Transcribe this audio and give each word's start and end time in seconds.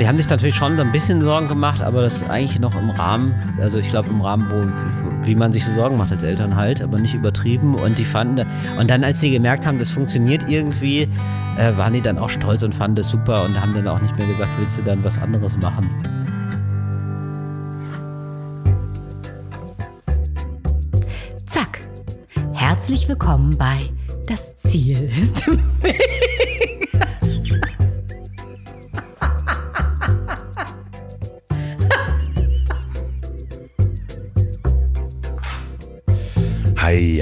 Wir 0.00 0.08
haben 0.08 0.16
sich 0.16 0.30
natürlich 0.30 0.54
schon 0.54 0.76
so 0.76 0.82
ein 0.82 0.92
bisschen 0.92 1.20
Sorgen 1.20 1.46
gemacht, 1.46 1.82
aber 1.82 2.00
das 2.00 2.22
ist 2.22 2.30
eigentlich 2.30 2.58
noch 2.58 2.74
im 2.80 2.88
Rahmen, 2.88 3.34
also 3.60 3.76
ich 3.76 3.90
glaube 3.90 4.08
im 4.08 4.22
Rahmen, 4.22 4.46
wo, 4.50 5.26
wie 5.28 5.34
man 5.34 5.52
sich 5.52 5.62
so 5.62 5.74
Sorgen 5.74 5.98
macht 5.98 6.10
als 6.10 6.22
Eltern 6.22 6.56
halt, 6.56 6.80
aber 6.80 6.98
nicht 6.98 7.14
übertrieben. 7.14 7.74
Und 7.74 7.98
die 7.98 8.06
fanden, 8.06 8.46
und 8.78 8.88
dann 8.88 9.04
als 9.04 9.20
sie 9.20 9.30
gemerkt 9.30 9.66
haben, 9.66 9.78
das 9.78 9.90
funktioniert 9.90 10.48
irgendwie, 10.48 11.06
äh, 11.58 11.76
waren 11.76 11.92
die 11.92 12.00
dann 12.00 12.16
auch 12.16 12.30
stolz 12.30 12.62
und 12.62 12.74
fanden 12.74 12.96
das 12.96 13.10
super 13.10 13.44
und 13.44 13.60
haben 13.60 13.74
dann 13.74 13.86
auch 13.88 14.00
nicht 14.00 14.16
mehr 14.16 14.26
gesagt, 14.26 14.48
willst 14.58 14.78
du 14.78 14.82
dann 14.82 15.04
was 15.04 15.18
anderes 15.18 15.54
machen? 15.58 15.90
Zack. 21.44 21.80
Herzlich 22.54 23.06
willkommen 23.06 23.54
bei 23.58 23.80
Das 24.26 24.56
Ziel 24.56 25.12
ist 25.20 25.46
im 25.46 25.60
Weg. 25.82 26.00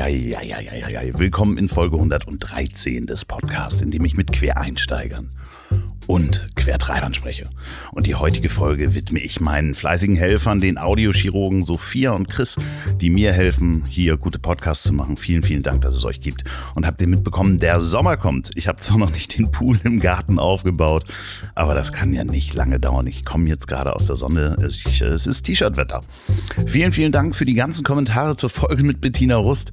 Hei. 0.00 1.12
Willkommen 1.14 1.58
in 1.58 1.68
Folge 1.68 1.96
113 1.96 3.06
des 3.06 3.24
Podcasts, 3.24 3.82
in 3.82 3.90
dem 3.90 4.04
ich 4.04 4.14
mit 4.14 4.32
Quereinsteigern 4.32 5.28
und 6.08 6.56
Quertreibern 6.56 7.12
spreche. 7.12 7.44
Und 7.92 8.06
die 8.06 8.14
heutige 8.14 8.48
Folge 8.48 8.94
widme 8.94 9.20
ich 9.20 9.40
meinen 9.40 9.74
fleißigen 9.74 10.16
Helfern, 10.16 10.58
den 10.58 10.78
Audiochirurgen 10.78 11.64
Sophia 11.64 12.12
und 12.12 12.28
Chris, 12.30 12.56
die 12.98 13.10
mir 13.10 13.34
helfen, 13.34 13.84
hier 13.86 14.16
gute 14.16 14.38
Podcasts 14.38 14.84
zu 14.84 14.94
machen. 14.94 15.18
Vielen, 15.18 15.42
vielen 15.42 15.62
Dank, 15.62 15.82
dass 15.82 15.94
es 15.94 16.06
euch 16.06 16.22
gibt. 16.22 16.44
Und 16.74 16.86
habt 16.86 17.02
ihr 17.02 17.08
mitbekommen, 17.08 17.60
der 17.60 17.82
Sommer 17.82 18.16
kommt. 18.16 18.52
Ich 18.54 18.68
habe 18.68 18.78
zwar 18.78 18.96
noch 18.96 19.10
nicht 19.10 19.36
den 19.36 19.52
Pool 19.52 19.78
im 19.84 20.00
Garten 20.00 20.38
aufgebaut, 20.38 21.04
aber 21.54 21.74
das 21.74 21.92
kann 21.92 22.14
ja 22.14 22.24
nicht 22.24 22.54
lange 22.54 22.80
dauern. 22.80 23.06
Ich 23.06 23.26
komme 23.26 23.46
jetzt 23.46 23.68
gerade 23.68 23.94
aus 23.94 24.06
der 24.06 24.16
Sonne. 24.16 24.56
Es, 24.62 24.86
ist 24.86 25.42
T-Shirt-Wetter. 25.42 26.00
Vielen, 26.66 26.92
vielen 26.92 27.12
Dank 27.12 27.36
für 27.36 27.44
die 27.44 27.54
ganzen 27.54 27.84
Kommentare 27.84 28.34
zur 28.34 28.48
Folge 28.48 28.82
mit 28.82 29.02
Bettina 29.02 29.36
Rust. 29.36 29.72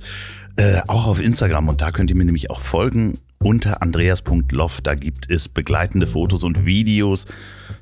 Äh, 0.57 0.81
auch 0.87 1.07
auf 1.07 1.21
Instagram 1.21 1.69
und 1.69 1.81
da 1.81 1.91
könnt 1.91 2.09
ihr 2.09 2.15
mir 2.15 2.23
nämlich 2.23 2.49
auch 2.49 2.59
folgen 2.59 3.19
unter 3.45 3.83
andreas.loff. 3.83 4.81
Da 4.81 4.95
gibt 4.95 5.29
es 5.29 5.47
begleitende 5.47 6.07
Fotos 6.07 6.43
und 6.43 6.65
Videos 6.65 7.27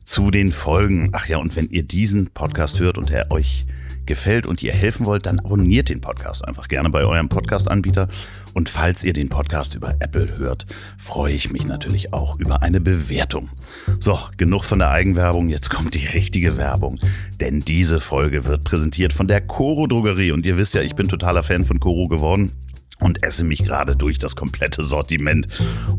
zu 0.04 0.30
den 0.30 0.52
Folgen. 0.52 1.10
Ach 1.14 1.28
ja, 1.28 1.38
und 1.38 1.56
wenn 1.56 1.70
ihr 1.70 1.84
diesen 1.84 2.28
Podcast 2.32 2.82
hört 2.82 2.98
und 2.98 3.10
er 3.10 3.32
euch 3.32 3.66
gefällt 4.06 4.46
und 4.46 4.62
ihr 4.62 4.74
helfen 4.74 5.06
wollt, 5.06 5.26
dann 5.26 5.40
abonniert 5.40 5.88
den 5.88 6.02
Podcast 6.02 6.46
einfach 6.46 6.68
gerne 6.68 6.90
bei 6.90 7.06
eurem 7.06 7.30
Podcast-Anbieter. 7.30 8.10
Und 8.54 8.68
falls 8.68 9.06
ihr 9.06 9.14
den 9.14 9.30
Podcast 9.30 9.74
über 9.74 9.96
Apple 10.02 10.38
hört, 10.38 10.66
freue 10.98 11.34
ich 11.34 11.50
mich 11.50 11.66
natürlich 11.66 12.12
auch 12.12 12.38
über 12.40 12.62
eine 12.62 12.82
Bewertung. 12.82 13.50
So, 14.02 14.20
genug 14.36 14.66
von 14.66 14.80
der 14.80 14.90
Eigenwerbung, 14.90 15.48
jetzt 15.48 15.70
kommt 15.70 15.94
die 15.96 16.06
richtige 16.06 16.58
Werbung. 16.58 17.00
Denn 17.40 17.62
diese 17.62 18.02
Folge 18.02 18.44
wird 18.44 18.66
präsentiert 18.66 19.14
von 19.14 19.30
der 19.30 19.40
Coro 19.40 19.88
Drogerie. 19.88 20.34
Und 20.34 20.46
ihr 20.46 20.58
wisst 20.58 20.74
ja, 20.74 20.82
ich 20.82 20.96
bin 20.96 21.08
totaler 21.08 21.42
Fan 21.42 21.64
von 21.64 21.80
Coro 21.80 22.10
geworden 22.10 22.52
und 23.04 23.22
esse 23.24 23.44
mich 23.44 23.64
gerade 23.64 23.96
durch 23.96 24.18
das 24.18 24.36
komplette 24.36 24.86
Sortiment. 24.86 25.48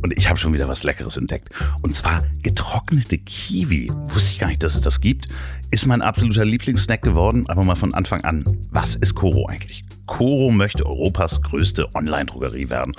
Und 0.02 0.16
ich 0.16 0.28
habe 0.28 0.38
schon 0.38 0.54
wieder 0.54 0.68
was 0.68 0.82
Leckeres 0.82 1.16
entdeckt. 1.16 1.50
Und 1.82 1.94
zwar 1.94 2.24
getrocknete 2.42 3.18
Kiwi. 3.18 3.90
Wusste 3.92 4.32
ich 4.32 4.38
gar 4.38 4.48
nicht, 4.48 4.62
dass 4.62 4.74
es 4.74 4.80
das 4.80 5.00
gibt. 5.00 5.28
Ist 5.70 5.86
mein 5.86 6.02
absoluter 6.02 6.44
Lieblingssnack 6.44 7.02
geworden, 7.02 7.44
aber 7.48 7.62
mal 7.64 7.74
von 7.74 7.94
Anfang 7.94 8.24
an. 8.24 8.44
Was 8.70 8.94
ist 8.94 9.14
Koro 9.14 9.46
eigentlich? 9.46 9.84
Koro 10.06 10.50
möchte 10.50 10.86
Europas 10.86 11.42
größte 11.42 11.94
Online-Drogerie 11.94 12.70
werden. 12.70 12.94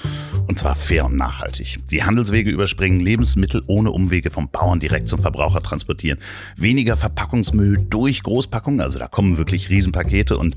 Und 0.48 0.59
zwar 0.59 0.76
fair 0.76 1.06
und 1.06 1.16
nachhaltig. 1.16 1.80
Die 1.89 2.03
Handelswege 2.03 2.50
überspringen, 2.50 3.00
Lebensmittel 3.00 3.64
ohne 3.67 3.92
Umwege 3.92 4.31
vom 4.31 4.50
Bauern 4.50 4.80
direkt 4.80 5.09
zum 5.09 5.20
Verbraucher 5.20 5.61
transportieren. 5.61 6.20
Weniger 6.58 6.98
Verpackungsmüll 6.98 7.86
durch 7.89 8.23
Großpackungen. 8.23 8.81
Also 8.81 9.00
da 9.00 9.08
kommen 9.08 9.38
wirklich 9.38 9.70
Riesenpakete 9.70 10.38
und 10.38 10.56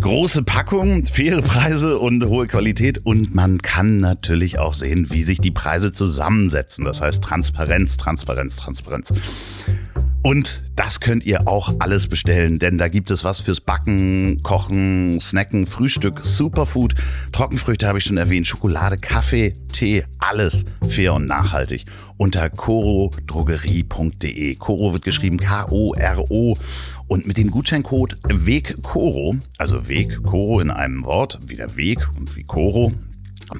Große 0.00 0.42
Packung, 0.42 1.06
faire 1.06 1.40
Preise 1.40 1.98
und 1.98 2.26
hohe 2.26 2.48
Qualität 2.48 3.06
und 3.06 3.32
man 3.32 3.62
kann 3.62 4.00
natürlich 4.00 4.58
auch 4.58 4.74
sehen, 4.74 5.06
wie 5.10 5.22
sich 5.22 5.38
die 5.38 5.52
Preise 5.52 5.92
zusammensetzen. 5.92 6.84
Das 6.84 7.00
heißt 7.00 7.22
Transparenz, 7.22 7.96
Transparenz, 7.96 8.56
Transparenz. 8.56 9.12
Und 10.22 10.64
das 10.74 11.00
könnt 11.00 11.24
ihr 11.24 11.46
auch 11.46 11.76
alles 11.78 12.08
bestellen, 12.08 12.58
denn 12.58 12.76
da 12.76 12.88
gibt 12.88 13.10
es 13.10 13.24
was 13.24 13.40
fürs 13.40 13.60
Backen, 13.60 14.42
Kochen, 14.42 15.20
Snacken, 15.20 15.66
Frühstück, 15.66 16.24
Superfood, 16.24 16.94
Trockenfrüchte 17.30 17.86
habe 17.86 17.98
ich 17.98 18.04
schon 18.04 18.16
erwähnt, 18.16 18.46
Schokolade, 18.46 18.96
Kaffee, 18.96 19.54
Tee, 19.72 20.04
alles 20.18 20.64
fair 20.88 21.14
und 21.14 21.26
nachhaltig 21.26 21.84
unter 22.16 22.48
corodrogerie.de. 22.48 24.54
Coro 24.56 24.92
wird 24.92 25.04
geschrieben 25.04 25.38
K-O-R-O 25.38 26.56
und 27.08 27.26
mit 27.26 27.38
dem 27.38 27.50
Gutscheincode 27.50 28.16
WEGKORO, 28.24 29.36
also 29.58 29.88
Weg, 29.88 30.22
Koro 30.22 30.60
in 30.60 30.70
einem 30.70 31.04
Wort, 31.04 31.38
wie 31.46 31.56
der 31.56 31.76
Weg 31.76 32.08
und 32.16 32.36
wie 32.36 32.44
Koro, 32.44 32.92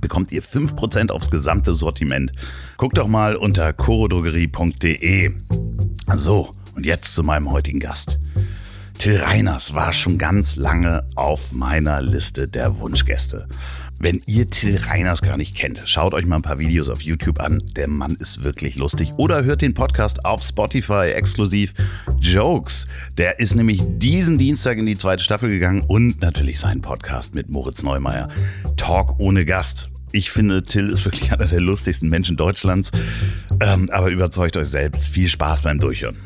bekommt 0.01 0.33
ihr 0.33 0.43
5% 0.43 1.11
aufs 1.11 1.31
gesamte 1.31 1.75
Sortiment. 1.75 2.33
Guckt 2.77 2.99
doch 2.99 3.09
mal 3.09 3.37
unter 3.37 3.73
corodrogerie.de. 3.73 5.33
So, 6.17 6.51
und 6.75 6.87
jetzt 6.87 7.15
zu 7.15 7.23
meinem 7.23 7.51
heutigen 7.51 7.81
Gast. 7.81 8.19
Till 8.99 9.17
Reiners 9.17 9.75
war 9.75 9.93
schon 9.93 10.19
ganz 10.19 10.57
lange 10.57 11.07
auf 11.15 11.53
meiner 11.53 12.01
Liste 12.01 12.49
der 12.49 12.79
Wunschgäste. 12.79 13.49
Wenn 14.05 14.23
ihr 14.27 14.51
Till 14.51 14.77
Reiners 14.77 15.23
gar 15.23 15.39
nicht 15.39 15.57
kennt, 15.57 15.81
schaut 15.87 16.13
euch 16.13 16.27
mal 16.27 16.37
ein 16.37 16.43
paar 16.43 16.59
Videos 16.59 16.91
auf 16.91 17.01
YouTube 17.01 17.41
an. 17.41 17.63
Der 17.75 17.89
Mann 17.89 18.17
ist 18.21 18.45
wirklich 18.45 18.77
lustig. 18.77 19.15
Oder 19.17 19.45
hört 19.45 19.63
den 19.63 19.73
Podcast 19.73 20.27
auf 20.27 20.43
Spotify 20.43 21.13
exklusiv 21.15 21.73
Jokes. 22.21 22.87
Der 23.17 23.41
ist 23.41 23.55
nämlich 23.55 23.81
diesen 23.83 24.37
Dienstag 24.37 24.77
in 24.77 24.85
die 24.85 24.99
zweite 24.99 25.23
Staffel 25.23 25.49
gegangen 25.49 25.85
und 25.89 26.21
natürlich 26.21 26.61
sein 26.61 26.83
Podcast 26.83 27.35
mit 27.35 27.49
Moritz 27.49 27.83
Neumeier. 27.83 28.29
Talk 28.77 29.19
ohne 29.19 29.47
Gast. 29.47 29.89
Ich 30.13 30.31
finde, 30.31 30.63
Till 30.63 30.91
ist 30.91 31.07
wirklich 31.07 31.33
einer 31.33 31.47
der 31.47 31.63
lustigsten 31.63 32.11
Menschen 32.11 32.37
Deutschlands. 32.37 32.91
Ähm, 33.59 33.89
aber 33.89 34.11
überzeugt 34.11 34.59
euch 34.59 34.69
selbst. 34.69 35.09
Viel 35.09 35.31
Spaß 35.31 35.63
beim 35.63 35.79
Durchhören. 35.79 36.19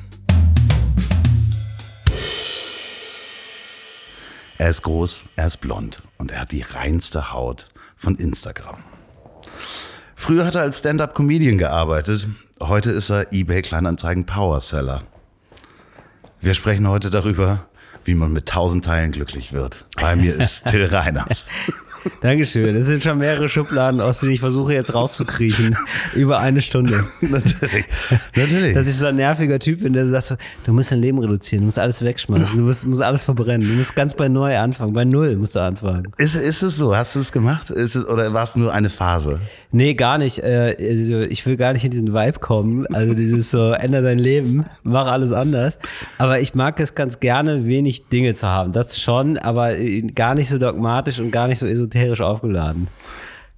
Er 4.59 4.71
ist 4.71 4.83
groß, 4.83 5.23
er 5.37 5.47
ist 5.47 5.61
blond 5.61 6.03
und 6.19 6.33
er 6.33 6.41
hat 6.41 6.53
die 6.53 6.63
reinste 6.63 7.33
Haut 7.33 7.69
von 7.97 8.17
Instagram. 8.17 8.77
Früher 10.15 10.45
hat 10.45 10.57
er 10.57 10.63
als 10.63 10.81
Stand-up-Comedian 10.81 11.59
gearbeitet. 11.59 12.29
Heute 12.61 12.91
ist 12.91 13.09
er 13.09 13.33
eBay 13.33 13.63
Kleinanzeigen 13.63 14.27
Powerseller. 14.27 15.05
Wir 16.41 16.55
sprechen 16.55 16.89
heute 16.89 17.11
darüber, 17.11 17.69
wie 18.05 18.15
man 18.15 18.33
mit 18.33 18.47
tausend 18.47 18.85
Teilen 18.85 19.13
glücklich 19.13 19.53
wird. 19.53 19.87
Bei 19.97 20.17
mir 20.17 20.35
ist 20.35 20.65
Till 20.67 20.85
Reiners. 20.87 21.47
Dankeschön. 22.21 22.75
Das 22.75 22.87
sind 22.87 23.03
schon 23.03 23.19
mehrere 23.19 23.49
Schubladen, 23.49 24.01
aus 24.01 24.21
denen 24.21 24.33
ich 24.33 24.41
versuche 24.41 24.73
jetzt 24.73 24.95
rauszukriechen. 24.95 25.77
Über 26.15 26.39
eine 26.39 26.63
Stunde. 26.63 27.05
Natürlich. 27.21 27.85
Natürlich. 28.35 28.75
Dass 28.75 28.89
ich 28.89 28.97
so 28.97 29.07
ein 29.07 29.17
nerviger 29.17 29.59
Typ 29.59 29.83
bin, 29.83 29.93
der 29.93 30.09
sagt 30.09 30.37
du 30.65 30.73
musst 30.73 30.91
dein 30.91 31.01
Leben 31.01 31.19
reduzieren, 31.19 31.63
du 31.63 31.67
musst 31.67 31.79
alles 31.79 32.03
wegschmeißen, 32.03 32.59
du 32.59 32.65
musst, 32.65 32.87
musst 32.87 33.03
alles 33.03 33.23
verbrennen, 33.23 33.67
du 33.67 33.75
musst 33.75 33.95
ganz 33.95 34.15
bei 34.15 34.29
neu 34.29 34.57
anfangen, 34.59 34.93
bei 34.93 35.05
null 35.05 35.37
musst 35.37 35.57
du 35.57 35.61
anfangen. 35.61 36.05
Ist, 36.19 36.35
ist 36.35 36.63
es 36.63 36.77
so? 36.77 36.97
Hast 36.97 37.15
du 37.15 37.21
es 37.21 37.33
gemacht? 37.33 37.71
Ist 37.71 37.95
es, 37.95 38.07
oder 38.07 38.33
war 38.33 38.45
es 38.45 38.57
nur 38.57 38.73
eine 38.73 38.91
Phase? 38.91 39.41
Nee, 39.71 39.95
gar 39.95 40.19
nicht. 40.19 40.39
Äh, 40.41 40.77
also 40.79 41.19
ich 41.21 41.45
will 41.47 41.57
gar 41.57 41.73
nicht 41.73 41.85
in 41.85 41.91
diesen 41.91 42.13
Vibe 42.13 42.39
kommen. 42.41 42.87
Also 42.95 43.15
dieses 43.15 43.51
so, 43.51 43.73
ändere 43.73 44.03
dein 44.03 44.19
Leben, 44.19 44.65
mach 44.83 45.07
alles 45.07 45.33
anders. 45.33 45.79
Aber 46.19 46.41
ich 46.41 46.55
mag 46.55 46.81
es 46.81 46.95
ganz 46.95 47.21
gerne, 47.21 47.67
wenig 47.67 48.09
Dinge 48.09 48.35
zu 48.35 48.47
haben. 48.47 48.73
Das 48.73 49.01
schon, 49.01 49.39
aber 49.39 49.75
gar 50.15 50.35
nicht 50.35 50.49
so 50.49 50.59
dogmatisch 50.59 51.21
und 51.21 51.31
gar 51.31 51.49
nicht 51.49 51.59
so 51.59 51.67
esoterisch 51.67 51.88
aufgeladen. 52.21 52.89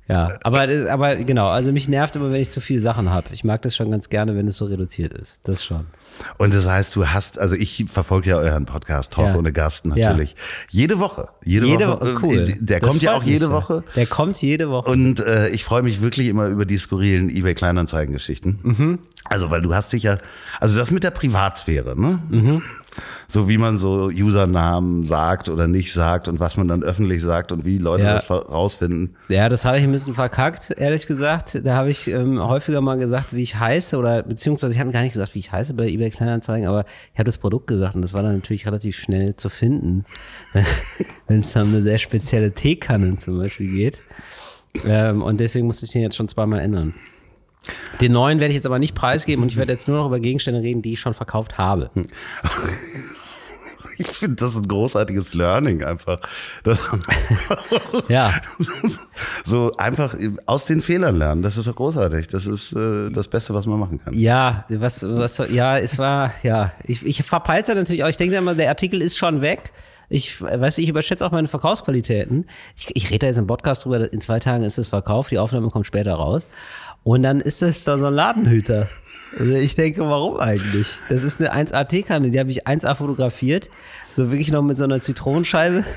Ja, 0.08 0.38
aber, 0.42 0.66
das, 0.66 0.86
aber 0.88 1.14
genau, 1.14 1.50
also 1.50 1.70
mich 1.72 1.86
nervt 1.88 2.16
immer, 2.16 2.32
wenn 2.32 2.41
ich 2.41 2.50
zu 2.50 2.60
viele 2.60 2.82
Sachen 2.82 3.10
habe. 3.10 3.28
Ich 3.30 3.44
mag 3.44 3.62
das 3.62 3.76
schon 3.76 3.92
ganz 3.92 4.08
gerne, 4.08 4.34
wenn 4.34 4.48
es 4.48 4.56
so 4.56 4.65
reduziert 4.65 5.15
ist. 5.15 5.38
Das 5.44 5.62
schon. 5.65 5.86
Und 6.36 6.53
das 6.53 6.66
heißt, 6.66 6.97
du 6.97 7.06
hast, 7.06 7.38
also 7.38 7.54
ich 7.54 7.84
verfolge 7.86 8.30
ja 8.30 8.36
euren 8.36 8.66
Podcast 8.66 9.12
Talk 9.12 9.28
Ja. 9.28 9.36
ohne 9.36 9.53
Gast 9.53 9.86
natürlich. 9.86 10.34
Jede 10.68 10.98
Woche. 10.98 11.28
Jede, 11.44 11.66
Jede 11.66 11.86
Woche. 11.88 12.16
Cool. 12.21 12.38
äh, 12.41 12.56
Der 12.59 12.80
Das 12.80 12.88
kommt 12.88 13.03
ja 13.03 13.12
auch 13.15 13.21
mich 13.21 13.28
jede 13.28 13.47
sehr. 13.47 13.53
Woche. 13.54 13.84
Der 13.94 14.06
kommt 14.06 14.42
jede 14.42 14.68
Woche. 14.68 14.91
Und 14.91 15.21
äh, 15.21 15.48
ich 15.50 15.62
freue 15.62 15.83
mich 15.83 16.00
wirklich 16.03 16.26
immer 16.26 16.47
über 16.48 16.65
die 16.66 16.78
skurrilen 16.78 17.30
eBay 17.30 17.54
Kleinanzeigen-Geschichten. 17.54 18.59
Mhm. 18.65 18.98
Also, 19.26 19.50
weil 19.53 19.62
du 19.62 19.74
hast 19.74 19.92
dich 19.92 20.03
ja, 20.03 20.18
also 20.59 20.76
das 20.76 20.91
mit 20.91 21.04
der 21.04 21.12
Privatsphäre, 21.12 21.94
ne? 21.98 22.18
Mhm. 22.30 22.62
So 23.32 23.48
wie 23.48 23.59
man 23.59 23.78
so 23.78 24.06
Usernamen 24.12 25.06
sagt 25.06 25.48
oder 25.48 25.68
nicht 25.68 25.92
sagt 25.92 26.27
und 26.27 26.41
was 26.41 26.56
man 26.56 26.66
dann 26.66 26.82
öffentlich 26.82 27.22
sagt 27.22 27.53
und 27.53 27.65
wie 27.65 27.78
Leute 27.78 28.03
Ja. 28.03 28.15
das 28.15 28.28
rausfinden. 28.28 29.15
Ja, 29.28 29.48
das 29.48 29.65
habe 29.65 29.78
ich 29.78 29.84
ein 29.84 29.92
bisschen 29.92 30.15
verkackt, 30.15 30.72
ehrlich 30.77 31.06
gesagt. 31.06 31.60
Da 31.65 31.77
habe 31.77 31.91
ich 31.91 32.09
ähm, 32.10 32.41
häufiger 32.41 32.80
mal 32.80 32.98
gesagt, 32.98 33.32
wie 33.32 33.42
ich 33.42 33.54
heiße, 33.56 33.97
oder 33.97 34.24
beziehungsweise 34.24 34.72
ich 34.72 34.80
habe 34.80 34.91
gar 34.91 35.03
nicht 35.03 35.12
gesagt, 35.12 35.36
wie 35.36 35.38
ich 35.38 35.53
heiße 35.53 35.74
bei 35.74 35.86
eBay 35.88 36.10
Kleinanzeigen, 36.10 36.66
aber 36.66 36.84
ich 37.12 37.18
habe 37.21 37.27
das 37.27 37.38
Produkt 37.38 37.68
gesagt 37.68 37.94
und 37.94 38.03
das 38.03 38.15
war 38.15 38.24
dann 38.24 38.34
natürlich 38.34 38.66
relativ 38.66 38.98
schnell 38.98 39.36
zu 39.36 39.48
finden, 39.48 40.04
wenn 41.28 41.41
es 41.41 41.54
um 41.54 41.62
eine 41.62 41.83
sehr 41.83 41.98
spezielle 41.98 42.50
Teekanne 42.53 43.16
zum 43.18 43.38
Beispiel 43.38 43.71
geht. 43.71 44.03
Ähm, 44.84 45.22
und 45.22 45.38
deswegen 45.38 45.66
musste 45.66 45.86
ich 45.86 45.92
den 45.92 46.03
jetzt 46.03 46.16
schon 46.16 46.26
zweimal 46.28 46.59
ändern. 46.59 46.94
Den 48.00 48.12
neuen 48.12 48.41
werde 48.41 48.50
ich 48.53 48.56
jetzt 48.56 48.66
aber 48.66 48.78
nicht 48.78 48.94
preisgeben 48.94 49.42
und 49.42 49.50
ich 49.53 49.56
werde 49.56 49.72
jetzt 49.74 49.86
nur 49.86 49.98
noch 49.98 50.06
über 50.06 50.18
Gegenstände 50.18 50.62
reden, 50.62 50.80
die 50.83 50.94
ich 50.94 51.00
schon 51.00 51.12
verkauft 51.15 51.59
habe. 51.59 51.91
Ich 54.00 54.08
finde 54.08 54.36
das 54.36 54.56
ein 54.56 54.66
großartiges 54.66 55.34
Learning 55.34 55.84
einfach. 55.84 56.20
Das 56.62 56.88
Ja. 58.08 58.32
so 59.44 59.72
einfach 59.76 60.16
aus 60.47 60.64
den 60.64 60.80
Fehlern 60.80 61.16
lernen. 61.16 61.42
Das 61.42 61.58
ist 61.58 61.68
doch 61.68 61.76
großartig. 61.76 62.28
Das 62.28 62.47
ist 62.47 62.72
äh, 62.72 63.10
das 63.10 63.28
Beste, 63.28 63.52
was 63.52 63.66
man 63.66 63.78
machen 63.78 64.00
kann. 64.02 64.14
Ja, 64.14 64.64
was, 64.70 65.02
was, 65.06 65.36
ja, 65.50 65.76
es 65.76 65.98
war, 65.98 66.32
ja, 66.42 66.72
ich, 66.84 67.04
ich 67.04 67.22
verpeize 67.22 67.74
natürlich 67.74 68.02
auch, 68.02 68.08
ich 68.08 68.16
denke 68.16 68.36
immer, 68.36 68.54
der 68.54 68.70
Artikel 68.70 69.02
ist 69.02 69.18
schon 69.18 69.42
weg. 69.42 69.70
Ich 70.08 70.42
weiß, 70.42 70.78
ich 70.78 70.88
überschätze 70.88 71.24
auch 71.24 71.30
meine 71.30 71.47
Verkaufsqualitäten. 71.47 72.47
Ich, 72.76 72.88
ich 72.97 73.10
rede 73.10 73.20
da 73.20 73.26
jetzt 73.28 73.36
im 73.36 73.47
Podcast 73.47 73.84
drüber, 73.84 74.12
in 74.12 74.20
zwei 74.20 74.41
Tagen 74.41 74.64
ist 74.64 74.78
es 74.78 74.88
verkauft, 74.88 75.30
die 75.30 75.38
Aufnahme 75.38 75.68
kommt 75.68 75.86
später 75.86 76.14
raus. 76.14 76.48
Und 77.02 77.22
dann 77.22 77.41
ist 77.41 77.62
das 77.62 77.84
da 77.84 77.98
so 77.98 78.06
ein 78.06 78.14
Ladenhüter. 78.14 78.88
Also 79.38 79.52
ich 79.52 79.74
denke, 79.74 80.00
warum 80.00 80.38
eigentlich? 80.38 80.98
Das 81.08 81.22
ist 81.22 81.41
eine 81.41 81.54
1A-T-Kanne, 81.54 82.30
die 82.30 82.41
habe 82.41 82.50
ich 82.50 82.66
1A 82.66 82.94
fotografiert. 82.97 83.68
So 84.10 84.30
wirklich 84.32 84.50
noch 84.50 84.62
mit 84.62 84.76
so 84.76 84.84
einer 84.84 85.00
Zitronenscheibe. 85.00 85.84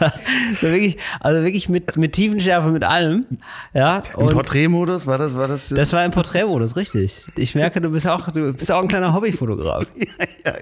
Da, 0.00 0.12
so 0.60 0.68
wirklich, 0.68 0.96
also 1.20 1.44
wirklich 1.44 1.68
mit, 1.68 1.96
mit 1.96 2.12
Tiefenschärfe, 2.12 2.70
mit 2.70 2.82
allem. 2.82 3.26
Ja, 3.74 4.02
Im 4.18 4.28
Porträtmodus 4.28 5.06
war 5.06 5.18
das, 5.18 5.36
war 5.36 5.46
das. 5.46 5.68
das 5.68 5.92
war 5.92 6.04
im 6.04 6.10
Porträtmodus, 6.10 6.76
richtig. 6.76 7.26
Ich 7.36 7.54
merke, 7.54 7.80
du 7.80 7.90
bist 7.90 8.06
auch, 8.06 8.30
du 8.30 8.52
bist 8.54 8.72
auch 8.72 8.80
ein 8.80 8.88
kleiner 8.88 9.12
Hobbyfotograf. 9.12 9.86
ja, 10.44 10.54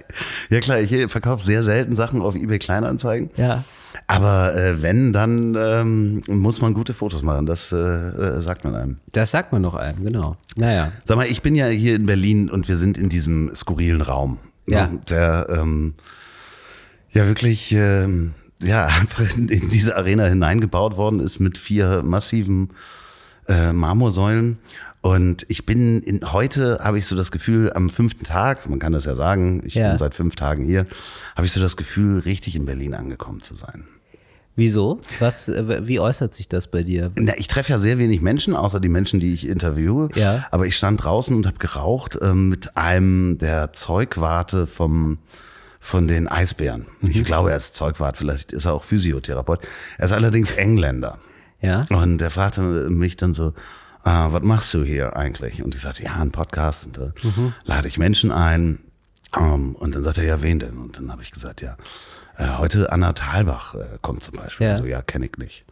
ja 0.50 0.60
klar, 0.60 0.80
ich 0.80 1.10
verkaufe 1.10 1.42
sehr 1.42 1.62
selten 1.62 1.94
Sachen 1.94 2.20
auf 2.20 2.34
eBay 2.34 2.58
Kleinanzeigen. 2.58 3.30
Ja. 3.36 3.64
Aber 4.06 4.54
äh, 4.54 4.82
wenn, 4.82 5.12
dann 5.12 5.56
ähm, 5.58 6.22
muss 6.28 6.60
man 6.60 6.74
gute 6.74 6.94
Fotos 6.94 7.22
machen. 7.22 7.46
Das 7.46 7.72
äh, 7.72 7.76
äh, 7.76 8.40
sagt 8.40 8.64
man 8.64 8.74
einem. 8.74 8.98
Das 9.12 9.30
sagt 9.30 9.52
man 9.52 9.62
noch 9.62 9.74
einem, 9.74 10.04
genau. 10.04 10.36
Naja. 10.56 10.92
Sag 11.04 11.16
mal, 11.16 11.26
ich 11.26 11.42
bin 11.42 11.54
ja 11.54 11.66
hier 11.66 11.96
in 11.96 12.06
Berlin 12.06 12.50
und 12.50 12.68
wir 12.68 12.76
sind 12.76 12.98
in 12.98 13.08
diesem 13.08 13.54
skurrilen 13.54 14.02
Raum. 14.02 14.38
Ja. 14.66 14.86
Ne, 14.86 15.00
Der 15.08 15.46
ähm, 15.50 15.94
ja 17.10 17.26
wirklich 17.26 17.72
ähm, 17.72 18.34
ja 18.62 18.86
einfach 19.00 19.36
in, 19.36 19.48
in 19.48 19.70
diese 19.70 19.96
Arena 19.96 20.24
hineingebaut 20.24 20.96
worden 20.96 21.20
ist 21.20 21.40
mit 21.40 21.58
vier 21.58 22.02
massiven 22.02 22.70
äh, 23.48 23.72
Marmorsäulen. 23.72 24.58
Und 25.06 25.46
ich 25.48 25.64
bin 25.66 26.00
in, 26.02 26.32
heute 26.32 26.80
habe 26.82 26.98
ich 26.98 27.06
so 27.06 27.14
das 27.14 27.30
Gefühl, 27.30 27.72
am 27.72 27.90
fünften 27.90 28.24
Tag, 28.24 28.68
man 28.68 28.80
kann 28.80 28.92
das 28.92 29.04
ja 29.04 29.14
sagen, 29.14 29.62
ich 29.64 29.74
Ja. 29.74 29.90
bin 29.90 29.98
seit 29.98 30.14
fünf 30.14 30.34
Tagen 30.34 30.64
hier, 30.64 30.84
habe 31.36 31.46
ich 31.46 31.52
so 31.52 31.60
das 31.60 31.76
Gefühl, 31.76 32.18
richtig 32.18 32.56
in 32.56 32.66
Berlin 32.66 32.92
angekommen 32.92 33.40
zu 33.40 33.54
sein. 33.54 33.84
Wieso? 34.56 35.00
Was, 35.20 35.48
äh, 35.48 35.86
wie 35.86 36.00
äußert 36.00 36.34
sich 36.34 36.48
das 36.48 36.66
bei 36.66 36.82
dir? 36.82 37.12
Na, 37.14 37.34
ich 37.36 37.46
treffe 37.46 37.70
ja 37.72 37.78
sehr 37.78 37.98
wenig 37.98 38.20
Menschen, 38.20 38.56
außer 38.56 38.80
die 38.80 38.88
Menschen, 38.88 39.20
die 39.20 39.32
ich 39.32 39.46
interviewe. 39.46 40.08
Ja. 40.16 40.46
Aber 40.50 40.66
ich 40.66 40.76
stand 40.76 41.04
draußen 41.04 41.36
und 41.36 41.46
habe 41.46 41.58
geraucht 41.58 42.18
ähm, 42.20 42.48
mit 42.48 42.76
einem 42.76 43.38
der 43.38 43.72
Zeugwarte 43.74 44.66
vom 44.66 45.18
von 45.78 46.08
den 46.08 46.26
Eisbären. 46.26 46.86
Mhm. 47.00 47.10
Ich 47.12 47.22
glaube, 47.22 47.50
er 47.50 47.56
ist 47.56 47.76
Zeugwart, 47.76 48.16
vielleicht 48.16 48.50
ist 48.52 48.64
er 48.64 48.74
auch 48.74 48.82
Physiotherapeut. 48.82 49.60
Er 49.98 50.06
ist 50.06 50.12
allerdings 50.12 50.50
Engländer. 50.50 51.20
Ja. 51.60 51.86
Und 51.90 52.20
er 52.20 52.30
fragte 52.32 52.60
mich 52.90 53.16
dann 53.16 53.34
so, 53.34 53.52
ah, 54.06 54.28
was 54.32 54.42
machst 54.42 54.72
du 54.74 54.84
hier 54.84 55.16
eigentlich? 55.16 55.62
Und 55.62 55.74
ich 55.74 55.80
sagte, 55.82 56.02
ja, 56.04 56.14
ein 56.14 56.30
Podcast. 56.30 56.86
Und 56.86 56.96
da 56.98 57.12
Mhm. 57.22 57.52
lade 57.64 57.88
ich 57.88 57.98
Menschen 57.98 58.30
ein. 58.32 58.78
Ähm, 59.36 59.74
und 59.74 59.94
dann 59.94 60.04
sagte 60.04 60.20
er, 60.22 60.26
ja, 60.28 60.42
wen 60.42 60.58
denn? 60.60 60.78
Und 60.78 60.96
dann 60.96 61.10
habe 61.12 61.22
ich 61.22 61.30
gesagt, 61.32 61.60
ja, 61.60 61.76
äh, 62.38 62.46
heute 62.58 62.92
Anna 62.92 63.12
Thalbach 63.12 63.74
äh, 63.74 63.98
kommt 64.02 64.22
zum 64.24 64.36
Beispiel. 64.36 64.66
Ja. 64.66 64.72
Ja. 64.74 64.78
So, 64.78 64.86
ja, 64.86 65.02
kenne 65.02 65.26
ich 65.26 65.36
nicht. 65.38 65.64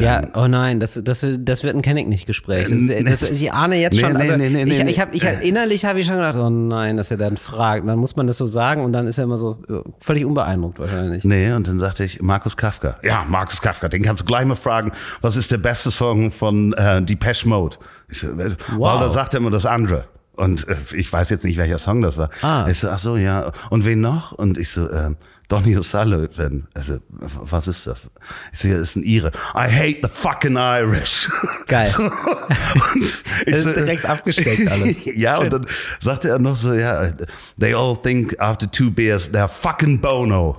Ja, 0.00 0.22
oh 0.34 0.48
nein, 0.48 0.80
das, 0.80 1.00
das, 1.02 1.26
das 1.38 1.62
wird 1.62 1.76
ein 1.76 1.82
Kennick-nicht-Gespräch. 1.82 2.68
Das, 2.68 3.20
das, 3.20 3.30
ich 3.30 3.52
ahne 3.52 3.76
jetzt 3.76 3.94
Nee, 3.94 4.00
schon, 4.00 4.12
nee, 4.14 4.18
also 4.18 4.36
nee, 4.36 4.50
nee, 4.50 4.62
ich, 4.62 4.84
nee, 4.84 4.90
ich 4.90 5.00
hab, 5.00 5.14
ich 5.14 5.24
hab, 5.24 5.42
innerlich 5.42 5.84
habe 5.84 6.00
ich 6.00 6.06
schon 6.06 6.16
gedacht, 6.16 6.36
oh 6.36 6.50
nein, 6.50 6.96
dass 6.96 7.10
er 7.10 7.16
dann 7.16 7.36
fragt. 7.36 7.86
Dann 7.88 7.98
muss 7.98 8.16
man 8.16 8.26
das 8.26 8.38
so 8.38 8.46
sagen 8.46 8.84
und 8.84 8.92
dann 8.92 9.06
ist 9.06 9.18
er 9.18 9.24
immer 9.24 9.38
so 9.38 9.62
äh, 9.68 9.74
völlig 10.00 10.24
unbeeindruckt 10.24 10.78
wahrscheinlich. 10.78 11.24
Nee, 11.24 11.52
und 11.52 11.68
dann 11.68 11.78
sagte 11.78 12.04
ich, 12.04 12.20
Markus 12.20 12.56
Kafka. 12.56 12.96
Ja, 13.02 13.24
Markus 13.28 13.60
Kafka, 13.60 13.88
den 13.88 14.02
kannst 14.02 14.22
du 14.22 14.26
gleich 14.26 14.44
mal 14.44 14.56
fragen, 14.56 14.92
was 15.20 15.36
ist 15.36 15.50
der 15.50 15.58
beste 15.58 15.90
Song 15.90 16.32
von 16.32 16.72
äh, 16.72 17.00
Depeche 17.02 17.48
Mode? 17.48 17.76
Ich 18.08 18.18
so, 18.18 18.28
äh, 18.28 18.56
Weil 18.76 19.00
da 19.00 19.10
sagt 19.10 19.34
er 19.34 19.40
immer 19.40 19.50
das 19.50 19.66
andere. 19.66 20.06
Und 20.36 20.66
äh, 20.68 20.76
ich 20.94 21.12
weiß 21.12 21.30
jetzt 21.30 21.44
nicht, 21.44 21.56
welcher 21.56 21.78
Song 21.78 22.02
das 22.02 22.16
war. 22.18 22.30
Ah. 22.42 22.66
Ich 22.68 22.80
so, 22.80 22.88
ach 22.88 22.98
so, 22.98 23.16
ja. 23.16 23.52
Und 23.70 23.84
wen 23.84 24.00
noch? 24.00 24.32
Und 24.32 24.58
ich 24.58 24.70
so, 24.70 24.88
äh, 24.88 25.10
Donny 25.48 25.76
O'Sullivan. 25.76 26.66
Also, 26.74 26.98
was 27.10 27.68
ist 27.68 27.86
das? 27.86 28.06
Ich 28.52 28.60
so, 28.60 28.68
ja, 28.68 28.78
das 28.78 28.90
ist 28.90 28.96
ein 28.96 29.04
Ire. 29.04 29.30
I 29.54 29.68
hate 29.68 29.98
the 30.02 30.08
fucking 30.08 30.56
Irish. 30.56 31.30
Geil. 31.66 31.86
So, 31.86 32.02
und 32.94 33.24
Das 33.46 33.64
ist 33.64 33.76
direkt 33.76 34.06
abgesteckt 34.06 34.70
alles. 34.70 35.04
ja, 35.16 35.38
und 35.38 35.52
dann 35.52 35.66
sagte 36.00 36.30
er 36.30 36.38
noch 36.38 36.56
so, 36.56 36.72
ja, 36.72 37.12
they 37.60 37.74
all 37.74 37.96
think 37.96 38.40
after 38.40 38.70
two 38.70 38.90
beers, 38.90 39.30
they're 39.30 39.48
fucking 39.48 40.00
Bono. 40.00 40.56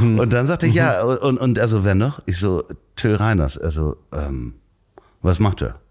Mhm. 0.00 0.18
Und 0.18 0.32
dann 0.32 0.46
sagte 0.46 0.66
ich, 0.66 0.74
ja, 0.74 1.02
und, 1.02 1.38
und 1.38 1.58
also 1.58 1.84
wer 1.84 1.94
noch? 1.94 2.22
Ich 2.26 2.38
so, 2.38 2.64
Till 2.94 3.14
Reiners. 3.14 3.58
Also, 3.58 3.96
ähm, 4.12 4.54
was 5.22 5.40
macht 5.40 5.62
er? 5.62 5.81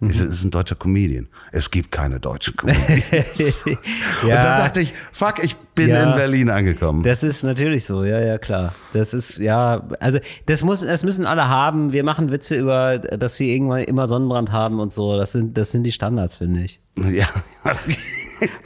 Mhm. 0.00 0.08
das 0.08 0.18
ist 0.20 0.44
ein 0.44 0.50
deutscher 0.50 0.74
Comedian. 0.76 1.28
Es 1.52 1.70
gibt 1.70 1.90
keine 1.90 2.20
deutschen 2.20 2.54
Comedians. 2.56 3.64
Und 3.66 4.28
dann 4.28 4.58
dachte 4.58 4.80
ich, 4.80 4.92
fuck, 5.12 5.42
ich 5.42 5.56
bin 5.74 5.88
Ja. 5.88 6.02
in 6.02 6.14
Berlin 6.14 6.50
angekommen. 6.50 7.02
Das 7.02 7.22
ist 7.22 7.42
natürlich 7.44 7.84
so, 7.86 8.04
ja, 8.04 8.20
ja, 8.20 8.36
klar. 8.38 8.74
Das 8.92 9.14
ist, 9.14 9.38
ja, 9.38 9.86
also 10.00 10.18
das 10.46 10.62
muss, 10.62 10.80
das 10.82 11.02
müssen 11.02 11.24
alle 11.24 11.48
haben. 11.48 11.92
Wir 11.92 12.04
machen 12.04 12.30
Witze 12.30 12.56
über, 12.56 12.98
dass 12.98 13.36
sie 13.36 13.54
irgendwann 13.54 13.84
immer 13.84 14.06
Sonnenbrand 14.06 14.52
haben 14.52 14.80
und 14.80 14.92
so. 14.92 15.16
Das 15.16 15.32
sind, 15.32 15.56
das 15.56 15.70
sind 15.72 15.84
die 15.84 15.92
Standards, 15.92 16.36
finde 16.36 16.62
ich. 16.62 16.80
ja. 17.10 17.26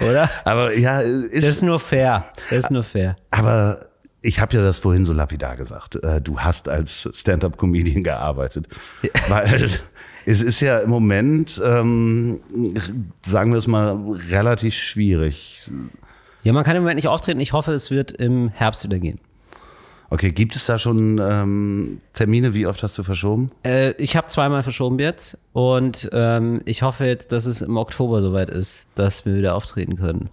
Oder? 0.01 0.29
Aber 0.45 0.77
ja, 0.77 1.01
Das 1.03 1.11
ist, 1.11 1.45
ist 1.45 1.63
nur 1.63 1.79
fair. 1.79 2.25
Das 2.51 2.59
ist 2.65 2.71
nur 2.71 2.83
fair. 2.83 3.17
aber 3.31 3.87
ich 4.23 4.41
habe 4.41 4.57
ja 4.57 4.63
das 4.63 4.79
vorhin 4.79 5.07
so 5.07 5.13
lapidar 5.13 5.57
gesagt. 5.57 5.97
Äh, 5.97 6.21
Du 6.21 6.41
hast 6.41 6.69
als 6.69 7.09
Stand-up-Comedian 7.13 8.03
gearbeitet. 8.03 8.69
Weil 9.29 9.71
es 10.27 10.43
ist 10.43 10.61
ja 10.61 10.79
im 10.79 10.91
Moment, 10.91 11.61
ähm, 11.65 12.41
sagen 13.25 13.53
wir 13.53 13.59
es 13.59 13.67
mal, 13.67 13.97
relativ 14.31 14.75
schwierig. 14.75 15.71
Ja, 16.43 16.53
man 16.53 16.65
kann 16.65 16.77
im 16.77 16.83
Moment 16.83 16.97
nicht 16.97 17.09
auftreten. 17.09 17.41
Ich 17.41 17.53
hoffe, 17.53 17.73
es 17.73 17.91
wird 17.91 18.13
im 18.13 18.49
Herbst 18.49 18.85
wieder 18.85 18.99
gehen. 18.99 19.19
Okay, 20.13 20.33
gibt 20.33 20.57
es 20.57 20.67
da 20.67 20.77
schon 20.77 21.21
ähm, 21.23 22.01
Termine? 22.15 22.53
Wie 22.53 22.67
oft 22.67 22.83
hast 22.83 22.99
du 22.99 23.05
verschoben? 23.05 23.53
Äh, 23.65 23.93
ich 23.93 24.17
habe 24.17 24.27
zweimal 24.27 24.65
verschoben 24.65 24.99
jetzt 24.99 25.39
und 25.53 26.11
ähm, 26.13 26.63
ich 26.65 26.83
hoffe 26.83 27.05
jetzt, 27.05 27.31
dass 27.31 27.47
es 27.47 27.63
im 27.63 27.77
Oktober 27.77 28.21
soweit 28.21 28.51
ist, 28.51 28.87
dass 28.97 29.25
wir 29.25 29.37
wieder 29.37 29.55
auftreten 29.55 29.97
können. 29.97 30.29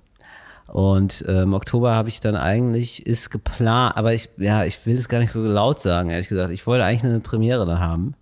Und 0.67 1.24
äh, 1.25 1.43
im 1.43 1.53
Oktober 1.53 1.93
habe 1.93 2.09
ich 2.09 2.19
dann 2.19 2.36
eigentlich, 2.36 3.05
ist 3.05 3.29
geplant, 3.29 3.95
aber 3.95 4.13
ich, 4.13 4.29
ja, 4.38 4.65
ich 4.65 4.86
will 4.86 4.97
es 4.97 5.07
gar 5.07 5.19
nicht 5.19 5.31
so 5.31 5.41
laut 5.41 5.81
sagen, 5.81 6.09
ehrlich 6.09 6.27
gesagt. 6.27 6.51
Ich 6.51 6.67
wollte 6.67 6.83
eigentlich 6.83 7.03
eine 7.03 7.19
Premiere 7.19 7.65
da 7.65 7.79
haben 7.79 8.15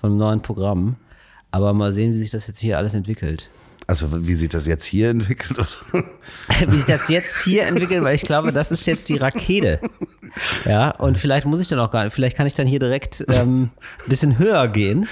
von 0.00 0.10
einem 0.10 0.18
neuen 0.18 0.42
Programm. 0.42 0.96
Aber 1.50 1.72
mal 1.72 1.92
sehen, 1.92 2.12
wie 2.12 2.18
sich 2.18 2.30
das 2.30 2.46
jetzt 2.46 2.58
hier 2.58 2.76
alles 2.76 2.92
entwickelt. 2.92 3.48
Also 3.86 4.26
wie 4.26 4.34
sich 4.34 4.48
das 4.48 4.66
jetzt 4.66 4.84
hier 4.84 5.10
entwickelt? 5.10 5.58
Oder? 5.58 6.04
wie 6.68 6.76
sich 6.76 6.86
das 6.86 7.08
jetzt 7.08 7.42
hier 7.44 7.66
entwickelt, 7.66 8.02
weil 8.02 8.16
ich 8.16 8.22
glaube, 8.22 8.52
das 8.52 8.72
ist 8.72 8.86
jetzt 8.86 9.08
die 9.08 9.16
Rakete. 9.16 9.80
Ja, 10.64 10.90
und 10.90 11.16
vielleicht 11.16 11.46
muss 11.46 11.60
ich 11.60 11.68
dann 11.68 11.78
auch 11.78 11.90
gar 11.90 12.04
nicht, 12.04 12.12
vielleicht 12.12 12.36
kann 12.36 12.46
ich 12.46 12.54
dann 12.54 12.66
hier 12.66 12.80
direkt 12.80 13.24
ähm, 13.28 13.70
ein 14.04 14.08
bisschen 14.08 14.38
höher 14.38 14.68
gehen. 14.68 15.08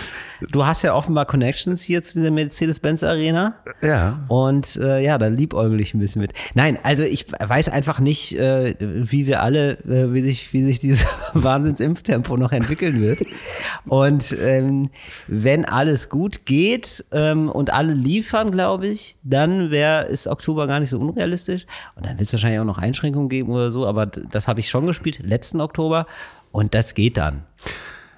Du 0.51 0.67
hast 0.67 0.83
ja 0.83 0.95
offenbar 0.95 1.27
Connections 1.27 1.83
hier 1.83 2.03
zu 2.03 2.15
dieser 2.15 2.31
Mercedes-Benz 2.31 3.03
Arena. 3.03 3.55
Ja. 3.83 4.25
Und 4.29 4.77
äh, 4.77 5.03
ja, 5.03 5.19
da 5.19 5.27
liebäugel 5.27 5.81
ich 5.81 5.95
ein 5.95 6.01
bisschen 6.01 6.23
mit. 6.23 6.33
Nein, 6.55 6.79
also 6.83 7.03
ich 7.03 7.27
weiß 7.39 7.69
einfach 7.69 8.01
nicht, 8.01 8.39
äh, 8.39 8.75
wie 8.81 9.27
wir 9.27 9.43
alle, 9.43 9.79
äh, 9.85 10.13
wie 10.13 10.23
sich, 10.23 10.53
wie 10.53 10.63
sich 10.63 10.81
dieses 10.81 11.07
Wahnsinnsimpftempo 11.35 12.37
noch 12.37 12.53
entwickeln 12.53 13.03
wird. 13.03 13.23
Und 13.87 14.35
ähm, 14.41 14.91
wenn 15.27 15.65
alles 15.65 16.09
gut 16.09 16.47
geht 16.47 17.05
ähm, 17.13 17.49
und 17.49 17.73
alle 17.73 17.95
liefern, 17.95 18.51
glaube 18.51 18.87
ich, 18.87 19.17
dann 19.23 19.71
wäre 19.71 20.05
ist 20.07 20.27
Oktober 20.27 20.67
gar 20.67 20.81
nicht 20.81 20.91
so 20.91 20.99
unrealistisch. 20.99 21.67
Und 21.97 22.07
dann 22.07 22.19
wird 22.19 22.27
es 22.27 22.33
wahrscheinlich 22.33 22.61
auch 22.61 22.65
noch 22.65 22.79
Einschränkungen 22.79 23.29
geben 23.29 23.53
oder 23.53 23.71
so, 23.71 23.87
aber 23.87 24.07
das 24.07 24.49
habe 24.49 24.61
ich 24.61 24.69
schon 24.69 24.87
gespielt, 24.87 25.21
letzten 25.23 25.61
Oktober. 25.61 26.07
Und 26.53 26.75
das 26.75 26.95
geht 26.95 27.17
dann. 27.17 27.43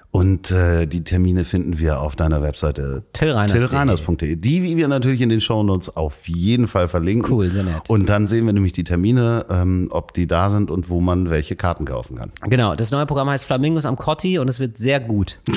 Und 0.09 0.51
äh, 0.51 0.87
die 0.87 1.03
Termine 1.03 1.43
finden 1.45 1.77
wir 1.79 1.99
auf 1.99 2.15
deiner 2.15 2.41
Webseite 2.41 3.03
Tillreiners.de. 3.13 4.35
Die, 4.37 4.63
wie 4.63 4.77
wir 4.77 4.87
natürlich 4.87 5.21
in 5.21 5.29
den 5.29 5.41
Shownotes 5.41 5.95
auf 5.95 6.27
jeden 6.27 6.67
Fall 6.67 6.87
verlinken. 6.87 7.31
Cool, 7.31 7.51
sehr 7.51 7.63
nett. 7.63 7.89
Und 7.89 8.07
dann 8.09 8.25
sehen 8.25 8.45
wir 8.45 8.53
nämlich 8.53 8.71
die 8.73 8.83
Termine, 8.85 9.45
ähm, 9.49 9.89
ob 9.91 10.13
die 10.13 10.25
da 10.25 10.49
sind 10.49 10.71
und 10.71 10.89
wo 10.89 11.01
man 11.01 11.29
welche 11.29 11.55
Karten 11.55 11.85
kaufen 11.85 12.15
kann. 12.17 12.31
Genau, 12.49 12.73
das 12.73 12.89
neue 12.91 13.05
Programm 13.05 13.29
heißt 13.29 13.45
Flamingos 13.45 13.85
am 13.85 13.97
Cotti 13.97 14.39
und 14.39 14.47
es 14.47 14.59
wird 14.59 14.77
sehr 14.77 14.99
gut. 14.99 15.39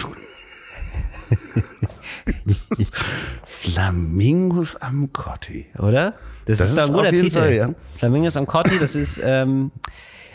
Flamingos 3.44 4.76
am 4.76 5.12
Cotti. 5.12 5.66
oder? 5.78 6.14
Das, 6.46 6.58
Das 6.58 6.68
ist 6.68 6.76
ist 6.76 6.82
ein 6.88 6.92
guter 6.92 7.08
auf 7.08 7.12
jeden 7.14 7.24
Titel. 7.26 7.38
Fall, 7.38 7.54
ja. 7.54 7.74
Flamingos 7.98 8.36
am 8.36 8.46
Cotti, 8.46 8.78
das 8.78 8.94
ist, 8.94 9.20
ähm, 9.22 9.70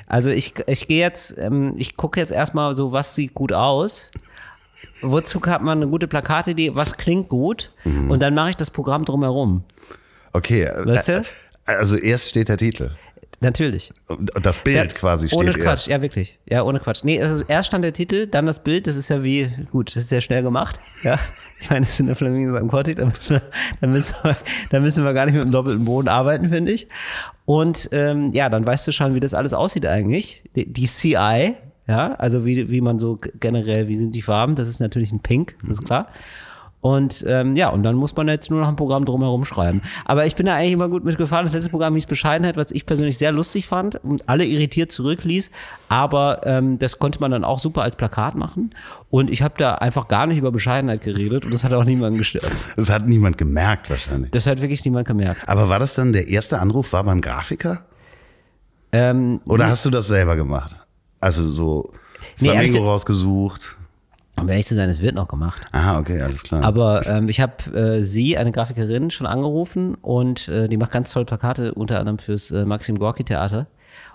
also 0.07 0.29
ich, 0.29 0.53
ich 0.67 0.87
gehe 0.87 0.99
jetzt, 0.99 1.35
ähm, 1.37 1.73
ich 1.77 1.97
gucke 1.97 2.19
jetzt 2.19 2.31
erstmal 2.31 2.75
so, 2.75 2.91
was 2.91 3.15
sieht 3.15 3.33
gut 3.33 3.51
aus. 3.53 4.11
wozu 5.01 5.41
hat 5.45 5.61
man 5.61 5.79
eine 5.79 5.87
gute 5.87 6.07
Plakatidee? 6.07 6.71
Was 6.75 6.97
klingt 6.97 7.29
gut? 7.29 7.71
Mhm. 7.83 8.11
Und 8.11 8.21
dann 8.21 8.33
mache 8.35 8.51
ich 8.51 8.55
das 8.55 8.71
Programm 8.71 9.05
drumherum. 9.05 9.63
Okay. 10.33 10.63
äh, 10.63 10.85
Weißt 10.85 11.07
du? 11.09 11.23
Also 11.65 11.97
erst 11.97 12.29
steht 12.29 12.49
der 12.49 12.57
Titel. 12.57 12.91
Natürlich. 13.41 13.91
Und 14.07 14.31
das 14.41 14.59
Bild 14.59 14.93
Ja, 14.93 14.97
quasi 14.99 15.27
steht 15.27 15.37
Ohne 15.39 15.51
Quatsch, 15.51 15.65
erst. 15.65 15.87
ja 15.87 16.01
wirklich. 16.01 16.39
Ja, 16.49 16.63
ohne 16.63 16.79
Quatsch. 16.79 17.03
Nee, 17.03 17.21
also 17.21 17.43
erst 17.47 17.67
stand 17.67 17.83
der 17.83 17.91
Titel, 17.93 18.27
dann 18.27 18.45
das 18.45 18.63
Bild, 18.63 18.87
das 18.87 18.95
ist 18.95 19.09
ja 19.09 19.23
wie, 19.23 19.51
gut, 19.71 19.89
das 19.95 20.03
ist 20.03 20.09
sehr 20.09 20.21
schnell 20.21 20.41
gemacht. 20.41 20.79
Ja. 21.03 21.19
Ich 21.59 21.69
meine, 21.69 21.85
das 21.85 21.95
sind 21.97 22.07
der 22.07 22.15
Flamingos 22.17 22.59
am 22.59 22.69
Kortik, 22.69 22.97
da 22.97 23.05
müssen 23.05 23.35
wir, 23.35 23.41
da 23.81 23.87
müssen 23.87 24.13
wir, 24.23 24.35
da 24.71 24.79
müssen 24.81 25.03
wir 25.05 25.13
gar 25.13 25.25
nicht 25.25 25.35
mit 25.35 25.43
dem 25.43 25.51
doppelten 25.51 25.85
Boden 25.85 26.07
arbeiten, 26.09 26.49
finde 26.49 26.71
ich. 26.73 26.87
Und 27.45 27.89
ähm, 27.91 28.31
ja, 28.33 28.49
dann 28.49 28.65
weißt 28.65 28.87
du 28.87 28.91
schon, 28.91 29.13
wie 29.13 29.19
das 29.19 29.33
alles 29.33 29.53
aussieht 29.53 29.85
eigentlich. 29.85 30.43
Die, 30.55 30.71
die 30.71 30.87
CI, 30.87 31.53
ja, 31.87 32.15
also 32.15 32.45
wie, 32.45 32.69
wie 32.71 32.81
man 32.81 32.97
so 32.97 33.19
generell, 33.39 33.87
wie 33.87 33.97
sind 33.97 34.13
die 34.13 34.23
Farben, 34.23 34.55
das 34.55 34.67
ist 34.67 34.79
natürlich 34.79 35.11
ein 35.11 35.19
Pink, 35.19 35.55
das 35.61 35.77
ist 35.77 35.85
klar. 35.85 36.07
Und 36.85 37.25
ähm, 37.27 37.55
ja, 37.55 37.69
und 37.69 37.81
dann 37.81 37.95
muss 37.95 38.15
man 38.15 38.27
jetzt 38.27 38.51
nur 38.51 38.59
noch 38.61 38.67
ein 38.67 38.75
Programm 38.75 39.05
drumherum 39.05 39.43
schreiben. 39.43 39.81
Aber 40.05 40.27
ich 40.27 40.35
bin 40.35 40.45
da 40.45 40.53
eigentlich 40.53 40.73
immer 40.73 40.87
gut 40.87 41.03
mitgefahren. 41.03 41.43
Das 41.43 41.55
letzte 41.55 41.71
Programm 41.71 41.95
hieß 41.95 42.05
Bescheidenheit, 42.05 42.57
was 42.57 42.69
ich 42.69 42.85
persönlich 42.85 43.17
sehr 43.17 43.31
lustig 43.31 43.65
fand 43.65 43.95
und 44.03 44.29
alle 44.29 44.45
irritiert 44.45 44.91
zurückließ. 44.91 45.49
Aber 45.89 46.41
ähm, 46.45 46.77
das 46.77 46.99
konnte 46.99 47.19
man 47.19 47.31
dann 47.31 47.43
auch 47.43 47.57
super 47.57 47.81
als 47.81 47.95
Plakat 47.95 48.35
machen. 48.35 48.69
Und 49.09 49.31
ich 49.31 49.41
habe 49.41 49.55
da 49.57 49.73
einfach 49.73 50.07
gar 50.07 50.27
nicht 50.27 50.37
über 50.37 50.51
Bescheidenheit 50.51 51.01
geredet 51.01 51.43
und 51.45 51.55
das 51.55 51.63
hat 51.63 51.73
auch 51.73 51.85
niemanden 51.85 52.19
gestört. 52.19 52.51
Das 52.75 52.91
hat 52.91 53.07
niemand 53.07 53.39
gemerkt 53.39 53.89
wahrscheinlich. 53.89 54.29
Das 54.29 54.45
hat 54.45 54.61
wirklich 54.61 54.85
niemand 54.85 55.07
gemerkt. 55.07 55.41
Aber 55.49 55.67
war 55.69 55.79
das 55.79 55.95
dann 55.95 56.13
der 56.13 56.27
erste 56.27 56.59
Anruf, 56.59 56.93
war 56.93 57.03
beim 57.03 57.19
Grafiker? 57.19 57.83
Ähm, 58.91 59.41
Oder 59.45 59.67
hast 59.69 59.85
du 59.85 59.89
das 59.89 60.05
selber 60.07 60.35
gemacht? 60.35 60.75
Also 61.19 61.47
so 61.47 61.93
Nee, 62.39 62.49
Flamingo 62.49 62.77
ge- 62.77 62.87
rausgesucht. 62.87 63.75
Um 64.37 64.49
ehrlich 64.49 64.65
zu 64.65 64.75
sein, 64.75 64.89
es 64.89 65.01
wird 65.01 65.15
noch 65.15 65.27
gemacht. 65.27 65.61
Aha, 65.71 65.99
okay, 65.99 66.21
alles 66.21 66.43
klar. 66.43 66.63
Aber 66.63 67.05
ähm, 67.07 67.29
ich 67.29 67.39
habe 67.39 67.71
äh, 67.73 68.01
sie, 68.01 68.37
eine 68.37 68.51
Grafikerin, 68.51 69.11
schon 69.11 69.27
angerufen 69.27 69.95
und 69.95 70.47
äh, 70.49 70.67
die 70.67 70.77
macht 70.77 70.91
ganz 70.91 71.11
tolle 71.11 71.25
Plakate, 71.25 71.73
unter 71.73 71.99
anderem 71.99 72.19
fürs 72.19 72.51
äh, 72.51 72.65
Maxim 72.65 72.99
Gorki 72.99 73.23
Theater. 73.23 73.67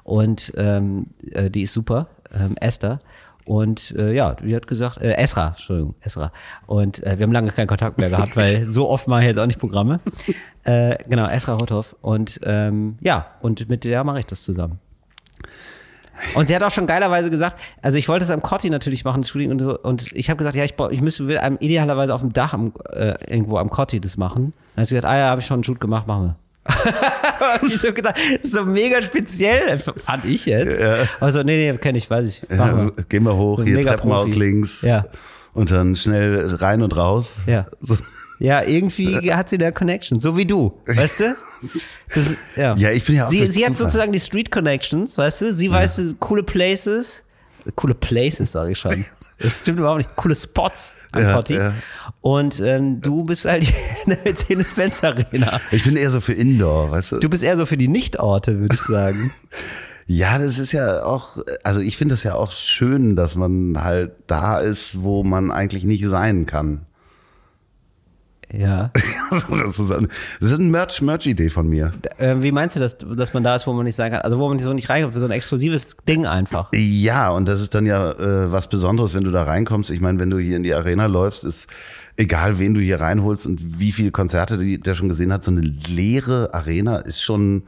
Und 0.04 0.52
ähm, 0.56 1.06
äh, 1.32 1.50
die 1.50 1.62
ist 1.62 1.72
super, 1.72 2.08
ähm, 2.34 2.56
Esther. 2.56 3.00
Und 3.44 3.94
äh, 3.96 4.12
ja, 4.12 4.34
die 4.34 4.54
hat 4.54 4.66
gesagt, 4.66 4.98
äh, 4.98 5.14
Esra, 5.14 5.48
Entschuldigung, 5.48 5.94
Esra. 6.00 6.32
Und 6.66 7.02
äh, 7.02 7.18
wir 7.18 7.24
haben 7.24 7.32
lange 7.32 7.50
keinen 7.50 7.66
Kontakt 7.66 7.98
mehr 7.98 8.10
gehabt, 8.10 8.36
weil 8.36 8.66
so 8.66 8.88
oft 8.88 9.08
mache 9.08 9.22
ich 9.22 9.26
jetzt 9.28 9.38
auch 9.38 9.46
nicht 9.46 9.58
Programme. 9.58 10.00
Genau, 10.62 11.26
Esra 11.26 11.54
Hothoff. 11.58 11.96
Und 12.00 12.38
ähm, 12.44 12.98
ja, 13.00 13.26
und 13.40 13.68
mit 13.68 13.82
der 13.82 14.04
mache 14.04 14.20
ich 14.20 14.26
das 14.26 14.44
zusammen. 14.44 14.78
Und 16.34 16.48
sie 16.48 16.54
hat 16.54 16.62
auch 16.62 16.70
schon 16.70 16.86
geilerweise 16.86 17.30
gesagt, 17.30 17.58
also 17.82 17.98
ich 17.98 18.08
wollte 18.08 18.24
es 18.24 18.30
am 18.30 18.42
Cotti 18.42 18.70
natürlich 18.70 19.04
machen, 19.04 19.22
das 19.22 19.30
Shooting 19.30 19.50
und 19.50 19.60
so, 19.60 19.78
und 19.78 20.12
ich 20.12 20.30
habe 20.30 20.38
gesagt, 20.38 20.56
ja, 20.56 20.64
ich, 20.64 20.74
ich 20.90 21.00
müsste 21.00 21.28
will 21.28 21.38
einem 21.38 21.56
idealerweise 21.60 22.14
auf 22.14 22.20
dem 22.20 22.32
Dach 22.32 22.52
am, 22.54 22.72
äh, 22.92 23.14
irgendwo 23.28 23.58
am 23.58 23.70
Cotti 23.70 24.00
das 24.00 24.16
machen. 24.16 24.52
Dann 24.74 24.82
hat 24.82 24.88
sie 24.88 24.94
gesagt, 24.94 25.12
ah 25.12 25.18
ja, 25.18 25.28
habe 25.30 25.40
ich 25.40 25.46
schon 25.46 25.56
einen 25.56 25.64
Shoot 25.64 25.80
gemacht, 25.80 26.06
machen 26.06 26.24
wir. 26.24 26.36
So 27.62 27.92
gedacht, 27.92 28.16
das 28.16 28.50
ist 28.50 28.52
so 28.52 28.66
mega 28.66 29.00
speziell, 29.00 29.78
fand 29.78 30.26
ich 30.26 30.44
jetzt. 30.44 30.82
Also, 31.20 31.42
nee, 31.42 31.72
nee, 31.72 31.78
kenne 31.78 31.96
ich, 31.96 32.10
weiß 32.10 32.28
ich. 32.28 32.42
Ja, 32.50 32.90
gehen 33.08 33.24
wir 33.24 33.34
hoch, 33.34 33.62
hier 33.64 33.80
Treppenhaus 33.80 34.34
links. 34.34 34.82
Ja. 34.82 35.04
Und 35.54 35.70
dann 35.70 35.96
schnell 35.96 36.54
rein 36.56 36.82
und 36.82 36.94
raus. 36.96 37.38
Ja. 37.46 37.66
So. 37.80 37.96
Ja, 38.38 38.62
irgendwie 38.62 39.32
hat 39.32 39.48
sie 39.48 39.58
da 39.58 39.70
Connection, 39.70 40.20
so 40.20 40.36
wie 40.36 40.46
du, 40.46 40.80
weißt 40.86 41.20
du? 41.20 41.36
Das, 42.14 42.24
ja. 42.56 42.74
Ja, 42.76 42.90
ich 42.90 43.04
bin 43.04 43.16
ja 43.16 43.26
auch 43.26 43.30
Sie, 43.30 43.44
sie 43.46 43.64
hat 43.66 43.76
sozusagen 43.76 44.12
die 44.12 44.20
Street 44.20 44.50
Connections, 44.50 45.16
weißt 45.18 45.40
du? 45.42 45.54
Sie 45.54 45.70
weiß 45.70 45.96
so 45.96 46.14
coole 46.18 46.42
Places, 46.42 47.22
coole 47.76 47.94
Places, 47.94 48.52
sage 48.52 48.72
ich 48.72 48.78
schon. 48.78 49.04
Das 49.38 49.58
stimmt 49.60 49.78
überhaupt 49.78 49.98
nicht. 49.98 50.16
Coole 50.16 50.36
Spots 50.36 50.94
am 51.12 51.22
Ja, 51.22 51.34
Cotti. 51.34 51.54
ja. 51.54 51.74
Und 52.20 52.60
ähm, 52.60 53.00
du 53.00 53.24
bist 53.24 53.46
halt 53.46 53.64
in 54.04 54.10
der 54.12 54.18
Mercedes-Benz 54.24 55.02
Arena. 55.02 55.60
Ich 55.70 55.84
bin 55.84 55.96
eher 55.96 56.10
so 56.10 56.20
für 56.20 56.34
Indoor, 56.34 56.90
weißt 56.90 57.12
du? 57.12 57.18
Du 57.20 57.30
bist 57.30 57.42
eher 57.42 57.56
so 57.56 57.64
für 57.66 57.76
die 57.78 57.88
Nichtorte, 57.88 58.60
würde 58.60 58.74
ich 58.74 58.80
sagen. 58.82 59.32
Ja, 60.12 60.38
das 60.40 60.58
ist 60.58 60.72
ja 60.72 61.04
auch, 61.04 61.36
also 61.62 61.78
ich 61.78 61.96
finde 61.96 62.14
das 62.14 62.24
ja 62.24 62.34
auch 62.34 62.50
schön, 62.50 63.14
dass 63.14 63.36
man 63.36 63.80
halt 63.80 64.10
da 64.26 64.58
ist, 64.58 65.02
wo 65.04 65.22
man 65.22 65.52
eigentlich 65.52 65.84
nicht 65.84 66.04
sein 66.08 66.46
kann. 66.46 66.80
Ja. 68.52 68.90
das 69.30 69.78
ist, 69.78 69.90
ein, 69.90 70.08
das 70.40 70.50
ist 70.52 70.58
eine 70.58 70.68
Merch- 70.68 71.02
Merch-Idee 71.02 71.50
von 71.50 71.68
mir. 71.68 71.92
Ähm, 72.18 72.42
wie 72.42 72.52
meinst 72.52 72.76
du, 72.76 72.80
dass, 72.80 72.98
dass 72.98 73.32
man 73.32 73.44
da 73.44 73.56
ist, 73.56 73.66
wo 73.66 73.72
man 73.72 73.84
nicht 73.84 73.96
sein 73.96 74.10
kann? 74.10 74.22
Also 74.22 74.38
wo 74.38 74.48
man 74.48 74.58
so 74.58 74.72
nicht 74.72 74.88
reinkommt, 74.90 75.16
so 75.16 75.24
ein 75.24 75.30
exklusives 75.30 75.96
Ding 76.08 76.26
einfach. 76.26 76.68
Ja, 76.74 77.30
und 77.30 77.48
das 77.48 77.60
ist 77.60 77.74
dann 77.74 77.86
ja 77.86 78.10
äh, 78.12 78.50
was 78.50 78.68
Besonderes, 78.68 79.14
wenn 79.14 79.24
du 79.24 79.30
da 79.30 79.44
reinkommst. 79.44 79.90
Ich 79.90 80.00
meine, 80.00 80.18
wenn 80.18 80.30
du 80.30 80.38
hier 80.38 80.56
in 80.56 80.62
die 80.62 80.74
Arena 80.74 81.06
läufst, 81.06 81.44
ist 81.44 81.68
egal, 82.16 82.58
wen 82.58 82.74
du 82.74 82.80
hier 82.80 83.00
reinholst 83.00 83.46
und 83.46 83.78
wie 83.80 83.92
viele 83.92 84.10
Konzerte 84.10 84.58
die, 84.58 84.78
der 84.80 84.94
schon 84.94 85.08
gesehen 85.08 85.32
hat, 85.32 85.44
so 85.44 85.50
eine 85.50 85.60
leere 85.60 86.52
Arena 86.52 86.96
ist 86.96 87.22
schon 87.22 87.62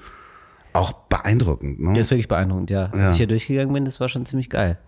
auch 0.72 0.92
beeindruckend. 0.92 1.80
Ne? 1.80 1.90
Das 1.94 2.06
ist 2.06 2.10
wirklich 2.10 2.28
beeindruckend, 2.28 2.70
ja. 2.70 2.86
Als 2.92 3.12
ich 3.12 3.16
hier 3.18 3.26
durchgegangen 3.26 3.72
bin, 3.72 3.84
das 3.84 4.00
war 4.00 4.08
schon 4.08 4.24
ziemlich 4.26 4.48
geil. 4.50 4.78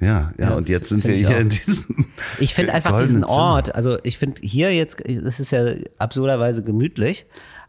Ja, 0.00 0.30
ja, 0.38 0.54
und 0.54 0.68
jetzt 0.68 0.90
sind 0.90 1.02
wir 1.04 1.14
hier 1.14 1.30
auch. 1.30 1.40
in 1.40 1.48
diesem. 1.48 2.06
Ich 2.38 2.54
finde 2.54 2.72
einfach 2.72 3.00
diesen 3.00 3.22
Zimmer. 3.22 3.28
Ort, 3.28 3.74
also 3.74 3.98
ich 4.04 4.18
finde 4.18 4.40
hier 4.42 4.72
jetzt, 4.74 5.04
es 5.08 5.40
ist 5.40 5.50
ja 5.50 5.72
absurderweise 5.98 6.62
gemütlich, 6.62 7.26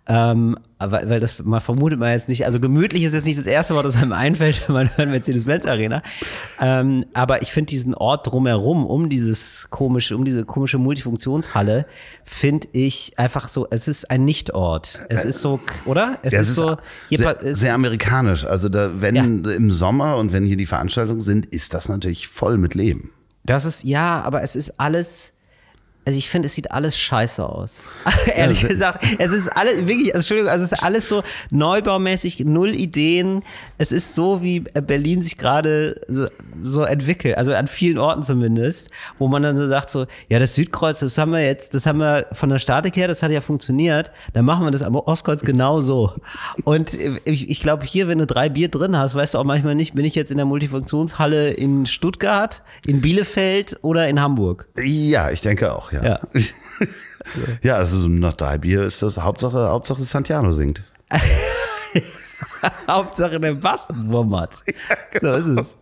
ähm, 0.09 0.57
aber, 0.79 1.01
weil 1.07 1.19
das, 1.19 1.37
man 1.43 1.61
vermutet 1.61 1.99
man 1.99 2.11
jetzt 2.11 2.27
nicht, 2.29 2.45
also 2.45 2.59
gemütlich 2.59 3.03
ist 3.03 3.13
jetzt 3.13 3.25
nicht 3.25 3.37
das 3.37 3.45
erste 3.45 3.75
Wort, 3.75 3.85
das 3.85 3.95
einem 3.95 4.11
einfällt, 4.11 4.63
wenn 4.67 4.73
man 4.73 4.97
hört 4.97 5.09
Mercedes-Benz 5.09 5.65
Arena, 5.65 6.01
ähm, 6.59 7.05
aber 7.13 7.41
ich 7.43 7.51
finde 7.53 7.67
diesen 7.69 7.93
Ort 7.93 8.25
drumherum, 8.31 8.85
um 8.85 9.07
dieses 9.09 9.67
komische, 9.69 10.15
um 10.17 10.25
diese 10.25 10.45
komische 10.45 10.77
Multifunktionshalle, 10.79 11.85
finde 12.25 12.67
ich 12.71 13.13
einfach 13.17 13.47
so, 13.47 13.67
es 13.69 13.87
ist 13.87 14.09
ein 14.09 14.25
Nichtort. 14.25 14.99
Es 15.09 15.25
ist 15.25 15.41
so, 15.41 15.59
oder? 15.85 16.17
Es 16.23 16.33
Ja, 16.33 16.41
ist, 16.41 16.55
so, 16.55 16.75
hier 17.09 17.19
sehr, 17.19 17.37
sehr 17.41 17.53
ist- 17.53 17.69
amerikanisch. 17.75 18.45
Also 18.45 18.67
da, 18.69 19.01
wenn 19.01 19.43
im 19.45 19.71
Sommer 19.71 20.17
und 20.17 20.33
wenn 20.33 20.43
hier 20.43 20.57
die 20.57 20.65
Veranstaltungen 20.65 21.21
sind, 21.21 21.45
ist 21.45 21.73
das 21.73 21.87
natürlich 21.87 22.27
voll 22.27 22.57
mit 22.57 22.73
Leben. 22.73 23.11
Das 23.45 23.65
ist, 23.65 23.83
ja, 23.83 24.21
aber 24.21 24.41
es 24.43 24.55
ist 24.55 24.79
alles. 24.79 25.33
Also 26.09 26.17
ich 26.17 26.27
finde, 26.27 26.47
es 26.47 26.55
sieht 26.55 26.71
alles 26.71 26.97
scheiße 26.97 27.47
aus. 27.47 27.77
Ehrlich 28.35 28.63
Ja, 28.63 28.69
gesagt, 28.69 29.05
es 29.19 29.31
ist 29.31 29.47
alles, 29.55 29.85
wirklich, 29.85 30.07
also 30.07 30.17
Entschuldigung, 30.17 30.49
also 30.51 30.65
es 30.65 30.71
ist 30.71 30.81
alles 30.81 31.07
so 31.07 31.21
neubaumäßig, 31.51 32.39
null 32.45 32.69
Ideen. 32.69 33.43
Es 33.77 33.91
ist 33.91 34.15
so, 34.15 34.41
wie 34.41 34.61
Berlin 34.61 35.21
sich 35.21 35.37
gerade 35.37 36.01
so, 36.07 36.25
so 36.63 36.81
entwickelt, 36.81 37.37
also 37.37 37.53
an 37.53 37.67
vielen 37.67 37.99
Orten 37.99 38.23
zumindest, 38.23 38.89
wo 39.19 39.27
man 39.27 39.43
dann 39.43 39.55
so 39.55 39.67
sagt 39.67 39.91
so, 39.91 40.07
ja, 40.29 40.39
das 40.39 40.55
Südkreuz, 40.55 40.97
das 41.01 41.15
haben 41.19 41.31
wir 41.31 41.45
jetzt, 41.45 41.75
das 41.75 41.85
haben 41.85 41.99
wir 41.99 42.25
von 42.31 42.49
der 42.49 42.57
Statik 42.57 42.95
her, 42.95 43.07
das 43.07 43.21
hat 43.21 43.29
ja 43.29 43.41
funktioniert, 43.41 44.09
dann 44.33 44.45
machen 44.45 44.65
wir 44.65 44.71
das 44.71 44.81
am 44.81 44.95
Ostkreuz 44.95 45.41
genauso. 45.41 46.13
Und 46.63 46.97
ich, 47.25 47.51
ich 47.51 47.59
glaube, 47.61 47.85
hier, 47.85 48.07
wenn 48.07 48.17
du 48.17 48.25
drei 48.25 48.49
Bier 48.49 48.69
drin 48.69 48.97
hast, 48.97 49.13
weißt 49.13 49.35
du 49.35 49.37
auch 49.37 49.43
manchmal 49.43 49.75
nicht, 49.75 49.93
bin 49.93 50.05
ich 50.05 50.15
jetzt 50.15 50.31
in 50.31 50.37
der 50.37 50.47
Multifunktionshalle 50.47 51.51
in 51.51 51.85
Stuttgart, 51.85 52.63
in 52.87 52.99
Bielefeld 52.99 53.77
oder 53.83 54.09
in 54.09 54.19
Hamburg. 54.19 54.67
Ja, 54.83 55.29
ich 55.29 55.41
denke 55.41 55.71
auch, 55.71 55.91
ja. 55.91 55.98
Ja. 56.03 56.19
Ja, 57.61 57.75
also 57.77 57.99
so 58.01 58.07
nach 58.07 58.33
drei 58.33 58.57
Bier 58.57 58.83
ist 58.83 59.01
das 59.01 59.17
Hauptsache, 59.17 59.69
Hauptsache 59.69 60.03
Santiano 60.05 60.53
singt. 60.53 60.83
Hauptsache 62.87 63.39
der 63.39 63.53
Bass 63.53 63.87
wummert. 63.89 64.51
So 65.21 65.31
ist 65.33 65.45
es. 65.45 65.75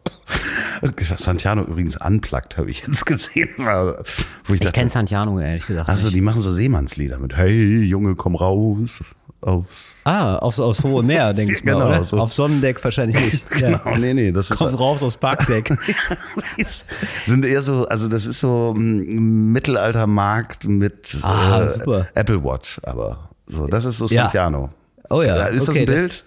Was 1.10 1.24
Santiano 1.24 1.64
übrigens 1.64 1.98
unplugged, 1.98 2.58
habe 2.58 2.70
ich 2.70 2.82
jetzt 2.86 3.06
gesehen. 3.06 3.50
Wo 3.58 4.54
ich 4.54 4.62
Ich 4.62 4.72
kenne 4.72 4.90
Santiano 4.90 5.40
ehrlich 5.40 5.66
gesagt. 5.66 5.90
also 5.90 6.10
die 6.10 6.22
machen 6.22 6.42
so 6.42 6.52
Seemannslieder 6.52 7.20
mit 7.20 7.36
Hey 7.36 7.84
Junge, 7.84 8.16
komm 8.16 8.36
raus 8.36 9.02
aufs. 9.42 9.96
Ah, 10.04 10.38
aufs, 10.38 10.60
aufs 10.60 10.84
hohe 10.84 11.04
Meer, 11.04 11.34
denke 11.36 11.56
ich 11.56 11.64
mal, 11.64 11.74
Genau, 11.74 12.04
so. 12.04 12.18
Auf 12.20 12.34
Sonnendeck 12.34 12.84
wahrscheinlich 12.84 13.16
nicht. 13.24 13.50
Genau, 13.60 13.96
nee, 13.98 14.14
nee, 14.14 14.32
das 14.32 14.50
ist 14.52 14.58
Kommt 14.58 14.78
raus 14.80 15.04
aufs 15.04 15.18
Parkdeck. 15.18 15.72
sind 17.26 17.46
eher 17.46 17.62
so, 17.62 17.86
also 17.88 18.08
das 18.08 18.26
ist 18.26 18.40
so 18.40 18.74
ein 18.76 19.52
Mittelaltermarkt 19.52 20.68
mit 20.68 21.18
Ah, 21.22 21.62
äh. 21.66 22.04
Apple 22.16 22.44
Watch, 22.44 22.80
aber 22.84 23.30
so, 23.46 23.68
das 23.68 23.86
ist 23.86 23.98
so 23.98 24.08
Ja. 24.08 24.24
Santiano. 24.24 24.70
Oh 25.10 25.22
ja, 25.22 25.46
Ist 25.48 25.70
okay, 25.70 25.86
das 25.86 25.86
ein 25.86 25.86
das- 25.86 25.96
Bild? 25.96 26.24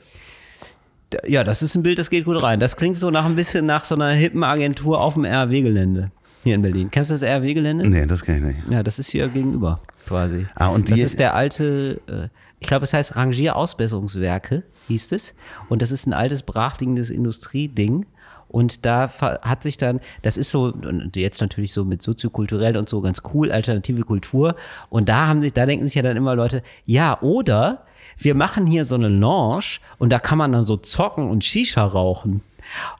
Ja, 1.26 1.42
das 1.42 1.60
ist 1.62 1.74
ein 1.74 1.82
Bild, 1.82 1.98
das 1.98 2.08
geht 2.08 2.24
gut 2.24 2.40
rein. 2.40 2.60
Das 2.60 2.76
klingt 2.76 2.96
so 2.96 3.10
nach 3.10 3.24
ein 3.24 3.34
bisschen 3.34 3.66
nach 3.66 3.84
so 3.84 3.96
einer 3.96 4.10
hippen 4.10 4.44
Agentur 4.44 5.00
auf 5.00 5.14
dem 5.14 5.24
RW-Gelände 5.24 6.12
hier 6.44 6.54
in 6.54 6.62
Berlin. 6.62 6.88
Kennst 6.90 7.10
du 7.10 7.14
das 7.14 7.22
RW-Gelände? 7.24 7.88
nee, 7.88 8.06
das 8.06 8.22
kann 8.24 8.36
ich 8.36 8.42
nicht. 8.42 8.68
Ja, 8.70 8.84
das 8.84 9.00
ist 9.00 9.10
hier 9.10 9.26
gegenüber 9.28 9.80
quasi. 10.06 10.46
Ah, 10.54 10.68
und 10.68 10.88
das 10.88 10.94
die- 10.96 11.02
ist 11.02 11.18
der 11.18 11.34
alte, 11.34 12.00
äh, 12.06 12.28
ich 12.60 12.68
glaube, 12.68 12.84
es 12.84 12.92
heißt 12.92 13.16
Rangierausbesserungswerke, 13.16 14.62
hieß 14.88 15.12
es. 15.12 15.34
Und 15.68 15.82
das 15.82 15.90
ist 15.90 16.06
ein 16.06 16.12
altes, 16.12 16.42
brachliegendes 16.42 17.10
Industrieding. 17.10 18.06
Und 18.48 18.84
da 18.84 19.08
hat 19.42 19.62
sich 19.62 19.76
dann, 19.76 20.00
das 20.22 20.36
ist 20.36 20.50
so, 20.50 20.74
jetzt 21.14 21.40
natürlich 21.40 21.72
so 21.72 21.84
mit 21.84 22.02
soziokulturell 22.02 22.76
und 22.76 22.88
so 22.88 23.00
ganz 23.00 23.22
cool, 23.32 23.50
alternative 23.50 24.02
Kultur. 24.02 24.56
Und 24.88 25.08
da 25.08 25.26
haben 25.26 25.40
sich, 25.40 25.52
da 25.52 25.66
denken 25.66 25.86
sich 25.86 25.94
ja 25.94 26.02
dann 26.02 26.16
immer 26.16 26.34
Leute, 26.34 26.62
ja, 26.84 27.20
oder 27.22 27.86
wir 28.18 28.34
machen 28.34 28.66
hier 28.66 28.84
so 28.84 28.96
eine 28.96 29.08
Lounge 29.08 29.78
und 29.98 30.10
da 30.10 30.18
kann 30.18 30.36
man 30.36 30.52
dann 30.52 30.64
so 30.64 30.76
zocken 30.76 31.30
und 31.30 31.44
Shisha 31.44 31.84
rauchen. 31.84 32.42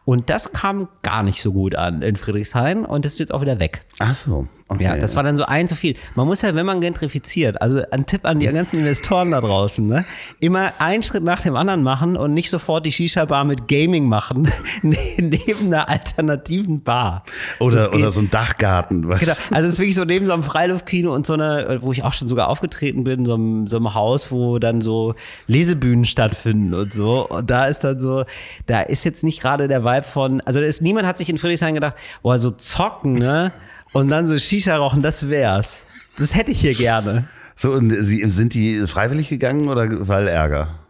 Und 0.05 0.31
das 0.31 0.53
kam 0.53 0.89
gar 1.03 1.23
nicht 1.23 1.43
so 1.43 1.53
gut 1.53 1.75
an 1.75 2.03
in 2.03 2.17
Friedrichshain 2.17 2.85
und 2.87 3.05
das 3.05 3.15
ist 3.15 3.19
jetzt 3.19 3.35
auch 3.35 3.43
wieder 3.43 3.61
weg. 3.61 3.85
Ach 3.99 4.15
so, 4.15 4.49
Okay. 4.71 4.85
Ja, 4.85 4.97
das 4.97 5.17
war 5.17 5.25
dann 5.25 5.37
so 5.37 5.45
ein 5.47 5.67
zu 5.67 5.75
viel. 5.75 5.97
Man 6.15 6.29
muss 6.29 6.43
ja, 6.43 6.55
wenn 6.55 6.65
man 6.65 6.81
gentrifiziert, 6.81 7.61
also 7.61 7.83
ein 7.91 8.07
Tipp 8.07 8.25
an 8.25 8.39
die 8.39 8.47
ganzen 8.47 8.79
Investoren 8.79 9.33
da 9.33 9.41
draußen, 9.41 9.85
ne? 9.85 10.05
immer 10.39 10.73
einen 10.79 11.03
Schritt 11.03 11.25
nach 11.25 11.43
dem 11.43 11.57
anderen 11.57 11.83
machen 11.83 12.17
und 12.17 12.35
nicht 12.35 12.51
sofort 12.51 12.87
die 12.87 12.93
Shisha-Bar 12.93 13.45
mit 13.45 13.67
Gaming 13.67 14.09
machen, 14.09 14.49
ne, 14.83 14.97
neben 15.19 15.67
einer 15.67 15.89
alternativen 15.89 16.85
Bar. 16.85 17.25
Oder, 17.59 17.93
oder 17.93 18.13
so 18.13 18.21
ein 18.21 18.31
Dachgarten. 18.31 19.09
Was? 19.09 19.21
Genau. 19.21 19.33
Also 19.51 19.67
es 19.67 19.75
ist 19.75 19.79
wirklich 19.81 19.97
so 19.97 20.05
neben 20.05 20.27
so 20.27 20.33
einem 20.33 20.45
Freiluftkino 20.45 21.13
und 21.13 21.27
so 21.27 21.33
einer, 21.33 21.83
wo 21.83 21.91
ich 21.91 22.05
auch 22.05 22.13
schon 22.13 22.29
sogar 22.29 22.47
aufgetreten 22.47 23.03
bin, 23.03 23.27
so 23.27 23.35
einem, 23.35 23.67
so 23.67 23.77
einem 23.77 23.95
Haus, 23.95 24.31
wo 24.31 24.61
dann 24.61 24.83
so 24.83 25.17
Lesebühnen 25.49 26.05
stattfinden 26.05 26.75
und 26.75 26.93
so. 26.93 27.27
Und 27.29 27.51
da 27.51 27.67
ist 27.67 27.81
dann 27.81 28.01
so, 28.01 28.25
da 28.67 28.83
ist 28.83 29.03
jetzt 29.03 29.25
nicht 29.25 29.41
gerade 29.41 29.67
der 29.67 29.83
Vibe 29.83 30.05
von, 30.05 30.41
also 30.43 30.61
da 30.61 30.67
ist, 30.67 30.81
niemand 30.81 31.09
hat 31.09 31.19
sich 31.19 31.29
in 31.29 31.39
Friedrichshain 31.39 31.75
gedacht, 31.75 31.97
boah, 32.23 32.39
so 32.39 32.53
zocken, 32.53 33.15
ne? 33.15 33.51
Und 33.93 34.09
dann 34.09 34.27
so 34.27 34.39
Shisha 34.39 34.77
rauchen, 34.77 35.03
das 35.03 35.29
wär's. 35.29 35.83
Das 36.19 36.35
hätte 36.35 36.51
ich 36.51 36.61
hier 36.61 36.75
gerne. 36.75 37.29
So, 37.57 37.73
und 37.73 37.91
sie, 37.91 38.29
sind 38.31 38.55
die 38.55 38.87
freiwillig 38.87 39.29
gegangen 39.29 39.69
oder 39.69 40.09
weil 40.09 40.29
Ärger? 40.29 40.81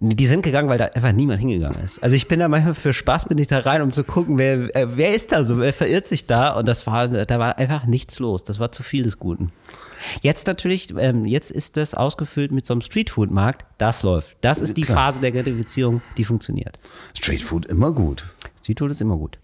Die 0.00 0.26
sind 0.26 0.42
gegangen, 0.42 0.68
weil 0.68 0.78
da 0.78 0.84
einfach 0.86 1.12
niemand 1.12 1.40
hingegangen 1.40 1.82
ist. 1.82 2.00
Also 2.04 2.14
ich 2.14 2.28
bin 2.28 2.38
da 2.38 2.46
manchmal 2.46 2.74
für 2.74 2.92
Spaß 2.92 3.24
bin 3.24 3.36
ich 3.38 3.48
da 3.48 3.58
rein, 3.58 3.82
um 3.82 3.90
zu 3.90 4.04
gucken, 4.04 4.38
wer, 4.38 4.74
äh, 4.76 4.96
wer 4.96 5.12
ist 5.12 5.32
da 5.32 5.44
so, 5.44 5.58
wer 5.58 5.72
verirrt 5.72 6.06
sich 6.06 6.26
da? 6.26 6.50
Und 6.50 6.68
das 6.68 6.86
war, 6.86 7.08
da 7.08 7.38
war 7.40 7.58
einfach 7.58 7.84
nichts 7.84 8.20
los. 8.20 8.44
Das 8.44 8.60
war 8.60 8.70
zu 8.70 8.84
viel 8.84 9.02
des 9.02 9.18
Guten. 9.18 9.50
Jetzt 10.22 10.46
natürlich, 10.46 10.94
ähm, 10.96 11.26
jetzt 11.26 11.50
ist 11.50 11.76
das 11.76 11.94
ausgefüllt 11.94 12.52
mit 12.52 12.64
so 12.64 12.74
einem 12.74 12.80
Streetfood-Markt. 12.80 13.66
Das 13.78 14.04
läuft. 14.04 14.36
Das 14.40 14.60
ist 14.60 14.76
die 14.76 14.82
Klar. 14.82 15.12
Phase 15.12 15.20
der 15.20 15.32
Gentrifizierung, 15.32 16.00
die 16.16 16.24
funktioniert. 16.24 16.76
Streetfood 17.16 17.66
immer 17.66 17.90
gut. 17.90 18.24
Streetfood 18.62 18.92
ist 18.92 19.00
immer 19.00 19.16
gut. 19.16 19.38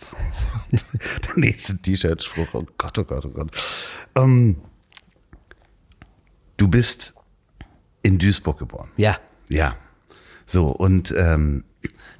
Der 0.72 1.36
nächste 1.36 1.78
T-Shirt-Spruch. 1.78 2.48
Oh 2.52 2.66
Gott, 2.78 2.98
oh 2.98 3.04
Gott, 3.04 3.26
oh 3.26 3.30
Gott. 3.30 3.50
Ähm, 4.16 4.56
du 6.56 6.68
bist 6.68 7.12
in 8.02 8.18
Duisburg 8.18 8.58
geboren. 8.58 8.90
Ja. 8.96 9.18
Ja. 9.48 9.76
So, 10.46 10.68
und 10.68 11.14
ähm, 11.16 11.64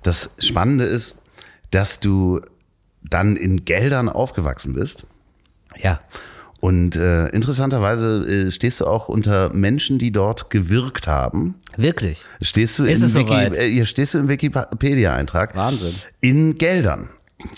das 0.03 0.31
Spannende 0.39 0.85
ist, 0.85 1.19
dass 1.71 2.01
du 2.01 2.41
dann 3.03 3.37
in 3.37 3.65
Geldern 3.65 4.09
aufgewachsen 4.09 4.75
bist. 4.75 5.07
Ja. 5.77 6.01
Und 6.61 6.95
äh, 6.95 7.29
interessanterweise 7.29 8.27
äh, 8.29 8.51
stehst 8.51 8.81
du 8.81 8.87
auch 8.87 9.09
unter 9.09 9.51
Menschen, 9.55 9.99
die 9.99 10.13
dort 10.13 10.51
gewirkt 10.51 11.07
haben. 11.07 11.55
Wirklich. 11.77 12.23
Stehst 12.43 12.79
du, 12.79 12.85
Ist 12.85 13.01
im, 13.01 13.07
es 13.07 13.13
soweit? 13.15 13.57
äh, 13.57 13.67
hier 13.67 13.87
stehst 13.87 14.13
du 14.13 14.19
im 14.19 14.29
Wikipedia-Eintrag. 14.29 15.57
Wahnsinn. 15.57 15.95
In 16.21 16.59
Geldern. 16.59 17.09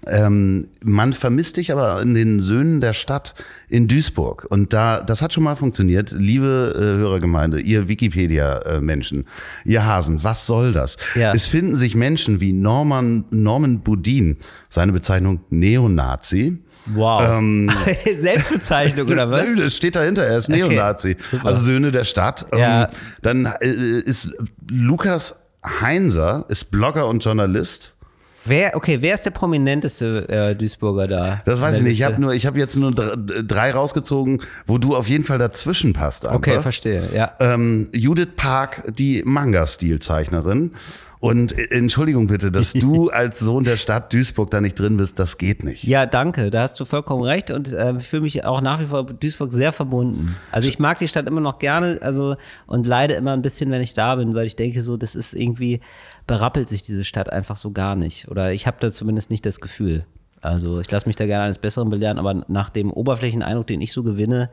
Ähm, 0.07 0.69
man 0.83 1.13
vermisst 1.13 1.57
dich 1.57 1.73
aber 1.73 2.01
in 2.03 2.15
den 2.15 2.41
Söhnen 2.41 2.81
der 2.81 2.93
Stadt 2.93 3.35
in 3.69 3.89
Duisburg. 3.89 4.47
Und 4.49 4.73
da, 4.73 5.01
das 5.01 5.23
hat 5.23 5.33
schon 5.33 5.45
mal 5.45 5.57
funktioniert. 5.57 6.13
Liebe 6.13 6.75
äh, 6.75 6.99
Hörergemeinde, 6.99 7.61
ihr 7.61 7.89
Wikipedia-Menschen, 7.89 9.27
ihr 9.65 9.85
Hasen, 9.85 10.23
was 10.25 10.47
soll 10.47 10.73
das? 10.73 10.97
Ja. 11.15 11.35
Es 11.35 11.47
finden 11.47 11.77
sich 11.77 11.95
Menschen 11.95 12.41
wie 12.41 12.53
Norman, 12.53 13.25
Norman 13.31 13.81
Budin, 13.81 14.39
seine 14.69 14.93
Bezeichnung 14.93 15.41
Neonazi. 15.51 16.59
Wow. 16.95 17.41
Selbstbezeichnung 18.19 19.09
oder 19.09 19.31
was? 19.31 19.55
Das 19.57 19.77
steht 19.77 19.95
dahinter, 19.95 20.25
er 20.25 20.39
ist 20.39 20.49
Neonazi. 20.49 21.17
super. 21.31 21.47
Also 21.47 21.63
Söhne 21.63 21.93
der 21.93 22.05
Stadt. 22.05 22.47
Ja. 22.57 22.85
Ähm, 22.85 22.91
Dann 23.23 23.47
äh, 23.61 23.69
ist 23.69 24.31
Lukas 24.71 25.39
Heinser, 25.65 26.45
ist 26.49 26.71
Blogger 26.71 27.07
und 27.07 27.25
Journalist. 27.25 27.95
Wer, 28.45 28.75
okay, 28.77 28.99
wer 29.01 29.15
ist 29.15 29.25
der 29.25 29.31
prominenteste 29.31 30.29
äh, 30.29 30.55
Duisburger 30.57 31.07
da? 31.07 31.43
Das 31.45 31.61
weiß 31.61 31.77
ich 31.77 31.83
nicht. 31.83 31.99
Ich 31.99 32.03
habe 32.05 32.21
nur, 32.21 32.33
ich 32.35 32.45
habe 32.47 32.59
jetzt 32.59 32.77
nur 32.77 32.93
dr- 32.93 33.17
drei 33.17 33.71
rausgezogen, 33.71 34.43
wo 34.67 34.79
du 34.79 34.97
auf 34.97 35.09
jeden 35.09 35.25
Fall 35.25 35.39
dazwischen 35.39 35.93
passt. 35.93 36.27
Einfach. 36.27 36.39
Okay, 36.39 36.61
verstehe, 36.61 37.09
ja. 37.15 37.33
ähm, 37.41 37.89
Judith 37.95 38.31
Park, 38.37 38.93
die 38.97 39.23
Manga-Stilzeichnerin. 39.25 40.73
Und 41.21 41.57
äh, 41.57 41.67
Entschuldigung 41.71 42.27
bitte, 42.27 42.51
dass 42.51 42.73
du 42.73 43.09
als 43.11 43.39
Sohn 43.39 43.63
der 43.63 43.77
Stadt 43.77 44.13
Duisburg 44.13 44.51
da 44.51 44.61
nicht 44.61 44.77
drin 44.77 44.97
bist, 44.97 45.21
das 45.21 45.39
geht 45.39 45.63
nicht. 45.63 45.85
Ja, 45.85 46.05
danke, 46.05 46.51
da 46.51 46.63
hast 46.63 46.81
du 46.81 46.85
vollkommen 46.85 47.23
recht 47.23 47.53
und 47.53 47.73
äh, 47.73 47.95
ich 47.97 48.09
fühle 48.09 48.23
mich 48.23 48.45
auch 48.45 48.61
nach 48.61 48.81
wie 48.81 48.87
vor 48.87 49.05
Duisburg 49.07 49.53
sehr 49.53 49.71
verbunden. 49.71 50.35
Also 50.51 50.69
ich 50.69 50.81
mag 50.81 50.99
die 50.99 51.07
Stadt 51.07 51.29
immer 51.29 51.41
noch 51.41 51.61
gerne, 51.61 52.01
also 52.03 52.35
und 52.67 52.89
leide 52.89 53.15
immer 53.15 53.35
ein 53.35 53.43
bisschen, 53.43 53.71
wenn 53.71 53.83
ich 53.83 53.95
da 53.95 54.17
bin, 54.17 54.35
weil 54.35 54.47
ich 54.47 54.57
denke 54.57 54.83
so, 54.83 54.97
das 54.97 55.15
ist 55.15 55.33
irgendwie 55.33 55.81
berappelt 56.27 56.69
sich 56.69 56.83
diese 56.83 57.05
Stadt 57.05 57.31
einfach 57.31 57.57
so 57.57 57.71
gar 57.73 57.97
nicht 57.97 58.29
oder 58.29 58.53
ich 58.53 58.67
habe 58.67 58.77
da 58.81 58.93
zumindest 58.93 59.31
nicht 59.31 59.45
das 59.45 59.61
Gefühl. 59.61 60.07
Also 60.41 60.81
ich 60.81 60.91
lasse 60.91 61.07
mich 61.07 61.17
da 61.17 61.27
gerne 61.27 61.45
eines 61.45 61.59
Besseren 61.59 61.89
belehren, 61.89 62.19
aber 62.19 62.45
nach 62.49 62.69
dem 62.69 62.91
Oberflächeneindruck, 62.91 63.69
den 63.69 63.81
ich 63.81 63.93
so 63.93 64.03
gewinne, 64.03 64.51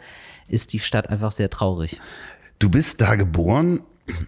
ist 0.47 0.73
die 0.73 0.79
Stadt 0.79 1.10
einfach 1.10 1.32
sehr 1.32 1.49
traurig. 1.49 1.99
Du 2.60 2.69
bist 2.69 3.01
da 3.01 3.15
geboren, 3.15 3.82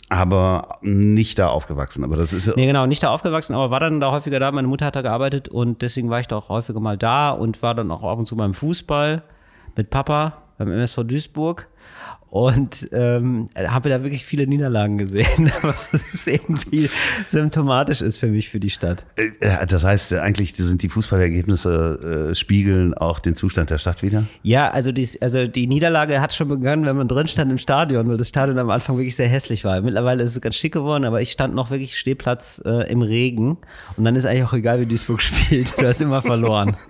aber 0.09 0.79
nicht 0.81 1.37
da 1.37 1.49
aufgewachsen. 1.49 2.03
Aber 2.03 2.15
das 2.15 2.33
ist 2.33 2.47
ja 2.47 2.53
Nee, 2.55 2.65
genau, 2.65 2.85
nicht 2.87 3.03
da 3.03 3.11
aufgewachsen, 3.11 3.53
aber 3.53 3.69
war 3.69 3.79
dann 3.79 3.99
da 3.99 4.11
häufiger 4.11 4.39
da. 4.39 4.51
Meine 4.51 4.67
Mutter 4.67 4.85
hat 4.87 4.95
da 4.95 5.01
gearbeitet 5.01 5.49
und 5.49 5.81
deswegen 5.81 6.09
war 6.09 6.19
ich 6.19 6.27
da 6.27 6.37
auch 6.37 6.49
häufiger 6.49 6.79
mal 6.79 6.97
da 6.97 7.29
und 7.29 7.61
war 7.61 7.75
dann 7.75 7.91
auch 7.91 8.03
ab 8.03 8.17
und 8.17 8.25
zu 8.25 8.35
beim 8.35 8.53
Fußball 8.53 9.23
mit 9.75 9.89
Papa 9.89 10.41
beim 10.57 10.71
MSV 10.71 11.03
Duisburg 11.03 11.67
und 12.31 12.87
ähm, 12.93 13.49
habe 13.57 13.89
da 13.89 14.03
wirklich 14.03 14.23
viele 14.23 14.47
Niederlagen 14.47 14.97
gesehen, 14.97 15.51
was 15.91 16.25
irgendwie 16.25 16.89
symptomatisch 17.27 17.99
ist 17.99 18.19
für 18.19 18.27
mich 18.27 18.49
für 18.49 18.61
die 18.61 18.69
Stadt. 18.69 19.05
Äh, 19.17 19.67
Das 19.67 19.83
heißt, 19.83 20.13
äh, 20.13 20.19
eigentlich 20.19 20.55
sind 20.55 20.81
die 20.81 20.87
Fußballergebnisse 20.87 22.29
äh, 22.31 22.35
spiegeln 22.35 22.93
auch 22.93 23.19
den 23.19 23.35
Zustand 23.35 23.69
der 23.69 23.79
Stadt 23.79 24.01
wieder? 24.01 24.27
Ja, 24.43 24.69
also 24.69 24.93
die, 24.93 25.05
also 25.19 25.45
die 25.45 25.67
Niederlage 25.67 26.21
hat 26.21 26.33
schon 26.33 26.47
begonnen, 26.47 26.85
wenn 26.85 26.95
man 26.95 27.09
drin 27.09 27.27
stand 27.27 27.51
im 27.51 27.57
Stadion, 27.57 28.07
weil 28.07 28.15
das 28.15 28.29
Stadion 28.29 28.57
am 28.59 28.69
Anfang 28.69 28.95
wirklich 28.95 29.17
sehr 29.17 29.27
hässlich 29.27 29.65
war. 29.65 29.81
Mittlerweile 29.81 30.23
ist 30.23 30.33
es 30.33 30.39
ganz 30.39 30.55
schick 30.55 30.71
geworden, 30.71 31.03
aber 31.03 31.21
ich 31.21 31.33
stand 31.33 31.53
noch 31.53 31.69
wirklich 31.69 31.99
Stehplatz 31.99 32.61
äh, 32.65 32.89
im 32.89 33.01
Regen 33.01 33.57
und 33.97 34.05
dann 34.05 34.15
ist 34.15 34.25
eigentlich 34.25 34.45
auch 34.45 34.53
egal, 34.53 34.79
wie 34.79 34.85
Duisburg 34.85 35.21
spielt. 35.21 35.77
Du 35.77 35.85
hast 35.85 35.99
immer 35.99 36.21
verloren. 36.21 36.77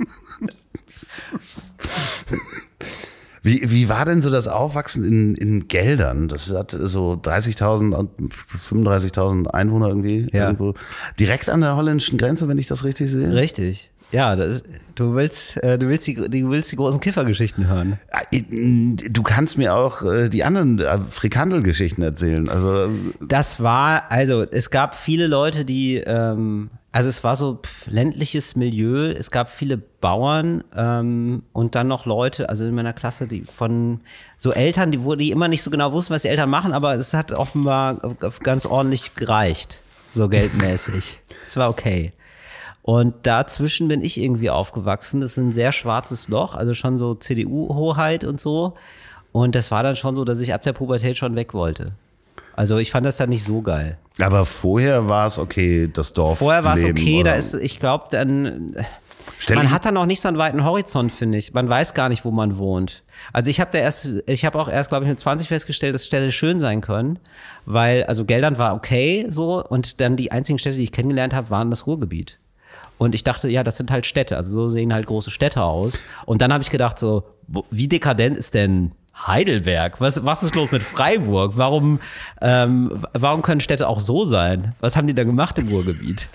Wie, 3.43 3.71
wie 3.71 3.89
war 3.89 4.05
denn 4.05 4.21
so 4.21 4.29
das 4.29 4.47
Aufwachsen 4.47 5.03
in, 5.03 5.35
in 5.35 5.67
Geldern? 5.67 6.27
Das 6.27 6.53
hat 6.53 6.71
so 6.71 7.13
30.000, 7.13 7.93
und 7.93 8.33
35.000 8.33 9.47
Einwohner 9.47 9.87
irgendwie. 9.87 10.27
Ja. 10.31 10.45
Irgendwo. 10.45 10.75
Direkt 11.19 11.49
an 11.49 11.61
der 11.61 11.75
holländischen 11.75 12.19
Grenze, 12.19 12.47
wenn 12.47 12.59
ich 12.59 12.67
das 12.67 12.83
richtig 12.83 13.09
sehe. 13.09 13.33
Richtig. 13.33 13.89
Ja, 14.11 14.35
das 14.35 14.47
ist, 14.47 14.65
du 14.95 15.15
willst, 15.15 15.57
äh, 15.63 15.79
du 15.79 15.87
willst 15.87 16.05
die, 16.05 16.15
du 16.15 16.49
willst 16.49 16.71
die 16.71 16.75
großen 16.75 16.99
Kiffergeschichten 16.99 17.67
hören. 17.67 17.97
Äh, 18.31 18.41
Du 19.09 19.23
kannst 19.23 19.57
mir 19.57 19.73
auch 19.73 20.03
äh, 20.03 20.29
die 20.29 20.43
anderen 20.43 20.79
Frikandel-Geschichten 21.09 22.01
erzählen. 22.01 22.49
Also 22.49 22.89
Das 23.25 23.63
war, 23.63 24.11
also 24.11 24.43
es 24.43 24.69
gab 24.69 24.95
viele 24.95 25.27
Leute, 25.27 25.63
die, 25.65 25.95
ähm, 25.97 26.69
also 26.91 27.07
es 27.07 27.23
war 27.23 27.37
so 27.37 27.59
pff, 27.63 27.87
ländliches 27.87 28.55
Milieu, 28.55 29.11
es 29.11 29.31
gab 29.31 29.49
viele 29.49 29.77
Bauern 29.77 30.63
ähm, 30.75 31.43
und 31.53 31.75
dann 31.75 31.87
noch 31.87 32.05
Leute, 32.05 32.49
also 32.49 32.65
in 32.65 32.75
meiner 32.75 32.91
Klasse, 32.91 33.27
die 33.27 33.43
von 33.45 34.01
so 34.37 34.51
Eltern, 34.51 34.91
die, 34.91 35.03
wo 35.03 35.15
die 35.15 35.31
immer 35.31 35.47
nicht 35.47 35.63
so 35.63 35.71
genau 35.71 35.93
wussten, 35.93 36.13
was 36.13 36.23
die 36.23 36.27
Eltern 36.27 36.49
machen, 36.49 36.73
aber 36.73 36.95
es 36.95 37.13
hat 37.13 37.31
offenbar 37.31 38.01
ganz 38.43 38.65
ordentlich 38.65 39.15
gereicht, 39.15 39.81
so 40.13 40.27
geldmäßig. 40.27 41.19
Es 41.41 41.57
war 41.57 41.69
okay. 41.69 42.13
Und 42.83 43.15
dazwischen 43.23 43.87
bin 43.87 44.01
ich 44.01 44.19
irgendwie 44.19 44.49
aufgewachsen. 44.49 45.21
Das 45.21 45.31
ist 45.31 45.37
ein 45.37 45.51
sehr 45.51 45.71
schwarzes 45.71 46.27
Loch, 46.27 46.55
also 46.55 46.73
schon 46.73 46.97
so 46.97 47.15
CDU-Hoheit 47.15 48.23
und 48.23 48.39
so. 48.39 48.75
Und 49.31 49.55
das 49.55 49.71
war 49.71 49.81
dann 49.81 49.95
schon 49.95 50.15
so, 50.15 50.23
dass 50.23 50.39
ich 50.39 50.53
ab 50.53 50.61
der 50.61 50.73
Pubertät 50.73 51.17
schon 51.17 51.35
weg 51.35 51.53
wollte. 51.53 51.93
Also 52.55 52.77
ich 52.77 52.91
fand 52.91 53.05
das 53.05 53.17
dann 53.17 53.29
nicht 53.29 53.43
so 53.43 53.61
geil. 53.61 53.97
Aber 54.21 54.45
vorher 54.45 55.07
war 55.07 55.27
es 55.27 55.37
okay, 55.37 55.89
das 55.91 56.13
Dorf. 56.13 56.39
Vorher 56.39 56.63
war 56.63 56.75
es 56.75 56.83
okay, 56.83 57.21
oder? 57.21 57.31
da 57.31 57.35
ist, 57.37 57.53
ich 57.53 57.79
glaube, 57.79 58.05
dann. 58.11 58.75
Stell 59.37 59.55
man 59.55 59.71
hat 59.71 59.85
dann 59.85 59.95
noch 59.95 60.05
nicht 60.05 60.21
so 60.21 60.27
einen 60.27 60.37
weiten 60.37 60.63
Horizont, 60.63 61.11
finde 61.11 61.37
ich. 61.37 61.53
Man 61.53 61.67
weiß 61.67 61.93
gar 61.93 62.09
nicht, 62.09 62.25
wo 62.25 62.31
man 62.31 62.57
wohnt. 62.57 63.03
Also 63.33 63.49
ich 63.49 63.59
habe 63.59 63.71
da 63.71 63.79
erst, 63.79 64.23
ich 64.27 64.45
habe 64.45 64.59
auch 64.59 64.67
erst, 64.67 64.89
glaube 64.89 65.05
ich, 65.05 65.09
mit 65.09 65.19
20 65.19 65.47
festgestellt, 65.47 65.95
dass 65.95 66.05
Städte 66.05 66.31
schön 66.31 66.59
sein 66.59 66.81
können, 66.81 67.19
weil, 67.65 68.03
also 68.03 68.25
Geldern 68.25 68.57
war 68.57 68.75
okay 68.75 69.25
so 69.29 69.63
und 69.63 69.99
dann 70.01 70.15
die 70.15 70.31
einzigen 70.31 70.59
Städte, 70.59 70.77
die 70.77 70.83
ich 70.83 70.91
kennengelernt 70.91 71.33
habe, 71.33 71.49
waren 71.49 71.69
das 71.69 71.87
Ruhrgebiet. 71.87 72.39
Und 72.97 73.15
ich 73.15 73.23
dachte, 73.23 73.49
ja, 73.49 73.63
das 73.63 73.77
sind 73.77 73.89
halt 73.89 74.05
Städte, 74.05 74.37
also 74.37 74.51
so 74.51 74.69
sehen 74.69 74.93
halt 74.93 75.07
große 75.07 75.31
Städte 75.31 75.63
aus. 75.63 76.01
Und 76.27 76.41
dann 76.41 76.53
habe 76.53 76.63
ich 76.63 76.69
gedacht, 76.69 76.99
so, 76.99 77.23
wie 77.71 77.87
dekadent 77.87 78.37
ist 78.37 78.53
denn 78.53 78.91
Heidelberg? 79.27 79.99
Was, 80.01 80.25
was 80.25 80.43
ist 80.43 80.55
los 80.55 80.71
mit 80.71 80.83
Freiburg? 80.83 81.53
Warum, 81.55 81.99
ähm, 82.41 82.91
warum 83.13 83.41
können 83.41 83.61
Städte 83.61 83.87
auch 83.87 83.99
so 83.99 84.25
sein? 84.25 84.73
Was 84.79 84.95
haben 84.95 85.07
die 85.07 85.13
da 85.13 85.23
gemacht 85.23 85.57
im 85.59 85.69
Ruhrgebiet? 85.69 86.29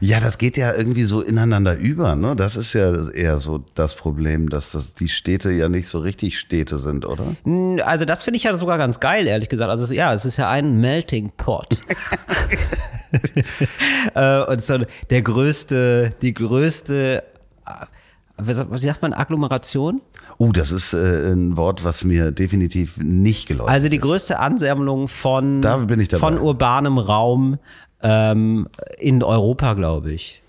Ja, 0.00 0.20
das 0.20 0.38
geht 0.38 0.56
ja 0.56 0.74
irgendwie 0.74 1.04
so 1.04 1.20
ineinander 1.22 1.76
über. 1.76 2.14
Ne? 2.14 2.36
Das 2.36 2.56
ist 2.56 2.72
ja 2.72 3.10
eher 3.10 3.40
so 3.40 3.64
das 3.74 3.96
Problem, 3.96 4.48
dass 4.48 4.70
das 4.70 4.94
die 4.94 5.08
Städte 5.08 5.50
ja 5.50 5.68
nicht 5.68 5.88
so 5.88 5.98
richtig 5.98 6.38
Städte 6.38 6.78
sind, 6.78 7.04
oder? 7.04 7.34
Also 7.84 8.04
das 8.04 8.22
finde 8.22 8.36
ich 8.36 8.44
ja 8.44 8.54
sogar 8.54 8.78
ganz 8.78 9.00
geil, 9.00 9.26
ehrlich 9.26 9.48
gesagt. 9.48 9.70
Also 9.70 9.92
ja, 9.92 10.14
es 10.14 10.24
ist 10.24 10.36
ja 10.36 10.48
ein 10.48 10.80
Melting 10.80 11.32
Pot. 11.36 11.78
äh, 14.14 14.42
und 14.44 14.64
so 14.64 14.78
der 15.10 15.22
größte, 15.22 16.14
die 16.22 16.34
größte, 16.34 17.24
äh, 17.66 17.86
was 18.36 18.56
sagt 18.82 19.02
man, 19.02 19.12
Agglomeration? 19.12 20.00
Uh, 20.38 20.52
das 20.52 20.70
ist 20.70 20.92
äh, 20.94 21.32
ein 21.32 21.56
Wort, 21.56 21.84
was 21.84 22.04
mir 22.04 22.30
definitiv 22.30 22.96
nicht 22.98 23.48
geläufig 23.48 23.72
Also 23.72 23.88
die 23.88 23.96
ist. 23.96 24.02
größte 24.02 24.38
Ansammlung 24.38 25.08
von, 25.08 25.60
Da 25.60 25.84
ich 25.98 26.10
von 26.16 26.38
urbanem 26.38 26.98
Raum 26.98 27.58
ähm, 28.02 28.68
in 28.98 29.22
Europa, 29.24 29.74
glaube 29.74 30.12
ich. 30.12 30.42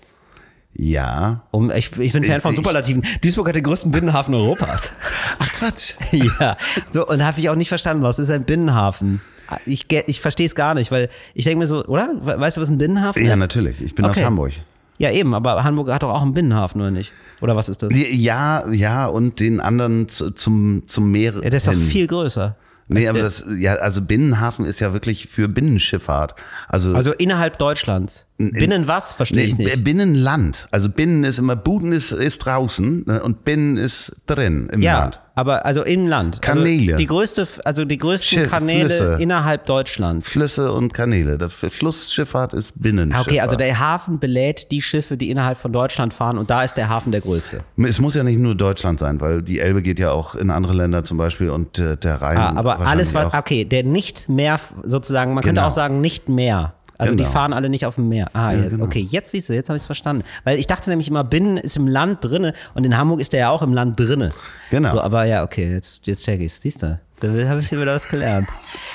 Ja. 0.76 1.42
Um, 1.50 1.70
ich, 1.72 1.90
ich 1.98 2.12
bin 2.12 2.22
Fan 2.22 2.36
Ich- 2.36 2.42
von 2.42 2.52
ich- 2.52 2.56
Superlativen. 2.58 3.02
Duisburg 3.22 3.48
hat 3.48 3.56
den 3.56 3.64
größten 3.64 3.90
Binnenhafen 3.90 4.32
Europas. 4.34 4.92
Ach 5.40 5.52
Quatsch. 5.54 5.94
ja. 6.12 6.56
So, 6.90 7.06
und 7.08 7.24
habe 7.24 7.40
ich 7.40 7.50
auch 7.50 7.56
nicht 7.56 7.68
verstanden, 7.68 8.04
was 8.04 8.20
ist 8.20 8.30
ein 8.30 8.44
Binnenhafen? 8.44 9.20
Ich, 9.66 9.86
ich 9.90 10.20
verstehe 10.20 10.46
es 10.46 10.54
gar 10.54 10.74
nicht, 10.74 10.92
weil 10.92 11.08
ich 11.34 11.44
denke 11.44 11.58
mir 11.58 11.66
so, 11.66 11.84
oder? 11.86 12.10
We- 12.22 12.38
Weißt 12.38 12.56
du, 12.56 12.60
was 12.60 12.68
ein 12.70 12.78
Binnenhafen 12.78 13.24
Ja, 13.24 13.34
ist? 13.34 13.40
natürlich. 13.40 13.82
Ich 13.82 13.96
bin 13.96 14.04
Okay. 14.04 14.20
aus 14.20 14.24
Hamburg. 14.24 14.52
Ja, 15.00 15.10
eben, 15.10 15.32
aber 15.32 15.64
Hamburg 15.64 15.88
hat 15.90 16.02
doch 16.02 16.10
auch 16.10 16.20
einen 16.20 16.34
Binnenhafen, 16.34 16.78
oder 16.78 16.90
nicht? 16.90 17.10
Oder 17.40 17.56
was 17.56 17.70
ist 17.70 17.82
das? 17.82 17.88
Ja, 17.94 18.68
ja, 18.70 19.06
und 19.06 19.40
den 19.40 19.58
anderen 19.58 20.10
zu, 20.10 20.30
zum, 20.30 20.82
zum 20.86 21.10
Meer. 21.10 21.36
Ja, 21.36 21.48
der 21.48 21.54
ist 21.54 21.66
doch 21.66 21.72
hin. 21.72 21.80
viel 21.84 22.06
größer. 22.06 22.54
Nee, 22.86 23.08
aber 23.08 23.20
das, 23.20 23.42
ja, 23.58 23.76
also 23.76 24.02
Binnenhafen 24.02 24.66
ist 24.66 24.78
ja 24.78 24.92
wirklich 24.92 25.26
für 25.26 25.48
Binnenschifffahrt. 25.48 26.34
Also, 26.68 26.94
Also 26.94 27.12
innerhalb 27.14 27.56
Deutschlands. 27.56 28.26
Binnen 28.48 28.88
was, 28.88 29.12
verstehe 29.12 29.44
ich 29.44 29.58
nicht. 29.58 29.84
Binnenland. 29.84 30.66
Also 30.70 30.88
Binnen 30.88 31.24
ist 31.24 31.38
immer, 31.38 31.56
Buden 31.56 31.92
ist, 31.92 32.10
ist 32.12 32.38
draußen 32.38 33.04
ne, 33.06 33.22
und 33.22 33.44
Binnen 33.44 33.76
ist 33.76 34.16
drin 34.26 34.70
im 34.72 34.80
Ja, 34.80 35.00
Land. 35.00 35.20
aber 35.34 35.66
also 35.66 35.82
im 35.84 36.06
Land. 36.06 36.40
Kanäle. 36.40 36.92
Also 36.92 36.96
die 36.96 37.06
größte, 37.06 37.48
also 37.64 37.84
die 37.84 37.98
größten 37.98 38.38
Schiff- 38.40 38.50
Kanäle 38.50 38.88
Flüsse. 38.88 39.16
innerhalb 39.20 39.66
Deutschlands. 39.66 40.28
Flüsse 40.30 40.72
und 40.72 40.94
Kanäle. 40.94 41.36
Der 41.38 41.50
Flussschifffahrt 41.50 42.54
ist 42.54 42.72
Ah, 42.76 42.80
Binnenschifffahrt. 42.82 43.26
Okay, 43.28 43.40
also 43.40 43.56
der 43.56 43.78
Hafen 43.78 44.18
belädt 44.18 44.70
die 44.70 44.80
Schiffe, 44.82 45.16
die 45.16 45.30
innerhalb 45.30 45.58
von 45.58 45.72
Deutschland 45.72 46.14
fahren 46.14 46.38
und 46.38 46.50
da 46.50 46.62
ist 46.64 46.74
der 46.76 46.88
Hafen 46.88 47.12
der 47.12 47.20
größte. 47.20 47.60
es 47.76 47.98
muss 48.00 48.14
ja 48.14 48.22
nicht 48.22 48.38
nur 48.38 48.54
Deutschland 48.54 49.00
sein, 49.00 49.20
weil 49.20 49.42
die 49.42 49.58
Elbe 49.60 49.82
geht 49.82 49.98
ja 49.98 50.10
auch 50.12 50.34
in 50.34 50.50
andere 50.50 50.72
Länder 50.74 51.04
zum 51.04 51.18
Beispiel 51.18 51.50
und 51.50 51.78
äh, 51.78 51.96
der 51.96 52.22
Rhein. 52.22 52.38
Ah, 52.38 52.52
aber 52.56 52.80
alles 52.80 53.14
auch. 53.14 53.34
okay, 53.34 53.64
der 53.64 53.84
nicht 53.84 54.28
mehr, 54.28 54.58
sozusagen, 54.82 55.34
man 55.34 55.42
könnte 55.42 55.56
Genau. 55.60 55.68
auch 55.68 55.72
sagen 55.72 56.00
nicht 56.00 56.28
mehr. 56.28 56.74
Also 57.00 57.14
die 57.14 57.18
Genau. 57.22 57.30
fahren 57.30 57.52
alle 57.52 57.68
nicht 57.70 57.86
auf 57.86 57.94
dem 57.96 58.08
Meer. 58.08 58.30
Ah, 58.34 58.52
ja, 58.52 58.66
okay, 58.80 59.06
jetzt 59.10 59.30
siehst 59.30 59.48
du, 59.48 59.54
jetzt 59.54 59.68
habe 59.68 59.76
ich 59.76 59.82
es 59.82 59.86
verstanden. 59.86 60.22
Weil 60.44 60.58
ich 60.58 60.66
dachte 60.66 60.90
nämlich 60.90 61.08
immer, 61.08 61.24
Binnen 61.24 61.56
ist 61.56 61.76
im 61.76 61.86
Land 61.88 62.18
drinne 62.24 62.52
und 62.74 62.84
in 62.84 62.96
Hamburg 62.96 63.20
ist 63.20 63.32
der 63.32 63.40
ja 63.40 63.50
auch 63.50 63.62
im 63.62 63.72
Land 63.72 63.98
drinne. 63.98 64.32
Genau. 64.70 64.92
So, 64.92 65.00
aber 65.00 65.24
ja, 65.24 65.42
okay, 65.42 65.72
jetzt, 65.72 66.06
jetzt 66.06 66.24
check 66.24 66.40
ich's. 66.40 66.60
Siehst 66.60 66.82
du? 66.82 67.00
Da 67.20 67.28
habe 67.48 67.60
ich 67.60 67.70
wieder 67.70 67.84
was 67.86 68.08
gelernt. 68.08 68.48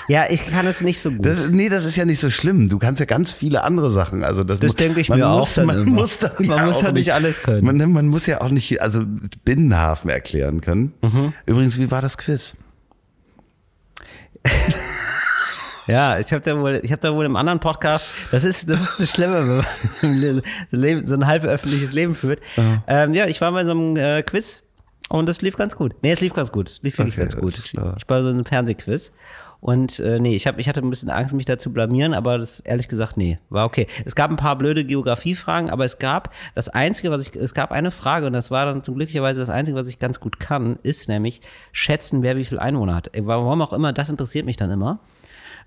Ja, 0.07 0.23
ich 0.29 0.47
kann 0.49 0.65
es 0.65 0.81
nicht 0.81 0.99
so 0.99 1.11
gut. 1.11 1.23
Das, 1.25 1.49
nee, 1.49 1.69
das 1.69 1.85
ist 1.85 1.95
ja 1.95 2.05
nicht 2.05 2.19
so 2.19 2.31
schlimm. 2.31 2.69
Du 2.69 2.79
kannst 2.79 2.99
ja 2.99 3.05
ganz 3.05 3.31
viele 3.31 3.63
andere 3.63 3.91
Sachen. 3.91 4.23
Also 4.23 4.43
das, 4.43 4.59
Das 4.59 4.75
denke 4.75 4.99
ich 4.99 5.09
man 5.09 5.19
mir 5.19 5.27
auch 5.27 5.39
muss, 5.41 5.53
dann 5.53 5.65
Man 5.67 5.77
immer. 5.83 5.91
muss, 6.01 6.17
dann 6.17 6.31
Man 6.39 6.57
ja 6.57 6.65
muss 6.65 6.77
auch 6.77 6.83
ja 6.83 6.91
nicht 6.91 7.13
alles 7.13 7.41
können. 7.43 7.63
Man, 7.65 7.91
man 7.91 8.07
muss 8.07 8.25
ja 8.25 8.41
auch 8.41 8.49
nicht, 8.49 8.81
also 8.81 9.03
Binnenhafen 9.43 10.09
erklären 10.09 10.61
können. 10.61 10.93
Mhm. 11.03 11.33
Übrigens, 11.45 11.77
wie 11.77 11.91
war 11.91 12.01
das 12.01 12.17
Quiz? 12.17 12.55
Ja, 15.87 16.17
ich 16.19 16.31
habe 16.33 16.41
da 16.41 16.59
wohl, 16.59 16.79
ich 16.83 16.91
habe 16.91 17.01
da 17.01 17.13
wohl 17.13 17.25
im 17.25 17.35
anderen 17.35 17.59
Podcast, 17.59 18.07
das 18.31 18.43
ist, 18.43 18.69
das 18.69 18.81
ist 18.81 18.99
das 18.99 19.11
Schlimme, 19.11 19.63
wenn 20.01 20.41
man 20.71 21.07
so 21.07 21.15
ein 21.15 21.27
halb 21.27 21.43
öffentliches 21.43 21.93
Leben 21.93 22.15
führt. 22.15 22.39
Ja, 22.57 22.83
ähm, 22.87 23.13
ja 23.13 23.27
ich 23.27 23.39
war 23.41 23.51
bei 23.51 23.65
so 23.65 23.71
einem 23.71 23.95
äh, 23.95 24.23
Quiz 24.23 24.63
und 25.09 25.29
das 25.29 25.41
lief 25.41 25.55
ganz 25.57 25.75
gut. 25.75 25.93
Nee, 26.01 26.11
es 26.11 26.21
lief 26.21 26.33
ganz 26.33 26.51
gut. 26.51 26.69
Es 26.69 26.81
lief 26.81 26.97
wirklich 26.97 27.15
Okay, 27.15 27.21
ganz 27.21 27.37
gut. 27.37 27.57
Ich 27.57 28.09
war 28.09 28.21
so 28.21 28.29
in 28.29 28.35
einem 28.35 28.45
Fernsehquiz. 28.45 29.11
Und 29.61 29.99
äh, 29.99 30.19
nee, 30.19 30.35
ich, 30.35 30.45
hab, 30.45 30.59
ich 30.59 30.69
hatte 30.69 30.81
ein 30.81 30.89
bisschen 30.89 31.09
Angst, 31.09 31.33
mich 31.33 31.45
da 31.45 31.57
zu 31.57 31.73
blamieren, 31.73 32.13
aber 32.13 32.37
das 32.37 32.59
ehrlich 32.59 32.87
gesagt, 32.87 33.17
nee, 33.17 33.39
war 33.49 33.65
okay. 33.65 33.87
Es 34.05 34.13
gab 34.13 34.29
ein 34.29 34.37
paar 34.37 34.57
blöde 34.57 34.85
Geografiefragen, 34.85 35.71
aber 35.71 35.85
es 35.85 35.97
gab 35.97 36.33
das 36.53 36.69
Einzige, 36.69 37.09
was 37.09 37.27
ich, 37.27 37.35
es 37.35 37.55
gab 37.55 37.71
eine 37.71 37.89
Frage 37.89 38.27
und 38.27 38.33
das 38.33 38.51
war 38.51 38.65
dann 38.65 38.83
zum 38.83 38.93
glücklicherweise 38.93 39.39
das 39.39 39.49
Einzige, 39.49 39.75
was 39.75 39.87
ich 39.87 39.97
ganz 39.97 40.19
gut 40.19 40.39
kann, 40.39 40.77
ist 40.83 41.09
nämlich 41.09 41.41
schätzen, 41.71 42.21
wer 42.21 42.37
wie 42.37 42.45
viel 42.45 42.59
Einwohner 42.59 42.93
hat. 42.95 43.09
Warum 43.19 43.61
auch 43.61 43.73
immer, 43.73 43.91
das 43.91 44.09
interessiert 44.09 44.45
mich 44.45 44.57
dann 44.57 44.69
immer. 44.69 44.99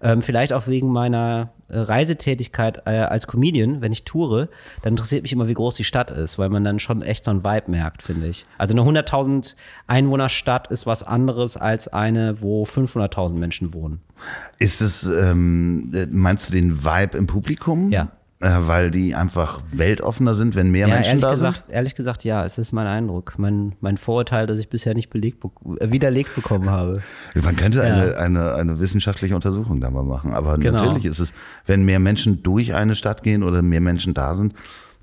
Ähm, 0.01 0.23
vielleicht 0.23 0.53
auch 0.53 0.69
wegen 0.69 0.93
meiner 0.93 1.51
äh, 1.69 1.79
Reisetätigkeit 1.79 2.83
äh, 2.87 2.91
als 2.91 3.27
Comedian, 3.27 3.81
wenn 3.81 3.93
ich 3.93 4.05
toure, 4.05 4.49
dann 4.83 4.93
interessiert 4.93 5.23
mich 5.23 5.33
immer, 5.33 5.49
wie 5.49 5.55
groß 5.55 5.75
die 5.75 5.85
Stadt 5.85 6.11
ist, 6.11 6.39
weil 6.39 6.49
man 6.49 6.65
dann 6.65 6.79
schon 6.79 7.03
echt 7.03 7.25
so 7.25 7.31
einen 7.31 7.43
Vibe 7.43 7.71
merkt, 7.71 8.03
finde 8.03 8.29
ich. 8.29 8.47
Also 8.59 8.75
eine 8.75 9.01
100.000 9.01 9.55
Einwohnerstadt 9.87 10.69
ist 10.69 10.87
was 10.87 11.03
anderes 11.03 11.57
als 11.57 11.89
eine, 11.89 12.41
wo 12.41 12.65
500.000 12.65 13.39
Menschen 13.39 13.75
wohnen. 13.75 14.01
Ist 14.59 14.81
es, 14.81 15.05
ähm, 15.05 15.91
äh, 15.93 16.07
meinst 16.11 16.49
du 16.49 16.53
den 16.53 16.85
Vibe 16.85 17.19
im 17.19 17.27
Publikum? 17.27 17.91
Ja. 17.91 18.09
Äh, 18.41 18.51
weil 18.69 18.93
die 18.93 19.17
einfach 19.17 19.63
weltoffener 19.73 20.37
sind, 20.37 20.55
wenn 20.55 20.71
mehr 20.71 20.87
Ja, 20.87 20.95
Menschen 20.95 21.21
da 21.21 21.33
gesagt, 21.33 21.65
ehrlich 21.71 21.97
gesagt, 21.97 22.23
ja, 22.23 22.45
es 22.45 22.57
ist 22.57 22.73
mein 22.73 22.87
Eindruck. 22.87 23.35
Mein, 23.37 23.75
mein 23.81 23.97
Vorurteil, 23.97 24.47
das 24.47 24.61
ich 24.61 24.69
bisher 24.69 24.95
nicht 24.95 25.11
belegt, 25.11 25.45
äh, 25.81 25.91
widerlegt 25.91 26.37
bekommen 26.37 26.71
habe. 26.71 27.03
sind? 27.35 27.45
Man 27.45 27.57
könnte 27.57 27.79
Ja. 27.79 27.85
eine, 27.85 28.17
eine, 28.17 28.55
eine 28.55 28.79
wissenschaftliche 28.79 29.35
Untersuchung 29.35 29.81
da 29.81 29.91
mal 29.91 30.05
machen. 30.05 30.35
Aber 30.35 30.57
Genau. 30.57 30.81
natürlich 30.85 31.05
ist 31.05 31.19
es, 31.19 31.33
wenn 31.67 31.85
mehr 31.85 31.99
Menschen 31.99 32.45
durch 32.45 32.75
eine 32.75 32.95
Stadt 32.95 33.25
gehen 33.25 33.43
oder 33.43 33.61
mehr 33.61 33.81
Menschen 33.81 34.15
da 34.15 34.37
sind, 34.37 34.55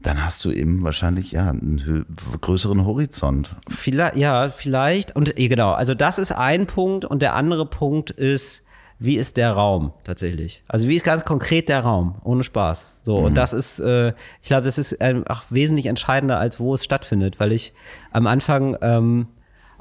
dann 0.02 0.24
hast 0.24 0.46
du 0.46 0.52
eben 0.52 0.84
wahrscheinlich 0.84 1.34
ja 1.34 1.50
einen 1.50 2.06
größeren 2.40 2.86
Horizont. 2.86 3.54
Vielleicht, 3.68 4.16
ja, 4.16 4.48
vielleicht. 4.50 5.14
Und 5.14 5.38
eh, 5.38 5.50
genau, 5.50 5.74
also 5.74 5.94
das 5.94 6.20
ist 6.20 6.32
ein 6.32 6.68
Punkt 6.68 7.04
und 7.04 7.22
der 7.22 7.34
andere 7.34 7.66
Punkt 7.66 8.12
ist, 8.12 8.62
wie 9.06 9.18
ist 9.18 9.38
der 9.38 9.52
Raum 9.52 9.94
tatsächlich? 10.04 10.64
Also 10.68 10.88
wie 10.88 10.96
ist 10.96 11.04
ganz 11.06 11.24
konkret 11.26 11.70
der 11.70 11.82
Raum, 11.82 12.16
ohne 12.24 12.44
Spaß. 12.44 12.92
So, 13.02 13.18
und 13.18 13.36
das 13.36 13.54
ist, 13.54 13.80
äh, 13.80 14.10
ich 14.42 14.48
glaube, 14.48 14.64
das 14.66 14.78
ist 14.78 14.98
ähm, 15.00 15.26
auch 15.28 15.44
wesentlich 15.50 15.86
entscheidender, 15.86 16.40
als 16.40 16.60
wo 16.60 16.74
es 16.74 16.84
stattfindet, 16.84 17.40
weil 17.40 17.52
ich 17.52 17.74
am 18.12 18.28
Anfang 18.28 18.78
ähm, 18.82 19.28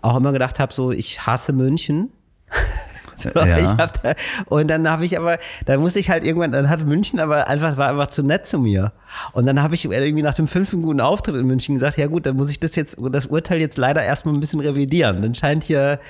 auch 0.02 0.16
immer 0.16 0.32
gedacht 0.32 0.60
habe, 0.60 0.72
so, 0.72 0.92
ich 0.92 1.26
hasse 1.26 1.52
München. 1.52 2.10
So, 3.16 3.30
Ja. 3.30 3.86
da, 3.86 4.14
und 4.46 4.68
dann 4.68 4.90
habe 4.90 5.04
ich 5.04 5.16
aber, 5.16 5.38
dann 5.66 5.78
musste 5.78 6.00
ich 6.00 6.10
halt 6.10 6.26
irgendwann, 6.26 6.50
dann 6.50 6.68
hat 6.68 6.84
München 6.84 7.20
aber 7.20 7.46
einfach, 7.46 7.76
war 7.76 7.88
einfach 7.90 8.08
zu 8.08 8.24
nett 8.24 8.48
zu 8.48 8.58
mir. 8.58 8.92
Und 9.32 9.46
dann 9.46 9.62
habe 9.62 9.76
ich 9.76 9.84
irgendwie 9.84 10.22
nach 10.22 10.34
dem 10.34 10.48
fünften 10.48 10.82
guten 10.82 11.00
Auftritt 11.00 11.36
in 11.36 11.46
München 11.46 11.76
gesagt, 11.76 11.96
ja 11.96 12.08
gut, 12.08 12.26
dann 12.26 12.34
muss 12.34 12.50
ich 12.50 12.58
das 12.58 12.74
jetzt, 12.74 12.96
das 13.12 13.26
Urteil 13.26 13.60
jetzt 13.60 13.78
leider 13.78 14.02
erstmal 14.02 14.34
ein 14.34 14.40
bisschen 14.40 14.58
revidieren. 14.58 15.22
Dann 15.22 15.34
scheint 15.36 15.62
hier 15.62 16.00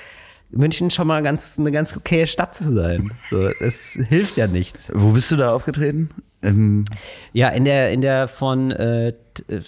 München 0.49 0.89
schon 0.89 1.07
mal 1.07 1.21
ganz, 1.21 1.59
eine 1.59 1.71
ganz 1.71 1.95
okaye 1.95 2.27
Stadt 2.27 2.55
zu 2.55 2.73
sein. 2.73 3.11
So, 3.29 3.49
das 3.59 3.97
hilft 4.07 4.37
ja 4.37 4.47
nichts. 4.47 4.91
Wo 4.93 5.11
bist 5.11 5.31
du 5.31 5.35
da 5.35 5.51
aufgetreten? 5.53 6.09
Im, 6.45 6.85
Ja, 7.33 7.49
in 7.49 7.65
der, 7.65 7.91
in 7.91 8.01
der 8.01 8.27
von, 8.27 8.71
äh, 8.71 9.13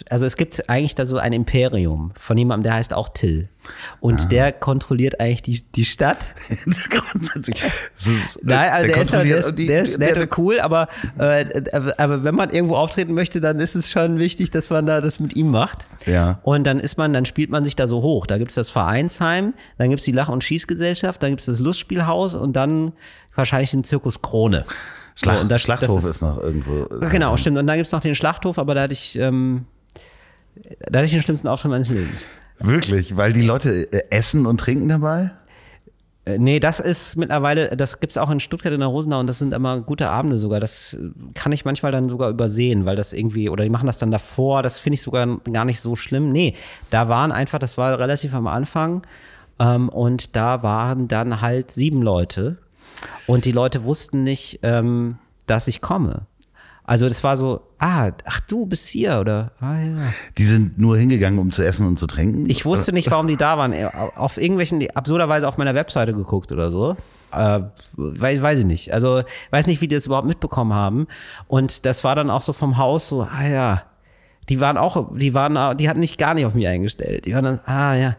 also 0.10 0.26
es 0.26 0.38
gibt 0.38 0.70
eigentlich 0.70 0.96
da 0.96 1.06
so 1.06 1.18
ein 1.18 1.34
Imperium 1.34 2.12
von 2.18 2.38
jemandem, 2.38 2.64
der 2.64 2.74
heißt 2.76 2.94
auch 2.94 3.10
Till. 3.10 3.50
Und 4.00 4.32
der 4.32 4.54
kontrolliert 4.54 5.20
eigentlich 5.20 5.42
die, 5.44 5.62
die 5.76 5.84
Stadt. 5.84 6.34
ist- 6.50 8.40
Nein, 8.44 8.70
also 8.72 8.88
der, 8.88 9.02
ist, 9.02 9.14
ja- 9.14 9.24
der, 9.24 9.38
ist, 9.38 9.56
die- 9.56 9.68
der 9.68 9.82
ist 9.84 10.00
nett 10.00 10.16
der- 10.16 10.22
und 10.24 10.38
cool, 10.38 10.60
aber, 10.62 10.88
äh, 11.18 11.46
aber, 11.74 11.94
aber 12.00 12.24
wenn 12.24 12.36
man 12.36 12.50
irgendwo 12.50 12.76
auftreten 12.76 13.14
möchte, 13.14 13.42
dann 13.42 13.60
ist 13.60 13.76
es 13.76 13.90
schon 13.92 14.20
wichtig, 14.20 14.52
dass 14.52 14.70
man 14.70 14.86
da 14.86 15.02
das 15.02 15.20
mit 15.20 15.36
ihm 15.36 15.52
macht. 15.52 15.88
Ja. 16.06 16.40
Und 16.44 16.64
dann 16.66 16.80
ist 16.80 16.98
man, 16.98 17.12
dann 17.12 17.26
spielt 17.26 17.50
man 17.50 17.66
sich 17.66 17.76
da 17.76 17.88
so 17.88 18.02
hoch. 18.02 18.26
Da 18.26 18.38
gibt's 18.38 18.56
das 18.56 18.70
Vereinsheim, 18.70 19.54
dann 19.78 19.90
gibt's 19.90 20.06
die 20.06 20.12
Lach- 20.14 20.30
und 20.30 20.44
Schießgesellschaft, 20.44 21.22
dann 21.22 21.32
gibt's 21.32 21.46
das 21.46 21.60
Lustspielhaus 21.60 22.36
und 22.36 22.54
dann 22.56 22.94
wahrscheinlich 23.36 23.72
den 23.72 23.84
Zirkus 23.84 24.22
Krone. 24.22 24.66
Schlacht, 25.20 25.38
So, 25.38 25.44
und 25.44 25.50
das- 25.50 25.62
Schlachthof 25.62 26.02
das 26.02 26.12
ist, 26.12 26.22
noch 26.22 26.38
irgendwo. 26.40 26.86
Genau, 27.10 27.36
stimmt. 27.38 27.58
Und 27.58 27.68
dann 27.68 27.78
gibt's 27.78 27.92
noch 27.92 28.02
den 28.02 28.16
Schlachthof, 28.16 28.60
aber 28.60 28.76
da 28.76 28.82
hatte 28.84 28.94
ich, 28.94 29.18
ähm, 29.18 29.66
da 30.90 31.00
hatte 31.00 31.06
ich 31.06 31.12
den 31.12 31.22
schlimmsten 31.22 31.48
Auftritt 31.48 31.72
meines 31.72 31.90
Lebens. 31.90 32.26
Wirklich, 32.60 33.18
weil 33.18 33.34
die 33.34 33.42
Leute 33.44 33.92
äh, 33.92 34.04
essen 34.10 34.46
und 34.46 34.60
trinken 34.60 34.90
dabei? 34.90 35.32
Äh, 36.26 36.38
Nee, 36.40 36.60
das 36.60 36.80
ist 36.80 37.16
mittlerweile, 37.16 37.76
das 37.78 38.00
gibt's 38.00 38.18
auch 38.18 38.30
in 38.30 38.40
Stuttgart 38.40 38.74
in 38.74 38.80
der 38.80 38.90
Rosenau 38.90 39.20
und 39.20 39.28
das 39.28 39.40
sind 39.40 39.54
immer 39.54 39.80
gute 39.82 40.10
Abende 40.10 40.38
sogar. 40.38 40.60
Das 40.60 40.94
äh, 40.94 41.10
kann 41.34 41.52
ich 41.52 41.66
manchmal 41.66 41.92
dann 41.92 42.10
sogar 42.10 42.30
übersehen, 42.30 42.86
weil 42.86 42.96
das 42.96 43.14
irgendwie, 43.14 43.50
oder 43.50 43.64
die 43.64 43.70
machen 43.70 43.88
das 43.88 43.98
dann 44.00 44.12
davor, 44.12 44.62
das 44.62 44.80
finde 44.80 44.96
ich 44.96 45.02
sogar 45.02 45.26
gar 45.52 45.66
nicht 45.66 45.80
so 45.80 45.96
schlimm. 45.96 46.32
Nee, 46.32 46.54
da 46.90 47.10
waren 47.10 47.32
einfach, 47.32 47.60
das 47.60 47.78
war 47.78 47.98
relativ 47.98 48.34
am 48.36 48.46
Anfang 48.48 49.02
ähm, 49.60 49.90
und 49.90 50.36
da 50.36 50.62
waren 50.64 51.08
dann 51.08 51.42
halt 51.42 51.72
sieben 51.72 52.02
Leute 52.02 52.58
und 53.26 53.46
die 53.46 53.52
Leute 53.52 53.84
wussten 53.84 54.24
nicht, 54.24 54.60
ähm, 54.64 55.18
dass 55.46 55.68
ich 55.68 55.82
komme. 55.82 56.28
Also 56.84 57.10
das 57.10 57.22
war 57.22 57.36
so, 57.36 57.62
ah, 57.80 58.12
ach 58.26 58.40
du 58.40 58.66
bist 58.66 58.88
hier 58.88 59.20
oder, 59.20 59.52
ah 59.60 59.78
ja. 59.78 60.14
Die 60.38 60.46
sind 60.46 60.80
nur 60.80 60.98
hingegangen, 60.98 61.38
um 61.38 61.52
zu 61.52 61.62
essen 61.62 61.86
und 61.86 62.00
zu 62.00 62.08
trinken? 62.08 62.50
Ich 62.50 62.64
wusste 62.66 62.94
nicht, 62.94 63.12
warum 63.12 63.28
die 63.28 63.36
da 63.36 63.58
waren. 63.58 63.74
Auf 64.16 64.38
irgendwelchen, 64.38 64.90
absurderweise 64.96 65.50
auf 65.50 65.58
meiner 65.58 65.76
Webseite 65.76 66.14
geguckt 66.14 66.54
oder 66.54 66.72
so. 66.72 66.96
Äh, 67.34 67.60
weiß, 67.98 68.42
weiß 68.42 68.60
ich 68.60 68.66
nicht. 68.66 68.94
Also 68.94 69.24
weiß 69.52 69.68
nicht, 69.68 69.82
wie 69.82 69.90
die 69.90 69.96
das 69.96 70.06
überhaupt 70.06 70.30
mitbekommen 70.30 70.74
haben. 70.74 71.08
Und 71.48 71.86
das 71.86 72.06
war 72.06 72.16
dann 72.16 72.30
auch 72.30 72.42
so 72.42 72.54
vom 72.54 72.78
Haus 72.78 73.10
so, 73.10 73.24
ah 73.24 73.46
ja, 73.46 73.84
die 74.48 74.62
waren 74.62 74.78
auch, 74.78 75.14
die 75.18 75.34
waren, 75.34 75.78
die 75.78 75.90
hatten 75.90 76.00
nicht 76.00 76.18
gar 76.18 76.36
nicht 76.36 76.46
auf 76.46 76.54
mich 76.54 76.70
eingestellt. 76.70 77.26
Die 77.26 77.36
waren 77.36 77.44
dann, 77.44 77.60
ah 77.66 77.96
ja, 77.96 78.16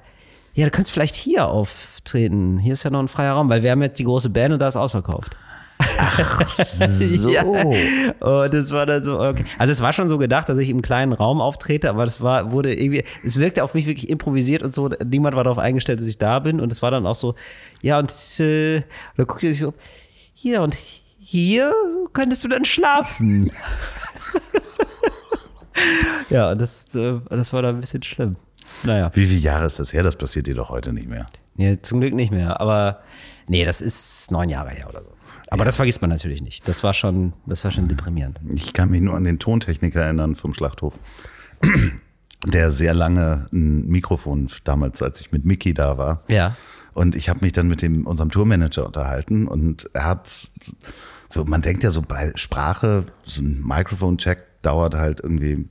ja, 0.54 0.64
du 0.64 0.70
könntest 0.70 0.92
vielleicht 0.92 1.16
hier 1.16 1.46
auftreten. 1.46 2.58
Hier 2.58 2.72
ist 2.72 2.82
ja 2.82 2.90
noch 2.90 3.00
ein 3.00 3.08
freier 3.08 3.34
Raum, 3.34 3.48
weil 3.48 3.62
wir 3.62 3.70
haben 3.70 3.82
jetzt 3.82 3.98
die 3.98 4.04
große 4.04 4.30
Band 4.30 4.54
und 4.54 4.58
da 4.60 4.68
ist 4.68 4.76
ausverkauft. 4.76 5.36
So. 6.98 7.28
Ja. 7.28 7.42
Und 7.42 8.54
das 8.54 8.70
war 8.72 8.86
dann 8.86 9.02
so, 9.04 9.20
okay. 9.20 9.44
Also 9.58 9.72
es 9.72 9.80
war 9.80 9.92
schon 9.92 10.08
so 10.08 10.18
gedacht, 10.18 10.48
dass 10.48 10.58
ich 10.58 10.68
im 10.70 10.82
kleinen 10.82 11.12
Raum 11.12 11.40
auftrete, 11.40 11.88
aber 11.90 12.04
das 12.04 12.20
war, 12.20 12.52
wurde 12.52 12.74
irgendwie, 12.74 13.04
es 13.24 13.38
wirkte 13.38 13.64
auf 13.64 13.74
mich 13.74 13.86
wirklich 13.86 14.08
improvisiert 14.08 14.62
und 14.62 14.74
so. 14.74 14.88
Niemand 15.04 15.36
war 15.36 15.44
darauf 15.44 15.58
eingestellt, 15.58 16.00
dass 16.00 16.06
ich 16.06 16.18
da 16.18 16.38
bin. 16.40 16.60
Und 16.60 16.72
es 16.72 16.82
war 16.82 16.90
dann 16.90 17.06
auch 17.06 17.14
so, 17.14 17.34
ja, 17.80 17.98
und 17.98 18.12
äh, 18.40 18.82
da 19.16 19.24
guckte 19.24 19.48
sich 19.48 19.60
so, 19.60 19.74
hier 20.34 20.62
und 20.62 20.76
hier 21.18 21.72
könntest 22.12 22.44
du 22.44 22.48
dann 22.48 22.64
schlafen. 22.64 23.50
ja, 26.30 26.50
und 26.50 26.60
das, 26.60 26.94
äh, 26.94 27.20
das 27.30 27.52
war 27.52 27.62
dann 27.62 27.76
ein 27.76 27.80
bisschen 27.80 28.02
schlimm. 28.02 28.36
Naja. 28.84 29.10
Wie 29.14 29.26
viele 29.26 29.40
Jahre 29.40 29.66
ist 29.66 29.78
das 29.78 29.92
her? 29.92 30.02
Das 30.02 30.16
passiert 30.16 30.46
dir 30.46 30.54
doch 30.54 30.70
heute 30.70 30.92
nicht 30.92 31.08
mehr. 31.08 31.26
Nee, 31.56 31.78
zum 31.82 32.00
Glück 32.00 32.14
nicht 32.14 32.30
mehr. 32.30 32.60
Aber 32.60 33.00
nee, 33.46 33.64
das 33.64 33.80
ist 33.80 34.30
neun 34.30 34.48
Jahre 34.48 34.70
her 34.70 34.88
oder 34.88 35.02
so. 35.02 35.12
Aber 35.50 35.64
das 35.64 35.76
vergisst 35.76 36.02
man 36.02 36.10
natürlich 36.10 36.42
nicht. 36.42 36.68
Das 36.68 36.84
war 36.84 36.94
schon, 36.94 37.32
das 37.46 37.64
war 37.64 37.70
schon 37.70 37.88
deprimierend. 37.88 38.38
Ich 38.52 38.72
kann 38.72 38.90
mich 38.90 39.00
nur 39.00 39.14
an 39.14 39.24
den 39.24 39.38
Tontechniker 39.38 40.02
erinnern 40.02 40.36
vom 40.36 40.52
Schlachthof, 40.52 40.98
der 42.46 42.70
sehr 42.70 42.94
lange 42.94 43.48
ein 43.52 43.86
Mikrofon 43.86 44.50
damals, 44.64 45.02
als 45.02 45.20
ich 45.20 45.32
mit 45.32 45.44
Mickey 45.44 45.72
da 45.72 45.96
war. 45.96 46.22
Ja. 46.28 46.56
Und 46.92 47.14
ich 47.14 47.28
habe 47.28 47.40
mich 47.40 47.52
dann 47.52 47.68
mit 47.68 47.80
dem, 47.80 48.06
unserem 48.06 48.30
Tourmanager 48.30 48.84
unterhalten 48.84 49.48
und 49.48 49.88
er 49.94 50.04
hat 50.04 50.50
so, 51.28 51.44
man 51.44 51.62
denkt 51.62 51.82
ja 51.82 51.90
so 51.90 52.02
bei 52.02 52.32
Sprache, 52.34 53.06
so 53.22 53.42
ein 53.42 53.62
Microphone-Check 53.62 54.62
dauert 54.62 54.94
halt 54.94 55.20
irgendwie 55.20 55.68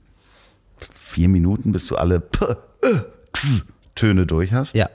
vier 0.94 1.28
Minuten, 1.28 1.72
bis 1.72 1.86
du 1.86 1.96
alle 1.96 2.20
P, 2.20 2.46
Ö, 2.84 2.98
X 3.30 3.64
Töne 3.94 4.26
durch 4.26 4.52
hast. 4.52 4.74
Ja. 4.74 4.88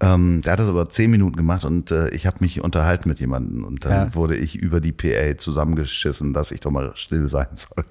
Ähm, 0.00 0.42
der 0.42 0.52
hat 0.54 0.58
das 0.60 0.68
aber 0.68 0.88
zehn 0.90 1.10
Minuten 1.10 1.36
gemacht 1.36 1.64
und 1.64 1.90
äh, 1.90 2.08
ich 2.10 2.26
habe 2.26 2.38
mich 2.40 2.60
unterhalten 2.62 3.08
mit 3.08 3.20
jemandem 3.20 3.64
und 3.64 3.84
dann 3.84 4.08
Ja. 4.08 4.14
wurde 4.14 4.36
ich 4.36 4.56
über 4.56 4.80
die 4.80 4.92
PA 4.92 5.38
zusammengeschissen, 5.38 6.32
dass 6.32 6.50
ich 6.50 6.60
doch 6.60 6.70
mal 6.70 6.92
still 6.96 7.28
sein 7.28 7.46
soll. 7.54 7.84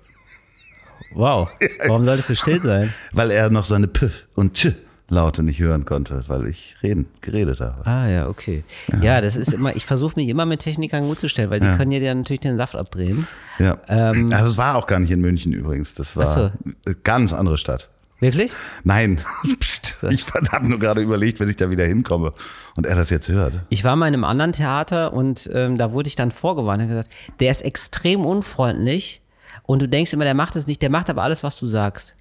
Wow. 1.13 1.49
Warum 1.87 2.05
solltest 2.05 2.29
du 2.29 2.35
still 2.35 2.61
sein? 2.61 2.93
Weil 3.11 3.31
er 3.31 3.49
noch 3.49 3.65
seine 3.65 3.87
P 3.87 4.09
und 4.35 4.53
Ch 4.55 4.73
Laute 5.09 5.43
nicht 5.43 5.59
hören 5.59 5.85
konnte, 5.85 6.23
weil 6.27 6.47
ich 6.47 6.77
reden, 6.81 7.05
geredet 7.21 7.59
habe. 7.59 7.85
Ah, 7.85 8.07
ja, 8.09 8.27
okay. 8.29 8.63
Ja, 9.01 9.21
das 9.21 9.35
ist 9.35 9.53
immer, 9.53 9.75
ich 9.75 9.85
versuche 9.85 10.15
mich 10.15 10.27
immer 10.29 10.45
mit 10.45 10.61
Technikern 10.61 11.03
gut 11.03 11.19
zu 11.19 11.27
stellen, 11.27 11.49
weil 11.51 11.59
die 11.59 11.67
Ja. 11.67 11.77
können 11.77 11.91
dir 11.91 11.99
dann 11.99 12.19
natürlich 12.19 12.39
den 12.39 12.57
Saft 12.57 12.75
abdrehen. 12.75 13.27
Ja. 13.59 13.77
Ähm, 13.89 14.29
also 14.33 14.49
es 14.49 14.57
war 14.57 14.75
auch 14.75 14.87
gar 14.87 14.99
nicht 14.99 15.11
in 15.11 15.21
München 15.21 15.53
übrigens. 15.53 15.93
Das 15.93 16.15
war 16.15 16.25
so. 16.25 16.51
eine 16.85 16.95
ganz 17.03 17.31
andere 17.33 17.57
Stadt. 17.59 17.89
Wirklich? 18.19 18.53
Nein, 18.83 19.19
Psst. 19.59 19.97
ich 20.09 20.25
habe 20.51 20.69
nur 20.69 20.79
gerade 20.79 21.01
überlegt, 21.01 21.39
wenn 21.39 21.49
ich 21.49 21.57
da 21.57 21.69
wieder 21.69 21.85
hinkomme 21.85 22.33
und 22.75 22.85
er 22.85 22.95
das 22.95 23.09
jetzt 23.09 23.27
hört. 23.29 23.61
Ich 23.69 23.83
war 23.83 23.95
mal 23.95 24.07
in 24.07 24.13
einem 24.13 24.23
anderen 24.23 24.53
Theater 24.53 25.13
und 25.13 25.49
ähm, 25.53 25.77
da 25.77 25.91
wurde 25.91 26.07
ich 26.07 26.15
dann 26.15 26.31
vorgewarnt 26.31 26.83
und 26.83 26.89
gesagt, 26.89 27.09
der 27.39 27.51
ist 27.51 27.61
extrem 27.61 28.25
unfreundlich 28.25 29.21
und 29.63 29.81
du 29.81 29.87
denkst 29.89 30.13
immer, 30.13 30.25
der 30.25 30.35
macht 30.35 30.55
es 30.55 30.67
nicht, 30.67 30.81
der 30.81 30.89
macht 30.89 31.09
aber 31.09 31.23
alles, 31.23 31.43
was 31.43 31.57
du 31.57 31.67
sagst. 31.67 32.15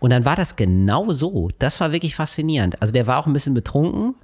Und 0.00 0.10
dann 0.10 0.24
war 0.24 0.36
das 0.36 0.56
genau 0.56 1.10
so. 1.10 1.50
Das 1.58 1.80
war 1.80 1.92
wirklich 1.92 2.14
faszinierend. 2.14 2.80
Also 2.80 2.92
der 2.92 3.06
war 3.06 3.18
auch 3.18 3.26
ein 3.26 3.32
bisschen 3.32 3.54
betrunken. 3.54 4.14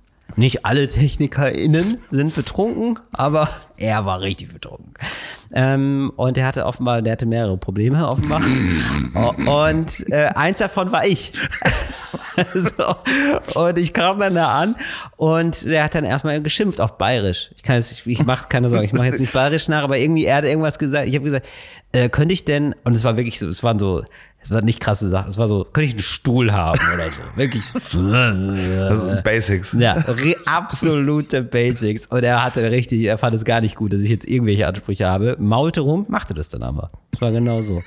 Nicht 0.41 0.65
alle 0.65 0.89
TechnikerInnen 0.89 1.99
sind 2.11 2.35
betrunken, 2.35 2.99
aber 3.13 3.51
er 3.77 4.07
war 4.07 4.23
richtig 4.23 4.55
betrunken. 4.55 4.95
Ähm, 5.53 6.11
und 6.17 6.39
er 6.39 6.47
hatte 6.47 6.65
offenbar, 6.65 7.03
der 7.03 7.13
hatte 7.13 7.27
mehrere 7.27 7.59
Probleme 7.59 8.09
offenbar. 8.09 8.41
Und 9.75 10.09
äh, 10.11 10.29
eins 10.35 10.59
davon 10.61 10.93
war 10.93 11.05
ich. 11.05 11.33
so. 12.55 13.61
Und 13.61 13.79
ich 13.79 13.93
kam 13.93 14.19
dann 14.19 14.35
da 14.35 14.59
an 14.61 14.77
und 15.19 15.67
der 15.67 15.85
hat 15.85 15.95
dann 15.95 16.05
erstmal 16.05 16.41
geschimpft 16.41 16.81
auf 16.81 16.97
Bayerisch. 16.97 17.51
Ich 17.57 17.63
kann 17.63 17.77
jetzt, 17.77 17.91
nicht- 17.91 18.07
ich 18.21 18.25
mache 18.25 18.49
keine 18.49 18.71
Sorge, 18.71 18.87
ich 18.87 18.93
mache 18.95 19.07
jetzt 19.07 19.21
nicht 19.21 19.35
Bayerisch 19.35 19.69
nach, 19.69 19.83
aber 19.83 19.99
irgendwie 19.99 20.25
er 20.25 20.37
hat 20.37 20.45
irgendwas 20.45 20.79
gesagt. 20.79 21.07
Ich 21.09 21.15
habe 21.17 21.25
gesagt, 21.25 21.47
äh, 21.93 22.09
könnte 22.09 22.33
ich 22.33 22.47
denn? 22.47 22.75
Und 22.85 22.95
es 22.97 23.05
war 23.05 23.17
wirklich 23.19 23.39
so, 23.39 23.47
es 23.49 23.63
waren 23.63 23.79
so, 23.79 24.05
es 24.43 24.51
waren 24.51 24.65
nicht 24.65 24.81
krasse 24.81 25.09
Sachen. 25.09 25.29
Es 25.29 25.39
war 25.39 25.49
so, 25.49 25.65
könnte 25.65 25.89
ich 25.89 25.93
einen 25.93 26.03
Stuhl 26.03 26.53
haben 26.53 26.81
oder 26.95 27.09
so, 27.11 27.37
wirklich. 27.37 27.65
Also 28.91 29.23
Basics. 29.23 29.77
Ja, 29.79 30.05
absolute 30.47 31.43
Basics. 31.43 32.07
Und 32.07 32.25
er 32.25 32.43
hatte 32.43 32.63
richtig, 32.71 33.03
er 33.03 33.19
fand 33.19 33.35
es 33.35 33.45
gar 33.45 33.61
nicht 33.61 33.77
gut, 33.77 33.93
dass 33.93 34.01
ich 34.01 34.11
jetzt 34.11 34.27
irgendwelche 34.27 34.67
Ansprüche 34.67 35.07
habe. 35.07 35.37
Maulte 35.39 35.83
rum, 35.83 36.07
machte 36.09 36.35
das 36.35 36.49
dann 36.49 36.63
aber. 36.63 36.91
Das 37.13 37.21
war 37.21 37.33
genau 37.33 37.61
so. 37.61 37.83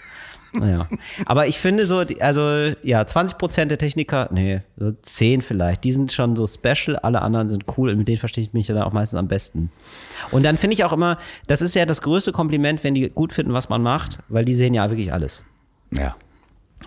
Naja. 0.54 0.88
Aber 1.26 1.48
ich 1.48 1.58
finde 1.58 1.88
so, 1.88 2.04
also 2.20 2.76
ja, 2.84 3.06
20 3.06 3.38
Prozent 3.38 3.72
der 3.72 3.80
Techniker, 3.80 4.30
nee, 4.32 4.62
so 4.78 4.92
10 4.92 5.42
vielleicht, 5.42 5.84
die 5.84 5.92
sind 5.92 6.12
schon 6.12 6.36
so 6.36 6.46
special, 6.46 6.96
alle 6.98 7.22
anderen 7.24 7.50
sind 7.50 7.66
cool 7.78 7.89
und 7.89 7.98
mit 7.98 8.08
denen 8.08 8.20
verstehe 8.20 8.44
ich 8.44 8.54
mich 8.54 8.68
dann 8.68 8.78
auch 8.78 8.94
meistens 8.94 9.18
am 9.18 9.28
besten. 9.28 9.72
Und 10.30 10.44
dann 10.44 10.58
finde 10.58 10.76
ich 10.76 10.84
auch 10.84 10.94
immer, 10.94 11.18
das 11.48 11.62
ist 11.63 11.74
ja 11.74 11.86
das 11.86 12.02
größte 12.02 12.32
Kompliment, 12.32 12.84
wenn 12.84 12.94
die 12.94 13.10
gut 13.10 13.34
finden, 13.34 13.54
was 13.54 13.70
man 13.70 13.82
macht, 13.82 14.20
weil 14.30 14.46
die 14.46 14.54
sehen 14.54 14.76
ja 14.76 14.89
wirklich 14.89 15.12
alles. 15.12 15.44
Ja. 15.92 16.16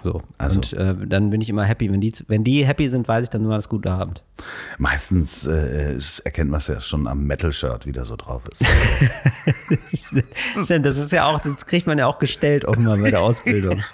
So. 0.07 0.23
Also- 0.39 0.61
und 0.61 0.73
äh, 0.75 0.95
dann 1.09 1.31
bin 1.31 1.41
ich 1.41 1.49
immer 1.51 1.65
happy. 1.65 1.91
Wenn 1.91 2.01
die, 2.01 2.13
wenn 2.29 2.45
die 2.45 2.65
happy 2.65 2.89
sind, 2.89 3.09
weiß 3.09 3.25
ich 3.25 3.31
dann 3.31 3.43
nur 3.43 3.55
alles 3.55 3.69
gute 3.69 3.91
Abend. 3.91 4.23
Meistens 4.79 5.45
äh, 5.49 5.97
ist, 5.97 6.21
erkennt 6.21 6.49
man 6.49 6.61
es 6.61 6.69
ja 6.69 6.81
schon 6.81 7.09
am 7.09 7.25
Metal-Shirt, 7.25 7.87
wie 7.87 7.93
der 7.93 8.05
so 8.05 8.15
drauf 8.15 8.45
ist. 8.49 8.63
Das 10.69 10.97
ist 10.97 11.13
ja 11.13 11.27
auch, 11.27 11.41
das 11.41 11.67
kriegt 11.67 11.87
man 11.87 11.99
ja 11.99 12.07
auch 12.07 12.19
gestellt 12.19 12.65
offenbar 12.65 12.97
bei 12.99 13.11
der 13.11 13.21
Ausbildung. 13.21 13.83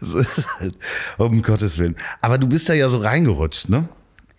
Das 0.00 0.12
ist 0.12 0.46
halt, 0.58 0.78
um 1.18 1.42
Gottes 1.42 1.78
Willen. 1.78 1.96
Aber 2.20 2.38
du 2.38 2.46
bist 2.48 2.68
da 2.68 2.72
ja 2.72 2.88
so 2.88 2.98
reingerutscht, 2.98 3.68
ne? 3.68 3.88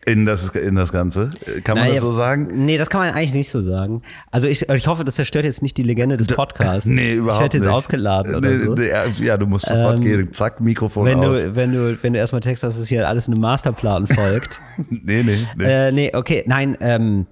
In 0.05 0.25
das, 0.25 0.49
in 0.49 0.75
das 0.75 0.91
Ganze. 0.91 1.29
Kann 1.63 1.75
man 1.77 1.85
Naja, 1.85 1.93
das 1.93 2.01
so 2.01 2.11
sagen? 2.11 2.49
Nee, 2.65 2.77
das 2.77 2.89
kann 2.89 2.99
man 3.01 3.13
eigentlich 3.13 3.33
nicht 3.33 3.49
so 3.49 3.61
sagen. 3.61 4.01
Also 4.31 4.47
ich, 4.47 4.67
ich 4.69 4.87
hoffe, 4.87 5.03
das 5.05 5.15
zerstört 5.15 5.45
jetzt 5.45 5.61
nicht 5.61 5.77
die 5.77 5.83
Legende 5.83 6.17
des 6.17 6.27
Podcasts. 6.27 6.85
Nee, 6.87 7.13
überhaupt 7.13 7.37
Ich 7.37 7.41
werde 7.43 7.57
jetzt 7.57 7.65
nicht. 7.67 7.73
ausgeladen 7.75 8.35
oder 8.35 8.49
Nee, 8.49 8.57
so. 8.57 8.73
nee, 8.75 8.89
ja, 9.25 9.37
du 9.37 9.45
musst 9.47 9.65
sofort 9.65 9.97
Ähm, 9.99 10.03
gehen. 10.03 10.33
Zack, 10.33 10.59
Mikrofon 10.59 11.05
Wenn 11.05 11.19
aus. 11.19 11.43
du, 11.43 11.55
wenn, 11.55 11.71
du, 11.71 11.97
wenn 12.01 12.13
du 12.13 12.19
erstmal 12.19 12.41
Text 12.41 12.63
hast, 12.63 12.79
dass 12.79 12.87
hier 12.87 13.07
alles 13.07 13.27
eine 13.27 13.37
Masterplan 13.39 14.07
folgt. 14.07 14.59
nee, 14.89 15.23
nee, 15.23 15.37
nee. 15.57 15.63
äh, 15.63 15.91
nee, 15.91 16.11
okay, 16.13 16.43
nein, 16.47 16.77
ähm, 16.81 17.25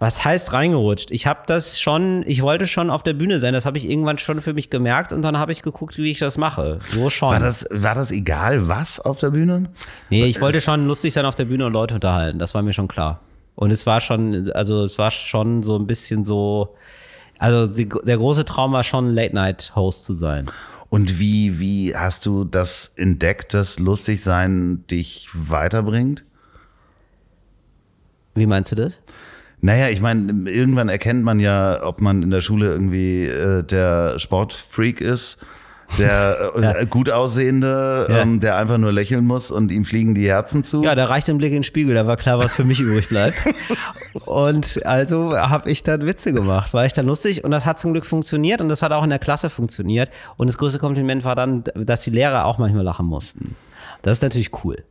was 0.00 0.24
heißt 0.24 0.54
reingerutscht? 0.54 1.10
Ich 1.10 1.26
habe 1.26 1.40
das 1.46 1.78
schon, 1.78 2.24
ich 2.26 2.40
wollte 2.40 2.66
schon 2.66 2.88
auf 2.88 3.02
der 3.02 3.12
Bühne 3.12 3.38
sein, 3.38 3.52
das 3.52 3.66
habe 3.66 3.76
ich 3.76 3.88
irgendwann 3.88 4.16
schon 4.16 4.40
für 4.40 4.54
mich 4.54 4.70
gemerkt 4.70 5.12
und 5.12 5.20
dann 5.20 5.38
habe 5.38 5.52
ich 5.52 5.60
geguckt, 5.60 5.98
wie 5.98 6.10
ich 6.10 6.18
das 6.18 6.38
mache. 6.38 6.78
So 6.88 7.10
schon. 7.10 7.28
War 7.28 7.38
das, 7.38 7.66
war 7.70 7.94
das 7.94 8.10
egal, 8.10 8.66
was 8.66 8.98
auf 8.98 9.18
der 9.18 9.30
Bühne? 9.30 9.68
Nee, 10.08 10.24
ich 10.24 10.40
wollte 10.40 10.62
schon 10.62 10.86
lustig 10.86 11.12
sein 11.12 11.26
auf 11.26 11.34
der 11.34 11.44
Bühne 11.44 11.66
und 11.66 11.74
Leute 11.74 11.96
unterhalten. 11.96 12.38
Das 12.38 12.54
war 12.54 12.62
mir 12.62 12.72
schon 12.72 12.88
klar. 12.88 13.20
Und 13.56 13.72
es 13.72 13.84
war 13.84 14.00
schon, 14.00 14.50
also 14.52 14.84
es 14.84 14.96
war 14.98 15.10
schon 15.10 15.62
so 15.62 15.76
ein 15.76 15.86
bisschen 15.86 16.24
so, 16.24 16.74
also 17.38 17.66
die, 17.66 17.86
der 17.86 18.16
große 18.16 18.46
Traum 18.46 18.72
war 18.72 18.84
schon 18.84 19.12
Late-Night-Host 19.12 20.06
zu 20.06 20.14
sein. 20.14 20.50
Und 20.88 21.20
wie, 21.20 21.60
wie 21.60 21.94
hast 21.94 22.24
du 22.24 22.44
das 22.44 22.92
entdeckt, 22.96 23.52
dass 23.52 23.78
Lustigsein 23.78 24.82
dich 24.90 25.28
weiterbringt? 25.34 26.24
Wie 28.34 28.46
meinst 28.46 28.72
du 28.72 28.76
das? 28.76 28.98
Naja, 29.62 29.88
ich 29.88 30.00
meine, 30.00 30.50
irgendwann 30.50 30.88
erkennt 30.88 31.22
man 31.22 31.38
ja, 31.40 31.80
ob 31.84 32.00
man 32.00 32.22
in 32.22 32.30
der 32.30 32.40
Schule 32.40 32.66
irgendwie 32.66 33.26
äh, 33.26 33.62
der 33.62 34.18
Sportfreak 34.18 35.00
ist, 35.02 35.36
der 35.98 36.52
äh, 36.56 36.62
Ja. 36.62 36.84
gut 36.84 37.10
aussehende, 37.10 38.06
Ja. 38.08 38.18
ähm, 38.22 38.40
der 38.40 38.56
einfach 38.56 38.78
nur 38.78 38.90
lächeln 38.92 39.26
muss 39.26 39.50
und 39.50 39.70
ihm 39.70 39.84
fliegen 39.84 40.14
die 40.14 40.28
Herzen 40.28 40.64
zu. 40.64 40.82
Ja, 40.82 40.94
da 40.94 41.04
reichte 41.06 41.32
ein 41.32 41.38
Blick 41.38 41.50
in 41.50 41.56
den 41.58 41.64
Spiegel, 41.64 41.94
da 41.94 42.06
war 42.06 42.16
klar, 42.16 42.38
was 42.38 42.54
für 42.54 42.64
mich 42.64 42.80
übrig 42.80 43.08
bleibt. 43.08 43.42
Und 44.26 44.84
also 44.86 45.36
habe 45.36 45.70
ich 45.70 45.82
dann 45.82 46.06
Witze 46.06 46.32
gemacht, 46.32 46.72
war 46.74 46.84
ich 46.86 46.92
dann 46.92 47.06
lustig 47.06 47.44
und 47.44 47.50
das 47.52 47.64
hat 47.66 47.78
zum 47.78 47.92
Glück 47.92 48.06
funktioniert 48.06 48.60
und 48.60 48.68
das 48.68 48.82
hat 48.82 48.92
auch 48.92 49.04
in 49.04 49.10
der 49.10 49.18
Klasse 49.18 49.50
funktioniert. 49.50 50.10
Und 50.36 50.48
das 50.48 50.58
größte 50.58 50.78
Kompliment 50.78 51.24
war 51.24 51.34
dann, 51.36 51.64
dass 51.74 52.02
die 52.02 52.10
Lehrer 52.10 52.44
auch 52.44 52.58
manchmal 52.58 52.82
lachen 52.84 53.06
mussten. 53.06 53.56
Das 54.02 54.18
ist 54.18 54.22
natürlich 54.22 54.50
cool. 54.64 54.82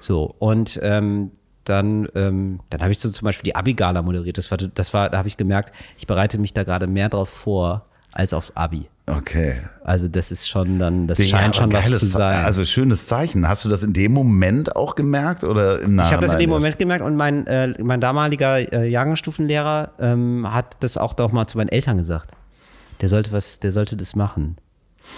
So, 0.00 0.34
und 0.38 0.78
ähm, 0.82 1.30
dann, 1.64 2.08
ähm, 2.14 2.60
dann 2.70 2.80
habe 2.82 2.92
ich 2.92 2.98
so 2.98 3.10
zum 3.10 3.26
Beispiel 3.26 3.44
die 3.44 3.56
Abi-Gala 3.56 4.02
moderiert. 4.02 4.38
Das 4.38 4.50
war, 4.50 4.58
das 4.58 4.94
war, 4.94 5.10
da 5.10 5.18
habe 5.18 5.28
ich 5.28 5.36
gemerkt, 5.36 5.72
ich 5.98 6.06
bereite 6.06 6.38
mich 6.38 6.52
da 6.52 6.64
gerade 6.64 6.86
mehr 6.86 7.08
drauf 7.08 7.28
vor 7.28 7.86
als 8.12 8.32
aufs 8.32 8.52
Abi. 8.56 8.88
Okay. 9.06 9.60
Also 9.82 10.08
das 10.08 10.30
ist 10.30 10.48
schon 10.48 10.78
dann, 10.78 11.06
das 11.06 11.18
Ja, 11.18 11.26
scheint 11.26 11.56
schon 11.56 11.70
was 11.72 11.98
zu 11.98 12.06
sein. 12.06 12.44
Also 12.44 12.64
schönes 12.64 13.06
Zeichen. 13.06 13.46
Hast 13.46 13.64
du 13.64 13.68
das 13.68 13.82
in 13.82 13.92
dem 13.92 14.12
Moment 14.12 14.76
auch 14.76 14.94
gemerkt 14.94 15.44
oder 15.44 15.80
im 15.82 15.96
Nachhinein? 15.96 16.06
Ich 16.06 16.12
habe 16.12 16.22
das 16.22 16.32
in 16.34 16.40
dem? 16.40 16.50
Moment 16.50 16.78
gemerkt 16.78 17.04
und 17.04 17.16
mein, 17.16 17.46
äh, 17.46 17.74
mein 17.82 18.00
damaliger 18.00 18.72
äh, 18.72 18.88
Jahrgangsstufenlehrer 18.88 19.90
ähm, 19.98 20.46
hat 20.50 20.78
das 20.80 20.96
auch 20.96 21.12
doch 21.12 21.32
mal 21.32 21.46
zu 21.46 21.58
meinen 21.58 21.68
Eltern 21.68 21.98
gesagt. 21.98 22.30
Der 23.02 23.10
sollte 23.10 23.32
was, 23.32 23.60
der 23.60 23.72
sollte 23.72 23.96
das 23.96 24.16
machen. 24.16 24.56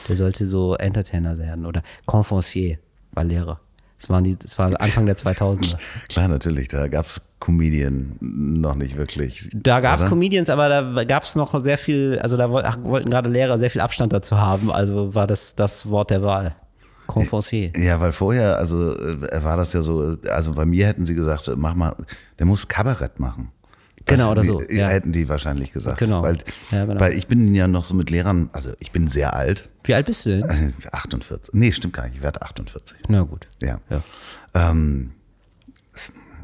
Der 0.08 0.16
sollte 0.16 0.48
so 0.48 0.74
Entertainer 0.74 1.38
werden 1.38 1.64
oder 1.64 1.82
Conferencier 2.06 2.78
war 3.12 3.22
Lehrer. 3.22 3.60
Das, 4.00 4.10
waren 4.10 4.24
die, 4.24 4.36
das 4.36 4.58
war 4.58 4.66
Anfang 4.80 5.06
der 5.06 5.16
2000er. 5.16 5.76
Klar, 6.08 6.28
natürlich. 6.28 6.68
Da 6.68 6.88
gab 6.88 7.06
es 7.06 7.22
Comedian 7.40 8.16
noch 8.20 8.74
nicht 8.74 8.96
wirklich. 8.96 9.48
Da 9.52 9.80
gab 9.80 10.00
es? 10.00 10.06
Comedians, 10.06 10.50
aber 10.50 10.68
da 10.68 11.04
gab 11.04 11.24
es 11.24 11.34
noch 11.36 11.62
sehr 11.62 11.78
viel, 11.78 12.18
also 12.20 12.36
da 12.36 12.50
wollten 12.50 13.10
gerade 13.10 13.30
Lehrer 13.30 13.58
sehr 13.58 13.70
viel 13.70 13.80
Abstand 13.80 14.12
dazu 14.12 14.36
haben, 14.36 14.70
also 14.70 15.14
war 15.14 15.26
das 15.26 15.54
das 15.54 15.88
Wort 15.88 16.10
der 16.10 16.22
Wahl. 16.22 16.56
Conferencier. 17.06 17.72
Ja, 17.76 18.00
weil 18.00 18.12
vorher, 18.12 18.56
also 18.56 18.96
äh, 18.96 19.44
war 19.44 19.56
das 19.56 19.72
ja 19.72 19.82
so, 19.82 20.16
also 20.28 20.52
bei 20.52 20.66
mir 20.66 20.86
hätten 20.86 21.06
sie 21.06 21.14
gesagt, 21.14 21.50
mach 21.56 21.74
mal, 21.74 21.94
der 22.38 22.46
muss 22.46 22.66
Kabarett 22.66 23.20
machen. 23.20 23.52
Genau, 24.06 24.30
oder 24.30 24.42
die, 24.42 24.48
so, 24.48 24.62
ja. 24.70 24.88
Hätten 24.88 25.12
die 25.12 25.28
wahrscheinlich 25.28 25.72
gesagt. 25.72 25.98
Genau. 25.98 26.22
Weil, 26.22 26.38
Ja, 26.70 26.84
genau. 26.86 27.00
weil 27.00 27.12
ich 27.14 27.26
bin 27.26 27.54
ja 27.54 27.66
noch 27.66 27.84
so 27.84 27.94
mit 27.94 28.08
Lehrern, 28.10 28.50
also 28.52 28.70
ich 28.78 28.92
bin 28.92 29.08
sehr 29.08 29.34
alt. 29.34 29.68
Wie 29.84 29.94
alt 29.94 30.06
bist 30.06 30.24
du 30.26 30.30
denn? 30.40 30.48
Äh, 30.48 30.72
48. 30.92 31.52
Nee, 31.54 31.72
stimmt 31.72 31.94
gar 31.94 32.04
nicht. 32.06 32.16
Ich 32.16 32.22
werde 32.22 32.42
48. 32.42 32.96
Na 33.08 33.22
gut. 33.22 33.46
Ja. 33.60 33.80
Ja. 33.90 34.02
Ähm, 34.54 35.12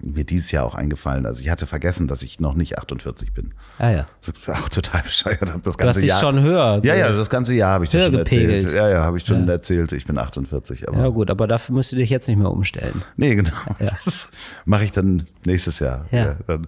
mir 0.02 0.24
dieses 0.24 0.50
Jahr 0.50 0.64
auch 0.64 0.74
eingefallen. 0.74 1.26
Also 1.26 1.42
ich 1.42 1.50
hatte 1.50 1.66
vergessen, 1.66 2.08
dass 2.08 2.22
ich 2.22 2.40
noch 2.40 2.54
nicht 2.54 2.78
48 2.78 3.32
bin. 3.32 3.52
Ah 3.78 3.90
ja. 3.90 4.06
Auch 4.48 4.68
total 4.68 5.02
bescheuert. 5.02 5.40
Hab 5.52 5.62
Das 5.62 5.62
Du 5.62 5.68
hast 5.70 5.78
ganze 5.78 6.00
dich 6.00 6.08
Jahr, 6.10 6.20
schon 6.20 6.40
höher. 6.42 6.80
Ja, 6.84 6.94
ja, 6.94 7.12
das 7.12 7.30
ganze 7.30 7.54
Jahr 7.54 7.72
habe 7.74 7.84
ich 7.84 7.90
dir 7.90 8.04
schon 8.04 8.12
gepegelt. 8.12 8.64
erzählt. 8.64 8.74
Ja, 8.76 8.88
ja, 8.88 9.04
habe 9.04 9.18
ich 9.18 9.24
schon 9.26 9.48
erzählt. 9.48 9.92
Ich 9.92 10.04
bin 10.04 10.18
48. 10.18 10.88
Aber 10.88 10.98
Ja 10.98 11.08
gut, 11.08 11.30
aber 11.30 11.46
dafür 11.46 11.74
musst 11.74 11.92
du 11.92 11.96
dich 11.96 12.10
jetzt 12.10 12.26
nicht 12.28 12.36
mehr 12.38 12.50
umstellen. 12.50 13.02
Nee, 13.16 13.34
genau. 13.34 13.50
Das 13.78 14.30
mache 14.64 14.84
ich 14.84 14.92
dann 14.92 15.26
nächstes 15.46 15.78
Jahr. 15.78 16.06
Ja. 16.10 16.36
dann. 16.46 16.66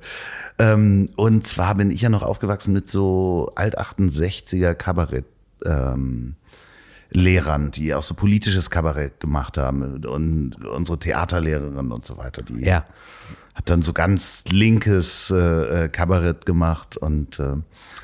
Ähm, 0.59 1.09
und 1.17 1.47
zwar 1.47 1.75
bin 1.75 1.91
ich 1.91 2.01
ja 2.01 2.09
noch 2.09 2.23
aufgewachsen 2.23 2.73
mit 2.73 2.89
so 2.89 3.51
Alt-68er 3.57 4.75
Kabarett. 4.75 5.25
Ähm, 5.65 6.37
Lehrern, 7.15 7.71
die 7.71 7.95
auch 7.95 8.03
so 8.03 8.15
politisches 8.15 8.71
Kabarett 8.71 9.21
gemacht 9.21 9.57
haben 9.57 10.05
und 10.05 10.57
unsere 10.67 10.99
Theaterlehrerin 10.99 11.93
und 11.93 12.05
so 12.05 12.19
weiter, 12.19 12.43
die 12.43 12.65
Ja. 12.65 12.85
hat 13.55 13.71
dann 13.71 13.83
so 13.83 13.93
ganz 13.93 14.45
linkes 14.51 15.31
äh, 15.31 15.85
äh, 15.85 15.89
Kabarett 15.89 16.45
gemacht 16.45 16.97
und 16.97 17.39
äh, 17.39 17.55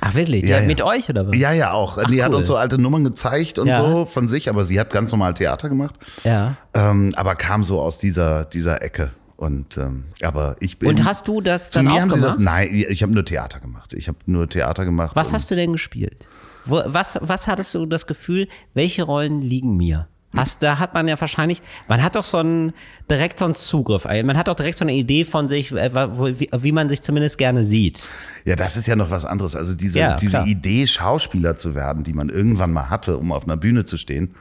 Ach 0.01 0.15
wirklich? 0.15 0.45
Ja, 0.45 0.61
Ja. 0.61 0.67
Mit 0.67 0.81
euch 0.81 1.11
oder 1.11 1.27
was? 1.29 1.37
ja, 1.37 1.53
ja 1.53 1.73
auch. 1.73 2.03
die 2.05 2.23
hat 2.23 2.31
cool. 2.31 2.37
uns 2.37 2.47
so 2.47 2.57
alte 2.57 2.81
Nummern 2.81 3.03
gezeigt 3.05 3.59
und 3.59 3.67
Ja. 3.67 3.79
so 3.79 4.05
von 4.07 4.29
sich, 4.29 4.49
aber 4.49 4.65
sie 4.65 4.79
hat 4.79 4.91
ganz 4.91 5.11
normal 5.11 5.35
Theater 5.35 5.69
gemacht. 5.69 5.97
Ja. 6.23 6.57
Ähm, 6.73 7.13
aber 7.17 7.35
kam 7.35 7.65
so 7.65 7.81
aus 7.81 7.99
dieser, 7.99 8.45
dieser 8.45 8.81
Ecke. 8.83 9.11
Und 9.37 9.77
ähm, 9.79 10.05
aber 10.23 10.57
ich 10.61 10.79
bin. 10.79 10.89
Und 10.91 11.05
hast 11.07 11.27
du 11.27 11.41
das 11.41 11.71
dann 11.71 11.89
auch 11.89 11.95
sie 12.03 12.09
das? 12.11 12.15
gemacht? 12.19 12.39
Nein, 12.41 12.69
ich 12.73 13.03
habe 13.03 13.13
nur 13.13 13.25
Theater 13.25 13.59
gemacht. 13.59 13.95
Ich 13.95 14.07
habe 14.07 14.19
nur 14.27 14.47
Theater 14.49 14.85
gemacht. 14.85 15.17
Was 15.17 15.33
hast 15.33 15.51
du 15.51 15.57
denn 15.57 15.73
gespielt? 15.73 16.29
Was, 16.67 17.19
was 17.23 17.47
hattest 17.47 17.75
du 17.75 17.87
das 17.87 18.07
Gefühl, 18.07 18.49
welche 18.75 19.03
Rollen 19.03 19.41
liegen 19.43 19.77
mir? 19.77 20.09
Hast, 20.37 20.63
da 20.63 20.79
hat 20.79 20.95
man 20.95 21.09
ja 21.09 21.21
wahrscheinlich, 21.21 21.61
man 21.89 22.05
hat 22.05 22.15
doch 22.15 22.23
so 22.23 22.39
einen, 22.39 22.73
direkt 23.11 23.41
so 23.41 23.47
einen 23.47 23.57
Zugriff, 23.57 24.05
äh, 24.05 24.23
man 24.23 24.37
hat 24.37 24.47
doch 24.47 24.55
direkt 24.55 24.79
so 24.79 24.85
eine 24.85 24.93
Idee 24.95 25.25
von 25.25 25.49
sich, 25.49 25.73
äh, 25.73 25.91
wie, 25.93 26.49
wie 26.57 26.73
man 26.73 26.89
sich 26.89 27.03
zumindest 27.03 27.37
gerne 27.37 27.65
sieht. 27.65 28.01
Ja, 28.45 28.55
das 28.55 28.77
ist 28.77 28.87
ja 28.87 28.95
noch 28.95 29.11
was 29.11 29.25
anderes. 29.25 29.57
Also 29.57 29.75
diese, 29.75 29.99
Ja, 29.99 30.15
diese. 30.15 30.45
Idee, 30.45 30.87
Schauspieler 30.87 31.57
zu 31.57 31.75
werden, 31.75 32.05
die 32.05 32.13
man 32.13 32.29
irgendwann 32.29 32.73
mal 32.73 32.91
hatte, 32.91 33.17
um 33.19 33.33
auf 33.33 33.43
einer 33.43 33.57
Bühne 33.57 33.85
zu 33.85 33.97
stehen, 33.97 34.35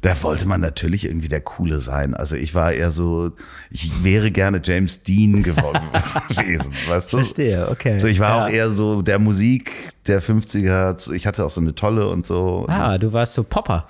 da 0.00 0.22
wollte 0.22 0.46
man 0.46 0.60
natürlich 0.60 1.04
irgendwie 1.04 1.28
der 1.28 1.40
Coole 1.40 1.80
sein. 1.80 2.14
Also 2.14 2.36
ich 2.36 2.54
war 2.54 2.72
eher 2.72 2.92
so, 2.92 3.32
ich 3.70 4.04
wäre 4.04 4.30
gerne 4.30 4.60
James 4.62 5.02
Dean 5.02 5.42
geworden 5.42 5.80
gewesen, 6.28 6.72
weißt 6.88 7.12
du? 7.12 7.16
Verstehe, 7.18 7.68
okay. 7.70 7.98
So, 7.98 8.06
ich 8.06 8.20
war 8.20 8.36
Ja. 8.38 8.44
auch 8.44 8.48
eher 8.50 8.70
so 8.70 9.02
der 9.02 9.18
Musik 9.18 9.72
der 10.06 10.22
50er. 10.22 11.12
Ich 11.12 11.26
hatte 11.26 11.44
auch 11.44 11.50
so 11.50 11.60
eine 11.60 11.74
tolle 11.74 12.08
und 12.08 12.24
so. 12.26 12.66
Ah, 12.68 12.98
du 12.98 13.12
warst 13.12 13.34
so 13.34 13.42
Popper. 13.44 13.86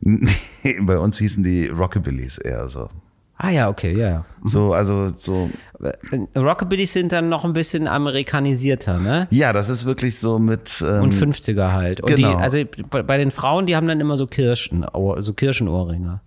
Bei 0.80 0.98
uns 0.98 1.18
hießen 1.18 1.42
die 1.44 1.66
Rockabillys 1.68 2.38
eher 2.38 2.68
so. 2.68 2.88
Ah 3.44 3.50
ja, 3.50 3.68
okay, 3.68 3.98
ja, 3.98 4.08
ja. 4.08 4.24
So, 4.44 4.72
also 4.72 5.12
so. 5.18 5.50
Äh, 5.82 6.38
Rockabillys 6.38 6.92
sind 6.92 7.10
dann 7.10 7.28
noch 7.28 7.44
ein 7.44 7.52
bisschen 7.52 7.88
amerikanisierter, 7.88 9.00
ne? 9.00 9.26
Ja, 9.30 9.52
das 9.52 9.68
ist 9.68 9.84
wirklich 9.84 10.20
so 10.20 10.38
mit. 10.38 10.80
Ähm, 10.80 11.02
Und 11.02 11.12
50er 11.12 11.72
halt. 11.72 12.00
Und 12.00 12.14
genau. 12.14 12.36
die, 12.36 12.36
also 12.36 12.58
bei, 12.88 13.18
den 13.18 13.32
Frauen, 13.32 13.66
die 13.66 13.74
haben 13.74 13.88
dann 13.88 13.98
immer 13.98 14.16
so 14.16 14.28
Kirschen, 14.28 14.86
so 15.18 15.32
Kirschenohrringe. 15.32 16.20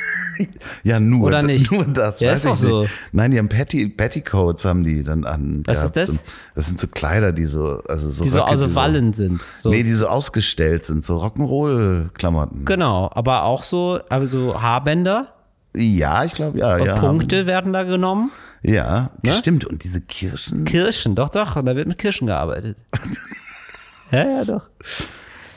ja, 0.82 0.98
nur, 0.98 1.26
Oder 1.26 1.42
nicht? 1.42 1.70
nur 1.72 1.84
das. 1.84 2.20
Ja, 2.20 2.30
weiß 2.30 2.38
ist 2.38 2.46
doch 2.46 2.56
so. 2.56 2.86
Nein, 3.12 3.32
die 3.32 3.38
haben 3.38 3.50
Patty, 3.50 3.90
Petticoats 3.90 4.64
haben 4.64 4.82
die 4.82 5.02
dann 5.02 5.26
an. 5.26 5.62
Was 5.66 5.84
ist 5.84 5.96
das? 5.96 6.18
Das 6.54 6.68
sind 6.68 6.80
so 6.80 6.86
Kleider, 6.86 7.32
die 7.32 7.44
so, 7.44 7.82
also 7.86 8.10
so 8.10 8.24
Die 8.24 8.30
so 8.30 8.40
aus 8.40 8.74
Wallen 8.74 9.12
sind. 9.12 9.42
So. 9.42 9.68
Nee, 9.68 9.82
die 9.82 9.92
so 9.92 10.08
ausgestellt 10.08 10.86
sind, 10.86 11.04
so 11.04 11.22
Rock'n'Roll-Klamotten. 11.22 12.64
Genau, 12.64 13.10
aber 13.12 13.42
auch 13.42 13.62
so, 13.62 14.00
also 14.08 14.62
Haarbänder 14.62 15.35
Ja, 15.76 16.24
ich 16.24 16.32
glaube, 16.32 16.58
ja, 16.58 16.76
und 16.76 16.84
ja. 16.86 16.96
Punkte 16.98 17.46
werden 17.46 17.72
da 17.72 17.82
genommen. 17.84 18.30
Ja, 18.62 19.10
Ne? 19.22 19.32
stimmt. 19.34 19.64
Und 19.64 19.84
diese 19.84 20.00
Kirschen. 20.00 20.64
Kirschen, 20.64 21.14
doch, 21.14 21.28
doch, 21.28 21.54
da 21.54 21.76
wird 21.76 21.86
mit 21.86 21.98
Kirschen 21.98 22.26
gearbeitet. 22.26 22.78
ja, 24.10 24.24
ja, 24.24 24.44
doch. 24.44 24.68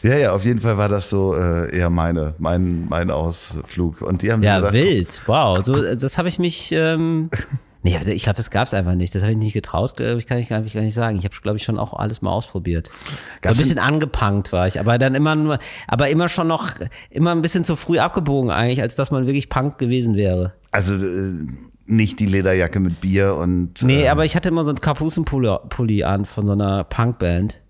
Ja, 0.03 0.15
ja, 0.15 0.32
auf 0.32 0.45
jeden 0.45 0.60
Fall 0.60 0.77
war 0.77 0.88
das 0.89 1.10
so 1.10 1.36
äh, 1.36 1.75
eher 1.75 1.89
meine, 1.89 2.34
mein, 2.38 2.86
mein 2.88 3.12
Ausflug. 3.12 4.01
Und 4.01 4.21
die 4.21 4.32
haben 4.32 4.41
Ja, 4.43 4.58
gesagt, 4.58 4.73
wild, 4.73 5.21
wow. 5.25 5.63
So, 5.65 5.95
das 5.95 6.17
habe 6.17 6.29
ich 6.29 6.39
mich, 6.39 6.71
ähm, 6.71 7.29
nee, 7.84 7.98
ich 8.08 8.24
glaube, 8.24 8.38
das 8.38 8.50
gab 8.52 8.68
es 8.68 8.74
einfach 8.74 8.96
nicht. 8.96 9.13
Das 9.15 9.22
habe 9.22 9.32
ich 9.32 9.38
nicht 9.38 9.54
getraut, 9.54 10.00
ich 10.00 10.26
kann 10.26 10.38
ich 10.38 10.50
gar 10.50 10.60
nicht, 10.60 10.74
gar 10.74 10.82
nicht 10.82 10.94
sagen. 10.94 11.18
Ich 11.18 11.26
habe, 11.26 11.36
glaube 11.42 11.58
ich, 11.58 11.63
schon 11.63 11.80
auch 11.80 11.94
alles 11.94 12.22
mal 12.22 12.32
ausprobiert. 12.32 12.88
So 12.88 13.12
ein 13.12 13.18
Gab's 13.42 13.58
bisschen 13.58 13.80
angepunkt 13.80 14.52
war 14.52 14.68
ich, 14.68 14.80
aber 14.80 14.98
dann 14.98 15.15
immer 15.15 15.36
nur, 15.36 15.60
aber 15.88 16.10
immer 16.10 16.30
schon 16.30 16.48
noch, 16.48 16.70
immer 17.10 17.32
ein 17.32 17.42
bisschen 17.42 17.63
zu 17.63 17.76
früh 17.76 18.00
abgebogen 18.00 18.52
eigentlich, 18.52 18.82
als 18.82 18.96
dass 18.96 19.12
man 19.12 19.26
wirklich 19.26 19.50
Punk 19.50 19.78
gewesen 19.78 20.15
wäre. 20.15 20.54
also 20.72 20.96
äh, 20.96 21.46
nicht 21.86 22.20
die 22.20 22.28
Lederjacke 22.28 22.80
mit 22.80 23.02
Bier 23.02 23.36
und. 23.36 23.82
Nee, 23.82 24.04
äh, 24.04 24.10
aber 24.10 24.26
ich 24.26 24.36
hatte 24.36 24.50
immer 24.50 24.63
so 24.63 24.70
einen 24.70 24.80
Kapuzenpulli 24.80 25.58
Pulli 25.70 26.04
an 26.04 26.26
von 26.26 26.46
so 26.46 26.54
einer 26.54 26.84
Punkband. 26.84 27.62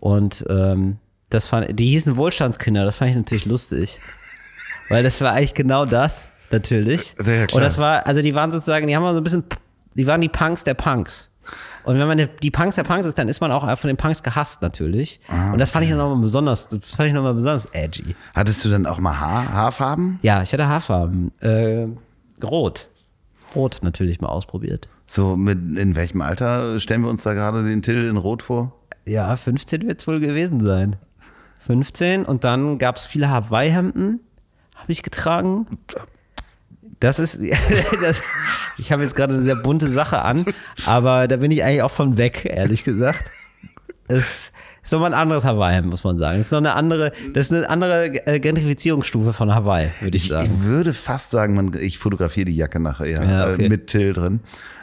Und 0.00 0.46
ähm, 0.48 0.96
das 1.28 1.46
fand, 1.46 1.78
die 1.78 1.90
hießen 1.90 2.16
Wohlstandskinder, 2.16 2.84
das 2.84 2.96
fand 2.96 3.10
ich 3.10 3.16
natürlich 3.16 3.44
lustig. 3.44 4.00
Weil 4.88 5.02
das 5.02 5.20
war 5.20 5.32
eigentlich 5.32 5.54
genau 5.54 5.84
das, 5.84 6.26
natürlich. 6.52 7.14
Ja, 7.18 7.46
klar. 7.46 7.56
Und 7.56 7.62
das 7.62 7.78
war, 7.78 8.06
also 8.06 8.22
die 8.22 8.34
waren 8.34 8.52
sozusagen, 8.52 8.86
die 8.86 8.94
haben 8.96 9.02
mal 9.02 9.12
so 9.14 9.20
ein 9.20 9.24
bisschen, 9.24 9.44
die 9.94 10.06
waren 10.06 10.20
die 10.20 10.28
Punks 10.28 10.64
der 10.64 10.74
Punks. 10.74 11.28
Und 11.84 11.98
wenn 11.98 12.06
man 12.06 12.18
die- 12.18 12.28
die 12.42 12.50
Punks 12.50 12.76
der 12.76 12.84
Punks 12.84 13.06
ist, 13.06 13.16
dann 13.18 13.28
ist 13.28 13.40
man 13.40 13.50
auch 13.50 13.62
von 13.78 13.88
den 13.88 13.96
Punks 13.96 14.22
gehasst 14.22 14.60
natürlich. 14.62 15.20
Ah, 15.28 15.52
Und 15.52 15.58
das 15.58 15.70
fand 15.70 15.84
ich 15.86 15.90
nochmal 15.90 16.20
besonders, 16.20 16.68
das 16.68 16.94
fand 16.94 17.08
ich 17.08 17.14
nochmal 17.14 17.34
besonders 17.34 17.66
edgy. 17.72 18.14
Hattest 18.34 18.64
du 18.64 18.68
dann 18.68 18.86
auch 18.86 18.98
mal 18.98 19.18
Haar, 19.18 19.48
Haarfarben? 19.52 20.18
Ja, 20.22 20.42
ich 20.42 20.52
hatte 20.52 20.66
Haarfarben. 20.68 21.32
Äh, 21.40 21.86
rot. 22.44 22.88
Rot 23.54 23.78
natürlich 23.82 24.20
mal 24.20 24.28
ausprobiert. 24.28 24.88
So 25.06 25.36
mit 25.36 25.58
in 25.78 25.96
welchem 25.96 26.20
Alter 26.20 26.78
stellen 26.78 27.02
wir 27.02 27.08
uns 27.10 27.22
da 27.24 27.32
gerade 27.34 27.64
den 27.64 27.82
Till 27.82 28.04
in 28.04 28.16
Rot 28.16 28.42
vor? 28.42 28.72
Ja, 29.06 29.34
15 29.34 29.82
wird 29.88 30.00
es 30.00 30.06
wohl 30.06 30.20
gewesen 30.20 30.64
sein. 30.64 30.96
15 31.60 32.24
und 32.24 32.44
dann 32.44 32.78
gab 32.78 32.96
es 32.96 33.06
viele 33.06 33.28
Hawaii-Hemden, 33.30 34.20
habe 34.76 34.92
ich 34.92 35.02
getragen. 35.02 35.66
Das 37.00 37.18
ist, 37.18 37.40
das, 38.02 38.22
ich 38.78 38.92
habe 38.92 39.02
jetzt 39.02 39.14
gerade 39.14 39.34
eine 39.34 39.42
sehr 39.42 39.56
bunte 39.56 39.88
Sache 39.88 40.22
an, 40.22 40.44
aber 40.86 41.28
da 41.28 41.36
bin 41.38 41.50
ich 41.50 41.64
eigentlich 41.64 41.82
auch 41.82 41.90
von 41.90 42.16
weg, 42.16 42.44
ehrlich 42.44 42.84
gesagt. 42.84 43.30
Es 44.08 44.52
ist 44.82 44.92
nochmal 44.92 45.12
ein 45.14 45.20
anderes 45.20 45.44
Hawaii-Hemd, 45.44 45.88
muss 45.88 46.04
man 46.04 46.18
sagen. 46.18 46.38
Es 46.40 46.46
ist 46.46 46.52
noch 46.52 46.58
eine 46.58 46.74
andere, 46.74 47.12
das 47.34 47.50
ist 47.50 47.52
eine 47.52 47.68
andere 47.70 48.26
äh, 48.26 48.40
Gentrifizierungsstufe 48.40 49.32
von 49.32 49.54
Hawaii, 49.54 49.88
würde 50.00 50.16
ich 50.16 50.24
Ich, 50.24 50.28
sagen. 50.30 50.46
ich 50.46 50.64
würde 50.64 50.94
fast 50.94 51.30
sagen, 51.30 51.54
man, 51.54 51.72
ich 51.74 51.98
fotografiere 51.98 52.46
die 52.46 52.56
Jacke 52.56 52.80
nachher 52.80 53.06
ja, 53.08 53.52
okay. 53.52 53.64
äh, 53.64 53.68
mit 53.68 53.86
Till 53.88 54.12
drin. 54.12 54.40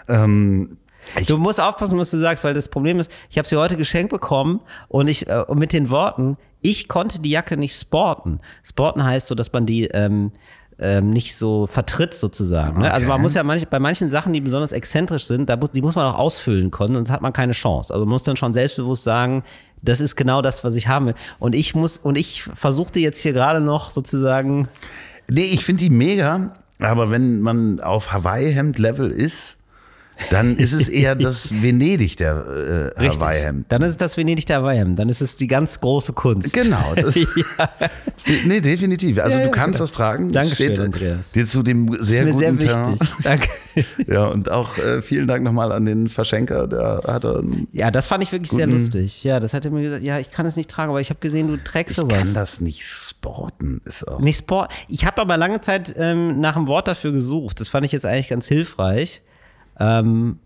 Ähm, 0.07 0.77
Du 1.25 1.37
musst 1.37 1.61
aufpassen, 1.61 1.97
was 1.97 2.11
du 2.11 2.17
sagst, 2.17 2.43
weil 2.43 2.53
das 2.53 2.67
Problem 2.67 2.99
ist, 2.99 3.09
ich 3.29 3.37
habe 3.37 3.47
sie 3.47 3.55
heute 3.55 3.77
geschenkt 3.77 4.11
bekommen 4.11 4.59
und 4.89 5.07
ich 5.07 5.25
äh, 5.29 5.45
mit 5.53 5.71
den 5.71 5.89
Worten, 5.89 6.35
ich 6.61 6.89
konnte 6.89 7.21
die 7.21 7.29
Jacke 7.29 7.55
nicht 7.55 7.79
sporten. 7.79 8.41
Sporten 8.61 9.05
heißt 9.05 9.27
so, 9.27 9.33
dass 9.35 9.53
man 9.53 9.65
die 9.65 9.85
ähm, 9.85 10.31
ähm, 10.79 11.09
nicht 11.09 11.35
so 11.35 11.65
vertritt 11.67 12.13
sozusagen. 12.13 12.81
Ne? 12.81 12.91
Also 12.93 13.07
man 13.07 13.15
Okay. 13.15 13.21
muss 13.23 13.33
ja 13.33 13.43
manch, 13.43 13.67
bei 13.67 13.79
manchen 13.79 14.09
Sachen, 14.09 14.33
die 14.33 14.41
besonders 14.41 14.71
exzentrisch 14.71 15.23
sind, 15.25 15.49
da 15.49 15.57
muss, 15.57 15.71
die 15.71 15.81
muss 15.81 15.95
man 15.95 16.05
auch 16.05 16.17
ausfüllen 16.19 16.69
können, 16.71 16.93
sonst 16.95 17.09
hat 17.11 17.21
man 17.21 17.33
keine 17.33 17.53
Chance. 17.53 17.93
Also 17.93 18.05
man 18.05 18.13
muss 18.13 18.23
dann 18.23 18.37
schon 18.37 18.53
selbstbewusst 18.53 19.03
sagen, 19.03 19.43
das 19.81 20.01
ist 20.01 20.15
genau 20.15 20.41
das, 20.41 20.63
was 20.63 20.75
ich 20.75 20.87
haben 20.87 21.07
will. 21.07 21.15
Und 21.39 21.55
ich 21.55 21.75
muss 21.75 21.97
und 21.97 22.17
ich 22.17 22.43
versuchte 22.43 22.99
jetzt 22.99 23.21
hier 23.21 23.33
gerade 23.33 23.59
noch 23.59 23.91
sozusagen 23.91 24.67
nee, 25.29 25.41
ich 25.51 25.65
finde 25.65 25.83
die 25.83 25.89
mega, 25.89 26.53
aber 26.79 27.11
wenn 27.11 27.41
man 27.41 27.79
auf 27.79 28.13
Hawaii-Hemd-Level 28.13 29.09
ist, 29.11 29.56
dann 30.29 30.55
ist 30.57 30.73
es 30.73 30.89
eher 30.89 31.15
das 31.15 31.61
Venedig 31.61 32.17
der 32.17 32.35
äh, 32.95 32.99
richtig. 32.99 33.21
Hawaii-Hemd. 33.21 33.65
Dann 33.69 33.81
ist 33.81 33.89
es 33.89 33.97
das 33.97 34.17
Venedig 34.17 34.45
der 34.45 34.57
Hawaii-Hemd. 34.57 34.97
Dann 34.99 35.09
ist 35.09 35.21
es 35.21 35.35
die 35.35 35.47
ganz 35.47 35.79
große 35.79 36.13
Kunst. 36.13 36.53
Genau. 36.53 36.93
Das, 36.97 37.15
Nee, 38.45 38.61
definitiv. 38.61 39.19
Also 39.19 39.37
Ja, 39.37 39.43
du 39.43 39.49
ja, 39.49 39.53
kannst 39.53 39.73
genau. 39.75 39.83
das 39.83 39.91
tragen. 39.91 40.31
Das 40.31 40.43
Dankeschön, 40.43 40.75
steht 40.75 40.79
Andreas. 40.79 41.31
Dir 41.33 41.45
zu 41.45 41.61
dem 41.63 41.95
sehr 41.99 42.21
ist 42.27 42.35
mir 42.35 42.49
guten 42.49 42.59
sehr 42.59 42.87
wichtig. 42.91 43.09
Danke. 43.23 43.47
Ja, 44.07 44.25
und 44.25 44.49
auch 44.49 44.75
äh, 44.79 45.03
vielen 45.03 45.27
Dank 45.27 45.43
nochmal 45.43 45.71
an 45.71 45.85
den 45.85 46.09
Verschenker, 46.09 46.65
der 46.67 47.07
einen 47.07 47.67
Ja, 47.73 47.91
das 47.91 48.07
fand 48.07 48.23
ich 48.23 48.31
wirklich 48.31 48.49
sehr 48.49 48.65
lustig. 48.65 49.23
Ja, 49.23 49.39
das 49.39 49.53
hat 49.53 49.65
er 49.65 49.71
mir 49.71 49.83
gesagt, 49.83 50.01
ja, 50.03 50.17
ich 50.17 50.31
kann 50.31 50.47
es 50.47 50.55
nicht 50.55 50.67
tragen, 50.67 50.89
aber 50.89 50.99
ich 50.99 51.11
habe 51.11 51.19
gesehen, 51.19 51.47
du 51.47 51.57
trägst 51.63 51.91
Ich 51.91 51.97
sowas. 51.97 52.17
kann 52.17 52.33
das 52.33 52.59
nicht 52.59 52.83
sporten, 52.83 53.81
ist 53.85 54.07
auch. 54.07 54.19
Nicht 54.19 54.39
Sport. 54.39 54.71
Ich 54.87 55.05
habe 55.05 55.21
aber 55.21 55.37
lange 55.37 55.61
Zeit 55.61 55.93
ähm, 55.95 56.39
nach 56.39 56.55
einem 56.55 56.65
Wort 56.65 56.87
dafür 56.87 57.11
gesucht. 57.11 57.59
Das 57.59 57.67
fand 57.67 57.85
ich 57.85 57.91
jetzt 57.91 58.05
eigentlich 58.07 58.29
ganz 58.29 58.47
hilfreich. 58.47 59.21
Ähm, 59.79 60.39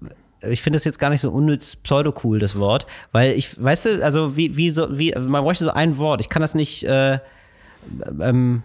ich 0.49 0.61
finde 0.61 0.77
das 0.77 0.85
jetzt 0.85 0.99
gar 0.99 1.09
nicht 1.09 1.21
so 1.21 1.31
unnütz 1.31 1.75
pseudo-cool, 1.75 2.39
das 2.39 2.57
Wort. 2.57 2.87
Weil 3.11 3.33
ich, 3.33 3.61
weißt 3.61 3.85
du, 3.85 4.03
also 4.03 4.35
wie, 4.37 4.55
wie 4.55 4.69
so, 4.71 4.97
wie, 4.97 5.13
man 5.13 5.43
bräuchte 5.43 5.65
so 5.65 5.71
ein 5.71 5.97
Wort. 5.97 6.21
Ich 6.21 6.29
kann 6.29 6.41
das 6.41 6.55
nicht, 6.55 6.83
äh, 6.83 7.19
ähm, 8.19 8.63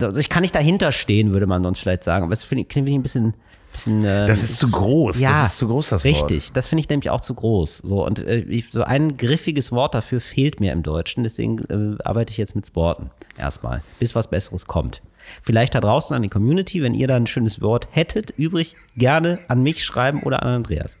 also 0.00 0.18
ich 0.18 0.28
kann 0.28 0.42
nicht 0.42 0.54
dahinter 0.54 0.92
stehen, 0.92 1.32
würde 1.32 1.46
man 1.46 1.62
sonst 1.62 1.80
vielleicht 1.80 2.04
sagen. 2.04 2.24
Aber 2.24 2.30
das 2.30 2.44
finde 2.44 2.64
ich, 2.66 2.72
finde 2.72 2.90
ich 2.90 2.96
ein 2.96 3.02
bisschen, 3.02 3.34
bisschen. 3.72 4.04
Äh, 4.04 4.26
Das 4.26 4.42
ist 4.42 4.56
zu 4.58 4.70
groß. 4.70 5.20
Ja, 5.20 5.32
Das 5.32 5.48
ist 5.52 5.58
zu 5.58 5.68
groß, 5.68 5.90
das 5.90 6.04
Wort. 6.04 6.14
Richtig, 6.14 6.52
das 6.52 6.68
finde 6.68 6.80
ich 6.80 6.88
nämlich 6.88 7.10
auch 7.10 7.20
zu 7.20 7.34
groß. 7.34 7.78
So, 7.78 8.04
und 8.06 8.20
äh, 8.26 8.40
ich, 8.40 8.70
so 8.70 8.82
ein 8.82 9.16
griffiges 9.16 9.72
Wort 9.72 9.94
dafür 9.94 10.20
fehlt 10.20 10.60
mir 10.60 10.72
im 10.72 10.82
Deutschen, 10.82 11.24
deswegen 11.24 11.58
äh, 11.98 12.02
arbeite 12.02 12.30
ich 12.30 12.38
jetzt 12.38 12.56
mit 12.56 12.66
Sporten 12.66 13.10
erstmal, 13.36 13.82
bis 13.98 14.14
was 14.14 14.28
Besseres 14.28 14.66
kommt. 14.66 15.02
Vielleicht 15.42 15.74
da 15.74 15.80
draußen 15.80 16.14
an 16.14 16.22
die 16.22 16.28
Community, 16.28 16.82
wenn 16.82 16.94
ihr 16.94 17.08
da 17.08 17.16
ein 17.16 17.26
schönes 17.26 17.60
Wort 17.60 17.88
hättet, 17.90 18.30
übrig, 18.36 18.76
gerne 18.96 19.38
an 19.48 19.62
mich 19.62 19.84
schreiben 19.84 20.22
oder 20.22 20.42
an 20.42 20.48
Andreas. 20.48 20.96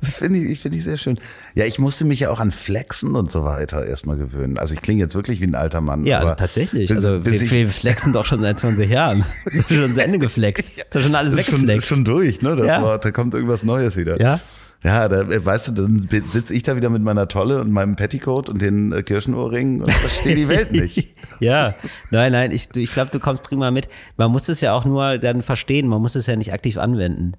Das 0.00 0.14
finde 0.16 0.40
ich, 0.40 0.60
finde 0.60 0.78
ich 0.78 0.84
sehr 0.84 0.96
schön. 0.96 1.18
Ja, 1.54 1.64
ich 1.64 1.78
musste 1.78 2.04
mich 2.04 2.20
ja 2.20 2.30
auch 2.30 2.40
an 2.40 2.50
Flexen 2.50 3.14
und 3.14 3.30
so 3.30 3.44
weiter 3.44 3.86
erstmal 3.86 4.16
gewöhnen. 4.16 4.58
Also 4.58 4.74
ich 4.74 4.80
klinge 4.80 5.00
jetzt 5.00 5.14
wirklich 5.14 5.40
wie 5.40 5.44
ein 5.46 5.54
alter 5.54 5.80
Mann. 5.80 6.04
Ja, 6.06 6.34
tatsächlich. 6.34 6.88
Bis, 6.88 6.96
also 7.04 7.20
bis 7.20 7.42
wir, 7.42 7.50
wir 7.50 7.68
flexen 7.68 8.12
doch 8.12 8.26
schon 8.26 8.40
seit 8.42 8.58
20 8.58 8.90
Jahren. 8.90 9.24
Ist 9.46 9.70
doch 9.70 9.76
schon 9.76 9.94
zu 9.94 10.02
Ende 10.02 10.18
geflext. 10.18 10.76
Ist 10.78 10.94
doch 10.94 11.00
schon 11.00 11.14
alles 11.14 11.34
das 11.34 11.40
ist 11.42 11.50
schon, 11.50 11.60
weggeflext. 11.62 11.88
schon 11.88 12.04
durch, 12.04 12.42
ne? 12.42 12.56
Das 12.56 12.66
Ja. 12.66 12.82
Wort. 12.82 13.04
Da 13.04 13.12
kommt 13.12 13.34
irgendwas 13.34 13.62
Neues 13.62 13.96
wieder. 13.96 14.20
Ja. 14.20 14.40
Ja, 14.84 15.08
da, 15.08 15.22
äh, 15.22 15.44
weißt 15.44 15.68
du, 15.68 15.72
dann 15.72 16.08
sitze 16.26 16.52
ich 16.52 16.62
da 16.62 16.76
wieder 16.76 16.90
mit 16.90 17.02
meiner 17.02 17.26
Tolle 17.26 17.60
und 17.60 17.72
meinem 17.72 17.96
Petticoat 17.96 18.50
und 18.50 18.60
den 18.60 18.92
äh, 18.92 19.02
Kirschenohrringen 19.02 19.80
und 19.80 19.90
verstehe 19.90 20.36
die 20.36 20.48
Welt 20.48 20.72
nicht. 20.72 21.14
Ja, 21.40 21.74
nein, 22.12 22.30
nein, 22.30 22.52
ich, 22.52 22.74
ich 22.76 22.92
glaube, 22.92 23.10
du 23.10 23.18
kommst 23.18 23.42
prima 23.42 23.72
mit. 23.72 23.88
Man 24.16 24.30
muss 24.30 24.48
es 24.48 24.60
ja 24.60 24.72
auch 24.72 24.84
nur 24.84 25.18
dann 25.18 25.42
verstehen, 25.42 25.88
man 25.88 26.00
muss 26.00 26.14
es 26.14 26.26
ja 26.26 26.36
nicht 26.36 26.52
aktiv 26.52 26.78
anwenden. 26.78 27.32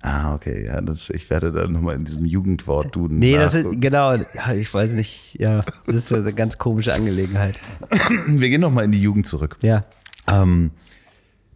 Ah, 0.00 0.32
okay, 0.32 0.64
ja, 0.64 0.80
das, 0.80 1.10
ich 1.10 1.28
werde 1.28 1.50
dann 1.50 1.72
nochmal 1.72 1.96
in 1.96 2.04
diesem 2.04 2.24
Jugendwort 2.24 2.94
duden. 2.94 3.18
Nee, 3.18 3.36
das 3.36 3.54
ist, 3.54 3.80
genau, 3.80 4.14
ja, 4.14 4.52
ich 4.54 4.72
weiß 4.72 4.92
nicht, 4.92 5.40
ja, 5.40 5.62
das 5.86 5.96
ist 5.96 6.12
eine 6.12 6.32
ganz 6.32 6.56
komische 6.56 6.94
Angelegenheit. 6.94 7.56
Wir 8.28 8.48
gehen 8.48 8.60
nochmal 8.60 8.84
in 8.84 8.92
die 8.92 9.02
Jugend 9.02 9.26
zurück. 9.26 9.58
Ja. 9.60 9.84
Ähm, 10.28 10.70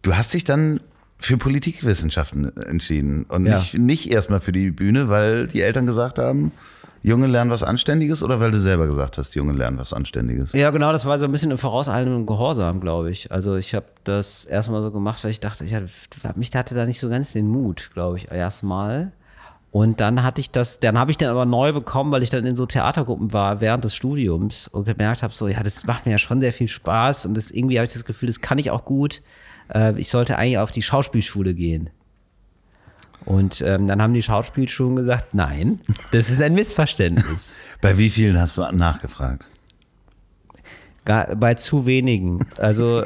du 0.01 0.15
hast 0.15 0.33
dich 0.33 0.43
dann 0.43 0.81
für 1.21 1.37
Politikwissenschaften 1.37 2.55
entschieden 2.57 3.23
und 3.29 3.45
Ja. 3.45 3.59
nicht, 3.59 3.75
nicht 3.75 4.11
erstmal 4.11 4.39
für 4.39 4.51
die 4.51 4.71
Bühne, 4.71 5.07
weil 5.07 5.47
die 5.47 5.61
Eltern 5.61 5.85
gesagt 5.85 6.19
haben, 6.19 6.51
Junge 7.03 7.27
lernen 7.27 7.49
was 7.49 7.63
Anständiges 7.63 8.21
oder 8.23 8.39
weil 8.39 8.51
du 8.51 8.59
selber 8.59 8.85
gesagt 8.85 9.17
hast, 9.17 9.33
Junge 9.35 9.53
lernen 9.53 9.77
was 9.77 9.93
Anständiges? 9.93 10.53
Ja, 10.53 10.69
genau, 10.71 10.91
das 10.91 11.05
war 11.05 11.17
so 11.17 11.25
ein 11.25 11.31
bisschen 11.31 11.51
im 11.51 11.57
vorauseilenden 11.57 12.25
Gehorsam, 12.25 12.79
glaube 12.81 13.09
ich. 13.09 13.31
Also 13.31 13.55
ich 13.55 13.73
habe 13.73 13.85
das 14.03 14.45
erstmal 14.45 14.81
so 14.81 14.91
gemacht, 14.91 15.23
weil 15.23 15.31
ich 15.31 15.39
dachte, 15.39 15.63
ich 15.63 15.73
hatte, 15.73 15.89
mich 16.35 16.53
hatte 16.55 16.75
da 16.75 16.85
nicht 16.85 16.99
so 16.99 17.09
ganz 17.09 17.33
den 17.33 17.47
Mut, 17.47 17.91
glaube 17.93 18.17
ich, 18.17 18.31
erstmal. 18.31 19.11
Und 19.71 20.01
dann 20.01 20.21
hatte 20.21 20.41
ich 20.41 20.51
das, 20.51 20.79
dann 20.79 20.99
habe 20.99 21.11
ich 21.11 21.17
dann 21.17 21.29
aber 21.29 21.45
neu 21.45 21.71
bekommen, 21.71 22.11
weil 22.11 22.23
ich 22.23 22.29
dann 22.29 22.45
in 22.45 22.55
so 22.55 22.65
Theatergruppen 22.65 23.31
war 23.31 23.61
während 23.61 23.83
des 23.83 23.95
Studiums 23.95 24.67
und 24.67 24.85
gemerkt 24.85 25.23
habe, 25.23 25.33
so, 25.33 25.47
ja, 25.47 25.63
das 25.63 25.85
macht 25.85 26.05
mir 26.05 26.11
ja 26.13 26.17
schon 26.17 26.41
sehr 26.41 26.51
viel 26.51 26.67
Spaß 26.67 27.25
und 27.25 27.35
das 27.35 27.51
irgendwie 27.51 27.79
habe 27.79 27.87
ich 27.87 27.93
das 27.93 28.05
Gefühl, 28.05 28.27
das 28.27 28.41
kann 28.41 28.57
ich 28.59 28.69
auch 28.69 28.85
gut. 28.85 29.21
Äh, 29.73 29.99
ich 29.99 30.09
sollte 30.09 30.37
eigentlich 30.37 30.57
auf 30.57 30.71
die 30.71 30.81
Schauspielschule 30.81 31.53
gehen. 31.53 31.89
Und 33.25 33.61
ähm, 33.61 33.87
dann 33.87 34.01
haben 34.01 34.13
die 34.13 34.23
Schauspielschulen 34.23 34.95
gesagt, 34.95 35.33
nein, 35.33 35.79
das 36.11 36.29
ist 36.29 36.41
ein 36.41 36.53
Missverständnis. 36.53 37.55
Bei 37.81 37.97
wie 37.97 38.09
vielen 38.09 38.39
hast 38.39 38.57
du 38.57 38.63
nachgefragt? 38.71 39.45
Gar, 41.03 41.35
bei 41.35 41.55
zu 41.55 41.87
wenigen. 41.87 42.45
Also 42.59 43.03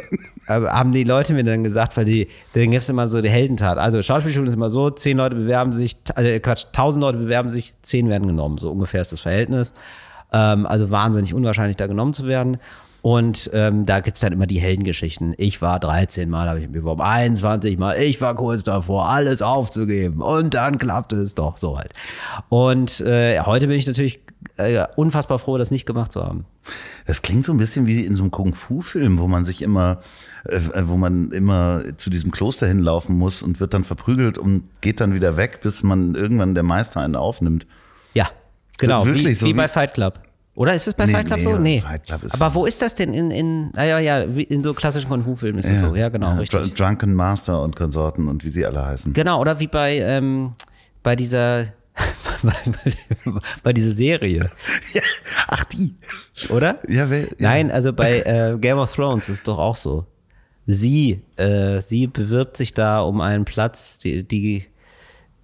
äh, 0.48 0.62
haben 0.62 0.92
die 0.92 1.06
Leute 1.06 1.34
mir 1.34 1.46
dann 1.46 1.64
gesagt, 1.64 1.96
weil 1.96 2.04
die, 2.04 2.28
dann 2.54 2.72
gibt 2.72 2.84
es 2.84 2.90
immer 2.90 3.08
so 3.08 3.22
die 3.22 3.30
Heldentat. 3.30 3.78
Also 3.78 4.02
Schauspielschule 4.02 4.50
ist 4.50 4.54
immer 4.54 4.70
so, 4.70 4.90
zehn 4.90 5.16
Leute 5.16 5.38
bewerben 5.38 5.72
sich, 5.72 5.96
äh, 6.18 6.42
Quatsch, 6.42 6.66
tausend 6.74 7.02
Leute 7.02 7.20
bewerben 7.20 7.50
sich, 7.50 7.74
zehn 7.84 8.10
werden 8.10 8.28
genommen. 8.28 8.58
So 8.58 8.70
ungefähr 8.70 9.02
ist 9.02 9.14
das 9.14 9.22
Verhältnis. 9.22 9.74
Ähm, 10.34 10.66
also 10.66 10.90
wahnsinnig 10.90 11.34
unwahrscheinlich, 11.34 11.78
da 11.78 11.88
genommen 11.88 12.14
zu 12.14 12.28
werden. 12.28 12.58
Und 13.06 13.52
ähm, 13.54 13.86
da 13.86 14.00
gibt 14.00 14.18
es 14.18 14.22
dann 14.22 14.34
immer 14.34 14.48
die 14.48 14.58
Heldengeschichten. 14.60 15.36
Ich 15.38 15.62
war 15.62 15.80
13 15.80 16.28
Mal, 16.28 16.50
habe 16.50 16.60
ich 16.60 16.66
mich 16.66 16.74
beworben, 16.74 17.04
21 17.04 17.78
Mal, 17.78 18.00
ich 18.00 18.20
war 18.20 18.34
kurz 18.34 18.64
davor, 18.64 19.08
alles 19.10 19.44
aufzugeben. 19.44 20.24
Und 20.24 20.56
dann 20.56 20.80
klappte 20.80 21.18
es 21.18 21.36
doch 21.36 21.58
so 21.58 21.78
halt. 21.78 21.94
Und 22.50 23.02
äh, 23.02 23.40
heute 23.42 23.68
bin 23.68 23.78
ich 23.78 23.86
natürlich 23.86 24.22
äh, 24.58 24.88
unfassbar 24.96 25.38
froh, 25.38 25.60
das 25.60 25.70
nicht 25.70 25.86
gemacht 25.86 26.12
zu 26.12 26.24
haben. 26.24 26.46
Das 27.06 27.22
klingt 27.22 27.46
so 27.46 27.52
ein 27.54 27.60
bisschen 27.60 27.86
wie 27.86 28.02
in 28.04 28.16
so 28.16 28.24
einem 28.24 28.32
Kung-Fu-Film, 28.32 29.20
wo 29.20 29.28
man 29.28 29.46
sich 29.46 29.62
immer, 29.62 30.00
äh, 30.46 30.60
wo 30.86 30.98
man 30.98 31.30
immer 31.30 31.84
zu 31.98 32.10
diesem 32.10 32.32
Kloster 32.32 32.66
hinlaufen 32.66 33.16
muss 33.20 33.44
und 33.44 33.60
wird 33.60 33.76
dann 33.76 33.84
verprügelt 33.84 34.40
und 34.40 34.64
geht 34.82 35.00
dann 35.00 35.14
wieder 35.14 35.38
weg, 35.38 35.60
bis 35.62 35.84
man 35.84 36.16
irgendwann 36.16 36.56
der 36.56 36.64
Meister 36.64 37.02
einen 37.02 37.16
aufnimmt. 37.16 37.68
Ja, 38.16 38.30
genau. 38.80 39.06
wirklich 39.06 39.28
wie, 39.28 39.34
so 39.36 39.46
wie 39.46 39.50
wie- 39.52 39.58
bei 39.58 39.68
Fight 39.68 39.94
Club. 39.94 40.22
Oder 40.56 40.74
ist 40.74 40.88
es 40.88 40.94
bei 40.94 41.06
Nee, 41.06 41.12
Fight 41.12 41.26
Club 41.28 41.38
nee, 41.40 41.44
so? 41.44 41.58
Nee. 41.58 41.82
Fight 41.82 42.04
Club 42.06 42.24
ist- 42.24 42.34
Aber 42.42 42.56
wo 42.56 42.66
ist 42.66 42.82
das 42.82 42.96
denn 42.96 43.14
in, 43.14 43.30
in 43.30 43.72
naja, 43.72 44.00
ja, 44.00 44.20
in 44.22 44.64
so 44.64 44.74
klassischen 44.74 45.10
Kung 45.10 45.24
Fu-Filmen 45.24 45.60
ist 45.60 45.70
es 45.70 45.82
so. 45.82 45.96
Ja, 45.96 46.08
genau, 46.10 46.30
Dr- 46.32 46.40
richtig. 46.40 46.74
Drunken 46.76 47.14
Master 47.14 47.62
und 47.62 47.76
Konsorten 47.76 48.28
und 48.30 48.44
wie 48.46 48.50
sie 48.50 48.66
alle 48.66 48.86
heißen. 48.86 49.12
Genau, 49.14 49.42
oder 49.42 49.60
wie 49.60 49.68
bei, 49.68 49.98
ähm, 50.00 50.54
bei 51.04 51.18
dieser, 51.18 51.66
bei, 52.42 52.54
bei, 53.26 53.32
bei 53.64 53.74
dieser 53.74 53.94
Serie, 53.96 54.50
Ja. 54.94 55.02
Ach, 55.48 55.66
die. 55.66 55.94
oder? 56.50 56.80
Ja, 56.88 57.10
wer, 57.10 57.24
ja. 57.24 57.28
Nein, 57.40 57.70
also 57.70 57.92
bei 57.92 58.22
äh, 58.22 58.58
Game 58.58 58.78
of 58.78 58.94
Thrones 58.94 59.28
ist 59.28 59.36
es 59.40 59.44
doch 59.44 59.58
auch 59.58 59.76
so. 59.76 60.06
Sie, 60.68 61.22
äh, 61.36 61.80
sie 61.82 62.08
bewirbt 62.08 62.56
sich 62.58 62.74
da 62.74 63.02
um 63.02 63.20
einen 63.22 63.44
Platz, 63.46 64.00
die, 64.00 64.24
die, 64.24 64.66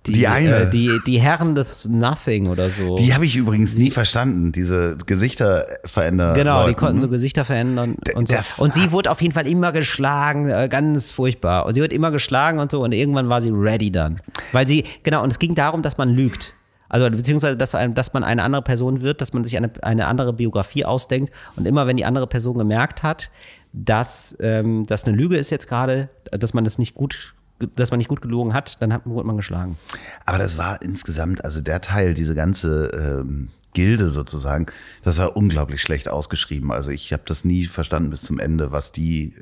Die 0.08 0.28
eine. 0.28 0.62
Äh, 0.64 0.70
die, 0.70 1.00
die 1.06 1.20
Herren 1.20 1.54
des 1.54 1.88
Nothing 1.88 2.48
oder 2.48 2.70
so. 2.72 2.96
Die 2.96 3.14
habe 3.14 3.26
ich 3.26 3.36
übrigens 3.36 3.76
nie 3.78 3.92
verstanden, 3.92 4.52
diese 4.52 4.98
Gesichter 5.06 5.66
verändern. 5.86 6.34
Genau, 6.34 6.62
die 6.64 6.70
Leuten. 6.70 6.80
konnten 6.80 7.02
so 7.02 7.08
Gesichter 7.10 7.46
verändern 7.46 7.96
und 8.16 8.28
so. 8.28 8.34
das- 8.34 8.58
Und 8.60 8.74
sie 8.74 8.92
wurde 8.92 9.12
auf 9.12 9.22
jeden 9.22 9.34
Fall 9.34 9.48
immer 9.48 9.72
geschlagen, 9.72 10.50
äh, 10.50 10.68
ganz 10.70 11.12
furchtbar. 11.12 11.66
Und 11.68 11.76
sie 11.76 11.82
wird 11.82 11.94
immer 11.94 12.10
geschlagen 12.12 12.58
und 12.60 12.72
so 12.72 12.84
und 12.84 12.94
irgendwann 12.94 13.30
war 13.30 13.42
sie 13.44 13.52
ready 13.52 13.92
dann. 13.92 14.22
Weil 14.52 14.68
sie, 14.68 14.86
genau, 15.04 15.22
und 15.24 15.32
es 15.32 15.38
ging 15.40 15.54
darum, 15.54 15.84
dass 15.84 15.98
man 15.98 16.10
lügt. 16.10 16.56
Also 16.90 17.10
beziehungsweise, 17.10 17.56
dass, 17.56 17.72
dass 17.94 18.14
man 18.14 18.24
eine 18.24 18.44
andere 18.44 18.64
Person 18.64 19.02
wird, 19.02 19.22
dass 19.22 19.32
man 19.34 19.44
sich 19.46 19.56
eine, 19.56 19.72
eine 19.82 20.08
andere 20.08 20.34
Biografie 20.34 20.84
ausdenkt 20.84 21.32
und 21.56 21.66
immer 21.66 21.88
wenn 21.88 21.96
die 21.96 22.04
andere 22.06 22.28
Person 22.28 22.58
gemerkt 22.58 23.02
hat, 23.04 23.32
dass 23.72 24.36
ähm, 24.42 24.84
das 24.88 25.06
eine 25.06 25.16
Lüge 25.16 25.38
ist 25.38 25.50
jetzt 25.52 25.68
gerade, 25.68 26.10
dass 26.32 26.54
man 26.54 26.66
das 26.66 26.78
nicht 26.78 26.94
gut, 26.94 27.34
dass 27.76 27.92
man 27.92 27.98
nicht 27.98 28.08
gut 28.08 28.22
gelogen 28.22 28.54
hat, 28.54 28.82
dann 28.82 28.94
hat, 28.94 29.06
wurde 29.06 29.28
man 29.28 29.38
geschlagen. 29.38 29.78
Aber 30.26 30.38
das 30.38 30.58
war 30.58 30.82
insgesamt, 30.82 31.44
also 31.46 31.62
der 31.62 31.82
Teil, 31.82 32.14
diese 32.14 32.36
ganze 32.36 32.88
ähm, 32.88 33.50
Gilde 33.74 34.10
sozusagen, 34.10 34.66
das 35.04 35.18
war 35.18 35.36
unglaublich 35.36 35.82
schlecht 35.82 36.08
ausgeschrieben. 36.10 36.72
Also 36.72 36.92
ich 36.92 37.14
habe 37.14 37.24
das 37.26 37.46
nie 37.46 37.66
verstanden 37.66 38.10
bis 38.10 38.22
zum 38.22 38.40
Ende, 38.40 38.72
was 38.72 38.92
die, 38.92 39.36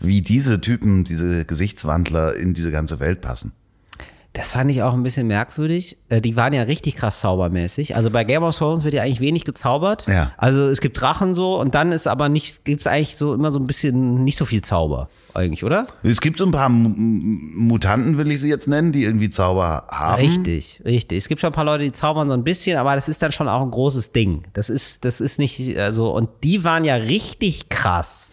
wie 0.00 0.22
diese 0.22 0.60
Typen, 0.60 1.04
diese 1.04 1.44
Gesichtswandler 1.44 2.34
in 2.34 2.54
diese 2.54 2.70
ganze 2.70 3.00
Welt 3.00 3.20
passen. 3.20 3.52
Das 4.34 4.50
fand 4.50 4.68
ich 4.72 4.82
auch 4.82 4.92
ein 4.94 5.04
bisschen 5.04 5.28
merkwürdig. 5.28 5.96
Äh, 6.08 6.20
Die 6.20 6.34
waren 6.34 6.52
ja 6.52 6.62
richtig 6.62 6.96
krass 6.96 7.20
zaubermäßig. 7.20 7.94
Also 7.94 8.10
bei 8.10 8.24
Game 8.24 8.42
of 8.42 8.56
Thrones 8.56 8.82
wird 8.82 8.92
ja 8.92 9.02
eigentlich 9.02 9.20
wenig 9.20 9.44
gezaubert. 9.44 10.06
Ja. 10.08 10.32
Also 10.36 10.68
es 10.68 10.80
gibt 10.80 11.00
Drachen 11.00 11.36
so 11.36 11.58
und 11.60 11.74
dann 11.76 11.92
ist 11.92 12.08
aber 12.08 12.28
nicht, 12.28 12.64
gibt 12.64 12.80
es 12.80 12.88
eigentlich 12.88 13.16
so 13.16 13.32
immer 13.32 13.52
so 13.52 13.60
ein 13.60 13.66
bisschen 13.68 14.24
nicht 14.24 14.36
so 14.36 14.44
viel 14.44 14.60
Zauber 14.60 15.08
eigentlich, 15.34 15.62
oder? 15.62 15.86
Es 16.02 16.20
gibt 16.20 16.38
so 16.38 16.46
ein 16.46 16.50
paar 16.50 16.68
Mutanten, 16.68 18.18
will 18.18 18.30
ich 18.32 18.40
sie 18.40 18.48
jetzt 18.48 18.66
nennen, 18.68 18.90
die 18.90 19.04
irgendwie 19.04 19.30
Zauber 19.30 19.84
haben. 19.88 20.20
Richtig, 20.20 20.82
richtig. 20.84 21.18
Es 21.18 21.28
gibt 21.28 21.40
schon 21.40 21.50
ein 21.50 21.54
paar 21.54 21.64
Leute, 21.64 21.84
die 21.84 21.92
zaubern 21.92 22.28
so 22.28 22.34
ein 22.34 22.44
bisschen, 22.44 22.76
aber 22.76 22.94
das 22.96 23.08
ist 23.08 23.22
dann 23.22 23.32
schon 23.32 23.48
auch 23.48 23.62
ein 23.62 23.70
großes 23.70 24.12
Ding. 24.12 24.42
Das 24.52 24.68
ist, 24.68 25.04
das 25.04 25.20
ist 25.20 25.38
nicht, 25.38 25.78
also, 25.78 26.10
und 26.12 26.28
die 26.42 26.64
waren 26.64 26.84
ja 26.84 26.96
richtig 26.96 27.68
krass. 27.68 28.30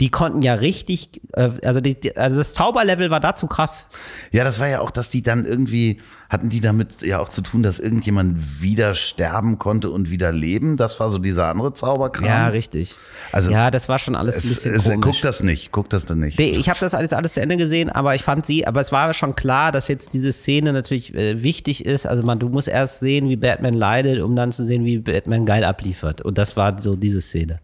Die 0.00 0.10
konnten 0.10 0.42
ja 0.42 0.54
richtig, 0.54 1.20
äh, 1.32 1.50
also, 1.64 1.80
die, 1.80 2.16
also 2.16 2.38
das 2.38 2.54
Zauberlevel 2.54 3.10
war 3.10 3.20
dazu 3.20 3.46
krass. 3.46 3.86
Ja, 4.32 4.44
das 4.44 4.58
war 4.58 4.68
ja 4.68 4.80
auch, 4.80 4.90
dass 4.90 5.10
die 5.10 5.22
dann 5.22 5.46
irgendwie, 5.46 6.00
hatten 6.28 6.48
die 6.48 6.60
damit 6.60 7.02
ja 7.02 7.20
auch 7.20 7.28
zu 7.28 7.42
tun, 7.42 7.62
dass 7.62 7.78
irgendjemand 7.78 8.60
wieder 8.60 8.94
sterben 8.94 9.58
konnte 9.58 9.90
und 9.90 10.10
wieder 10.10 10.32
leben. 10.32 10.76
Das 10.76 10.98
war 11.00 11.10
so 11.10 11.18
dieser 11.18 11.48
andere 11.48 11.72
Zauberkram. 11.72 12.26
Ja, 12.26 12.48
richtig. 12.48 12.94
Also, 13.32 13.50
ja, 13.50 13.70
das 13.70 13.88
war 13.88 13.98
schon 13.98 14.16
alles 14.16 14.36
ein 14.36 14.38
Es, 14.38 14.48
bisschen 14.48 14.74
es, 14.74 14.84
komisch. 14.84 15.00
guck 15.02 15.22
das 15.22 15.42
nicht, 15.42 15.70
guck 15.72 15.90
das 15.90 16.06
dann 16.06 16.20
nicht. 16.20 16.38
Nee, 16.38 16.50
ich 16.50 16.68
habe 16.68 16.78
das 16.80 16.94
alles, 16.94 17.12
alles 17.12 17.34
zu 17.34 17.40
Ende 17.40 17.56
gesehen, 17.56 17.90
aber 17.90 18.14
ich 18.14 18.22
fand 18.22 18.46
sie, 18.46 18.66
aber 18.66 18.80
es 18.80 18.90
war 18.90 19.14
schon 19.14 19.34
klar, 19.36 19.70
dass 19.70 19.88
jetzt 19.88 20.14
diese 20.14 20.32
Szene 20.32 20.72
natürlich 20.72 21.14
äh, 21.14 21.42
wichtig 21.42 21.84
ist. 21.86 22.06
Also 22.06 22.22
man, 22.24 22.38
du 22.38 22.48
musst 22.48 22.68
erst 22.68 23.00
sehen, 23.00 23.28
wie 23.28 23.36
Batman 23.36 23.74
leidet, 23.74 24.20
um 24.20 24.34
dann 24.34 24.50
zu 24.50 24.64
sehen, 24.64 24.84
wie 24.84 24.98
Batman 24.98 25.46
geil 25.46 25.64
abliefert. 25.64 26.20
Und 26.22 26.38
das 26.38 26.56
war 26.56 26.80
so 26.80 26.96
diese 26.96 27.20
Szene. 27.22 27.60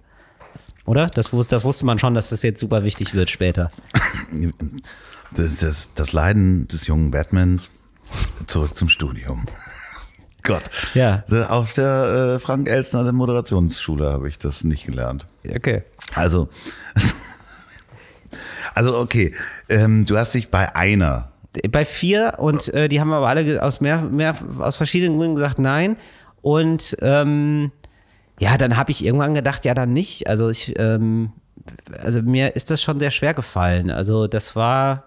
Oder? 0.91 1.07
Das, 1.07 1.31
das 1.49 1.65
wusste 1.65 1.87
man 1.87 2.01
schon, 2.01 2.15
dass 2.15 2.31
das 2.31 2.43
jetzt 2.43 2.59
super 2.59 2.83
wichtig 2.83 3.15
wird 3.15 3.31
später. 3.31 3.71
Das, 5.33 5.59
das, 5.59 5.95
das 5.95 6.13
Leiden 6.13 6.67
des 6.67 6.89
jungen 6.89 7.13
Batmans 7.13 7.71
zurück 8.49 8.77
zum 8.77 8.89
Studium. 8.89 9.47
Gott. 10.43 10.65
Ja. 10.95 11.23
Auf 11.49 11.73
der 11.75 12.35
äh, 12.35 12.39
Frank 12.41 12.69
Elstner 12.69 13.05
der 13.05 13.13
Moderationsschule 13.13 14.11
habe 14.11 14.27
ich 14.27 14.41
das 14.41 14.65
nicht 14.65 14.87
gelernt. 14.87 15.29
Okay. 15.49 15.85
Also, 16.17 16.49
also 18.75 18.99
okay, 18.99 19.33
ähm, 19.69 20.05
du 20.05 20.19
hast 20.19 20.35
dich 20.35 20.49
bei 20.49 20.75
einer 20.75 21.31
Bei 21.71 21.85
vier 21.85 22.35
und 22.39 22.67
äh, 22.75 22.89
die 22.89 23.01
haben 23.01 23.13
aber 23.13 23.29
alle 23.29 23.63
aus 23.63 23.81
mehr, 23.81 24.03
mehr 24.03 24.35
aus 24.59 24.75
verschiedenen 24.75 25.17
Gründen 25.17 25.37
gesagt 25.37 25.61
nein. 25.61 25.97
Und 26.43 26.97
ähm, 27.03 27.71
ja, 28.41 28.57
dann 28.57 28.79
habe 28.79 28.91
ich 28.91 29.05
irgendwann 29.05 29.35
gedacht, 29.35 29.67
ja, 29.67 29.75
dann 29.75 29.93
nicht. 29.93 30.27
Also 30.27 30.49
ich, 30.49 30.77
ähm, 30.79 31.33
also 32.03 32.23
mir 32.23 32.57
ist 32.57 32.71
das 32.71 32.83
schon 32.83 32.99
sehr 32.99 33.11
schwer 33.11 33.35
gefallen. 33.35 33.91
Also 33.91 34.27
das 34.27 34.57
war, 34.57 35.05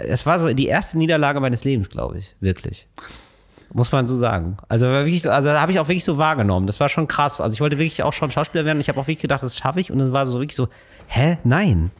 es 0.00 0.24
war 0.24 0.40
so 0.40 0.52
die 0.52 0.66
erste 0.66 0.96
Niederlage 0.96 1.38
meines 1.40 1.64
Lebens, 1.64 1.90
glaube 1.90 2.18
ich, 2.18 2.34
wirklich. 2.40 2.88
Muss 3.74 3.92
man 3.92 4.08
so 4.08 4.16
sagen. 4.16 4.56
Also, 4.68 4.86
wirklich, 4.86 5.28
also 5.28 5.50
habe 5.50 5.72
ich 5.72 5.80
auch 5.80 5.88
wirklich 5.88 6.04
so 6.04 6.16
wahrgenommen. 6.16 6.66
Das 6.66 6.80
war 6.80 6.88
schon 6.88 7.08
krass. 7.08 7.40
Also 7.40 7.54
ich 7.54 7.60
wollte 7.60 7.76
wirklich 7.76 8.02
auch 8.04 8.12
schon 8.12 8.30
Schauspieler 8.30 8.64
werden. 8.64 8.80
Ich 8.80 8.88
habe 8.88 8.98
auch 9.00 9.06
wirklich 9.06 9.22
gedacht, 9.22 9.42
das 9.42 9.58
schaffe 9.58 9.80
ich. 9.80 9.90
Und 9.90 9.98
dann 9.98 10.12
war 10.12 10.26
so 10.26 10.38
wirklich 10.38 10.56
so, 10.56 10.68
hä? 11.08 11.38
Nein. 11.44 11.90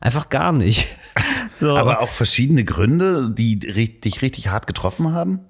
Einfach 0.00 0.28
gar 0.28 0.52
nicht. 0.52 0.96
So. 1.54 1.76
Aber 1.76 2.00
auch 2.00 2.08
verschiedene 2.08 2.64
Gründe, 2.64 3.30
die 3.30 3.58
dich 3.58 4.22
richtig 4.22 4.48
hart 4.48 4.66
getroffen 4.66 5.12
haben? 5.12 5.40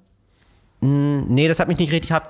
Nee, 0.83 1.47
das 1.47 1.59
hat 1.59 1.69
mich 1.69 1.79
nicht 1.79 1.93
richtig 1.93 2.11
hart. 2.11 2.27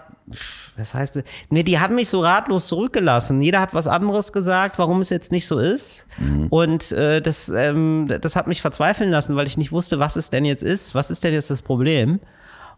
Was 0.78 0.94
heißt, 0.94 1.14
nee, 1.50 1.64
die 1.64 1.80
haben 1.80 1.96
mich 1.96 2.08
so 2.08 2.22
ratlos 2.22 2.68
zurückgelassen. 2.68 3.42
Jeder 3.42 3.60
hat 3.60 3.74
was 3.74 3.88
anderes 3.88 4.32
gesagt, 4.32 4.78
warum 4.78 5.02
es 5.02 5.10
jetzt 5.10 5.32
nicht 5.32 5.48
so 5.48 5.58
ist. 5.58 6.06
Mhm. 6.18 6.48
Und 6.48 6.92
äh, 6.92 7.20
das, 7.22 7.50
ähm, 7.50 8.08
das 8.22 8.36
hat 8.36 8.48
mich 8.48 8.62
verzweifeln 8.62 9.10
lassen, 9.10 9.36
weil 9.36 9.48
ich 9.48 9.58
nicht 9.58 9.72
wusste, 9.72 10.00
was 10.00 10.16
es 10.16 10.30
denn 10.30 10.46
jetzt 10.46 10.62
ist. 10.64 10.94
Was 10.94 11.10
ist 11.10 11.24
denn 11.24 11.34
jetzt 11.34 11.50
das 11.50 11.64
Problem? 11.64 12.20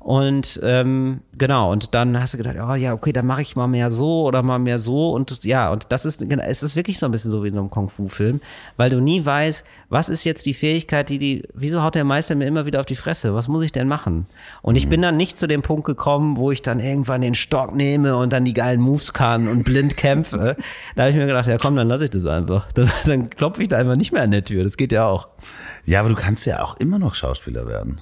Und 0.06 0.60
ähm, 0.62 1.22
genau, 1.36 1.72
und 1.72 1.96
dann 1.96 2.22
hast 2.22 2.36
du 2.36 2.38
gedacht, 2.38 2.58
oh 2.62 2.76
ja, 2.76 2.94
okay, 2.94 3.12
dann 3.12 3.26
mache 3.26 3.42
ich 3.42 3.56
mal 3.56 3.66
mehr 3.66 3.90
so 3.90 4.26
oder 4.26 4.44
mal 4.44 4.60
mehr 4.60 4.78
so. 4.78 5.10
Und 5.10 5.44
ja, 5.44 5.72
und 5.72 5.88
das 5.92 6.06
ist, 6.06 6.22
es 6.22 6.62
ist 6.62 6.76
wirklich 6.76 7.00
so 7.00 7.08
ein 7.08 7.12
bisschen 7.12 7.32
so 7.32 7.44
wie 7.44 7.48
in 7.48 7.58
einem 7.58 7.72
Kung-Fu-Film, 7.72 8.40
weil 8.78 8.92
du 8.92 9.02
nie 9.02 9.26
weißt, 9.26 9.66
was 9.90 10.10
ist 10.10 10.24
jetzt 10.24 10.46
die 10.46 10.54
Fähigkeit, 10.54 11.10
die 11.10 11.18
die, 11.18 11.44
wieso 11.56 11.82
haut 11.82 11.96
der 11.96 12.04
Meister 12.04 12.36
mir 12.36 12.46
immer 12.46 12.68
wieder 12.68 12.82
auf 12.82 12.86
die 12.86 12.96
Fresse? 12.96 13.34
Was 13.34 13.48
muss 13.48 13.64
ich 13.64 13.72
denn 13.72 13.88
machen? 13.88 14.28
Und 14.62 14.76
ich 14.76 14.88
bin 14.90 15.02
dann 15.02 15.18
nicht 15.18 15.40
zu 15.40 15.48
dem 15.48 15.64
Punkt 15.64 15.86
gekommen, 15.86 16.38
wo 16.38 16.52
ich 16.52 16.62
dann 16.62 16.80
irgendwann 16.80 17.22
den 17.22 17.34
Stock 17.34 17.74
nehme 17.74 18.16
und 18.16 18.32
dann 18.32 18.46
die 18.46 18.54
geilen 18.54 18.82
Moves 18.82 19.12
kann 19.12 19.48
und 19.48 19.64
blind 19.64 19.98
kämpfe. 19.98 20.56
Da 20.96 21.04
habe 21.04 21.12
ich 21.12 21.18
mir 21.18 21.26
gedacht, 21.26 21.48
ja 21.48 21.58
komm, 21.58 21.76
dann 21.76 21.88
lasse 21.88 22.06
ich 22.06 22.12
das 22.12 22.28
einfach. 22.28 22.72
Dann, 22.74 22.92
dann 23.06 23.30
klopfe 23.32 23.64
ich 23.64 23.70
da 23.70 23.78
einfach 23.78 23.96
nicht 23.96 24.12
mehr 24.12 24.22
an 24.22 24.32
der 24.32 24.44
Tür. 24.44 24.64
Das 24.64 24.78
geht 24.78 24.92
ja 24.92 25.08
auch. 25.08 25.30
Ja, 25.86 26.00
aber 26.02 26.10
du 26.10 26.16
kannst 26.16 26.46
ja 26.46 26.64
auch 26.64 26.78
immer 26.78 27.00
noch 27.00 27.16
Schauspieler 27.16 27.68
werden. 27.68 28.02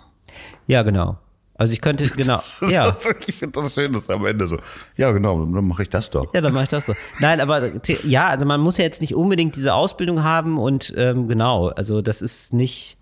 Ja, 0.68 0.84
genau. 0.84 1.18
Also 1.64 1.72
ich 1.72 1.80
könnte, 1.80 2.06
genau. 2.18 2.42
ja. 2.70 2.94
ich 3.26 3.36
finde 3.36 3.62
das 3.62 3.74
schön, 3.74 3.94
dass 3.94 4.10
am 4.10 4.26
Ende 4.26 4.48
so, 4.48 4.58
ja 4.98 5.14
genau, 5.14 5.46
dann 5.46 5.66
mache 5.66 5.84
ich 5.84 5.90
das 5.90 6.10
doch. 6.10 6.34
Ja, 6.34 6.42
dann 6.42 6.54
mache 6.54 6.66
ich 6.66 6.70
das 6.70 6.88
so. 6.88 6.94
Nein, 7.20 7.40
aber 7.40 7.72
ja, 8.04 8.28
also 8.28 8.46
man 8.46 8.60
muss 8.60 8.78
ja 8.78 8.84
jetzt 8.84 9.00
nicht 9.00 9.16
unbedingt 9.16 9.56
diese 9.56 9.74
Ausbildung 9.74 10.24
haben 10.24 10.58
und 10.58 10.94
ähm, 10.98 11.30
genau, 11.30 11.70
also 11.70 12.02
das 12.02 12.22
ist 12.22 12.52
nicht, 12.52 12.98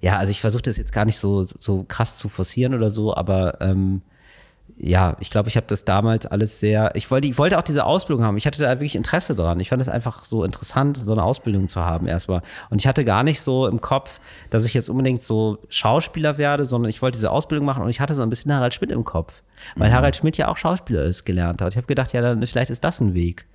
ja, 0.00 0.16
also 0.16 0.30
ich 0.30 0.40
versuche 0.40 0.62
das 0.62 0.76
jetzt 0.76 0.92
gar 0.92 1.04
nicht 1.04 1.18
so, 1.18 1.42
so 1.42 1.82
krass 1.88 2.16
zu 2.16 2.28
forcieren 2.28 2.72
oder 2.72 2.92
so, 2.92 3.16
aber 3.16 3.60
ähm, 3.60 4.02
ja, 4.76 5.16
ich 5.20 5.30
glaube, 5.30 5.48
ich 5.48 5.56
habe 5.56 5.66
das 5.68 5.84
damals 5.84 6.26
alles 6.26 6.58
sehr, 6.58 6.94
ich 6.96 7.10
wollte, 7.10 7.28
ich 7.28 7.38
wollte 7.38 7.58
auch 7.58 7.62
diese 7.62 7.84
Ausbildung 7.84 8.24
haben. 8.24 8.36
Ich 8.36 8.46
hatte 8.46 8.60
da 8.60 8.70
wirklich 8.70 8.96
Interesse 8.96 9.34
dran. 9.34 9.60
Ich 9.60 9.68
fand 9.68 9.80
es 9.80 9.88
einfach 9.88 10.24
so 10.24 10.42
interessant, 10.42 10.96
so 10.96 11.12
eine 11.12 11.22
Ausbildung 11.22 11.68
zu 11.68 11.80
haben 11.80 12.08
erstmal. 12.08 12.42
Und 12.70 12.80
ich 12.80 12.86
hatte 12.86 13.04
gar 13.04 13.22
nicht 13.22 13.40
so 13.40 13.68
im 13.68 13.80
Kopf, 13.80 14.20
dass 14.50 14.64
ich 14.64 14.74
jetzt 14.74 14.90
unbedingt 14.90 15.22
so 15.22 15.58
Schauspieler 15.68 16.38
werde, 16.38 16.64
sondern 16.64 16.90
ich 16.90 17.02
wollte 17.02 17.18
diese 17.18 17.30
Ausbildung 17.30 17.64
machen 17.66 17.82
und 17.82 17.88
ich 17.88 18.00
hatte 18.00 18.14
so 18.14 18.22
ein 18.22 18.30
bisschen 18.30 18.52
Harald 18.52 18.74
Schmidt 18.74 18.90
im 18.90 19.04
Kopf. 19.04 19.42
Weil 19.76 19.90
mhm. 19.90 19.94
Harald 19.94 20.16
Schmidt 20.16 20.36
ja 20.36 20.48
auch 20.48 20.56
Schauspieler 20.56 21.04
ist, 21.04 21.24
gelernt 21.24 21.62
hat. 21.62 21.70
Ich 21.70 21.76
habe 21.76 21.86
gedacht, 21.86 22.12
ja, 22.12 22.20
dann 22.20 22.44
vielleicht 22.44 22.70
ist 22.70 22.82
das 22.82 23.00
ein 23.00 23.14
Weg. 23.14 23.46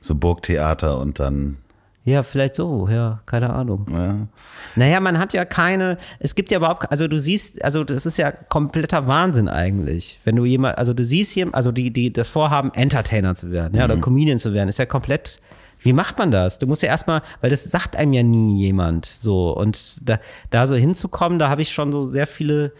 So 0.00 0.14
Burgtheater 0.14 0.98
und 0.98 1.20
dann 1.20 1.58
ja, 2.06 2.22
vielleicht 2.22 2.54
so, 2.54 2.88
ja, 2.88 3.20
keine 3.26 3.50
Ahnung. 3.50 3.84
Ja. 3.90 4.28
Naja, 4.76 5.00
man 5.00 5.18
hat 5.18 5.32
ja 5.32 5.44
keine, 5.44 5.98
es 6.20 6.36
gibt 6.36 6.52
ja 6.52 6.58
überhaupt, 6.58 6.88
also 6.92 7.08
du 7.08 7.18
siehst, 7.18 7.64
also 7.64 7.82
das 7.82 8.06
ist 8.06 8.16
ja 8.16 8.30
kompletter 8.30 9.08
Wahnsinn 9.08 9.48
eigentlich. 9.48 10.20
Wenn 10.22 10.36
du 10.36 10.44
jemand, 10.44 10.78
also 10.78 10.94
du 10.94 11.02
siehst 11.02 11.32
hier, 11.32 11.48
also 11.52 11.72
die, 11.72 11.90
die, 11.90 12.12
das 12.12 12.28
Vorhaben, 12.28 12.70
Entertainer 12.74 13.34
zu 13.34 13.50
werden, 13.50 13.76
ja, 13.76 13.86
mhm. 13.86 13.92
oder 13.92 14.00
Comedian 14.00 14.38
zu 14.38 14.54
werden, 14.54 14.68
ist 14.68 14.78
ja 14.78 14.86
komplett, 14.86 15.40
wie 15.80 15.92
macht 15.92 16.16
man 16.16 16.30
das? 16.30 16.58
Du 16.58 16.68
musst 16.68 16.82
ja 16.82 16.90
erstmal, 16.90 17.22
weil 17.40 17.50
das 17.50 17.64
sagt 17.64 17.96
einem 17.96 18.12
ja 18.12 18.22
nie 18.22 18.56
jemand 18.60 19.06
so. 19.06 19.50
Und 19.50 20.08
da, 20.08 20.20
da 20.50 20.68
so 20.68 20.76
hinzukommen, 20.76 21.40
da 21.40 21.48
habe 21.48 21.62
ich 21.62 21.72
schon 21.72 21.90
so 21.90 22.04
sehr 22.04 22.28
viele 22.28 22.72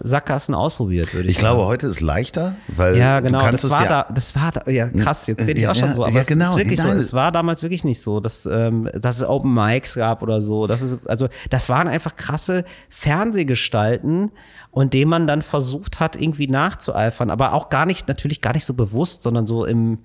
Sackgassen 0.00 0.54
ausprobiert, 0.54 1.14
würde 1.14 1.28
ich, 1.28 1.36
ich 1.36 1.38
glaube, 1.38 1.64
heute 1.66 1.86
ist 1.86 2.00
leichter, 2.00 2.56
weil 2.68 2.96
ja 2.96 3.20
genau, 3.20 3.50
das 3.50 3.68
war 3.70 3.82
ja 3.82 3.88
da, 3.88 4.12
das 4.12 4.34
war 4.34 4.52
da, 4.52 4.70
ja 4.70 4.88
krass, 4.88 5.26
jetzt 5.26 5.46
rede 5.46 5.58
ich 5.58 5.68
auch 5.68 5.74
schon 5.74 5.94
so, 5.94 6.04
aber 6.04 6.12
ja, 6.12 6.22
genau, 6.22 6.44
es 6.44 6.50
ist 6.50 6.56
wirklich 6.56 6.80
so, 6.80 6.88
es 6.88 7.12
war 7.12 7.32
damals 7.32 7.62
wirklich 7.62 7.84
nicht 7.84 8.00
so, 8.00 8.20
dass, 8.20 8.46
ähm, 8.46 8.88
dass 8.94 9.18
es 9.18 9.28
Open 9.28 9.52
Mics 9.52 9.94
gab 9.94 10.22
oder 10.22 10.40
so, 10.40 10.66
das 10.66 10.82
ist 10.82 10.98
also 11.06 11.28
das 11.50 11.68
waren 11.68 11.88
einfach 11.88 12.16
krasse 12.16 12.64
Fernsehgestalten 12.90 14.32
und 14.70 14.94
dem 14.94 15.08
man 15.08 15.26
dann 15.26 15.42
versucht 15.42 16.00
hat 16.00 16.16
irgendwie 16.16 16.48
nachzueifern, 16.48 17.30
aber 17.30 17.52
auch 17.52 17.68
gar 17.68 17.86
nicht 17.86 18.08
natürlich 18.08 18.40
gar 18.40 18.52
nicht 18.52 18.64
so 18.64 18.74
bewusst, 18.74 19.22
sondern 19.22 19.46
so 19.46 19.64
im 19.64 19.98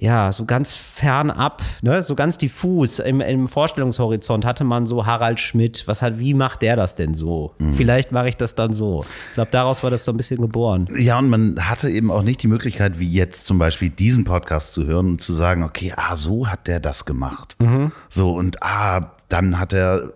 ja, 0.00 0.30
so 0.30 0.44
ganz 0.44 0.74
fernab, 0.74 1.62
ne, 1.82 2.02
so 2.04 2.14
ganz 2.14 2.38
diffus 2.38 3.00
im, 3.00 3.20
im 3.20 3.48
Vorstellungshorizont 3.48 4.44
hatte 4.44 4.62
man 4.62 4.86
so 4.86 5.06
Harald 5.06 5.40
Schmidt, 5.40 5.88
was 5.88 6.02
hat, 6.02 6.20
wie 6.20 6.34
macht 6.34 6.62
der 6.62 6.76
das 6.76 6.94
denn 6.94 7.14
so? 7.14 7.54
Mhm. 7.58 7.74
Vielleicht 7.74 8.12
mache 8.12 8.28
ich 8.28 8.36
das 8.36 8.54
dann 8.54 8.74
so. 8.74 9.04
Ich 9.30 9.34
glaube, 9.34 9.50
daraus 9.50 9.82
war 9.82 9.90
das 9.90 10.04
so 10.04 10.12
ein 10.12 10.16
bisschen 10.16 10.40
geboren. 10.40 10.86
Ja, 10.96 11.18
und 11.18 11.28
man 11.28 11.68
hatte 11.68 11.90
eben 11.90 12.12
auch 12.12 12.22
nicht 12.22 12.42
die 12.44 12.46
Möglichkeit, 12.46 13.00
wie 13.00 13.10
jetzt 13.10 13.46
zum 13.46 13.58
Beispiel 13.58 13.90
diesen 13.90 14.22
Podcast 14.22 14.72
zu 14.72 14.86
hören 14.86 15.06
und 15.06 15.20
zu 15.20 15.32
sagen, 15.32 15.64
okay, 15.64 15.92
ah, 15.96 16.14
so 16.14 16.46
hat 16.46 16.68
der 16.68 16.78
das 16.78 17.04
gemacht. 17.04 17.56
Mhm. 17.58 17.90
So, 18.08 18.34
und 18.34 18.62
ah, 18.62 19.12
dann 19.28 19.58
hat 19.58 19.72
er 19.72 20.12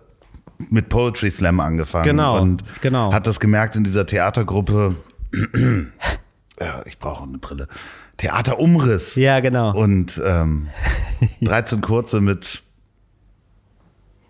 mit 0.69 0.87
Poetry 0.87 1.29
Slam 1.29 1.59
angefangen. 1.59 2.05
Genau. 2.05 2.41
Und 2.41 2.63
genau. 2.81 3.11
hat 3.11 3.27
das 3.27 3.41
gemerkt 3.41 3.75
in 3.75 3.83
dieser 3.83 4.05
Theatergruppe. 4.05 4.95
ja, 6.59 6.81
ich 6.85 6.99
brauche 6.99 7.23
eine 7.23 7.37
Brille. 7.37 7.67
Theaterumriss. 8.17 9.15
Ja, 9.15 9.39
genau. 9.39 9.75
Und 9.75 10.21
ähm, 10.23 10.69
13 11.41 11.81
kurze 11.81 12.21
mit. 12.21 12.63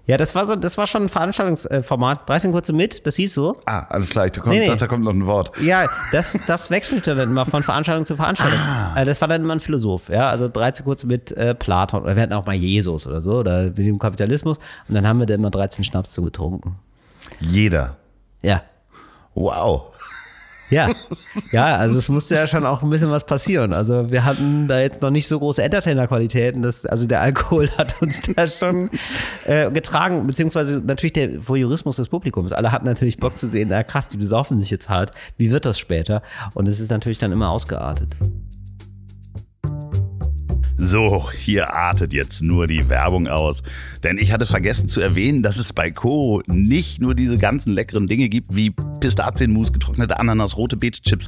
Ja, 0.05 0.17
das 0.17 0.35
war 0.35 0.45
so, 0.45 0.57
das 0.57 0.77
war 0.77 0.85
schon 0.85 1.03
ein 1.03 1.09
Veranstaltungsformat. 1.09 2.27
13 2.27 2.51
kurze 2.51 2.73
mit, 2.73 3.07
das 3.07 3.15
hieß 3.15 3.33
so. 3.33 3.61
Ah, 3.65 3.85
alles 3.87 4.09
klar, 4.09 4.29
da 4.29 4.41
kommt, 4.41 4.53
nee, 4.53 4.67
nee. 4.67 4.75
da 4.75 4.87
kommt 4.87 5.05
noch 5.05 5.13
ein 5.13 5.25
Wort. 5.25 5.51
Ja, 5.61 5.87
das, 6.11 6.37
das 6.45 6.69
wechselte 6.69 7.15
dann 7.15 7.29
immer 7.29 7.45
von 7.45 7.63
Veranstaltung 7.63 8.03
zu 8.03 8.17
Veranstaltung. 8.17 8.59
Ah. 8.59 8.93
Also 8.95 9.09
das 9.09 9.21
war 9.21 9.29
dann 9.29 9.41
immer 9.43 9.53
ein 9.53 9.61
Philosoph, 9.61 10.09
ja. 10.09 10.29
Also 10.29 10.49
13 10.49 10.85
kurze 10.85 11.07
mit 11.07 11.31
äh, 11.31 11.55
Platon 11.55 12.03
oder 12.03 12.17
wir 12.17 12.23
hatten 12.23 12.33
auch 12.33 12.45
mal 12.45 12.55
Jesus 12.55 13.07
oder 13.07 13.21
so, 13.21 13.39
oder 13.39 13.63
mit 13.63 13.77
dem 13.77 13.97
Kapitalismus. 13.97 14.57
Und 14.89 14.95
dann 14.95 15.07
haben 15.07 15.19
wir 15.19 15.25
da 15.25 15.35
immer 15.35 15.51
13 15.51 15.85
Schnaps 15.85 16.11
zugetrunken. 16.11 16.75
Jeder. 17.39 17.95
Ja. 18.41 18.61
Wow. 19.35 19.92
Ja, 20.73 20.89
ja, 21.51 21.75
also 21.77 21.97
es 21.97 22.09
musste 22.09 22.35
ja 22.35 22.47
schon 22.47 22.65
auch 22.65 22.81
ein 22.83 22.89
bisschen 22.89 23.11
was 23.11 23.25
passieren. 23.25 23.73
Also 23.73 24.09
wir 24.09 24.25
hatten 24.25 24.67
da 24.67 24.79
jetzt 24.79 25.01
noch 25.01 25.09
nicht 25.09 25.27
so 25.27 25.39
große 25.39 25.61
Entertainer-Qualitäten. 25.61 26.65
Also 26.65 27.05
der 27.05 27.21
Alkohol 27.21 27.69
hat 27.77 28.01
uns 28.01 28.21
da 28.21 28.47
schon 28.47 28.89
äh, 29.45 29.69
getragen, 29.71 30.25
beziehungsweise 30.25 30.81
natürlich 30.85 31.13
der 31.13 31.47
Voyeurismus 31.47 31.97
des 31.97 32.09
Publikums. 32.09 32.51
Alle 32.51 32.71
hatten 32.71 32.85
natürlich 32.85 33.17
Bock 33.17 33.37
zu 33.37 33.47
sehen, 33.47 33.69
na 33.69 33.83
krass, 33.83 34.07
die 34.07 34.17
besaufen 34.17 34.59
sich 34.59 34.69
jetzt 34.69 34.89
hart. 34.89 35.11
Wie 35.37 35.51
wird 35.51 35.65
das 35.65 35.79
später? 35.79 36.21
Und 36.53 36.67
es 36.67 36.79
ist 36.79 36.89
natürlich 36.89 37.19
dann 37.19 37.31
immer 37.31 37.49
ausgeartet. 37.49 38.09
So, 40.77 41.31
hier 41.31 41.73
artet 41.73 42.13
jetzt 42.13 42.41
nur 42.41 42.65
die 42.65 42.89
Werbung 42.89 43.27
aus. 43.27 43.61
Denn 44.03 44.17
ich 44.17 44.31
hatte 44.31 44.45
vergessen 44.45 44.89
zu 44.89 45.01
erwähnen, 45.01 45.43
dass 45.43 45.59
es 45.59 45.71
bei 45.71 45.91
Koro 45.91 46.41
nicht 46.47 46.99
nur 46.99 47.13
diese 47.13 47.37
ganzen 47.37 47.73
leckeren 47.73 48.07
Dinge 48.07 48.27
gibt, 48.27 48.55
wie 48.55 48.71
Pistazienmus, 48.99 49.71
getrocknete 49.71 50.19
Ananas, 50.19 50.57
rote 50.57 50.75
Beete-Chips, 50.75 51.27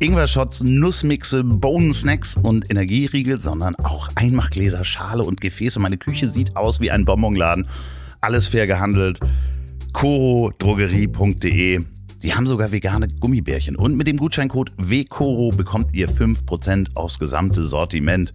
Ingwer-Shots, 0.00 0.62
Nussmixe, 0.62 1.44
Bohnen-Snacks 1.44 2.36
und 2.36 2.70
Energieriegel, 2.70 3.40
sondern 3.40 3.74
auch 3.76 4.08
Einmachgläser, 4.14 4.84
Schale 4.84 5.22
und 5.22 5.40
Gefäße. 5.40 5.78
Meine 5.80 5.98
Küche 5.98 6.26
sieht 6.26 6.56
aus 6.56 6.80
wie 6.80 6.90
ein 6.90 7.04
Bonbonladen. 7.04 7.66
Alles 8.20 8.48
fair 8.48 8.66
gehandelt. 8.66 9.20
korodrogerie.de 9.92 11.84
Sie 12.20 12.34
haben 12.34 12.48
sogar 12.48 12.72
vegane 12.72 13.06
Gummibärchen. 13.20 13.76
Und 13.76 13.96
mit 13.96 14.08
dem 14.08 14.16
Gutscheincode 14.16 14.72
WKORO 14.76 15.50
bekommt 15.50 15.94
ihr 15.94 16.08
5% 16.08 16.96
aufs 16.96 17.20
gesamte 17.20 17.62
Sortiment. 17.62 18.32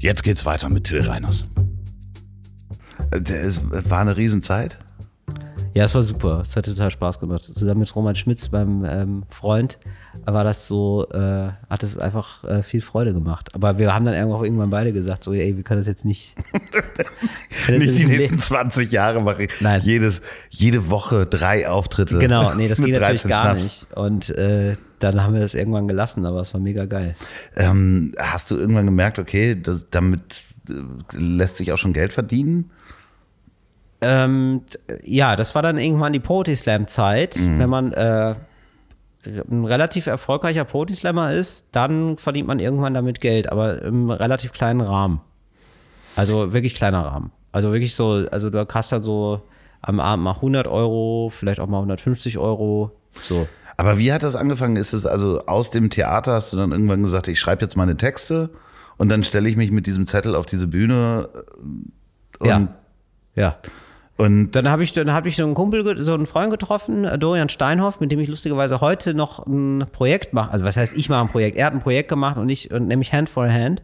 Jetzt 0.00 0.22
geht's 0.22 0.46
weiter 0.46 0.70
mit 0.70 0.84
Till 0.84 1.06
Reiners. 1.06 1.46
Es 3.10 3.60
war 3.90 4.00
eine 4.00 4.16
Riesenzeit. 4.16 4.78
Ja, 5.74 5.84
es 5.84 5.94
war 5.94 6.02
super. 6.02 6.40
Es 6.40 6.56
hat 6.56 6.64
total 6.64 6.90
Spaß 6.90 7.20
gemacht. 7.20 7.44
Zusammen 7.44 7.80
mit 7.80 7.94
Roman 7.94 8.14
Schmitz, 8.14 8.50
meinem 8.50 8.86
ähm, 8.86 9.24
Freund, 9.28 9.78
war 10.24 10.42
das 10.42 10.66
so, 10.66 11.06
äh, 11.10 11.50
hat 11.68 11.82
es 11.82 11.98
einfach 11.98 12.44
äh, 12.44 12.62
viel 12.62 12.80
Freude 12.80 13.12
gemacht. 13.12 13.54
Aber 13.54 13.76
wir 13.76 13.94
haben 13.94 14.06
dann 14.06 14.14
irgendwann 14.14 14.70
beide 14.70 14.94
gesagt, 14.94 15.22
so, 15.22 15.34
ey, 15.34 15.54
wir 15.54 15.64
können 15.64 15.80
das 15.80 15.86
jetzt 15.86 16.06
nicht. 16.06 16.34
nicht 17.68 17.98
die 17.98 18.06
nächsten 18.06 18.38
20 18.38 18.90
Jahre 18.90 19.20
mache 19.20 19.44
ich. 19.44 19.60
Nein. 19.60 19.82
Jedes, 19.84 20.22
jede 20.48 20.88
Woche 20.88 21.26
drei 21.26 21.68
Auftritte. 21.68 22.18
Genau, 22.18 22.54
nee, 22.54 22.68
das 22.68 22.78
geht 22.82 22.98
natürlich 22.98 23.24
gar 23.24 23.50
Schnaps. 23.50 23.62
nicht. 23.62 23.92
Und 23.94 24.30
äh, 24.30 24.76
dann 25.02 25.22
haben 25.22 25.34
wir 25.34 25.40
das 25.40 25.54
irgendwann 25.54 25.88
gelassen, 25.88 26.24
aber 26.26 26.40
es 26.40 26.54
war 26.54 26.60
mega 26.60 26.84
geil. 26.84 27.16
Ähm, 27.56 28.14
hast 28.18 28.50
du 28.50 28.56
irgendwann 28.56 28.86
gemerkt, 28.86 29.18
okay, 29.18 29.60
das, 29.60 29.86
damit 29.90 30.44
äh, 30.68 30.72
lässt 31.16 31.56
sich 31.56 31.72
auch 31.72 31.78
schon 31.78 31.92
Geld 31.92 32.12
verdienen? 32.12 32.70
Ähm, 34.00 34.62
ja, 35.04 35.36
das 35.36 35.54
war 35.54 35.62
dann 35.62 35.78
irgendwann 35.78 36.12
die 36.12 36.20
Poetry 36.20 36.56
Slam 36.56 36.86
Zeit. 36.86 37.36
Mhm. 37.36 37.58
Wenn 37.58 37.68
man 37.68 37.92
äh, 37.92 38.34
ein 39.26 39.64
relativ 39.64 40.06
erfolgreicher 40.06 40.64
Poetry 40.64 40.94
Slammer 40.94 41.32
ist, 41.32 41.66
dann 41.72 42.16
verdient 42.16 42.48
man 42.48 42.58
irgendwann 42.58 42.94
damit 42.94 43.20
Geld, 43.20 43.50
aber 43.50 43.82
im 43.82 44.10
relativ 44.10 44.52
kleinen 44.52 44.80
Rahmen. 44.80 45.20
Also 46.16 46.52
wirklich 46.52 46.74
kleiner 46.74 47.04
Rahmen. 47.04 47.30
Also 47.52 47.72
wirklich 47.72 47.94
so, 47.94 48.26
also 48.30 48.50
du 48.50 48.66
hast 48.66 48.92
dann 48.92 49.02
so 49.02 49.42
am 49.82 50.00
Abend 50.00 50.24
mal 50.24 50.34
100 50.34 50.66
Euro, 50.66 51.30
vielleicht 51.30 51.60
auch 51.60 51.66
mal 51.66 51.78
150 51.78 52.38
Euro. 52.38 52.92
So. 53.22 53.48
Aber 53.80 53.96
wie 53.96 54.12
hat 54.12 54.22
das 54.22 54.36
angefangen? 54.36 54.76
Ist 54.76 54.92
es 54.92 55.06
also 55.06 55.46
aus 55.46 55.70
dem 55.70 55.88
Theater 55.88 56.34
hast 56.34 56.52
du 56.52 56.58
dann 56.58 56.70
irgendwann 56.70 57.00
gesagt, 57.00 57.28
ich 57.28 57.40
schreibe 57.40 57.62
jetzt 57.62 57.78
meine 57.78 57.96
Texte 57.96 58.50
und 58.98 59.08
dann 59.08 59.24
stelle 59.24 59.48
ich 59.48 59.56
mich 59.56 59.70
mit 59.70 59.86
diesem 59.86 60.06
Zettel 60.06 60.34
auf 60.34 60.44
diese 60.44 60.66
Bühne 60.66 61.30
äh, 61.32 62.42
und, 62.42 62.46
Ja. 62.46 62.68
Ja. 63.36 63.56
und 64.18 64.50
Dann 64.50 64.68
habe 64.68 64.82
ich, 64.82 64.92
dann 64.92 65.14
habe 65.14 65.28
ich 65.30 65.36
so 65.36 65.44
einen 65.44 65.54
Kumpel, 65.54 65.96
so 66.04 66.12
einen 66.12 66.26
Freund 66.26 66.50
getroffen, 66.50 67.04
äh, 67.06 67.18
Dorian 67.18 67.48
Steinhoff, 67.48 68.00
mit 68.00 68.12
dem 68.12 68.20
ich 68.20 68.28
lustigerweise 68.28 68.82
heute 68.82 69.14
noch 69.14 69.46
ein 69.46 69.86
Projekt 69.90 70.34
mache. 70.34 70.50
Also 70.52 70.66
was 70.66 70.76
heißt, 70.76 70.94
ich 70.94 71.08
mache 71.08 71.22
ein 71.22 71.28
Projekt. 71.30 71.56
Er 71.56 71.64
hat 71.64 71.72
ein 71.72 71.80
Projekt 71.80 72.10
gemacht 72.10 72.36
und 72.36 72.50
ich, 72.50 72.70
und 72.70 72.86
nämlich 72.86 73.14
Hand 73.14 73.30
for 73.30 73.48
Hand. 73.50 73.82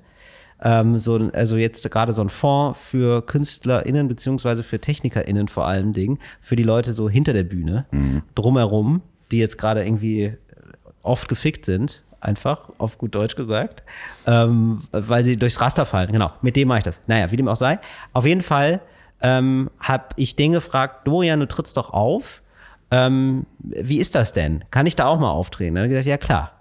Ähm, 0.63 0.99
so, 0.99 1.31
also 1.33 1.57
jetzt 1.57 1.91
gerade 1.91 2.13
so 2.13 2.21
ein 2.21 2.29
Fonds 2.29 2.79
für 2.79 3.25
KünstlerInnen 3.25 4.09
beziehungsweise 4.09 4.63
für 4.63 4.79
TechnikerInnen 4.79 5.49
vor 5.49 5.67
allen 5.67 5.95
Dingen, 5.95 6.19
für 6.43 6.55
die 6.57 6.65
Leute 6.65 6.93
so 6.93 7.09
hinter 7.09 7.33
der 7.33 7.45
Bühne, 7.45 7.87
drumherum, 8.35 9.01
die 9.31 9.39
jetzt 9.39 9.59
gerade 9.59 9.85
irgendwie 9.85 10.37
oft 11.03 11.29
gefickt 11.29 11.65
sind, 11.65 12.03
einfach, 12.21 12.71
auf 12.79 12.99
gut 12.99 13.15
Deutsch 13.15 13.37
gesagt, 13.37 13.83
ähm, 14.27 14.83
weil 14.93 15.25
sie 15.25 15.37
durchs 15.37 15.61
Raster 15.61 15.87
fallen. 15.87 16.13
Genau, 16.13 16.31
mit 16.43 16.57
dem 16.57 16.69
mache 16.69 16.79
ich 16.79 16.85
das. 16.85 17.01
Naja, 17.07 17.31
wie 17.31 17.37
dem 17.37 17.49
auch 17.49 17.57
sei. 17.57 17.79
Auf 18.13 18.27
jeden 18.27 18.43
Fall 18.43 18.81
ähm, 19.23 19.71
habe 19.81 20.07
ich 20.17 20.37
den 20.37 20.53
gefragt, 20.53 21.07
Dorian, 21.07 21.41
du 21.41 21.47
trittst 21.47 21.77
doch 21.77 21.91
auf. 21.91 22.43
Ähm, 22.91 23.47
wie 23.59 23.99
ist 23.99 24.15
das 24.15 24.33
denn? 24.33 24.65
Kann 24.71 24.87
ich 24.87 24.97
da 24.97 25.07
auch 25.07 25.19
mal 25.19 25.31
auftreten? 25.31 25.75
Dann 25.75 25.85
hat 25.85 25.87
er 25.87 25.89
gesagt, 25.89 26.07
ja 26.07 26.19
klar. 26.19 26.53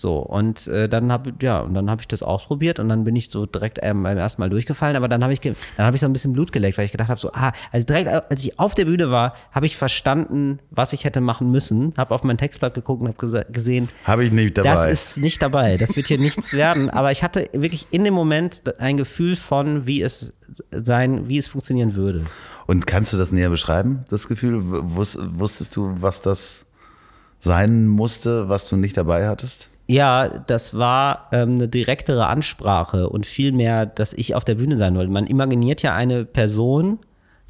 So, 0.00 0.18
und 0.18 0.68
äh, 0.68 0.88
dann 0.88 1.10
habe 1.10 1.32
ja, 1.42 1.58
und 1.58 1.74
dann 1.74 1.90
habe 1.90 2.00
ich 2.00 2.06
das 2.06 2.22
ausprobiert 2.22 2.78
und 2.78 2.88
dann 2.88 3.02
bin 3.02 3.16
ich 3.16 3.30
so 3.30 3.46
direkt 3.46 3.80
ähm, 3.82 4.04
beim 4.04 4.16
ersten 4.16 4.40
Mal 4.40 4.48
durchgefallen, 4.48 4.94
aber 4.94 5.08
dann 5.08 5.24
habe 5.24 5.32
ich 5.32 5.40
dann 5.40 5.56
habe 5.76 5.96
ich 5.96 6.00
so 6.00 6.06
ein 6.06 6.12
bisschen 6.12 6.32
Blut 6.32 6.52
geleckt, 6.52 6.78
weil 6.78 6.84
ich 6.84 6.92
gedacht 6.92 7.08
habe 7.08 7.18
so, 7.18 7.32
ah, 7.32 7.50
also 7.72 7.84
direkt 7.84 8.08
als 8.08 8.44
ich 8.44 8.60
auf 8.60 8.76
der 8.76 8.84
Bühne 8.84 9.10
war, 9.10 9.34
habe 9.50 9.66
ich 9.66 9.76
verstanden, 9.76 10.60
was 10.70 10.92
ich 10.92 11.04
hätte 11.04 11.20
machen 11.20 11.50
müssen, 11.50 11.94
habe 11.96 12.14
auf 12.14 12.22
mein 12.22 12.38
Textblatt 12.38 12.74
geguckt 12.74 13.02
und 13.02 13.08
habe 13.08 13.52
gesehen, 13.52 13.88
habe 14.04 14.24
ich 14.24 14.30
nicht 14.30 14.56
dabei. 14.56 14.68
das 14.68 14.86
ist 14.86 15.16
nicht 15.18 15.42
dabei. 15.42 15.76
Das 15.76 15.96
wird 15.96 16.06
hier 16.06 16.18
nichts 16.18 16.52
werden. 16.52 16.90
Aber 16.98 17.10
ich 17.10 17.24
hatte 17.24 17.48
wirklich 17.52 17.86
in 17.90 18.04
dem 18.04 18.14
Moment 18.14 18.62
ein 18.78 18.98
Gefühl 18.98 19.34
von, 19.34 19.88
wie 19.88 20.00
es 20.00 20.32
sein, 20.70 21.28
wie 21.28 21.38
es 21.38 21.48
funktionieren 21.48 21.96
würde. 21.96 22.24
und 22.68 22.86
kannst 22.86 23.12
du 23.12 23.16
das 23.16 23.32
näher 23.32 23.50
beschreiben, 23.50 24.04
das 24.10 24.28
Gefühl? 24.28 24.60
Wus 24.62 25.18
wusstest 25.20 25.74
du, 25.74 25.96
was 25.98 26.22
das 26.22 26.66
sein 27.40 27.88
musste, 27.88 28.48
was 28.48 28.68
du 28.68 28.76
nicht 28.76 28.96
dabei 28.96 29.26
hattest? 29.26 29.70
Ja, 29.90 30.28
das 30.28 30.76
war 30.76 31.28
ähm, 31.32 31.54
eine 31.54 31.68
direktere 31.68 32.26
Ansprache 32.26 33.08
und 33.08 33.24
viel 33.24 33.52
mehr, 33.52 33.86
dass 33.86 34.12
ich 34.12 34.34
auf 34.34 34.44
der 34.44 34.56
Bühne 34.56 34.76
sein 34.76 34.94
wollte. 34.94 35.10
Man 35.10 35.26
imaginiert 35.26 35.82
ja 35.82 35.94
eine 35.94 36.26
Person, 36.26 36.98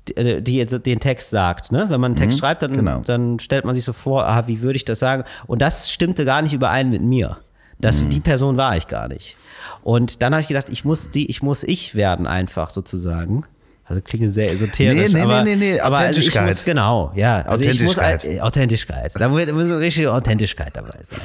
die, 0.07 0.17
äh, 0.17 0.41
die 0.41 0.65
den 0.65 1.01
Text 1.01 1.31
sagt. 1.31 1.73
Ne? 1.73 1.87
Wenn 1.89 2.01
man 2.01 2.13
einen 2.13 2.21
Text 2.21 2.39
schreibt, 2.39 2.63
dann, 2.63 2.73
genau. 2.73 3.03
dann 3.05 3.41
stellt 3.41 3.65
man 3.65 3.75
sich 3.75 3.85
so 3.85 3.93
vor, 3.93 4.25
ah, 4.27 4.47
wie 4.47 4.63
würde 4.63 4.77
ich 4.77 4.85
das 4.85 5.01
sagen? 5.01 5.25
Und 5.49 5.61
das 5.61 5.91
stimmte 5.91 6.25
gar 6.25 6.41
nicht 6.43 6.55
überein 6.55 6.91
mit 6.91 7.03
mir. 7.03 7.39
Das, 7.81 8.03
Die 8.09 8.21
Person 8.21 8.57
war 8.57 8.77
ich 8.77 8.87
gar 8.87 9.09
nicht. 9.09 9.37
Und 9.83 10.23
dann 10.23 10.33
habe 10.33 10.41
ich 10.41 10.49
gedacht, 10.49 10.69
ich 10.69 10.85
muss 10.85 11.11
die, 11.11 11.31
ich 11.31 11.43
muss 11.43 11.63
ich 11.65 11.95
werden 11.95 12.27
einfach 12.27 12.71
sozusagen. 12.71 13.45
Also 13.89 14.03
klingt 14.03 14.35
sehr 14.35 14.53
esoterisch. 14.53 15.15
Nee, 15.15 15.19
nee, 15.19 15.21
aber, 15.23 15.43
nee, 15.43 15.57
nee, 15.57 15.73
nee, 15.73 15.81
aber 15.81 15.97
also 15.97 16.21
ich 16.21 16.29
Authentischkeit. 16.29 16.47
muss, 16.47 16.65
genau, 16.65 17.11
ja. 17.15 17.41
Also 17.41 17.65
ich 17.65 17.81
muss 17.81 17.99
Authentischkeit. 17.99 18.33
halt, 18.33 18.43
Authentischkeit. 18.43 19.13
Da 19.19 19.29
muss 19.31 19.41
eine 19.41 19.79
richtige 19.79 20.13
Authentischkeit 20.13 20.73
dabei 20.75 20.99
sein. 21.01 21.21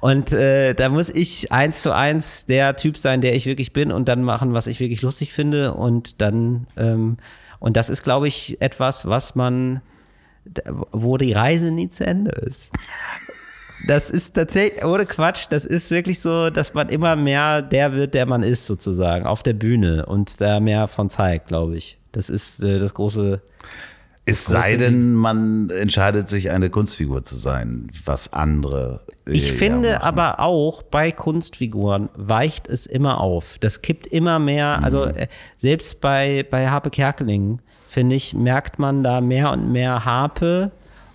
Und 0.00 0.30
äh, 0.30 0.74
da 0.74 0.90
muss 0.90 1.08
ich 1.08 1.50
eins 1.52 1.80
zu 1.80 1.94
eins 1.94 2.44
der 2.44 2.76
Typ 2.76 2.98
sein, 2.98 3.22
der 3.22 3.34
ich 3.34 3.46
wirklich 3.46 3.72
bin 3.72 3.90
und 3.90 4.08
dann 4.08 4.22
machen, 4.22 4.52
was 4.52 4.66
ich 4.66 4.78
wirklich 4.78 5.00
lustig 5.00 5.32
finde. 5.32 5.72
Und 5.72 6.20
dann, 6.20 6.66
ähm, 6.76 7.16
und 7.60 7.78
das 7.78 7.88
ist, 7.88 8.02
glaube 8.02 8.28
ich, 8.28 8.60
etwas, 8.60 9.06
was 9.06 9.34
man, 9.34 9.80
wo 10.90 11.16
die 11.16 11.32
Reise 11.32 11.72
nie 11.72 11.88
zu 11.88 12.04
Ende 12.04 12.32
ist. 12.32 12.72
Das 13.88 14.10
ist 14.10 14.34
tatsächlich, 14.34 14.84
ohne 14.84 15.06
Quatsch, 15.06 15.46
das 15.48 15.64
ist 15.64 15.90
wirklich 15.90 16.20
so, 16.20 16.50
dass 16.50 16.74
man 16.74 16.90
immer 16.90 17.16
mehr 17.16 17.62
der 17.62 17.94
wird, 17.94 18.12
der 18.12 18.26
man 18.26 18.42
ist, 18.42 18.66
sozusagen, 18.66 19.24
auf 19.24 19.42
der 19.42 19.54
Bühne 19.54 20.04
und 20.04 20.42
da 20.42 20.60
mehr 20.60 20.88
von 20.88 21.08
zeigt, 21.08 21.48
glaube 21.48 21.78
ich. 21.78 21.98
Das 22.12 22.28
ist 22.30 22.62
äh, 22.62 22.78
das 22.78 22.94
große, 22.94 23.40
Es 24.24 24.44
sei 24.44 24.76
denn, 24.76 25.14
man 25.14 25.70
entscheidet 25.70 26.28
sich, 26.28 26.50
eine 26.50 26.70
Kunstfigur 26.70 27.24
zu 27.24 27.34
sein, 27.36 27.90
was 28.04 28.32
andere. 28.32 29.00
äh, 29.26 29.32
Ich 29.32 29.48
ja 29.50 29.54
finde 29.56 29.88
machen. 29.94 30.02
aber 30.02 30.40
auch 30.40 30.82
bei 30.82 31.10
Kunstfiguren 31.10 32.08
weicht 32.14 32.68
es 32.68 32.86
immer 32.86 33.20
auf. 33.20 33.58
Das 33.58 33.82
kippt 33.82 34.06
immer 34.06 34.38
mehr. 34.38 34.80
Also 34.82 35.06
Mhm. 35.06 35.16
äh, 35.16 35.26
selbst 35.56 36.00
bei, 36.00 36.46
bei 36.50 36.68
Harpe 36.68 36.90
Kerkeling, 36.90 37.60
finde 37.88 38.14
ich, 38.16 38.32
merkt 38.34 38.78
man 38.78 39.02
da 39.02 39.20
mehr 39.20 39.50
und 39.52 39.72
mehr 39.72 40.04
Harpe 40.04 40.70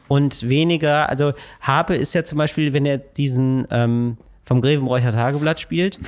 und 0.10 0.48
weniger. 0.50 1.10
Also 1.10 1.34
Harpe 1.62 1.96
ist 1.96 2.14
ja 2.14 2.24
zum 2.24 2.38
Beispiel, 2.38 2.74
wenn 2.74 2.86
er 2.86 2.98
diesen 2.98 3.68
ähm, 3.72 4.18
vom 4.48 4.62
Grevenbräucher 4.62 5.12
Tageblatt 5.12 5.60
spielt, 5.60 6.00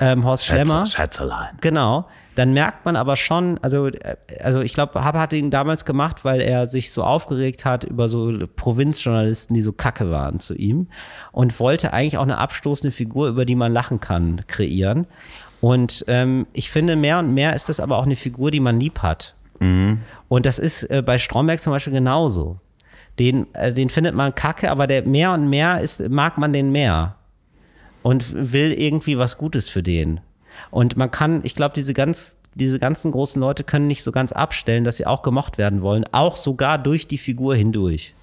ähm, 0.00 0.24
Horst 0.26 0.44
Schlemmer. 0.44 0.84
Schätze- 0.84 0.96
Schätzelein. 0.96 1.48
Genau, 1.62 2.06
dann 2.34 2.52
merkt 2.52 2.84
man 2.84 2.94
aber 2.94 3.16
schon, 3.16 3.58
also, 3.62 3.86
äh, 3.86 4.16
also 4.42 4.60
ich 4.60 4.74
glaube, 4.74 5.02
Habe 5.02 5.18
hat 5.18 5.32
ihn 5.32 5.50
damals 5.50 5.86
gemacht, 5.86 6.22
weil 6.22 6.42
er 6.42 6.68
sich 6.68 6.90
so 6.92 7.02
aufgeregt 7.02 7.64
hat 7.64 7.84
über 7.84 8.10
so 8.10 8.32
Provinzjournalisten, 8.54 9.54
die 9.56 9.62
so 9.62 9.72
kacke 9.72 10.10
waren 10.10 10.38
zu 10.40 10.54
ihm 10.54 10.88
und 11.32 11.58
wollte 11.58 11.94
eigentlich 11.94 12.18
auch 12.18 12.22
eine 12.24 12.36
abstoßende 12.36 12.94
Figur, 12.94 13.28
über 13.28 13.46
die 13.46 13.54
man 13.56 13.72
lachen 13.72 13.98
kann, 13.98 14.42
kreieren. 14.46 15.06
Und 15.62 16.04
ähm, 16.06 16.46
ich 16.52 16.70
finde, 16.70 16.96
mehr 16.96 17.18
und 17.18 17.32
mehr 17.32 17.54
ist 17.54 17.70
das 17.70 17.80
aber 17.80 17.96
auch 17.96 18.04
eine 18.04 18.16
Figur, 18.16 18.50
die 18.50 18.60
man 18.60 18.78
lieb 18.78 18.98
hat. 19.00 19.34
Und 20.28 20.44
das 20.44 20.58
ist 20.58 20.82
äh, 20.90 21.02
bei 21.02 21.18
Stromberg 21.18 21.62
zum 21.62 21.72
Beispiel 21.72 21.94
genauso. 21.94 22.60
Den, 23.18 23.46
äh, 23.54 23.72
den 23.72 23.88
findet 23.88 24.14
man 24.14 24.34
kacke, 24.34 24.70
aber 24.70 24.86
der 24.86 25.06
mehr 25.06 25.32
und 25.32 25.48
mehr 25.48 25.80
ist, 25.80 26.06
mag 26.10 26.36
man 26.36 26.52
den 26.52 26.72
mehr 26.72 27.14
und 28.06 28.52
will 28.52 28.72
irgendwie 28.72 29.18
was 29.18 29.36
Gutes 29.36 29.68
für 29.68 29.82
den. 29.82 30.20
Und 30.70 30.96
man 30.96 31.10
kann, 31.10 31.40
ich 31.42 31.56
glaube, 31.56 31.74
diese 31.74 31.92
ganz, 31.92 32.38
diese 32.54 32.78
ganzen 32.78 33.10
großen 33.10 33.42
Leute 33.42 33.64
können 33.64 33.88
nicht 33.88 34.04
so 34.04 34.12
ganz 34.12 34.30
abstellen, 34.30 34.84
dass 34.84 34.98
sie 34.98 35.06
auch 35.06 35.22
gemocht 35.22 35.58
werden 35.58 35.82
wollen, 35.82 36.04
auch 36.12 36.36
sogar 36.36 36.78
durch 36.78 37.08
die 37.08 37.18
Figur 37.18 37.56
hindurch. 37.56 38.14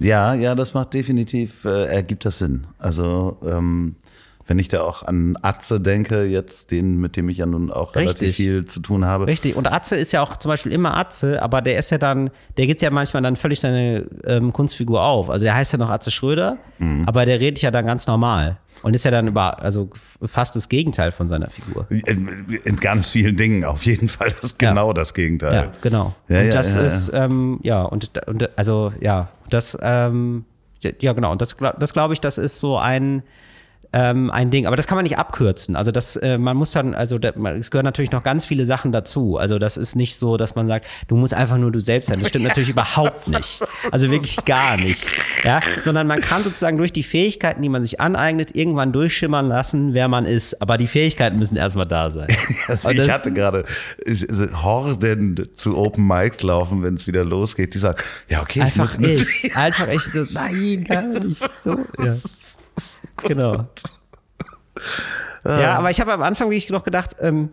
Ja, 0.00 0.34
ja, 0.34 0.56
das 0.56 0.74
macht 0.74 0.94
definitiv, 0.94 1.64
äh, 1.64 1.84
ergibt 1.84 2.24
das 2.24 2.38
Sinn. 2.38 2.66
Also, 2.80 3.36
ähm, 3.46 3.94
wenn 4.48 4.58
ich 4.58 4.66
da 4.66 4.80
auch 4.80 5.04
an 5.04 5.36
Atze 5.42 5.80
denke, 5.80 6.24
jetzt 6.24 6.72
den, 6.72 6.98
mit 6.98 7.14
dem 7.14 7.28
ich 7.28 7.38
ja 7.38 7.46
nun 7.46 7.70
auch 7.70 7.94
relativ 7.94 8.20
Richtig. 8.20 8.36
viel 8.36 8.64
zu 8.64 8.80
tun 8.80 9.04
habe. 9.04 9.28
Richtig. 9.28 9.54
Und 9.54 9.70
Atze 9.70 9.94
ist 9.94 10.10
ja 10.10 10.22
auch 10.22 10.36
zum 10.38 10.48
Beispiel 10.48 10.72
immer 10.72 10.96
Atze, 10.96 11.40
aber 11.40 11.62
der 11.62 11.78
ist 11.78 11.90
ja 11.90 11.98
dann, 11.98 12.30
der 12.56 12.66
geht 12.66 12.82
ja 12.82 12.90
manchmal 12.90 13.22
dann 13.22 13.36
völlig 13.36 13.60
seine 13.60 14.06
ähm, 14.24 14.52
Kunstfigur 14.52 15.04
auf. 15.04 15.30
Also 15.30 15.44
der 15.44 15.54
heißt 15.54 15.72
ja 15.72 15.78
noch 15.78 15.90
Atze 15.90 16.10
Schröder, 16.10 16.56
aber 17.06 17.26
der 17.26 17.38
redet 17.38 17.62
ja 17.62 17.70
dann 17.70 17.86
ganz 17.86 18.08
normal. 18.08 18.58
Und 18.82 18.94
ist 18.94 19.04
ja 19.04 19.10
dann 19.10 19.28
über, 19.28 19.60
also 19.60 19.90
fast 20.24 20.56
das 20.56 20.68
Gegenteil 20.68 21.12
von 21.12 21.28
seiner 21.28 21.50
Figur. 21.50 21.86
In, 21.90 22.60
in 22.64 22.76
ganz 22.76 23.08
vielen 23.08 23.36
Dingen 23.36 23.64
auf 23.64 23.84
jeden 23.84 24.08
Fall 24.08 24.34
das 24.40 24.58
genau 24.58 24.92
das 24.92 25.14
Gegenteil. 25.14 25.54
Ja, 25.54 25.72
genau. 25.80 26.14
Ja, 26.28 26.40
und 26.40 26.46
ja, 26.46 26.52
das 26.52 26.74
ja, 26.74 26.80
ist, 26.82 27.10
ähm, 27.14 27.60
ja, 27.62 27.82
und, 27.82 28.10
und 28.26 28.58
also, 28.58 28.92
ja, 29.00 29.28
das, 29.50 29.76
ähm, 29.80 30.44
ja, 30.80 31.12
genau, 31.12 31.32
und 31.32 31.42
das, 31.42 31.56
das 31.78 31.92
glaube 31.92 32.14
ich, 32.14 32.20
das 32.20 32.38
ist 32.38 32.58
so 32.58 32.78
ein, 32.78 33.22
ähm, 33.92 34.30
ein 34.30 34.50
Ding. 34.50 34.66
Aber 34.66 34.76
das 34.76 34.86
kann 34.86 34.96
man 34.96 35.04
nicht 35.04 35.18
abkürzen. 35.18 35.76
Also 35.76 35.90
das, 35.90 36.16
äh, 36.16 36.38
man 36.38 36.56
muss 36.56 36.72
dann, 36.72 36.94
also 36.94 37.18
da, 37.18 37.32
man, 37.36 37.56
es 37.56 37.70
gehören 37.70 37.84
natürlich 37.84 38.10
noch 38.12 38.22
ganz 38.22 38.44
viele 38.44 38.66
Sachen 38.66 38.92
dazu. 38.92 39.38
Also 39.38 39.58
das 39.58 39.76
ist 39.76 39.96
nicht 39.96 40.16
so, 40.16 40.36
dass 40.36 40.54
man 40.54 40.68
sagt, 40.68 40.86
du 41.08 41.16
musst 41.16 41.34
einfach 41.34 41.56
nur 41.56 41.72
du 41.72 41.78
selbst 41.78 42.08
sein. 42.08 42.20
Das 42.20 42.28
stimmt 42.28 42.44
natürlich 42.48 42.70
überhaupt 42.70 43.28
nicht. 43.28 43.62
Also 43.90 44.10
wirklich 44.10 44.44
gar 44.44 44.76
nicht. 44.76 45.10
Ja, 45.44 45.60
sondern 45.80 46.06
man 46.06 46.20
kann 46.20 46.42
sozusagen 46.42 46.76
durch 46.76 46.92
die 46.92 47.02
Fähigkeiten, 47.02 47.62
die 47.62 47.68
man 47.68 47.82
sich 47.82 48.00
aneignet, 48.00 48.54
irgendwann 48.54 48.92
durchschimmern 48.92 49.48
lassen, 49.48 49.94
wer 49.94 50.08
man 50.08 50.26
ist. 50.26 50.60
Aber 50.60 50.76
die 50.76 50.88
Fähigkeiten 50.88 51.38
müssen 51.38 51.56
erstmal 51.56 51.86
da 51.86 52.10
sein. 52.10 52.28
Also 52.68 52.90
ich 52.90 53.10
hatte 53.10 53.32
gerade 53.32 53.64
Horden 54.62 55.48
zu 55.54 55.76
Open 55.76 56.06
Mics 56.06 56.42
laufen, 56.42 56.82
wenn 56.82 56.94
es 56.94 57.06
wieder 57.06 57.24
losgeht. 57.24 57.74
Die 57.74 57.78
sagen, 57.78 57.98
ja 58.28 58.42
okay, 58.42 58.60
Einfach 58.60 58.94
ich 58.94 59.00
muss 59.00 59.22
ich. 59.42 59.56
Einfach 59.56 59.88
ich. 59.88 60.02
So, 60.02 60.24
nein, 60.32 60.84
gar 60.84 61.02
nicht 61.02 61.42
so. 61.62 61.76
Ja. 62.02 62.14
Genau. 63.22 63.66
Ja, 65.44 65.78
aber 65.78 65.90
ich 65.90 66.00
habe 66.00 66.12
am 66.12 66.22
Anfang 66.22 66.50
wirklich 66.50 66.68
noch 66.68 66.82
gedacht, 66.82 67.16
ähm, 67.20 67.52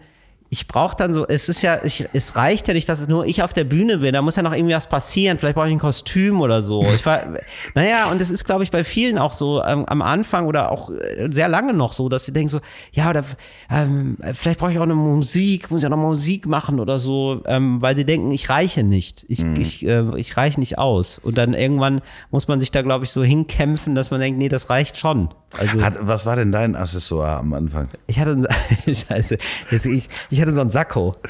ich 0.49 0.67
brauche 0.67 0.95
dann 0.95 1.13
so, 1.13 1.27
es 1.27 1.49
ist 1.49 1.61
ja, 1.61 1.83
ich, 1.83 2.07
es 2.13 2.35
reicht 2.35 2.67
ja 2.67 2.73
nicht, 2.73 2.87
dass 2.87 3.01
es 3.01 3.07
nur 3.07 3.25
ich 3.25 3.43
auf 3.43 3.53
der 3.53 3.63
Bühne 3.63 3.97
bin, 3.97 4.13
da 4.13 4.21
muss 4.21 4.35
ja 4.35 4.43
noch 4.43 4.53
irgendwie 4.53 4.75
was 4.75 4.87
passieren, 4.87 5.37
vielleicht 5.37 5.55
brauche 5.55 5.67
ich 5.67 5.73
ein 5.73 5.79
Kostüm 5.79 6.39
oder 6.39 6.61
so. 6.61 6.83
Ich 6.95 7.05
war, 7.05 7.21
naja, 7.73 8.09
und 8.11 8.21
es 8.21 8.29
ist, 8.29 8.45
glaube 8.45 8.63
ich, 8.63 8.71
bei 8.71 8.83
vielen 8.83 9.17
auch 9.17 9.31
so 9.31 9.63
ähm, 9.63 9.85
am 9.85 10.01
Anfang 10.01 10.45
oder 10.45 10.71
auch 10.71 10.91
äh, 10.91 11.27
sehr 11.31 11.47
lange 11.47 11.73
noch 11.73 11.93
so, 11.93 12.09
dass 12.09 12.25
sie 12.25 12.31
denken 12.33 12.49
so, 12.49 12.59
ja, 12.93 13.09
oder 13.09 13.23
ähm, 13.71 14.17
vielleicht 14.33 14.59
brauche 14.59 14.71
ich 14.71 14.77
auch 14.77 14.83
eine 14.83 14.95
Musik, 14.95 15.71
muss 15.71 15.81
ja 15.83 15.89
noch 15.89 15.97
Musik 15.97 16.45
machen 16.45 16.79
oder 16.79 16.99
so, 16.99 17.41
ähm, 17.45 17.81
weil 17.81 17.95
sie 17.95 18.05
denken, 18.05 18.31
ich 18.31 18.49
reiche 18.49 18.83
nicht, 18.83 19.25
ich, 19.27 19.43
ich, 19.43 19.85
äh, 19.85 20.03
ich 20.17 20.37
reiche 20.37 20.59
nicht 20.59 20.77
aus. 20.77 21.19
Und 21.19 21.37
dann 21.37 21.53
irgendwann 21.53 22.01
muss 22.29 22.47
man 22.47 22.59
sich 22.59 22.71
da, 22.71 22.81
glaube 22.83 23.05
ich, 23.05 23.11
so 23.11 23.23
hinkämpfen, 23.23 23.95
dass 23.95 24.11
man 24.11 24.19
denkt, 24.19 24.37
nee, 24.37 24.49
das 24.49 24.69
reicht 24.69 24.97
schon. 24.97 25.29
Also 25.57 25.81
Hat, 25.81 25.95
was 26.01 26.25
war 26.25 26.35
denn 26.35 26.51
dein 26.51 26.75
Accessoire 26.75 27.37
am 27.37 27.53
Anfang? 27.53 27.87
ich 28.07 28.19
hatte 28.19 28.31
einen, 28.31 28.47
Scheiße, 28.95 29.37
jetzt, 29.71 29.85
ich, 29.85 30.09
ich 30.29 30.34
hatte 30.41 30.53
so 30.53 30.61
einen 30.61 30.69
Sakko. 30.69 31.11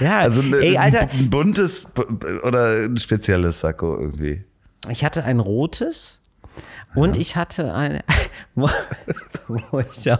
ja, 0.00 0.18
Also 0.18 0.40
ein, 0.40 0.54
ey, 0.54 0.76
Alter, 0.76 1.08
ein 1.10 1.30
buntes 1.30 1.84
oder 2.42 2.84
ein 2.84 2.98
spezielles 2.98 3.60
Sakko 3.60 3.98
irgendwie. 3.98 4.44
ich 4.88 5.04
hatte 5.04 5.24
ein 5.24 5.40
rotes 5.40 6.18
und 6.94 7.16
ich 7.16 7.36
hatte 7.36 7.74
ein, 7.74 8.02
ich 8.56 10.00
so, 10.00 10.16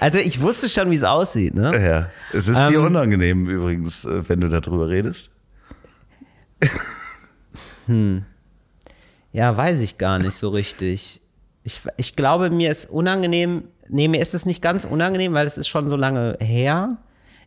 also 0.00 0.18
ich 0.18 0.40
wusste 0.40 0.68
schon, 0.68 0.90
wie 0.90 0.96
es 0.96 1.02
aussieht, 1.04 1.54
ne? 1.54 1.72
Ja, 1.82 2.10
es 2.32 2.48
ist 2.48 2.58
dir 2.68 2.78
Ähm, 2.78 2.86
unangenehm 2.86 3.46
übrigens, 3.48 4.04
äh, 4.04 4.26
wenn 4.28 4.40
du 4.40 4.48
darüber 4.48 4.88
redest. 4.88 5.30
Ja, 9.32 9.56
weiß 9.56 9.80
ich 9.80 9.98
gar 9.98 10.18
nicht 10.18 10.34
so 10.34 10.50
richtig. 10.50 11.20
Ich, 11.64 11.80
ich 11.96 12.16
glaube, 12.16 12.48
mir 12.50 12.70
ist 12.70 12.88
unangenehm, 12.88 13.64
nee, 13.88 14.08
mir 14.08 14.20
ist 14.20 14.34
es 14.34 14.46
nicht 14.46 14.62
ganz 14.62 14.84
unangenehm, 14.84 15.34
weil 15.34 15.46
es 15.46 15.58
ist 15.58 15.68
schon 15.68 15.88
so 15.88 15.96
lange 15.96 16.36
her. 16.40 16.98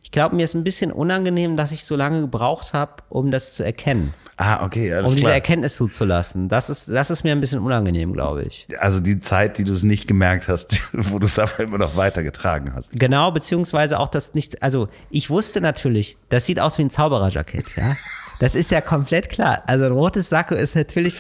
Ich 0.04 0.12
glaube, 0.12 0.36
mir 0.36 0.44
ist 0.44 0.54
ein 0.54 0.64
bisschen 0.64 0.92
unangenehm, 0.92 1.58
dass 1.58 1.72
ich 1.72 1.84
so 1.84 1.96
lange 1.96 2.22
gebraucht 2.22 2.74
habe, 2.74 3.04
um 3.10 3.32
das 3.32 3.56
zu 3.56 3.64
erkennen. 3.64 4.14
Ah, 4.38 4.66
okay, 4.66 4.94
alles 4.94 5.08
um 5.08 5.16
diese 5.16 5.28
klar. 5.28 5.36
Erkenntnis 5.36 5.78
zuzulassen. 5.78 6.50
Das 6.50 6.70
ist, 6.70 6.90
das 6.90 7.10
ist 7.10 7.24
mir 7.24 7.32
ein 7.32 7.40
bisschen 7.40 7.60
unangenehm, 7.60 8.12
glaube 8.12 8.44
ich. 8.44 8.68
Also 8.80 9.00
die 9.00 9.20
Zeit, 9.20 9.58
die 9.58 9.64
du 9.64 9.72
es 9.72 9.84
nicht 9.84 10.08
gemerkt 10.08 10.50
hast, 10.50 10.82
wo 10.94 11.20
du 11.20 11.26
es 11.26 11.40
aber 11.40 11.60
immer 11.60 11.78
noch 11.78 11.96
weitergetragen 11.96 12.74
hast. 12.76 12.92
Genau, 13.00 13.32
beziehungsweise 13.32 13.98
auch 13.98 14.10
das 14.10 14.34
nicht, 14.34 14.62
also 14.62 14.90
ich 15.10 15.30
wusste 15.30 15.62
natürlich, 15.62 16.18
das 16.30 16.46
sieht 16.46 16.60
aus 16.60 16.78
wie 16.78 16.84
ein 16.84 16.90
Zaubererjackett, 16.90 17.76
ja. 17.78 17.96
Das 18.40 18.56
ist 18.56 18.72
ja 18.72 18.82
komplett 18.82 19.30
klar. 19.30 19.64
Also 19.66 19.86
ein 19.86 19.94
rotes 19.94 20.28
Sakko 20.28 20.56
ist 20.56 20.76
natürlich, 20.76 21.18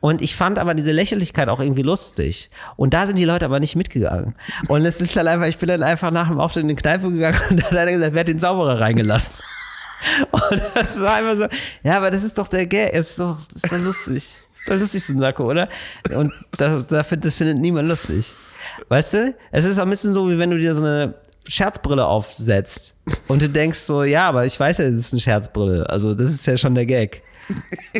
und 0.00 0.22
ich 0.22 0.36
fand 0.36 0.58
aber 0.58 0.74
diese 0.74 0.92
Lächerlichkeit 0.92 1.48
auch 1.48 1.60
irgendwie 1.60 1.82
lustig. 1.82 2.50
Und 2.76 2.94
da 2.94 3.06
sind 3.06 3.18
die 3.18 3.24
Leute 3.24 3.44
aber 3.44 3.58
nicht 3.60 3.74
mitgegangen. 3.76 4.34
Und 4.68 4.84
es 4.84 5.00
ist 5.00 5.16
dann 5.16 5.26
einfach, 5.28 5.46
ich 5.48 5.58
bin 5.58 5.68
dann 5.68 5.82
einfach 5.82 6.10
nach 6.10 6.28
dem 6.28 6.38
Auftritt 6.40 6.62
in 6.62 6.68
die 6.68 6.74
Kneipe 6.76 7.10
gegangen 7.10 7.38
und 7.50 7.60
da 7.62 7.66
hat 7.66 7.76
einer 7.76 7.92
gesagt, 7.92 8.14
wer 8.14 8.20
hat 8.20 8.28
den 8.28 8.38
Zauberer 8.38 8.78
reingelassen? 8.80 9.34
Und 10.30 10.62
das 10.76 11.00
war 11.00 11.14
einfach 11.16 11.36
so, 11.36 11.56
ja, 11.82 11.96
aber 11.96 12.12
das 12.12 12.22
ist 12.22 12.38
doch 12.38 12.46
der 12.46 12.66
Gag, 12.66 12.92
ist 12.92 13.18
doch, 13.18 13.36
ist 13.52 13.64
doch 13.70 13.78
lustig. 13.78 14.16
Ist 14.54 14.68
doch 14.68 14.76
lustig, 14.76 15.04
so 15.04 15.12
ein 15.12 15.18
Sakko, 15.18 15.50
oder? 15.50 15.68
Und 16.14 16.32
das, 16.56 16.86
das, 16.86 17.04
findet- 17.08 17.24
das 17.26 17.34
findet 17.34 17.58
niemand 17.58 17.88
lustig. 17.88 18.32
Weißt 18.88 19.14
du? 19.14 19.34
Es 19.50 19.64
ist 19.64 19.76
auch 19.76 19.82
ein 19.82 19.90
bisschen 19.90 20.12
so, 20.12 20.30
wie 20.30 20.38
wenn 20.38 20.50
du 20.50 20.58
dir 20.58 20.72
so 20.76 20.84
eine 20.84 21.14
Scherzbrille 21.48 22.06
aufsetzt 22.06 22.94
und 23.26 23.42
du 23.42 23.48
denkst 23.48 23.80
so, 23.80 24.04
ja, 24.04 24.28
aber 24.28 24.46
ich 24.46 24.58
weiß 24.60 24.78
ja, 24.78 24.84
das 24.88 25.00
ist 25.00 25.12
eine 25.14 25.20
Scherzbrille. 25.20 25.90
Also, 25.90 26.14
das 26.14 26.30
ist 26.30 26.46
ja 26.46 26.56
schon 26.56 26.76
der 26.76 26.86
Gag. 26.86 27.22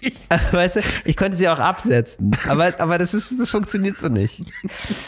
Weißt 0.52 0.76
du, 0.76 0.80
ich 1.04 1.16
könnte 1.16 1.36
sie 1.36 1.48
auch 1.48 1.58
absetzen, 1.58 2.36
aber, 2.48 2.72
aber 2.78 2.98
das 2.98 3.14
ist, 3.14 3.38
das 3.38 3.50
funktioniert 3.50 3.96
so 3.96 4.08
nicht. 4.08 4.44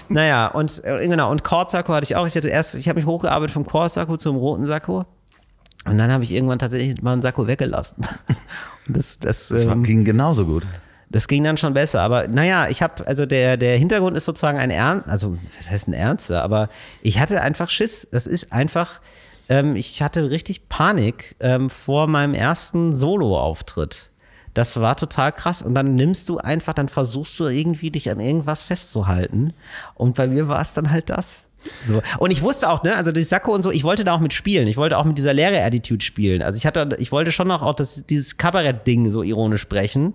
Naja, 0.09 0.49
und 0.49 0.83
äh, 0.85 1.07
genau, 1.07 1.31
und 1.31 1.45
Kordsakko 1.45 1.93
hatte 1.93 2.05
ich 2.05 2.17
auch. 2.17 2.27
Ich 2.27 2.35
hatte 2.37 2.49
erst, 2.49 2.75
ich 2.75 2.89
habe 2.89 2.99
mich 2.99 3.07
hochgearbeitet 3.07 3.53
vom 3.53 3.67
Kordsakko 3.67 4.17
zum 4.17 4.37
roten 4.37 4.65
Sakko. 4.65 5.07
Und 5.87 5.97
dann 5.97 6.13
habe 6.13 6.25
ich 6.25 6.33
irgendwann 6.33 6.59
tatsächlich 6.59 7.01
mal 7.03 7.13
einen 7.15 7.23
Sakko 7.23 7.47
weggelassen. 7.47 8.05
Und 8.87 8.97
das, 8.97 9.19
das, 9.19 9.49
Das 9.49 9.65
ähm, 9.65 9.83
ging 9.83 10.05
genauso 10.05 10.45
gut. 10.47 10.65
das 11.09 11.27
ging 11.29 11.43
dann 11.45 11.57
schon 11.57 11.73
besser. 11.75 12.01
Aber 12.03 12.29
naja, 12.29 12.69
ich 12.69 12.83
habe, 12.83 13.07
also 13.07 13.25
der, 13.27 13.57
der 13.57 13.77
Hintergrund 13.77 14.17
ist 14.17 14.25
sozusagen 14.25 14.59
ein 14.59 14.71
Ernst, 14.71 15.09
also 15.09 15.39
was 15.57 15.71
heißt 15.71 15.89
ein 15.89 15.93
Ernster, 15.95 16.43
aber 16.43 16.69
ich 17.03 17.19
hatte 17.19 17.41
einfach 17.41 17.71
Schiss. 17.71 18.09
Das 18.11 18.27
ist 18.27 18.53
einfach, 18.53 19.01
ähm, 19.49 19.75
ich 19.77 20.03
hatte 20.03 20.31
richtig 20.31 20.69
Panik 20.69 21.37
ähm, 21.41 21.71
vor 21.71 22.07
meinem 22.09 22.35
ersten 22.35 22.93
Solo-Auftritt. 22.93 24.10
Das 24.55 24.81
war 24.81 24.97
total 24.97 25.33
krass. 25.33 25.63
Und 25.63 25.75
dann 25.75 25.95
nimmst 25.95 26.29
du 26.29 26.39
einfach, 26.39 26.75
dann 26.75 26.89
versuchst 26.89 27.39
du 27.39 27.47
irgendwie 27.47 27.91
dich 27.91 28.11
an 28.11 28.21
irgendwas 28.21 28.63
festzuhalten. 28.63 29.53
Und 29.95 30.17
bei 30.17 30.27
mir 30.27 30.49
war 30.49 30.61
es 30.61 30.75
dann 30.75 30.91
halt 30.91 31.11
das. 31.11 31.49
So. 31.85 32.03
Und 32.19 32.31
ich 32.31 32.43
wusste 32.43 32.71
auch, 32.71 32.83
ne, 32.83 32.97
also 32.97 33.13
die 33.13 33.23
Sakko 33.23 33.55
und 33.55 33.63
so, 33.63 33.71
ich 33.71 33.85
wollte 33.85 34.03
da 34.05 34.15
auch 34.15 34.21
mit 34.21 34.33
spielen. 34.33 34.67
Ich 34.67 34.77
wollte 34.77 34.97
auch 34.97 35.05
mit 35.05 35.19
dieser 35.19 35.35
Lehrer-Attitude 35.35 36.05
spielen. 36.05 36.43
Also 36.43 36.57
ich 36.57 36.67
hatte, 36.67 36.97
ich 36.99 37.13
wollte 37.13 37.33
schon 37.33 37.49
noch 37.49 37.63
auch 37.63 37.75
das, 37.75 38.07
dieses 38.07 38.39
Kabarett-Ding 38.39 39.09
so 39.11 39.23
ironisch 39.23 39.61
sprechen. 39.61 40.15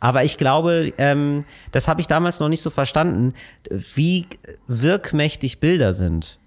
Aber 0.00 0.24
ich 0.24 0.38
glaube, 0.38 0.92
ähm, 0.98 1.44
das 1.72 1.88
habe 1.88 2.00
ich 2.00 2.06
damals 2.06 2.40
noch 2.40 2.48
nicht 2.48 2.62
so 2.62 2.70
verstanden, 2.70 3.34
wie 3.70 4.26
wirkmächtig 4.68 5.60
Bilder 5.60 5.94
sind. 5.94 6.38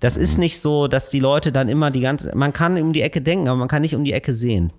Das 0.00 0.16
ist 0.16 0.38
nicht 0.38 0.60
so, 0.60 0.86
dass 0.86 1.10
die 1.10 1.20
Leute 1.20 1.50
dann 1.50 1.68
immer 1.68 1.90
die 1.90 2.00
ganze, 2.00 2.34
man 2.36 2.52
kann 2.52 2.80
um 2.80 2.92
die 2.92 3.02
Ecke 3.02 3.20
denken, 3.20 3.48
aber 3.48 3.58
man 3.58 3.68
kann 3.68 3.82
nicht 3.82 3.96
um 3.96 4.04
die 4.04 4.12
Ecke 4.12 4.32
sehen. 4.32 4.72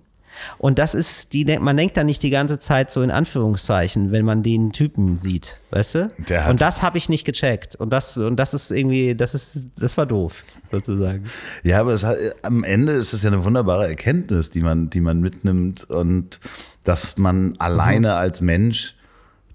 Und 0.58 0.78
das 0.78 0.94
ist, 0.94 1.32
die, 1.32 1.44
man 1.44 1.76
denkt 1.76 1.96
dann 1.96 2.06
nicht 2.06 2.22
die 2.22 2.30
ganze 2.30 2.58
Zeit 2.58 2.90
so 2.90 3.02
in 3.02 3.10
Anführungszeichen, 3.10 4.12
wenn 4.12 4.24
man 4.24 4.42
den 4.42 4.72
Typen 4.72 5.16
sieht, 5.16 5.60
weißt 5.70 5.94
du? 5.94 6.08
Und 6.48 6.60
das 6.60 6.82
habe 6.82 6.98
ich 6.98 7.08
nicht 7.08 7.24
gecheckt. 7.24 7.76
Und 7.76 7.92
das, 7.92 8.16
und 8.16 8.36
das 8.36 8.54
ist 8.54 8.70
irgendwie, 8.70 9.14
das 9.14 9.34
ist, 9.34 9.68
das 9.78 9.96
war 9.96 10.06
doof, 10.06 10.44
sozusagen. 10.70 11.24
Ja, 11.62 11.80
aber 11.80 11.92
es 11.92 12.04
hat, 12.04 12.16
am 12.42 12.64
Ende 12.64 12.92
ist 12.92 13.12
es 13.12 13.22
ja 13.22 13.28
eine 13.28 13.44
wunderbare 13.44 13.88
Erkenntnis, 13.88 14.50
die 14.50 14.60
man, 14.60 14.90
die 14.90 15.00
man 15.00 15.20
mitnimmt 15.20 15.84
und 15.90 16.40
dass 16.84 17.18
man 17.18 17.56
alleine 17.58 18.14
als 18.14 18.40
Mensch 18.40 18.96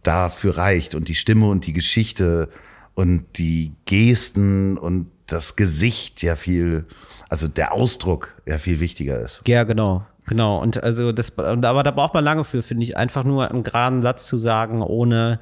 dafür 0.03 0.57
reicht 0.57 0.95
und 0.95 1.07
die 1.07 1.15
Stimme 1.15 1.47
und 1.47 1.65
die 1.65 1.73
Geschichte 1.73 2.49
und 2.93 3.25
die 3.37 3.73
Gesten 3.85 4.77
und 4.77 5.07
das 5.27 5.55
Gesicht 5.55 6.21
ja 6.23 6.35
viel, 6.35 6.85
also 7.29 7.47
der 7.47 7.73
Ausdruck 7.73 8.33
ja 8.45 8.57
viel 8.57 8.79
wichtiger 8.79 9.19
ist. 9.19 9.41
Ja, 9.47 9.63
genau. 9.63 10.05
Genau. 10.27 10.59
Und 10.61 10.81
also 10.83 11.11
das, 11.11 11.37
aber 11.37 11.83
da 11.83 11.91
braucht 11.91 12.13
man 12.13 12.23
lange 12.23 12.43
für, 12.43 12.61
finde 12.63 12.83
ich, 12.83 12.97
einfach 12.97 13.23
nur 13.23 13.49
einen 13.49 13.63
geraden 13.63 14.01
Satz 14.01 14.25
zu 14.27 14.37
sagen, 14.37 14.81
ohne. 14.81 15.39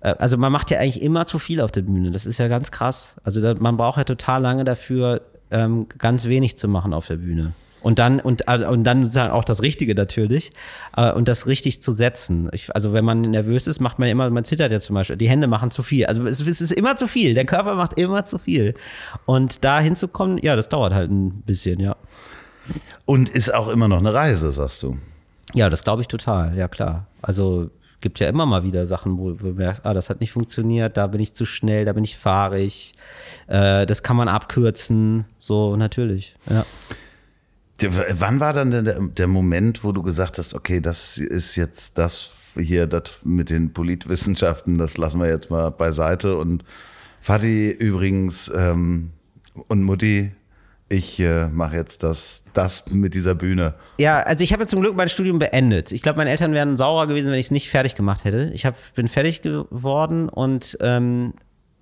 äh, 0.00 0.14
Also 0.18 0.38
man 0.38 0.52
macht 0.52 0.70
ja 0.70 0.78
eigentlich 0.78 1.02
immer 1.02 1.26
zu 1.26 1.38
viel 1.38 1.60
auf 1.60 1.70
der 1.70 1.82
Bühne. 1.82 2.10
Das 2.10 2.24
ist 2.26 2.38
ja 2.38 2.48
ganz 2.48 2.70
krass. 2.70 3.16
Also 3.24 3.42
da, 3.42 3.54
man 3.58 3.76
braucht 3.76 3.98
ja 3.98 4.04
total 4.04 4.40
lange 4.42 4.64
dafür, 4.64 5.20
ähm, 5.50 5.86
ganz 5.98 6.24
wenig 6.24 6.56
zu 6.56 6.66
machen 6.66 6.92
auf 6.94 7.06
der 7.06 7.16
Bühne. 7.16 7.52
Und 7.82 8.00
dann, 8.00 8.18
und, 8.18 8.48
also- 8.48 8.66
und 8.68 8.82
dann 8.84 9.04
sozusagen 9.04 9.30
auch 9.32 9.44
das 9.44 9.62
Richtige 9.62 9.94
natürlich. 9.94 10.50
Äh, 10.96 11.12
und 11.12 11.28
das 11.28 11.46
richtig 11.46 11.82
zu 11.82 11.92
setzen. 11.92 12.48
Ich, 12.52 12.74
also 12.74 12.92
wenn 12.92 13.04
man 13.04 13.20
nervös 13.20 13.66
ist, 13.68 13.80
macht 13.80 13.98
man 14.00 14.08
immer, 14.08 14.28
man 14.30 14.44
zittert 14.44 14.72
ja 14.72 14.80
zum 14.80 14.94
Beispiel. 14.94 15.16
Die 15.16 15.28
Hände 15.28 15.46
machen 15.46 15.70
zu 15.70 15.82
viel. 15.84 16.06
Also 16.06 16.24
es, 16.24 16.40
es 16.40 16.60
ist 16.60 16.72
immer 16.72 16.96
zu 16.96 17.06
viel. 17.06 17.34
Der 17.34 17.44
Körper 17.44 17.74
macht 17.76 18.00
immer 18.00 18.24
zu 18.24 18.38
viel. 18.38 18.74
Und 19.26 19.62
da 19.62 19.78
hinzukommen, 19.78 20.38
ja, 20.42 20.56
das 20.56 20.68
dauert 20.68 20.94
halt 20.94 21.10
ein 21.10 21.42
bisschen, 21.42 21.78
ja. 21.78 21.96
Und 23.06 23.28
ist 23.28 23.54
auch 23.54 23.68
immer 23.68 23.88
noch 23.88 23.98
eine 23.98 24.12
Reise, 24.12 24.52
sagst 24.52 24.82
du. 24.82 24.98
Ja, 25.54 25.70
das 25.70 25.84
glaube 25.84 26.02
ich 26.02 26.08
total, 26.08 26.56
ja 26.56 26.68
klar. 26.68 27.06
Also 27.22 27.70
gibt 28.00 28.20
ja 28.20 28.28
immer 28.28 28.46
mal 28.46 28.62
wieder 28.62 28.86
Sachen, 28.86 29.18
wo, 29.18 29.32
du 29.32 29.54
merkst, 29.54 29.86
ah, 29.86 29.94
das 29.94 30.10
hat 30.10 30.20
nicht 30.20 30.32
funktioniert, 30.32 30.96
da 30.96 31.06
bin 31.06 31.20
ich 31.20 31.34
zu 31.34 31.46
schnell, 31.46 31.84
da 31.84 31.92
bin 31.92 32.04
ich 32.04 32.16
fahrig, 32.16 32.92
äh, 33.46 33.86
das 33.86 34.02
kann 34.02 34.16
man 34.16 34.28
abkürzen, 34.28 35.24
so 35.38 35.76
natürlich. 35.76 36.36
Ja. 36.50 36.66
Wann 38.12 38.40
war 38.40 38.52
dann 38.52 38.70
der, 38.70 39.00
der 39.00 39.26
Moment, 39.26 39.84
wo 39.84 39.92
du 39.92 40.02
gesagt 40.02 40.38
hast, 40.38 40.54
okay, 40.54 40.80
das 40.80 41.18
ist 41.18 41.56
jetzt 41.56 41.98
das 41.98 42.30
hier, 42.56 42.86
das 42.86 43.18
mit 43.24 43.50
den 43.50 43.72
Politwissenschaften, 43.72 44.78
das 44.78 44.96
lassen 44.96 45.20
wir 45.20 45.28
jetzt 45.28 45.50
mal 45.50 45.70
beiseite. 45.70 46.36
Und 46.36 46.64
Fatih 47.20 47.70
übrigens 47.70 48.50
ähm, 48.54 49.10
und 49.68 49.82
Mutti, 49.82 50.32
ich 50.88 51.18
äh, 51.18 51.48
mache 51.48 51.76
jetzt 51.76 52.02
das, 52.02 52.44
das 52.54 52.90
mit 52.90 53.14
dieser 53.14 53.34
Bühne. 53.34 53.74
Ja, 53.98 54.20
also 54.20 54.44
ich 54.44 54.52
habe 54.52 54.62
ja 54.62 54.66
zum 54.66 54.80
Glück 54.80 54.94
mein 54.94 55.08
Studium 55.08 55.38
beendet. 55.38 55.90
Ich 55.92 56.02
glaube, 56.02 56.18
meine 56.18 56.30
Eltern 56.30 56.52
wären 56.52 56.76
saurer 56.76 57.06
gewesen, 57.06 57.32
wenn 57.32 57.38
ich 57.38 57.46
es 57.46 57.50
nicht 57.50 57.70
fertig 57.70 57.96
gemacht 57.96 58.24
hätte. 58.24 58.50
Ich 58.54 58.66
hab, 58.66 58.76
bin 58.94 59.08
fertig 59.08 59.42
geworden 59.42 60.28
und 60.28 60.78
ähm, 60.80 61.34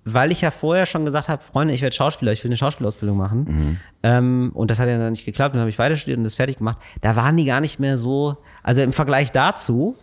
weil 0.05 0.31
ich 0.31 0.41
ja 0.41 0.51
vorher 0.51 0.85
schon 0.85 1.03
gesagt 1.03 1.29
habe, 1.29 1.41
Freunde, 1.41 1.73
ich 1.73 1.81
werde 1.81 1.95
Schauspieler, 1.95 2.31
ich 2.31 2.43
will 2.43 2.49
eine 2.49 2.57
Schauspielausbildung 2.57 3.17
machen. 3.17 3.79
Ähm, 4.03 4.51
und 4.53 4.69
das 4.69 4.79
hat 4.79 4.87
ja 4.87 4.97
dann 4.99 5.13
nicht 5.13 5.25
geklappt, 5.25 5.55
dann 5.55 5.61
habe 5.61 5.69
ich 5.69 5.79
weiter 5.79 5.97
studiert 5.97 6.19
und 6.19 6.23
das 6.23 6.35
fertig 6.35 6.57
gemacht. 6.57 6.77
Da 7.01 7.15
waren 7.15 7.35
die 7.37 7.45
gar 7.45 7.59
nicht 7.59 7.79
mehr 7.79 7.97
so, 7.97 8.37
also 8.61 8.81
im 8.81 8.93
Vergleich 8.93 9.31
dazu 9.31 9.97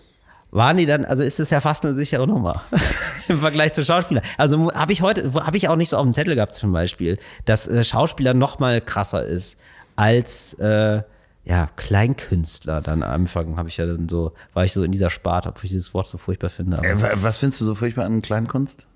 waren 0.53 0.77
die 0.77 0.87
dann, 0.87 1.05
also 1.05 1.23
ist 1.23 1.41
es 1.41 1.51
ja 1.51 1.61
fast 1.61 1.85
eine 1.85 1.95
sichere 1.97 2.27
Nummer 2.29 2.63
im 3.29 3.41
Vergleich 3.41 3.73
zu 3.73 3.85
Schauspieler. 3.85 4.23
Also 4.39 4.73
habe 4.73 4.93
ich 4.93 5.03
heute, 5.03 5.33
habe 5.35 5.57
ich 5.57 5.69
auch 5.69 5.77
nicht 5.77 5.89
so 5.89 5.97
auf 5.97 6.05
dem 6.05 6.15
Zettel 6.15 6.35
gehabt 6.37 6.55
zum 6.55 6.73
Beispiel, 6.73 7.19
dass 7.47 7.67
äh, 7.69 7.83
Schauspieler 7.83 8.35
noch 8.35 8.59
mal 8.61 8.81
krasser 8.81 9.25
ist 9.27 9.59
als 9.97 10.55
äh, 10.61 11.03
ja 11.45 11.69
Kleinkünstler. 11.77 12.81
Dann 12.81 13.03
am 13.03 13.11
Anfang 13.11 13.57
habe 13.57 13.69
ich 13.69 13.77
ja 13.79 13.87
dann 13.87 14.09
so, 14.09 14.33
war 14.55 14.65
ich 14.65 14.73
so 14.73 14.83
in 14.85 14.93
dieser 14.93 15.11
Sparte, 15.11 15.49
obwohl 15.49 15.65
ich 15.65 15.71
dieses 15.73 15.93
Wort 15.95 16.07
so 16.07 16.19
furchtbar 16.19 16.51
finde. 16.51 16.77
Äh, 16.79 17.01
wa- 17.01 17.11
was 17.17 17.39
findest 17.39 17.61
du 17.61 17.65
so 17.65 17.75
furchtbar 17.75 18.05
an 18.05 18.23
Kleinkunst? 18.23 18.87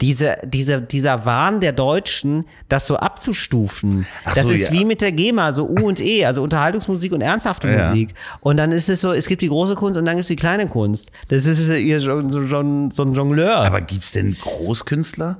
Diese, 0.00 0.36
diese, 0.44 0.80
dieser 0.80 1.24
Wahn 1.24 1.60
der 1.60 1.72
Deutschen, 1.72 2.44
das 2.68 2.86
so 2.86 2.96
abzustufen, 2.96 4.06
Ach 4.24 4.34
das 4.34 4.46
so, 4.46 4.52
ist 4.52 4.66
ja. 4.66 4.72
wie 4.72 4.84
mit 4.84 5.00
der 5.00 5.12
GEMA, 5.12 5.52
so 5.52 5.68
U 5.68 5.88
und 5.88 6.00
E, 6.00 6.24
also 6.24 6.42
Unterhaltungsmusik 6.42 7.12
und 7.12 7.20
ernsthafte 7.20 7.68
Ja. 7.68 7.88
Musik. 7.88 8.14
Und 8.40 8.58
dann 8.58 8.70
ist 8.70 8.88
es 8.88 9.00
so, 9.00 9.12
es 9.12 9.26
gibt 9.26 9.42
die 9.42 9.48
große 9.48 9.74
Kunst 9.74 9.98
und 9.98 10.04
dann 10.04 10.14
gibt 10.14 10.24
es 10.24 10.28
die 10.28 10.36
kleine 10.36 10.68
Kunst. 10.68 11.10
Das 11.28 11.46
ist 11.46 11.66
so, 11.66 12.46
schon 12.46 12.90
so 12.90 13.02
ein 13.02 13.12
Jongleur. 13.12 13.56
Aber 13.56 13.80
gibt's 13.80 14.12
denn 14.12 14.36
Großkünstler? 14.40 15.38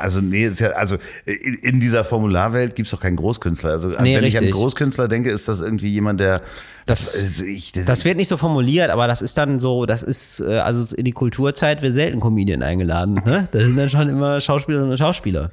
Also, 0.00 0.20
nee, 0.20 0.46
ist 0.46 0.60
ja, 0.60 0.70
also 0.70 0.96
in 1.26 1.80
dieser 1.80 2.04
Formularwelt 2.04 2.74
gibt's 2.74 2.90
doch 2.92 3.00
keinen 3.00 3.16
Großkünstler. 3.16 3.70
Also, 3.70 3.88
Nee, 3.88 4.16
wenn 4.16 4.24
ich 4.24 4.36
an 4.36 4.44
richtig. 4.44 4.52
Großkünstler 4.52 5.08
denke, 5.08 5.30
ist 5.30 5.48
das 5.48 5.60
irgendwie 5.60 5.90
jemand, 5.90 6.20
der. 6.20 6.40
Das- 6.86 7.14
also 7.14 7.44
ich, 7.44 7.72
Das 7.72 8.04
wird 8.04 8.16
nicht 8.16 8.28
so 8.28 8.36
formuliert, 8.36 8.90
aber 8.90 9.06
das 9.06 9.22
ist 9.22 9.38
dann 9.38 9.60
so, 9.60 9.86
das 9.86 10.02
ist, 10.02 10.40
äh, 10.40 10.58
also 10.58 10.94
in 10.96 11.04
die 11.04 11.12
Kulturzeit 11.12 11.80
wird 11.82 11.94
selten 11.94 12.18
Comedian 12.20 12.62
eingeladen. 12.62 13.20
Ne? 13.24 13.48
Das 13.52 13.62
sind 13.64 13.76
dann 13.76 13.88
schon 13.90 14.08
immer 14.08 14.40
Schauspielerinnen 14.40 14.90
und 14.90 14.98
Schauspieler. 14.98 15.50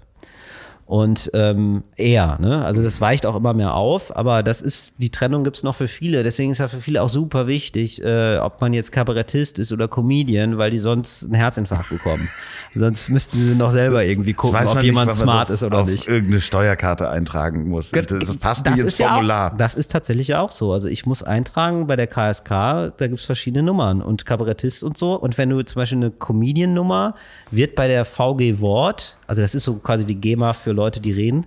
Und 0.90 1.30
ähm, 1.36 1.84
eher, 1.98 2.40
ne? 2.42 2.66
Also 2.66 2.82
das 2.82 3.00
weicht 3.00 3.28
auch 3.28 3.36
immer 3.36 3.54
mehr 3.54 3.76
auf, 3.76 4.18
aber 4.18 4.42
das 4.42 4.60
ist, 4.60 4.96
die 4.98 5.12
Trennung 5.12 5.44
gibt's 5.44 5.62
noch 5.62 5.76
für 5.76 5.88
viele. 5.88 6.24
Deswegen 6.24 6.52
ist 6.52 6.58
ja 6.58 6.68
für 6.68 6.82
viele 6.82 7.04
auch 7.04 7.10
super 7.10 7.46
wichtig, 7.46 8.04
äh, 8.04 8.38
ob 8.38 8.60
man 8.60 8.74
jetzt 8.74 8.92
Kabarettist 8.92 9.60
ist 9.60 9.72
oder 9.72 9.88
Comedian, 9.88 10.58
weil 10.58 10.72
die 10.72 10.80
sonst 10.80 11.26
einen 11.26 11.36
Herzinfarkt 11.36 11.90
bekommen. 11.90 12.28
Sonst 12.74 13.10
müssten 13.10 13.38
sie 13.38 13.54
noch 13.54 13.72
selber 13.72 14.04
irgendwie 14.04 14.34
gucken, 14.34 14.66
ob 14.66 14.74
man 14.74 14.84
jemand 14.84 15.12
nicht, 15.12 15.20
smart 15.20 15.50
auf, 15.50 15.54
ist 15.54 15.64
oder 15.64 15.78
auf 15.78 15.90
nicht. 15.90 16.08
irgendeine 16.08 16.42
Steuerkarte 16.42 17.08
eintragen 17.08 17.70
muss. 17.70 17.92
Das, 17.92 18.08
das 18.08 18.38
passt 18.38 18.66
Das 18.66 18.74
nicht 18.74 18.82
ins 18.82 18.94
ist 18.94 18.98
ja 18.98 19.10
Formular. 19.10 19.54
Auch, 19.54 19.58
das 19.58 19.76
ist 19.76 19.92
tatsächlich 19.92 20.34
auch 20.34 20.52
so. 20.52 20.74
Also 20.74 20.88
ich 20.88 21.06
muss 21.06 21.22
eintragen 21.22 21.86
bei 21.86 21.98
der 21.98 22.08
KSK, 22.08 22.50
da 22.50 23.08
gibt's 23.08 23.26
verschiedene 23.26 23.62
Nummern 23.62 24.02
und 24.02 24.26
Kabarettist 24.26 24.84
und 24.84 24.98
so. 24.98 25.14
Und 25.14 25.38
wenn 25.38 25.52
du 25.52 25.62
zum 25.62 25.82
Beispiel 25.82 26.00
eine 26.00 26.10
Comedian-Nummer 26.10 27.14
wird 27.52 27.76
bei 27.76 27.88
der 27.88 28.06
VG 28.06 28.60
Wort, 28.60 29.19
also 29.30 29.42
das 29.42 29.54
ist 29.56 29.64
so 29.64 29.76
quasi 29.76 30.06
die 30.06 30.16
GEMA 30.20 30.54
für 30.54 30.72
Leute, 30.72 31.00
die 31.00 31.12
reden, 31.12 31.46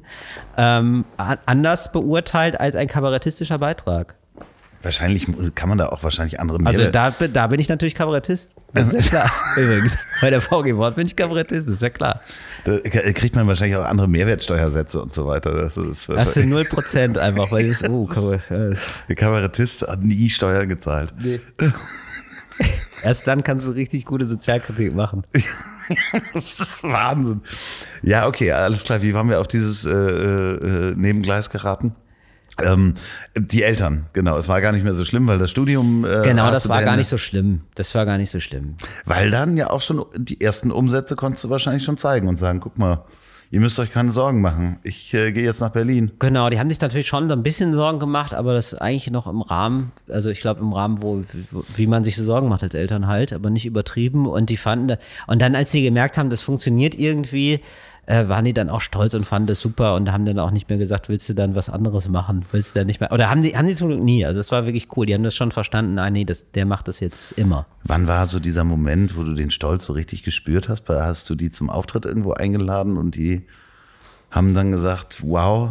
ähm, 0.57 1.05
anders 1.47 1.91
beurteilt 1.93 2.59
als 2.61 2.77
ein 2.77 2.87
kabarettistischer 2.89 3.59
Beitrag. 3.59 4.15
Wahrscheinlich 4.85 5.27
kann 5.55 5.69
man 5.69 5.79
da 5.79 5.91
auch 5.91 6.03
wahrscheinlich 6.03 6.41
andere 6.41 6.59
Also 6.65 6.83
Mehrwert- 6.83 6.95
da, 6.95 7.11
bin- 7.11 7.33
da 7.33 7.47
bin 7.47 7.61
ich 7.61 7.69
natürlich 7.69 7.95
Kabarettist. 7.95 8.51
Das 8.75 8.93
ist 8.93 9.13
ja 9.13 9.21
klar. 9.21 9.33
Übrigens, 9.57 9.97
bei 10.21 10.31
der 10.31 10.41
VG 10.41 10.77
Wort 10.77 10.97
bin 10.97 11.07
ich 11.07 11.15
Kabarettist, 11.15 11.69
das 11.69 11.75
ist 11.75 11.83
ja 11.83 11.91
klar. 11.91 12.21
Da 12.65 12.79
kriegt 12.81 13.37
man 13.37 13.47
wahrscheinlich 13.47 13.77
auch 13.77 13.85
andere 13.85 14.09
Mehrwertsteuersätze 14.09 15.01
und 15.03 15.13
so 15.15 15.27
weiter. 15.27 15.53
Das 15.55 15.77
ist 15.77 16.09
Das 16.09 16.35
sind 16.35 16.53
0% 16.55 17.17
einfach, 17.19 17.53
weil 17.53 17.69
das, 17.69 17.85
oh, 17.85 18.09
der 19.09 19.15
Kabarettist 19.17 19.83
hat 19.87 20.03
nie 20.03 20.29
Steuern 20.31 20.69
gezahlt. 20.69 21.15
Erst 23.03 23.27
dann 23.27 23.43
kannst 23.43 23.67
du 23.67 23.73
richtig 23.73 24.05
gute 24.05 24.27
Sozialkritik 24.27 24.95
machen. 24.95 25.25
Das 26.35 26.53
ist 26.61 26.83
Wahnsinn. 26.83 27.41
Ja, 28.03 28.27
okay, 28.27 28.53
alles 28.53 28.85
klar. 28.85 29.03
Wie 29.03 29.15
waren 29.15 29.29
wir 29.29 29.41
auf 29.41 29.49
dieses 29.49 29.85
äh, 29.85 29.91
äh, 29.91 30.95
Nebengleis 30.97 31.51
geraten? 31.51 31.95
Ähm, 32.59 32.95
die 33.37 33.63
Eltern, 33.63 34.07
genau. 34.13 34.37
Es 34.37 34.49
war 34.49 34.61
gar 34.61 34.73
nicht 34.73 34.85
mehr 34.85 34.95
so 34.95 35.05
schlimm, 35.05 35.27
weil 35.27 35.39
das 35.39 35.51
Studium. 35.51 36.05
Äh, 36.05 36.23
Genau, 36.23 36.51
das 36.51 36.69
war 36.69 36.83
gar 36.83 36.97
nicht 36.97 37.09
so 37.09 37.17
schlimm. 37.17 37.63
Das 37.75 37.95
war 37.95 38.05
gar 38.05 38.19
nicht 38.19 38.31
so 38.31 38.41
schlimm. 38.41 38.77
Weil 39.05 39.31
dann 39.31 39.57
ja 39.57 39.71
auch 39.71 39.81
schon 39.81 40.05
die 40.17 40.41
ersten 40.41 40.71
Umsätze 40.71 41.17
konntest 41.17 41.45
du 41.45 41.51
wahrscheinlich 41.51 41.83
schon 41.85 41.97
zeigen 41.97 42.29
und 42.29 42.39
sagen: 42.39 42.61
guck 42.61 42.79
mal, 42.79 43.05
ihr 43.53 43.61
müsst 43.61 43.79
euch 43.79 43.93
keine 43.93 44.11
Sorgen 44.13 44.41
machen. 44.41 44.79
Ich 44.83 45.13
äh, 45.13 45.31
gehe 45.31 45.45
jetzt 45.45 45.61
nach 45.61 45.71
Berlin. 45.71 46.11
Genau, 46.19 46.49
die 46.49 46.59
haben 46.59 46.71
sich 46.71 46.81
natürlich 46.81 47.07
schon 47.07 47.29
so 47.29 47.35
ein 47.35 47.43
bisschen 47.43 47.75
Sorgen 47.75 48.01
gemacht, 48.01 48.33
aber 48.33 48.55
das 48.55 48.75
eigentlich 48.75 49.11
noch 49.11 49.27
im 49.27 49.43
Rahmen, 49.43 49.93
also 50.09 50.31
ich 50.31 50.41
glaube 50.41 50.61
im 50.63 50.73
Rahmen, 50.73 51.03
wo, 51.03 51.23
wie 51.75 51.87
man 51.87 52.03
sich 52.03 52.17
so 52.17 52.25
Sorgen 52.25 52.49
macht 52.49 52.63
als 52.63 52.75
Eltern 52.75 53.07
halt, 53.07 53.33
aber 53.33 53.51
nicht 53.51 53.67
übertrieben. 53.67 54.27
Und 54.27 54.49
die 54.49 54.57
fanden, 54.57 54.97
und 55.27 55.43
dann, 55.43 55.55
als 55.55 55.71
sie 55.71 55.83
gemerkt 55.83 56.17
haben, 56.17 56.31
das 56.31 56.41
funktioniert 56.41 56.95
irgendwie, 56.95 57.61
äh, 58.07 58.29
waren 58.29 58.45
die 58.45 58.53
dann 58.53 58.69
auch 58.69 58.81
stolz 58.81 59.15
und 59.15 59.25
fanden 59.25 59.47
das 59.47 59.61
super 59.61 59.95
und 59.95 60.11
haben 60.11 60.27
dann 60.27 60.39
auch 60.39 60.51
nicht 60.51 60.69
mehr 60.69 60.79
gesagt, 60.79 61.09
willst 61.09 61.29
du 61.29 61.35
dann 61.35 61.55
was 61.55 61.69
anderes 61.69 62.09
machen? 62.09 62.45
Willst 62.51 62.75
du 62.75 62.81
dann 62.81 62.87
nicht 62.87 63.01
mehr? 63.01 63.13
Oder 63.13 63.31
haben 63.31 63.43
die, 63.43 63.57
haben 63.57 63.67
die 63.67 63.75
zum 63.75 63.89
Glück 63.89 64.03
nie. 64.03 64.25
Also 64.27 64.39
das 64.39 64.51
war 64.51 64.65
wirklich 64.65 64.89
cool. 64.97 65.07
Die 65.07 65.15
haben 65.15 65.23
das 65.23 65.37
schon 65.37 65.53
verstanden. 65.53 65.99
Ah, 65.99 66.11
nee, 66.11 66.25
das, 66.25 66.51
der 66.51 66.67
macht 66.67 66.89
das 66.89 67.01
jetzt 67.01 67.33
immer. 67.33 67.67
Wann 67.85 68.07
war 68.07 68.27
so 68.27 68.41
dieser 68.41 68.65
Moment, 68.65 69.17
wo 69.17 69.23
du 69.23 69.35
den 69.35 69.51
Stolz 69.51 69.85
so 69.85 69.93
richtig 69.93 70.25
gespürt 70.25 70.69
hast? 70.69 70.89
Hast 70.89 71.31
du 71.31 71.35
die 71.35 71.51
zum 71.51 71.71
Auftritt 71.71 72.05
irgendwo 72.05 72.33
eingeladen 72.33 72.97
und 72.97 73.15
die 73.15 73.47
haben 74.31 74.55
dann 74.55 74.71
gesagt: 74.71 75.23
Wow, 75.25 75.71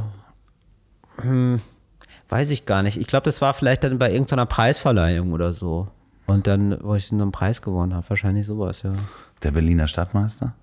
Weiß 2.31 2.49
ich 2.49 2.65
gar 2.65 2.81
nicht. 2.81 2.97
Ich 2.97 3.07
glaube, 3.07 3.25
das 3.25 3.41
war 3.41 3.53
vielleicht 3.53 3.83
dann 3.83 3.99
bei 3.99 4.11
irgendeiner 4.11 4.45
Preisverleihung 4.45 5.33
oder 5.33 5.51
so. 5.51 5.89
Und 6.27 6.47
dann, 6.47 6.77
wo 6.81 6.95
ich 6.95 7.09
dann 7.09 7.21
einen 7.21 7.33
Preis 7.33 7.61
gewonnen 7.61 7.93
habe. 7.93 8.09
Wahrscheinlich 8.09 8.45
sowas, 8.45 8.83
ja. 8.83 8.93
der 9.43 9.51
Berliner 9.51 9.87
Stadtmeister? 9.87 10.55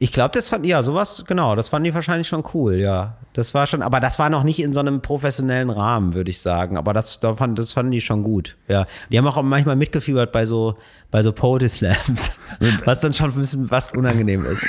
Ich 0.00 0.12
glaube, 0.12 0.30
das 0.32 0.48
fand, 0.48 0.64
ja, 0.64 0.82
sowas, 0.84 1.24
genau, 1.26 1.56
das 1.56 1.68
fanden 1.68 1.86
die 1.86 1.94
wahrscheinlich 1.94 2.28
schon 2.28 2.44
cool, 2.54 2.74
ja. 2.76 3.16
Das 3.32 3.52
war 3.52 3.66
schon, 3.66 3.82
aber 3.82 3.98
das 3.98 4.18
war 4.20 4.30
noch 4.30 4.44
nicht 4.44 4.60
in 4.60 4.72
so 4.72 4.78
einem 4.78 5.02
professionellen 5.02 5.70
Rahmen, 5.70 6.14
würde 6.14 6.30
ich 6.30 6.40
sagen. 6.40 6.76
Aber 6.76 6.92
das, 6.92 7.18
da 7.18 7.34
fand, 7.34 7.58
das 7.58 7.72
fanden 7.72 7.90
die 7.90 8.00
schon 8.00 8.22
gut, 8.22 8.56
ja. 8.68 8.86
Die 9.10 9.18
haben 9.18 9.26
auch 9.26 9.42
manchmal 9.42 9.74
mitgefiebert 9.74 10.30
bei 10.30 10.46
so, 10.46 10.76
bei 11.10 11.22
so 11.22 11.32
Poetry 11.32 11.68
Slams, 11.68 12.30
was 12.84 13.00
dann 13.00 13.12
schon 13.14 13.30
ein 13.30 13.40
bisschen 13.40 13.70
was 13.70 13.90
unangenehm 13.92 14.44
ist. 14.44 14.64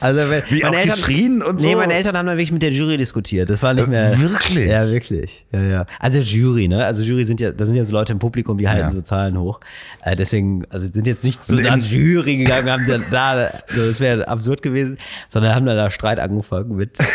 Also, 0.00 0.28
wenn, 0.30 0.42
Wie 0.48 0.64
auch 0.64 0.70
geschrien 0.72 1.42
und 1.42 1.60
Nee, 1.60 1.72
so? 1.72 1.78
meine 1.78 1.94
Eltern 1.94 2.16
haben 2.16 2.26
dann 2.26 2.36
wirklich 2.36 2.52
mit 2.52 2.62
der 2.62 2.70
Jury 2.72 2.96
diskutiert. 2.96 3.50
Das 3.50 3.62
war 3.62 3.74
nicht 3.74 3.86
mehr. 3.88 4.18
wirklich? 4.20 4.68
Ja, 4.68 4.88
wirklich. 4.88 5.44
Ja, 5.52 5.60
ja. 5.62 5.86
Also 5.98 6.18
Jury, 6.20 6.68
ne? 6.68 6.84
Also 6.84 7.02
Jury 7.02 7.24
sind 7.24 7.40
ja, 7.40 7.52
da 7.52 7.64
sind 7.66 7.74
ja 7.76 7.84
so 7.84 7.92
Leute 7.92 8.12
im 8.12 8.18
Publikum, 8.18 8.58
die 8.58 8.68
halten 8.68 8.80
Ja. 8.88 8.90
so 8.92 9.02
Zahlen 9.02 9.38
hoch. 9.38 9.60
Äh, 10.02 10.14
deswegen, 10.16 10.64
also 10.70 10.86
sind 10.92 11.06
jetzt 11.06 11.24
nicht 11.24 11.42
zu 11.44 11.54
Und 11.56 11.66
einer 11.66 11.74
in- 11.76 11.80
Jury 11.82 12.36
gegangen, 12.36 12.70
haben 12.70 12.86
dann 12.86 13.04
da, 13.10 13.30
also 13.32 13.86
das 13.88 14.00
wäre 14.00 14.26
absurd 14.28 14.62
gewesen, 14.62 14.98
sondern 15.28 15.54
haben 15.54 15.66
da 15.66 15.90
Streit 15.90 16.18
angefangen 16.20 16.76
mit. 16.76 16.98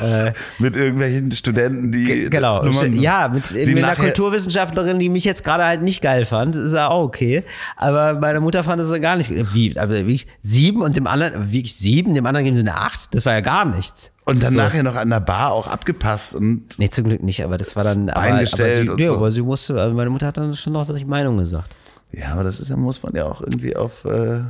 Äh, 0.00 0.32
Mit 0.58 0.76
irgendwelchen 0.76 1.30
Studenten, 1.32 1.92
die. 1.92 2.04
Ge- 2.04 2.28
Genau. 2.28 2.62
Nummern- 2.64 2.94
Ja, 2.94 3.28
mit, 3.28 3.50
mit 3.52 3.78
einer 3.78 3.94
Kulturwissenschaftlerin, 3.94 4.98
die 4.98 5.08
mich 5.08 5.24
jetzt 5.24 5.44
gerade 5.44 5.64
halt 5.64 5.82
nicht 5.82 6.00
geil 6.02 6.26
fand, 6.26 6.56
ist 6.56 6.72
ja 6.74 6.88
auch 6.88 7.04
okay. 7.04 7.44
Aber 7.76 8.14
meine 8.18 8.40
Mutter 8.40 8.64
fand 8.64 8.80
es 8.82 9.00
gar 9.00 9.16
nicht. 9.16 9.30
Wie, 9.54 9.78
aber 9.78 9.94
wirklich 9.94 10.26
sieben 10.40 10.82
und 10.82 10.96
dem 10.96 11.06
anderen, 11.06 11.52
wirklich 11.52 11.76
sieben, 11.76 12.14
dem 12.14 12.26
anderen 12.26 12.44
geben 12.44 12.56
sie 12.56 12.62
eine 12.62 12.74
acht. 12.74 13.14
Das 13.14 13.24
war 13.26 13.34
ja 13.34 13.40
gar 13.40 13.64
nichts. 13.64 14.10
Und 14.24 14.42
dann 14.42 14.54
So. 14.54 14.58
nachher 14.58 14.82
noch 14.82 14.96
an 14.96 15.10
der 15.10 15.20
Bar 15.20 15.52
auch 15.52 15.66
abgepasst 15.68 16.34
und 16.34 16.78
Nee, 16.78 16.88
zum 16.88 17.04
Glück 17.04 17.22
nicht, 17.22 17.44
aber 17.44 17.58
das 17.58 17.76
war 17.76 17.84
dann. 17.84 18.08
Aber, 18.10 18.22
aber, 18.26 18.40
gestellt 18.40 18.74
sie, 18.86 18.88
und 18.88 18.98
nee, 18.98 19.06
so. 19.06 19.14
aber 19.16 19.30
sie 19.30 19.42
musste, 19.42 19.80
also 19.80 19.94
meine 19.94 20.10
Mutter 20.10 20.26
hat 20.26 20.36
dann 20.38 20.54
schon 20.54 20.72
noch 20.72 20.92
die 20.92 21.04
Meinung 21.04 21.36
gesagt. 21.36 21.74
ja, 22.10 22.32
aber 22.32 22.42
das 22.42 22.58
ist 22.58 22.70
muss 22.74 23.02
man 23.02 23.14
ja 23.14 23.26
auch 23.26 23.42
irgendwie 23.42 23.76
auf 23.76 24.04
äh, 24.06 24.40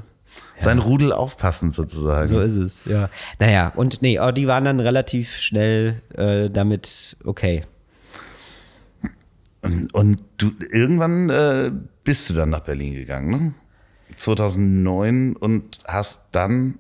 sein 0.57 0.79
Rudel 0.79 1.13
aufpassen, 1.13 1.71
sozusagen. 1.73 2.29
So 2.29 2.41
ist 2.41 2.57
es, 2.57 2.85
ja. 2.85 3.11
Naja, 3.39 3.73
und 3.75 4.03
nee, 4.03 4.19
aber 4.19 4.33
die 4.33 4.47
waren 4.47 4.65
dann 4.65 4.81
relativ 4.81 5.37
schnell 5.37 6.01
äh, 6.17 6.49
damit 6.51 7.17
okay. 7.25 7.65
Und 9.93 10.23
du 10.37 10.53
irgendwann 10.73 11.31
äh, 11.31 11.71
bist 12.05 12.29
du 12.29 12.35
dann 12.35 12.51
nach 12.51 12.61
Berlin 12.61 12.95
gegangen, 12.95 13.31
ne? 13.31 13.55
2009 14.17 15.35
und 15.37 15.79
hast 15.89 16.23
dann 16.33 16.79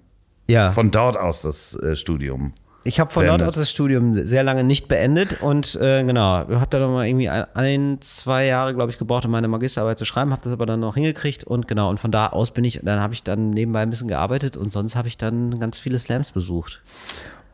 Ja. 0.48 0.70
von 0.70 0.90
dort 0.90 1.16
aus 1.16 1.42
das 1.42 1.74
äh, 1.74 1.96
Studium. 1.96 2.52
Ich 2.86 3.00
habe 3.00 3.10
von 3.10 3.26
dort 3.26 3.42
aus 3.42 3.54
das 3.54 3.70
Studium 3.70 4.14
sehr 4.14 4.42
lange 4.42 4.62
nicht 4.62 4.88
beendet 4.88 5.40
und 5.40 5.74
äh, 5.76 6.04
genau, 6.04 6.22
habe 6.22 6.66
da 6.68 6.78
noch 6.78 6.90
mal 6.90 7.06
irgendwie 7.06 7.30
ein, 7.30 7.46
ein 7.54 7.98
zwei 8.02 8.44
Jahre, 8.44 8.74
glaube 8.74 8.90
ich, 8.90 8.98
gebraucht, 8.98 9.24
um 9.24 9.30
meine 9.30 9.48
Magisterarbeit 9.48 9.98
zu 9.98 10.04
schreiben, 10.04 10.32
habe 10.32 10.42
das 10.44 10.52
aber 10.52 10.66
dann 10.66 10.80
noch 10.80 10.94
hingekriegt 10.94 11.44
und 11.44 11.66
genau, 11.66 11.88
und 11.88 11.98
von 11.98 12.10
da 12.10 12.26
aus 12.26 12.50
bin 12.50 12.62
ich, 12.64 12.80
dann 12.82 13.00
habe 13.00 13.14
ich 13.14 13.22
dann 13.22 13.50
nebenbei 13.50 13.80
ein 13.80 13.88
bisschen 13.88 14.08
gearbeitet 14.08 14.58
und 14.58 14.70
sonst 14.70 14.96
habe 14.96 15.08
ich 15.08 15.16
dann 15.16 15.58
ganz 15.58 15.78
viele 15.78 15.98
Slams 15.98 16.32
besucht. 16.32 16.82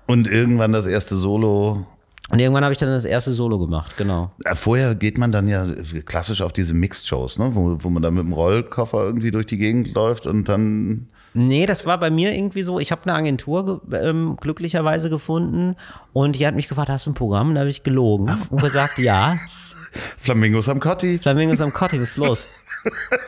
Und 0.07 0.27
irgendwann 0.27 0.73
das 0.73 0.87
erste 0.87 1.15
Solo. 1.15 1.87
Und 2.31 2.41
irgendwann 2.41 2.65
habe 2.65 2.73
ich 2.73 2.79
dann 2.79 2.89
das 2.89 3.05
erste 3.05 3.33
Solo 3.33 3.61
gemacht, 3.61 3.97
genau. 3.97 4.33
Äh, 4.45 4.57
Vorher 4.57 4.97
geht 4.97 5.17
man 5.17 5.31
dann 5.31 5.47
ja 5.47 5.65
klassisch 6.07 6.43
auf 6.43 6.53
diese 6.53 6.75
Mixed-Shows, 6.75 7.39
ne? 7.39 7.55
wo, 7.55 7.77
wo 7.79 7.89
man 7.89 8.03
dann 8.03 8.15
mit 8.15 8.25
dem 8.25 8.33
Rollkoffer 8.33 9.05
irgendwie 9.05 9.31
durch 9.31 9.47
die 9.47 9.59
Gegend 9.59 9.95
läuft 9.95 10.27
und 10.27 10.49
dann. 10.49 11.09
Nee, 11.33 11.67
das 11.67 11.87
war 11.87 11.99
bei 11.99 12.11
mir 12.11 12.35
irgendwie 12.35 12.63
so. 12.63 12.81
Ich 12.81 12.91
habe 12.91 13.03
eine 13.05 13.15
Agentur 13.15 13.81
ge 13.87 14.09
ähm, 14.09 14.37
glücklicherweise 14.41 15.11
gefunden 15.11 15.77
und 16.13 16.39
die 16.39 16.47
hat 16.47 16.57
mich 16.57 16.69
gefragt, 16.69 16.89
hast 16.89 17.07
du 17.07 17.11
ein 17.11 17.15
Programm? 17.15 17.51
Und 17.51 17.55
da 17.55 17.61
habe 17.61 17.71
ich 17.71 17.85
gelogen 17.85 18.37
und 18.51 18.61
gesagt, 18.61 18.99
ja. 18.99 19.39
Flamingos 20.19 20.69
am 20.69 20.81
Cotti. 20.81 21.19
Flamingos 21.19 21.61
am 21.61 21.73
Kotti, 21.73 22.01
was 22.01 22.11
ist 22.11 22.17
los? 22.17 22.49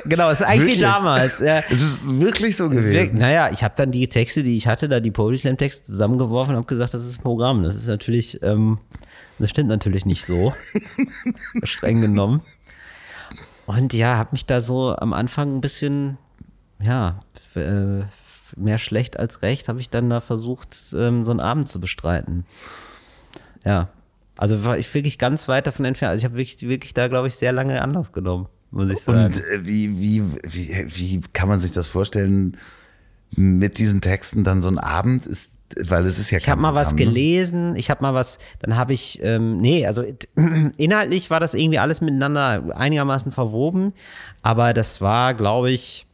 genau, 0.05 0.31
es 0.31 0.41
ist 0.41 0.47
eigentlich 0.47 0.61
Wirklich? 0.63 0.79
wie 0.79 0.83
damals. 0.83 1.39
Ja. 1.39 1.63
Es 1.71 1.81
ist 1.81 2.21
wirklich 2.21 2.57
so 2.57 2.69
gewesen. 2.69 3.19
naja, 3.19 3.51
ich 3.53 3.63
habe 3.63 3.75
dann 3.77 3.93
die 3.93 4.09
Texte, 4.09 4.43
die 4.43 4.57
ich 4.57 4.67
hatte, 4.67 4.89
da 4.89 4.99
die 4.99 5.11
Poetry 5.13 5.39
Slam 5.39 5.57
Texte 5.57 5.85
zusammengeworfen 5.85 6.55
und 6.55 6.57
habe 6.57 6.67
gesagt, 6.67 6.95
das 6.95 7.05
ist 7.05 7.21
ein 7.21 7.23
Programm. 7.23 7.63
Das 7.63 7.77
ist 7.77 7.87
natürlich, 7.87 8.43
ähm, 8.43 8.79
das 9.39 9.51
stimmt 9.51 9.69
natürlich 9.69 10.07
nicht 10.07 10.25
so, 10.25 10.55
streng 11.63 12.01
genommen. 12.01 12.43
Und 13.67 13.93
ja, 13.93 14.17
habe 14.17 14.31
mich 14.33 14.45
da 14.45 14.61
so 14.61 14.97
am 14.97 15.13
Anfang 15.13 15.57
ein 15.57 15.61
bisschen, 15.61 16.19
ja, 16.81 17.21
mehr 18.57 18.79
schlecht 18.79 19.19
als 19.19 19.43
recht, 19.43 19.69
habe 19.69 19.81
ich 19.81 19.91
dann 19.91 20.11
da 20.11 20.21
versucht, 20.21 20.77
ähm, 20.95 21.25
so 21.25 21.31
einen 21.31 21.41
Abend 21.41 21.69
zu 21.69 21.81
bestreiten. 21.81 22.45
Ja, 23.65 23.89
also 24.37 24.65
war 24.65 24.79
ich 24.79 24.93
wirklich 24.95 25.19
ganz 25.19 25.49
weit 25.49 25.67
davon 25.67 25.85
entfernt. 25.85 26.11
Also 26.11 26.21
ich 26.21 26.25
habe 26.25 26.37
wirklich, 26.37 26.61
wirklich 26.63 26.95
da, 26.95 27.09
glaube 27.09 27.29
ich, 27.29 27.35
sehr 27.35 27.53
lange 27.53 27.81
Anlauf 27.83 28.13
genommen, 28.13 28.49
muss 28.71 28.91
ich 28.91 29.01
sagen. 29.01 29.27
Und 29.27 29.45
äh, 29.45 29.65
wie, 29.65 30.01
wie, 30.01 30.23
wie, 30.43 30.87
wie 30.89 31.21
kann 31.33 31.49
man 31.49 31.61
sich 31.61 31.73
das 31.73 31.89
vorstellen, 31.89 32.57
mit 33.35 33.79
diesen 33.79 34.01
Texten 34.01 34.45
dann 34.45 34.63
so 34.63 34.69
ein 34.69 34.79
Abend 34.79 35.27
ist, 35.27 35.53
weil 35.89 36.05
es 36.05 36.19
ist 36.19 36.31
ja 36.31 36.39
Ich 36.39 36.49
habe 36.51 36.61
mal 36.61 36.75
was 36.75 36.97
gelesen, 36.97 37.77
ich 37.77 37.89
habe 37.89 38.03
mal 38.03 38.13
was, 38.13 38.39
dann 38.61 38.77
habe 38.77 38.93
ich, 38.93 39.21
ähm, 39.23 39.59
nee, 39.59 39.87
also 39.87 40.05
inhaltlich 40.77 41.31
war 41.31 41.41
das 41.41 41.55
irgendwie 41.55 41.79
alles 41.79 42.03
miteinander 42.03 42.77
einigermaßen 42.77 43.33
verwoben, 43.33 43.95
aber 44.43 44.75
das 44.75 45.01
war, 45.01 45.33
glaube 45.33 45.71
ich, 45.71 46.07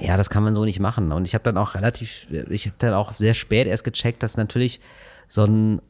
ja, 0.00 0.16
das 0.16 0.30
kann 0.30 0.42
man 0.42 0.54
so 0.54 0.64
nicht 0.64 0.80
machen. 0.80 1.12
Und 1.12 1.26
ich 1.26 1.34
habe 1.34 1.44
dann 1.44 1.56
auch 1.56 1.74
relativ, 1.74 2.26
ich 2.50 2.66
habe 2.66 2.76
dann 2.78 2.94
auch 2.94 3.12
sehr 3.12 3.34
spät 3.34 3.66
erst 3.66 3.84
gecheckt, 3.84 4.22
dass 4.22 4.36
natürlich 4.36 4.80
so 5.28 5.44
ein, 5.44 5.80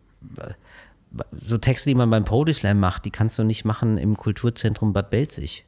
so 1.39 1.59
Texte, 1.59 1.91
die 1.91 1.95
man 1.95 2.11
beim 2.11 2.25
Poetry 2.25 2.53
Slam 2.53 2.81
macht, 2.81 3.05
die 3.05 3.11
kannst 3.11 3.39
du 3.39 3.45
nicht 3.45 3.65
machen 3.65 3.99
im 3.99 4.17
Kulturzentrum 4.17 4.93
Bad 4.93 5.11
Belzig 5.11 5.65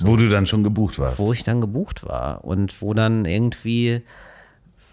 Wo 0.00 0.16
du 0.16 0.28
dann 0.28 0.46
schon 0.46 0.64
gebucht 0.64 0.98
warst. 0.98 1.18
wo 1.18 1.32
ich 1.32 1.44
dann 1.44 1.60
gebucht 1.60 2.04
war 2.04 2.44
und 2.44 2.82
wo 2.82 2.94
dann 2.94 3.24
irgendwie 3.24 4.02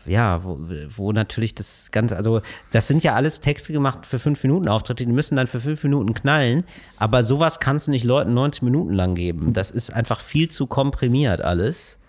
ja, 0.06 0.44
wo, 0.44 0.60
wo 0.96 1.12
natürlich 1.12 1.54
das 1.54 1.92
Ganze, 1.92 2.18
also 2.18 2.42
das 2.72 2.88
sind 2.88 3.04
ja 3.04 3.14
alles 3.14 3.40
Texte 3.40 3.72
gemacht 3.72 4.06
für 4.06 4.20
fünf 4.20 4.42
Minuten 4.44 4.68
Auftritte, 4.68 5.06
die 5.06 5.12
müssen 5.12 5.36
dann 5.36 5.48
für 5.48 5.62
fünf 5.62 5.84
Minuten 5.84 6.14
knallen, 6.14 6.64
aber 6.98 7.24
sowas 7.24 7.60
kannst 7.60 7.88
du 7.88 7.92
nicht 7.92 8.04
Leuten 8.04 8.34
90 8.34 8.64
Minuten 8.64 8.94
lang 8.94 9.16
geben. 9.16 9.54
Das 9.54 9.70
ist 9.70 9.92
einfach 9.92 10.20
viel 10.20 10.50
zu 10.50 10.66
komprimiert 10.66 11.42
alles. 11.42 12.00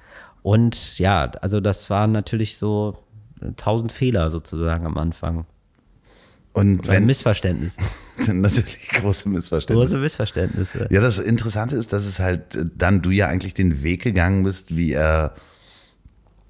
Und 0.42 0.98
ja, 0.98 1.30
also 1.40 1.60
das 1.60 1.88
waren 1.90 2.12
natürlich 2.12 2.56
so 2.56 2.98
tausend 3.56 3.92
Fehler 3.92 4.30
sozusagen 4.30 4.86
am 4.86 4.98
Anfang. 4.98 5.46
Und 6.54 6.86
wenn 6.86 7.06
Missverständnisse. 7.06 7.80
natürlich 8.32 8.88
große 8.88 9.28
Missverständnisse. 9.28 9.86
Große 9.94 10.02
Missverständnisse. 10.02 10.86
Ja, 10.90 11.00
das 11.00 11.18
Interessante 11.18 11.76
ist, 11.76 11.92
dass 11.94 12.04
es 12.04 12.18
halt 12.18 12.54
äh, 12.56 12.66
dann 12.76 13.00
du 13.00 13.10
ja 13.10 13.28
eigentlich 13.28 13.54
den 13.54 13.82
Weg 13.82 14.02
gegangen 14.02 14.42
bist, 14.44 14.76
wie 14.76 14.92
er 14.92 15.34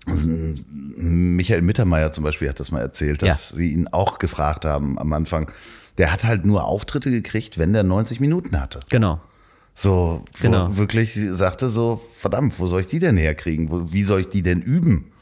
Michael 0.07 1.63
Mittermeier 1.63 2.11
zum 2.11 2.25
Beispiel 2.25 2.49
hat 2.49 2.59
das 2.59 2.73
mal 2.73 2.81
erzählt, 2.81 3.23
dass 3.23 3.51
Ja. 3.51 3.57
sie 3.57 3.69
ihn 3.73 3.87
auch 3.89 4.19
gefragt 4.19 4.65
haben 4.65 4.99
am 4.99 5.13
Anfang. 5.13 5.53
Der 5.99 6.13
hat 6.13 6.25
halt 6.25 6.45
nur 6.45 6.65
Auftritte 6.65 7.11
gekriegt, 7.13 7.57
wenn 7.59 7.73
der 7.73 7.85
90 7.85 8.19
Minuten 8.19 8.61
hatte. 8.61 8.81
Genau. 8.91 9.21
So, 9.75 10.23
wo 10.39 10.43
Genau. 10.43 10.77
wirklich 10.77 11.19
sagte 11.31 11.69
so, 11.69 12.01
verdammt, 12.11 12.59
wo 12.59 12.67
soll 12.67 12.83
ich 12.83 12.87
die 12.89 12.99
denn 12.99 13.17
herkriegen? 13.17 13.71
Wo, 13.71 13.93
wie 13.93 14.03
soll 14.05 14.21
ich 14.21 14.29
die 14.29 14.43
denn 14.43 14.61
üben? 14.61 15.13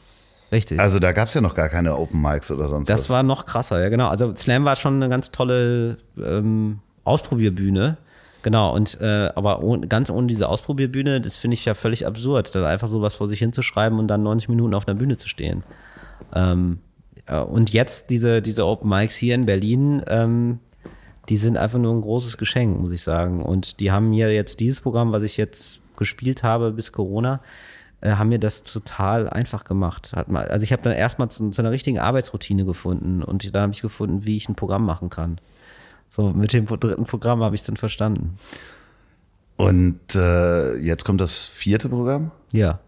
Richtig. 0.51 0.79
Also 0.79 0.99
da 0.99 1.13
gab 1.13 1.29
es 1.29 1.33
ja 1.33 1.39
noch 1.41 1.55
gar 1.55 1.69
keine 1.69 1.95
Open 1.97 2.21
Mics 2.21 2.51
oder 2.51 2.67
sonst 2.67 2.89
Das 2.89 3.03
was. 3.03 3.09
war 3.09 3.23
noch 3.23 3.45
krasser, 3.45 3.81
ja 3.81 3.87
genau. 3.89 4.09
Also 4.09 4.35
Slam 4.35 4.65
war 4.65 4.75
schon 4.75 4.95
eine 4.95 5.07
ganz 5.07 5.31
tolle 5.31 5.97
ähm, 6.21 6.79
Ausprobierbühne. 7.05 7.97
Genau, 8.43 8.73
und 8.75 8.99
äh, 8.99 9.29
aber 9.35 9.61
ohne, 9.63 9.87
ganz 9.87 10.09
ohne 10.09 10.27
diese 10.27 10.49
Ausprobierbühne, 10.49 11.21
das 11.21 11.37
finde 11.37 11.53
ich 11.53 11.63
ja 11.63 11.73
völlig 11.75 12.05
absurd, 12.07 12.53
dann 12.55 12.65
einfach 12.65 12.87
sowas 12.87 13.15
vor 13.15 13.27
sich 13.27 13.39
hinzuschreiben 13.39 13.99
und 13.99 14.07
dann 14.07 14.23
90 14.23 14.49
Minuten 14.49 14.73
auf 14.73 14.87
einer 14.87 14.97
Bühne 14.97 15.15
zu 15.17 15.29
stehen. 15.29 15.63
Ähm, 16.33 16.79
äh, 17.27 17.37
und 17.39 17.71
jetzt 17.71 18.09
diese, 18.09 18.41
diese 18.41 18.65
Open 18.65 18.89
Mics 18.89 19.15
hier 19.15 19.35
in 19.35 19.45
Berlin, 19.45 20.01
ähm, 20.07 20.57
die 21.29 21.37
sind 21.37 21.57
einfach 21.57 21.79
nur 21.79 21.93
ein 21.93 22.01
großes 22.01 22.37
Geschenk, 22.37 22.79
muss 22.79 22.91
ich 22.91 23.03
sagen. 23.03 23.43
Und 23.43 23.79
die 23.79 23.91
haben 23.91 24.09
mir 24.09 24.33
jetzt 24.33 24.59
dieses 24.59 24.81
Programm, 24.81 25.11
was 25.11 25.23
ich 25.23 25.37
jetzt 25.37 25.79
gespielt 25.95 26.43
habe 26.43 26.71
bis 26.71 26.91
Corona, 26.91 27.41
äh, 28.01 28.11
haben 28.11 28.29
mir 28.29 28.39
das 28.39 28.63
total 28.63 29.29
einfach 29.29 29.63
gemacht. 29.63 30.13
Hat 30.15 30.27
mal, 30.29 30.47
also 30.47 30.63
ich 30.63 30.71
habe 30.71 30.81
dann 30.81 30.93
erstmal 30.93 31.29
zu, 31.29 31.49
zu 31.51 31.61
einer 31.61 31.71
richtigen 31.71 31.99
Arbeitsroutine 31.99 32.65
gefunden 32.65 33.23
und 33.23 33.53
dann 33.53 33.61
habe 33.61 33.73
ich 33.73 33.81
gefunden, 33.81 34.25
wie 34.25 34.37
ich 34.37 34.49
ein 34.49 34.55
Programm 34.55 34.85
machen 34.85 35.09
kann. 35.09 35.39
So, 36.09 36.31
mit 36.31 36.51
dem 36.51 36.65
dritten 36.65 37.05
Programm 37.05 37.41
habe 37.43 37.55
ich 37.55 37.61
es 37.61 37.67
dann 37.67 37.77
verstanden. 37.77 38.37
Und 39.55 40.15
äh, 40.15 40.75
jetzt 40.77 41.05
kommt 41.05 41.21
das 41.21 41.45
vierte 41.45 41.87
Programm. 41.87 42.31
Ja. 42.51 42.79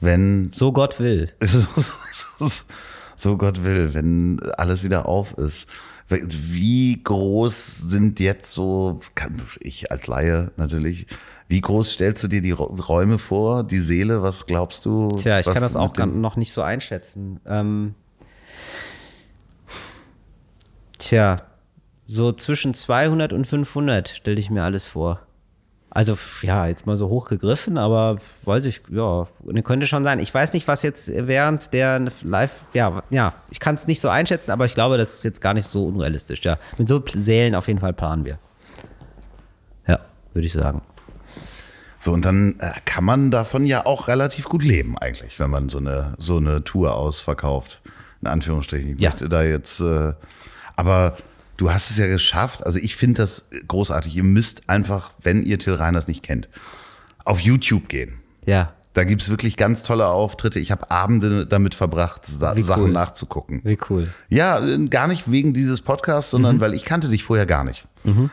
Wenn 0.00 0.50
So 0.52 0.72
Gott 0.72 0.98
will. 0.98 1.32
so, 3.16 3.36
Gott 3.38 3.62
will, 3.62 3.94
wenn 3.94 4.40
alles 4.56 4.82
wieder 4.82 5.06
auf 5.06 5.38
ist. 5.38 5.68
Wie 6.22 7.02
groß 7.02 7.78
sind 7.78 8.20
jetzt 8.20 8.52
so, 8.52 9.00
kann 9.14 9.40
ich 9.60 9.90
als 9.90 10.06
Laie 10.06 10.52
natürlich, 10.56 11.06
wie 11.48 11.60
groß 11.60 11.92
stellst 11.92 12.24
du 12.24 12.28
dir 12.28 12.42
die 12.42 12.52
Räume 12.52 13.18
vor, 13.18 13.64
die 13.64 13.78
Seele, 13.78 14.22
was 14.22 14.46
glaubst 14.46 14.86
du? 14.86 15.08
Tja, 15.08 15.40
ich 15.40 15.46
kann 15.46 15.62
das 15.62 15.76
auch 15.76 15.96
noch 15.96 16.36
nicht 16.36 16.52
so 16.52 16.62
einschätzen. 16.62 17.40
Ähm, 17.46 17.94
tja, 20.98 21.42
so 22.06 22.32
zwischen 22.32 22.74
200 22.74 23.32
und 23.32 23.46
500 23.46 24.08
stelle 24.08 24.38
ich 24.38 24.50
mir 24.50 24.62
alles 24.62 24.84
vor. 24.84 25.23
Also 25.94 26.18
ja, 26.42 26.66
jetzt 26.66 26.86
mal 26.86 26.96
so 26.96 27.08
hoch 27.08 27.28
gegriffen, 27.28 27.78
aber 27.78 28.18
weiß 28.44 28.64
ich, 28.64 28.82
ja, 28.90 29.28
könnte 29.62 29.86
schon 29.86 30.02
sein. 30.02 30.18
Ich 30.18 30.34
weiß 30.34 30.52
nicht, 30.52 30.66
was 30.66 30.82
jetzt 30.82 31.08
während 31.08 31.72
der 31.72 32.04
Live, 32.22 32.62
ja, 32.74 33.04
ja, 33.10 33.32
ich 33.50 33.60
kann 33.60 33.76
es 33.76 33.86
nicht 33.86 34.00
so 34.00 34.08
einschätzen, 34.08 34.50
aber 34.50 34.64
ich 34.66 34.74
glaube, 34.74 34.98
das 34.98 35.14
ist 35.14 35.22
jetzt 35.22 35.40
gar 35.40 35.54
nicht 35.54 35.68
so 35.68 35.86
unrealistisch. 35.86 36.42
Ja, 36.42 36.58
mit 36.78 36.88
so 36.88 37.00
Sälen 37.14 37.54
auf 37.54 37.68
jeden 37.68 37.78
Fall 37.78 37.92
planen 37.92 38.24
wir. 38.24 38.38
Ja, 39.86 40.00
würde 40.32 40.46
ich 40.46 40.52
sagen. 40.52 40.82
So, 41.98 42.12
und 42.12 42.24
dann 42.24 42.56
äh, 42.58 42.72
kann 42.84 43.04
man 43.04 43.30
davon 43.30 43.64
ja 43.64 43.86
auch 43.86 44.08
relativ 44.08 44.46
gut 44.46 44.64
leben 44.64 44.98
eigentlich, 44.98 45.38
wenn 45.38 45.48
man 45.48 45.68
so 45.68 45.78
eine, 45.78 46.14
so 46.18 46.38
eine 46.38 46.64
Tour 46.64 46.96
ausverkauft. 46.96 47.80
In 48.20 48.26
Anführungsstrichen. 48.26 48.94
Ich 48.96 49.00
Ja. 49.00 49.10
da 49.12 49.42
jetzt, 49.42 49.80
äh, 49.80 50.12
aber 50.76 51.16
du 51.56 51.72
hast 51.72 51.90
es 51.90 51.98
ja 51.98 52.06
geschafft. 52.06 52.64
Also 52.64 52.78
ich 52.78 52.96
finde 52.96 53.22
das 53.22 53.48
großartig. 53.68 54.14
Ihr 54.16 54.24
müsst 54.24 54.68
einfach, 54.68 55.12
wenn 55.22 55.44
ihr 55.44 55.58
Till 55.58 55.74
Reiners 55.74 56.08
nicht 56.08 56.22
kennt, 56.22 56.48
auf 57.24 57.40
YouTube 57.40 57.88
gehen. 57.88 58.14
Ja, 58.46 58.74
Da 58.92 59.02
gibt's 59.02 59.28
wirklich 59.28 59.56
ganz 59.56 59.82
tolle 59.82 60.06
Auftritte. 60.06 60.60
Ich 60.60 60.70
habe 60.70 60.88
Abende 60.92 61.46
damit 61.46 61.74
verbracht, 61.74 62.26
Sa 62.26 62.54
Wie 62.54 62.62
Sachen 62.62 62.84
cool. 62.84 62.90
nachzugucken. 62.92 63.60
wie 63.64 63.76
cool. 63.90 64.04
Ja, 64.28 64.64
äh, 64.64 64.86
gar 64.86 65.08
nicht 65.08 65.28
wegen 65.30 65.52
dieses 65.52 65.80
Podcasts, 65.80 66.32
Mhm. 66.32 66.36
sondern 66.36 66.60
weil 66.60 66.74
ich 66.74 66.84
kannte 66.84 67.08
dich 67.08 67.24
vorher 67.24 67.46
gar 67.46 67.64
nicht. 67.64 67.86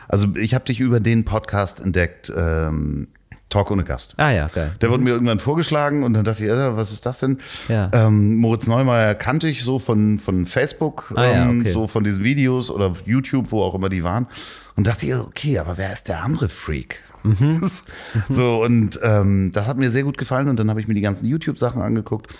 Also 0.06 0.28
ich 0.36 0.54
habe 0.54 0.64
dich 0.66 0.78
über 0.78 1.00
den 1.00 1.24
Podcast 1.24 1.80
entdeckt, 1.80 2.32
ähm, 2.36 3.08
Talk 3.52 3.70
ohne 3.70 3.84
Gast. 3.84 4.14
Ah 4.16 4.30
ja, 4.30 4.48
geil. 4.48 4.74
Der 4.80 4.90
wurde 4.90 5.04
mir 5.04 5.10
irgendwann 5.10 5.38
vorgeschlagen 5.38 6.04
und 6.04 6.14
dann 6.14 6.24
dachte 6.24 6.42
ich, 6.42 6.48
ja, 6.48 6.74
was 6.76 6.90
ist 6.90 7.04
das 7.04 7.18
denn? 7.18 7.38
Ja. 7.68 7.90
Ähm, 7.92 8.36
Moritz 8.36 8.66
Neumeier 8.66 9.14
kannte 9.14 9.46
ich 9.48 9.62
so 9.62 9.78
von, 9.78 10.18
von 10.18 10.46
Facebook, 10.46 11.12
Ah 11.14 11.24
ja, 11.24 11.32
ähm, 11.44 11.60
okay. 11.60 11.70
so 11.70 11.86
von 11.86 12.02
diesen 12.02 12.24
Videos 12.24 12.70
oder 12.70 12.94
YouTube, 13.04 13.52
wo 13.52 13.62
auch 13.62 13.74
immer 13.74 13.90
die 13.90 14.02
waren. 14.02 14.26
Und 14.74 14.86
dachte 14.86 15.04
ich, 15.04 15.14
okay, 15.14 15.58
aber 15.58 15.76
wer 15.76 15.92
ist 15.92 16.08
der 16.08 16.22
andere 16.24 16.48
Freak? 16.48 17.02
Mhm. 17.24 17.60
so, 18.30 18.62
und 18.64 18.98
ähm, 19.02 19.50
das 19.52 19.66
hat 19.66 19.76
mir 19.76 19.90
sehr 19.90 20.02
gut 20.02 20.16
gefallen 20.16 20.48
und 20.48 20.58
dann 20.58 20.70
habe 20.70 20.80
ich 20.80 20.88
mir 20.88 20.94
die 20.94 21.02
ganzen 21.02 21.26
YouTube-Sachen 21.26 21.82
angeguckt 21.82 22.34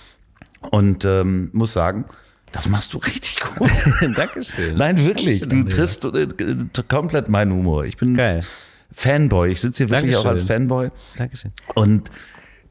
und 0.70 1.04
ähm, 1.04 1.50
muss 1.52 1.74
sagen, 1.74 2.06
das 2.52 2.68
machst 2.68 2.94
du 2.94 2.98
richtig 2.98 3.38
gut. 3.40 3.70
Dankeschön. 4.16 4.76
Nein, 4.76 5.04
wirklich. 5.04 5.40
Du 5.40 5.56
Andreas. 5.56 5.98
triffst 6.00 6.04
äh, 6.06 6.22
äh, 6.22 6.82
komplett 6.88 7.28
meinen 7.28 7.52
Humor. 7.52 7.84
Ich 7.84 7.96
bin 7.98 8.14
Geil. 8.14 8.44
Fanboy. 8.94 9.50
Ich 9.50 9.60
sitze 9.60 9.84
hier 9.84 9.90
wirklich 9.90 10.16
auch 10.16 10.24
Dankeschön. 10.24 10.40
als 10.40 10.42
Fanboy. 10.42 10.90
Dankeschön. 11.16 11.52
Und 11.74 12.10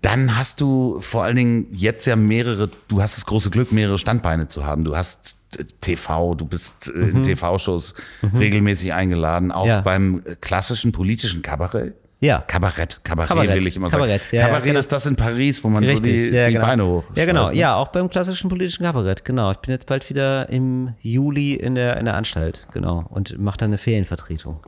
dann 0.01 0.35
hast 0.37 0.61
du 0.61 0.99
vor 0.99 1.23
allen 1.23 1.35
Dingen 1.35 1.67
jetzt 1.71 2.05
ja 2.07 2.15
mehrere, 2.15 2.69
du 2.87 3.01
hast 3.01 3.17
das 3.17 3.25
große 3.27 3.51
Glück, 3.51 3.71
mehrere 3.71 3.97
Standbeine 3.99 4.47
zu 4.47 4.65
haben. 4.65 4.83
Du 4.83 4.95
hast 4.97 5.35
äh, 5.59 5.65
TV, 5.81 6.33
du 6.35 6.45
bist 6.45 6.87
äh, 6.87 6.91
in 7.09 7.21
TV-Shows 7.23 7.93
regelmäßig 8.33 8.93
eingeladen, 8.93 9.51
auch 9.51 9.65
Mhm. 9.65 9.69
Ja. 9.69 9.81
beim 9.81 10.23
klassischen 10.41 10.91
politischen 10.91 11.41
Kabarett. 11.43 11.93
Ja. 12.23 12.43
Kabarett, 12.45 12.99
Kabarett, 13.03 13.29
Kabarett, 13.29 13.55
will 13.55 13.65
ich 13.65 13.75
immer 13.75 13.89
Kabarett, 13.89 14.21
sagen. 14.21 14.35
ja, 14.35 14.41
ja, 14.41 14.47
Kabarett 14.47 14.65
genau. 14.65 14.79
ist 14.79 14.91
das 14.91 15.07
in 15.07 15.15
Paris, 15.15 15.63
wo 15.63 15.69
man 15.69 15.83
Richtig, 15.83 16.25
so 16.25 16.29
die, 16.29 16.35
ja, 16.35 16.45
die 16.45 16.53
genau. 16.53 16.65
Beine 16.67 16.85
hoch. 16.85 17.03
Ja, 17.15 17.25
genau. 17.25 17.49
ne? 17.49 17.55
Ja, 17.55 17.75
auch 17.75 17.87
beim 17.87 18.09
klassischen 18.11 18.47
politischen 18.47 18.85
Kabarett, 18.85 19.25
genau. 19.25 19.51
Ich 19.51 19.57
bin 19.57 19.71
jetzt 19.71 19.87
bald 19.87 20.07
wieder 20.07 20.47
im 20.49 20.93
Juli 21.01 21.55
in 21.55 21.73
der, 21.73 21.97
in 21.97 22.05
der 22.05 22.13
Anstalt, 22.13 22.67
genau. 22.73 23.05
Und 23.09 23.39
mache 23.39 23.57
dann 23.57 23.71
eine 23.71 23.79
Ferienvertretung. 23.79 24.59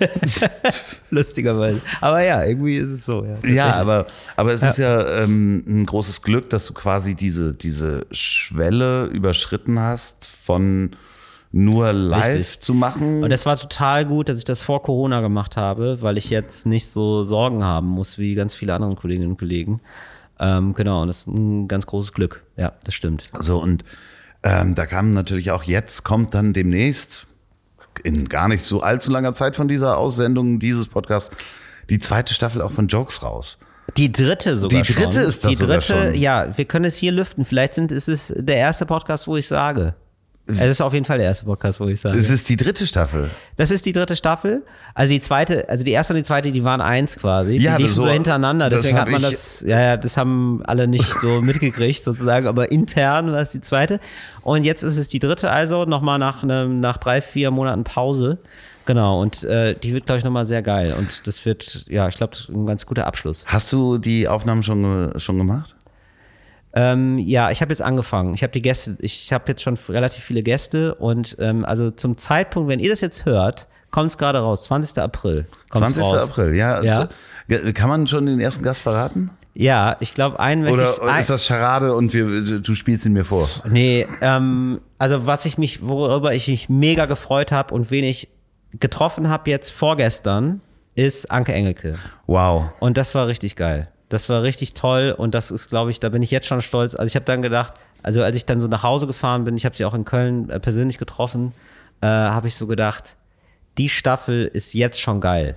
Lustigerweise. 1.10 1.82
Aber 2.00 2.22
ja, 2.22 2.42
irgendwie 2.42 2.76
ist 2.76 2.88
es 2.88 3.04
so, 3.04 3.22
ja. 3.22 3.36
Ja, 3.46 3.74
aber, 3.74 4.06
aber 4.36 4.54
es 4.54 4.62
ist 4.62 4.78
ja 4.78 5.22
ähm, 5.24 5.62
ein 5.68 5.84
großes 5.84 6.22
Glück, 6.22 6.48
dass 6.48 6.64
du 6.64 6.72
quasi 6.72 7.14
diese, 7.14 7.52
diese 7.52 8.06
Schwelle 8.12 9.04
überschritten 9.06 9.78
hast 9.78 10.26
von 10.26 10.92
nur 11.50 11.92
live 11.92 12.34
Richtig. 12.36 12.60
zu 12.60 12.74
machen. 12.74 13.22
Und 13.22 13.30
das 13.30 13.46
war 13.46 13.56
total 13.56 14.04
gut, 14.04 14.28
dass 14.28 14.36
ich 14.36 14.44
das 14.44 14.60
vor 14.60 14.82
Corona 14.82 15.20
gemacht 15.20 15.56
habe, 15.56 16.02
weil 16.02 16.18
ich 16.18 16.30
jetzt 16.30 16.66
nicht 16.66 16.88
so 16.88 17.24
Sorgen 17.24 17.64
haben 17.64 17.88
muss 17.88 18.18
wie 18.18 18.34
ganz 18.34 18.54
viele 18.54 18.74
andere 18.74 18.94
Kolleginnen 18.96 19.30
und 19.30 19.38
Kollegen. 19.38 19.80
Ähm, 20.40 20.74
genau, 20.74 21.02
und 21.02 21.08
das 21.08 21.20
ist 21.20 21.26
ein 21.26 21.66
ganz 21.66 21.86
großes 21.86 22.12
Glück. 22.12 22.44
Ja, 22.56 22.72
das 22.84 22.94
stimmt. 22.94 23.24
So, 23.40 23.60
und 23.60 23.84
ähm, 24.42 24.74
da 24.74 24.86
kam 24.86 25.14
natürlich 25.14 25.50
auch 25.50 25.64
jetzt, 25.64 26.04
kommt 26.04 26.34
dann 26.34 26.52
demnächst, 26.52 27.26
in 28.04 28.28
gar 28.28 28.46
nicht 28.46 28.62
so 28.62 28.82
allzu 28.82 29.10
langer 29.10 29.34
Zeit 29.34 29.56
von 29.56 29.66
dieser 29.66 29.98
Aussendung 29.98 30.60
dieses 30.60 30.86
Podcasts, 30.86 31.34
die 31.90 31.98
zweite 31.98 32.34
Staffel 32.34 32.62
auch 32.62 32.70
von 32.70 32.86
Jokes 32.86 33.22
raus. 33.22 33.58
Die 33.96 34.12
dritte 34.12 34.56
sogar 34.58 34.82
Die 34.82 34.92
dritte 34.92 35.12
schon. 35.20 35.22
ist 35.28 35.44
das 35.44 35.50
Die 35.50 35.56
dritte, 35.56 35.82
schon. 35.82 36.14
ja, 36.14 36.56
wir 36.56 36.66
können 36.66 36.84
es 36.84 36.94
hier 36.96 37.10
lüften. 37.10 37.44
Vielleicht 37.44 37.74
sind, 37.74 37.90
ist 37.90 38.08
es 38.08 38.32
der 38.36 38.56
erste 38.56 38.86
Podcast, 38.86 39.26
wo 39.26 39.36
ich 39.36 39.48
sage. 39.48 39.94
Es 40.48 40.70
ist 40.70 40.80
auf 40.80 40.94
jeden 40.94 41.04
Fall 41.04 41.18
der 41.18 41.26
erste 41.26 41.44
Podcast, 41.44 41.78
wo 41.78 41.86
ich 41.88 42.00
sage. 42.00 42.16
Es 42.18 42.30
ist 42.30 42.48
die 42.48 42.56
dritte 42.56 42.86
Staffel. 42.86 43.28
Das 43.56 43.70
ist 43.70 43.84
die 43.86 43.92
dritte 43.92 44.16
Staffel. 44.16 44.64
Also 44.94 45.12
die 45.12 45.20
zweite, 45.20 45.68
also 45.68 45.84
die 45.84 45.92
erste 45.92 46.14
und 46.14 46.18
die 46.18 46.22
zweite, 46.24 46.50
die 46.52 46.64
waren 46.64 46.80
eins 46.80 47.16
quasi. 47.16 47.56
Ja, 47.56 47.76
die 47.76 47.82
liefen 47.82 47.94
so- 47.94 48.02
so, 48.02 48.08
hintereinander. 48.08 48.68
Deswegen 48.70 48.98
hat 48.98 49.08
man 49.08 49.20
das, 49.22 49.60
ja, 49.66 49.80
ja, 49.80 49.96
das 49.96 50.16
haben 50.16 50.62
alle 50.66 50.88
nicht 50.88 51.12
so 51.20 51.40
mitgekriegt 51.42 52.02
sozusagen, 52.04 52.46
aber 52.46 52.72
intern 52.72 53.30
war 53.30 53.40
es 53.40 53.52
die 53.52 53.60
zweite. 53.60 54.00
Und 54.42 54.64
jetzt 54.64 54.82
ist 54.82 54.96
es 54.96 55.08
die 55.08 55.18
dritte 55.18 55.50
also, 55.50 55.84
nochmal 55.84 56.18
nach, 56.18 56.42
einem, 56.42 56.80
nach 56.80 56.96
drei, 56.96 57.20
vier 57.20 57.50
Monaten 57.50 57.84
Pause. 57.84 58.38
Genau, 58.86 59.20
und 59.20 59.44
äh, 59.44 59.74
die 59.74 59.92
wird, 59.92 60.06
glaube 60.06 60.20
ich, 60.20 60.24
nochmal 60.24 60.46
sehr 60.46 60.62
geil. 60.62 60.94
Und 60.98 61.26
das 61.26 61.44
wird, 61.44 61.84
ja, 61.90 62.08
ich 62.08 62.16
glaube, 62.16 62.38
ein 62.48 62.64
ganz 62.64 62.86
guter 62.86 63.06
Abschluss. 63.06 63.44
Hast 63.46 63.70
du 63.70 63.98
die 63.98 64.28
Aufnahmen 64.28 64.62
schon, 64.62 65.12
schon 65.20 65.36
gemacht? 65.36 65.76
Ähm, 66.78 67.18
ja, 67.18 67.50
ich 67.50 67.60
habe 67.60 67.72
jetzt 67.72 67.82
angefangen. 67.82 68.34
Ich 68.34 68.44
habe 68.44 68.52
die 68.52 68.62
Gäste, 68.62 68.96
ich 69.00 69.32
habe 69.32 69.46
jetzt 69.48 69.62
schon 69.62 69.76
relativ 69.88 70.22
viele 70.22 70.44
Gäste 70.44 70.94
und 70.94 71.36
ähm, 71.40 71.64
also 71.64 71.90
zum 71.90 72.16
Zeitpunkt, 72.16 72.68
wenn 72.68 72.78
ihr 72.78 72.88
das 72.88 73.00
jetzt 73.00 73.26
hört, 73.26 73.66
kommt 73.90 74.10
es 74.10 74.16
gerade 74.16 74.38
raus. 74.38 74.62
20. 74.64 75.02
April. 75.02 75.46
kommt's 75.70 75.94
20. 75.94 76.02
raus. 76.04 76.28
April, 76.30 76.54
ja. 76.54 76.80
Ja. 76.84 77.08
Kann 77.72 77.88
man 77.88 78.06
schon 78.06 78.26
den 78.26 78.38
ersten 78.38 78.62
Gast 78.62 78.82
verraten? 78.82 79.30
Ja, 79.54 79.96
ich 79.98 80.14
glaube, 80.14 80.38
einen 80.38 80.62
möchte 80.62 81.00
Oder 81.02 81.14
ich. 81.14 81.20
ist 81.20 81.30
das 81.30 81.44
Charade 81.44 81.96
und 81.96 82.12
wir, 82.12 82.60
du 82.60 82.74
spielst 82.76 83.04
ihn 83.06 83.12
mir 83.12 83.24
vor? 83.24 83.48
Nee, 83.68 84.06
ähm, 84.20 84.80
also 84.98 85.26
was 85.26 85.46
ich 85.46 85.58
mich, 85.58 85.84
worüber 85.84 86.32
ich 86.32 86.46
mich 86.46 86.68
mega 86.68 87.06
gefreut 87.06 87.50
habe 87.50 87.74
und 87.74 87.90
wen 87.90 88.04
ich 88.04 88.28
getroffen 88.78 89.28
habe 89.28 89.50
jetzt 89.50 89.72
vorgestern, 89.72 90.60
ist 90.94 91.28
Anke 91.32 91.54
Engelke. 91.54 91.96
Wow. 92.28 92.66
Und 92.78 92.96
das 92.96 93.16
war 93.16 93.26
richtig 93.26 93.56
geil. 93.56 93.88
Das 94.08 94.28
war 94.28 94.42
richtig 94.42 94.74
toll 94.74 95.14
und 95.16 95.34
das 95.34 95.50
ist, 95.50 95.68
glaube 95.68 95.90
ich, 95.90 96.00
da 96.00 96.08
bin 96.08 96.22
ich 96.22 96.30
jetzt 96.30 96.46
schon 96.46 96.62
stolz. 96.62 96.94
Also 96.94 97.08
ich 97.08 97.14
habe 97.14 97.26
dann 97.26 97.42
gedacht, 97.42 97.74
also 98.02 98.22
als 98.22 98.36
ich 98.36 98.46
dann 98.46 98.60
so 98.60 98.68
nach 98.68 98.82
Hause 98.82 99.06
gefahren 99.06 99.44
bin, 99.44 99.56
ich 99.56 99.64
habe 99.64 99.76
sie 99.76 99.84
auch 99.84 99.94
in 99.94 100.04
Köln 100.04 100.48
äh, 100.50 100.60
persönlich 100.60 100.98
getroffen, 100.98 101.52
äh, 102.00 102.06
habe 102.06 102.48
ich 102.48 102.54
so 102.54 102.66
gedacht, 102.66 103.16
die 103.76 103.88
Staffel 103.88 104.46
ist 104.46 104.72
jetzt 104.74 105.00
schon 105.00 105.20
geil. 105.20 105.56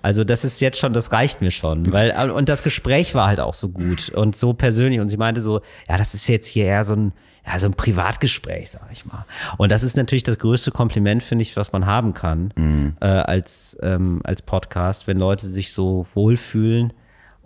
Also 0.00 0.24
das 0.24 0.44
ist 0.44 0.60
jetzt 0.60 0.78
schon, 0.78 0.92
das 0.92 1.12
reicht 1.12 1.40
mir 1.40 1.52
schon, 1.52 1.92
weil 1.92 2.10
äh, 2.10 2.30
und 2.30 2.48
das 2.48 2.62
Gespräch 2.64 3.14
war 3.14 3.28
halt 3.28 3.38
auch 3.40 3.54
so 3.54 3.68
gut 3.68 4.08
und 4.10 4.34
so 4.34 4.52
persönlich 4.52 5.00
und 5.00 5.08
sie 5.08 5.16
meinte 5.16 5.40
so, 5.40 5.60
ja, 5.88 5.96
das 5.96 6.14
ist 6.14 6.26
jetzt 6.28 6.48
hier 6.48 6.64
eher 6.64 6.84
so 6.84 6.94
ein 6.94 7.12
ja, 7.44 7.58
so 7.58 7.66
ein 7.66 7.74
Privatgespräch, 7.74 8.70
sag 8.70 8.86
ich 8.92 9.04
mal. 9.04 9.24
Und 9.58 9.72
das 9.72 9.82
ist 9.82 9.96
natürlich 9.96 10.22
das 10.22 10.38
größte 10.38 10.70
Kompliment, 10.70 11.24
finde 11.24 11.42
ich, 11.42 11.56
was 11.56 11.72
man 11.72 11.86
haben 11.86 12.14
kann 12.14 12.94
äh, 13.00 13.04
als 13.04 13.76
ähm, 13.82 14.20
als 14.24 14.42
Podcast, 14.42 15.06
wenn 15.06 15.18
Leute 15.18 15.48
sich 15.48 15.72
so 15.72 16.06
wohlfühlen 16.14 16.92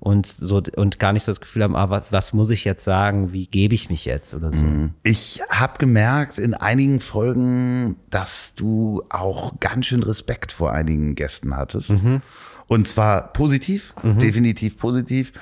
und 0.07 0.25
so 0.25 0.63
und 0.77 1.01
gar 1.01 1.13
nicht 1.13 1.25
so 1.25 1.33
das 1.33 1.41
Gefühl 1.41 1.65
haben, 1.65 1.75
ah, 1.75 1.91
was, 1.91 2.05
was 2.13 2.33
muss 2.33 2.51
ich 2.51 2.65
jetzt 2.65 2.85
sagen, 2.85 3.33
wie 3.33 3.49
gebe 3.49 3.75
ich 3.75 3.91
mich 3.91 4.05
jetzt 4.05 4.35
oder 4.35 4.53
so. 4.53 4.63
Ich 5.03 5.43
habe 5.51 5.79
gemerkt 5.79 6.39
in 6.39 6.55
einigen 6.55 7.01
Folgen, 7.01 7.97
dass 8.09 8.55
du 8.55 9.03
auch 9.09 9.59
ganz 9.59 9.87
schön 9.87 10.05
Respekt 10.05 10.53
vor 10.53 10.71
einigen 10.71 11.17
Gästen 11.17 11.57
hattest. 11.57 12.05
Mhm. 12.05 12.23
Und 12.69 12.87
zwar 12.87 13.33
positiv, 13.33 13.95
definitiv 14.05 14.79
positiv. 14.79 15.33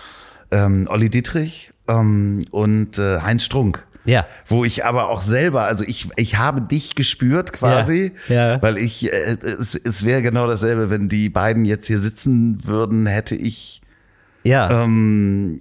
Ähm, 0.51 0.89
Olli 0.89 1.11
Dietrich 1.11 1.71
ähm, 1.87 2.47
und 2.51 2.99
äh, 2.99 3.21
Heinz 3.21 3.45
Strunk. 3.45 3.87
Ja. 4.07 4.27
Wo 4.47 4.65
ich 4.65 4.87
aber 4.87 5.11
auch 5.11 5.21
selber, 5.21 5.65
also 5.65 5.85
ich, 5.85 6.09
ich 6.17 6.39
habe 6.39 6.63
dich 6.63 6.95
gespürt 6.95 7.53
quasi, 7.53 8.13
Ja, 8.29 8.53
ja. 8.53 8.63
weil 8.63 8.79
ich, 8.79 9.13
äh, 9.13 9.37
es, 9.43 9.75
es 9.75 10.07
wäre 10.07 10.23
genau 10.23 10.47
dasselbe, 10.47 10.89
wenn 10.89 11.11
die 11.11 11.29
beiden 11.29 11.67
jetzt 11.67 11.87
hier 11.87 11.99
sitzen 11.99 12.65
würden, 12.65 13.05
hätte 13.05 13.35
ich 13.35 13.83
Ja. 14.45 14.85
ähm, 14.85 15.61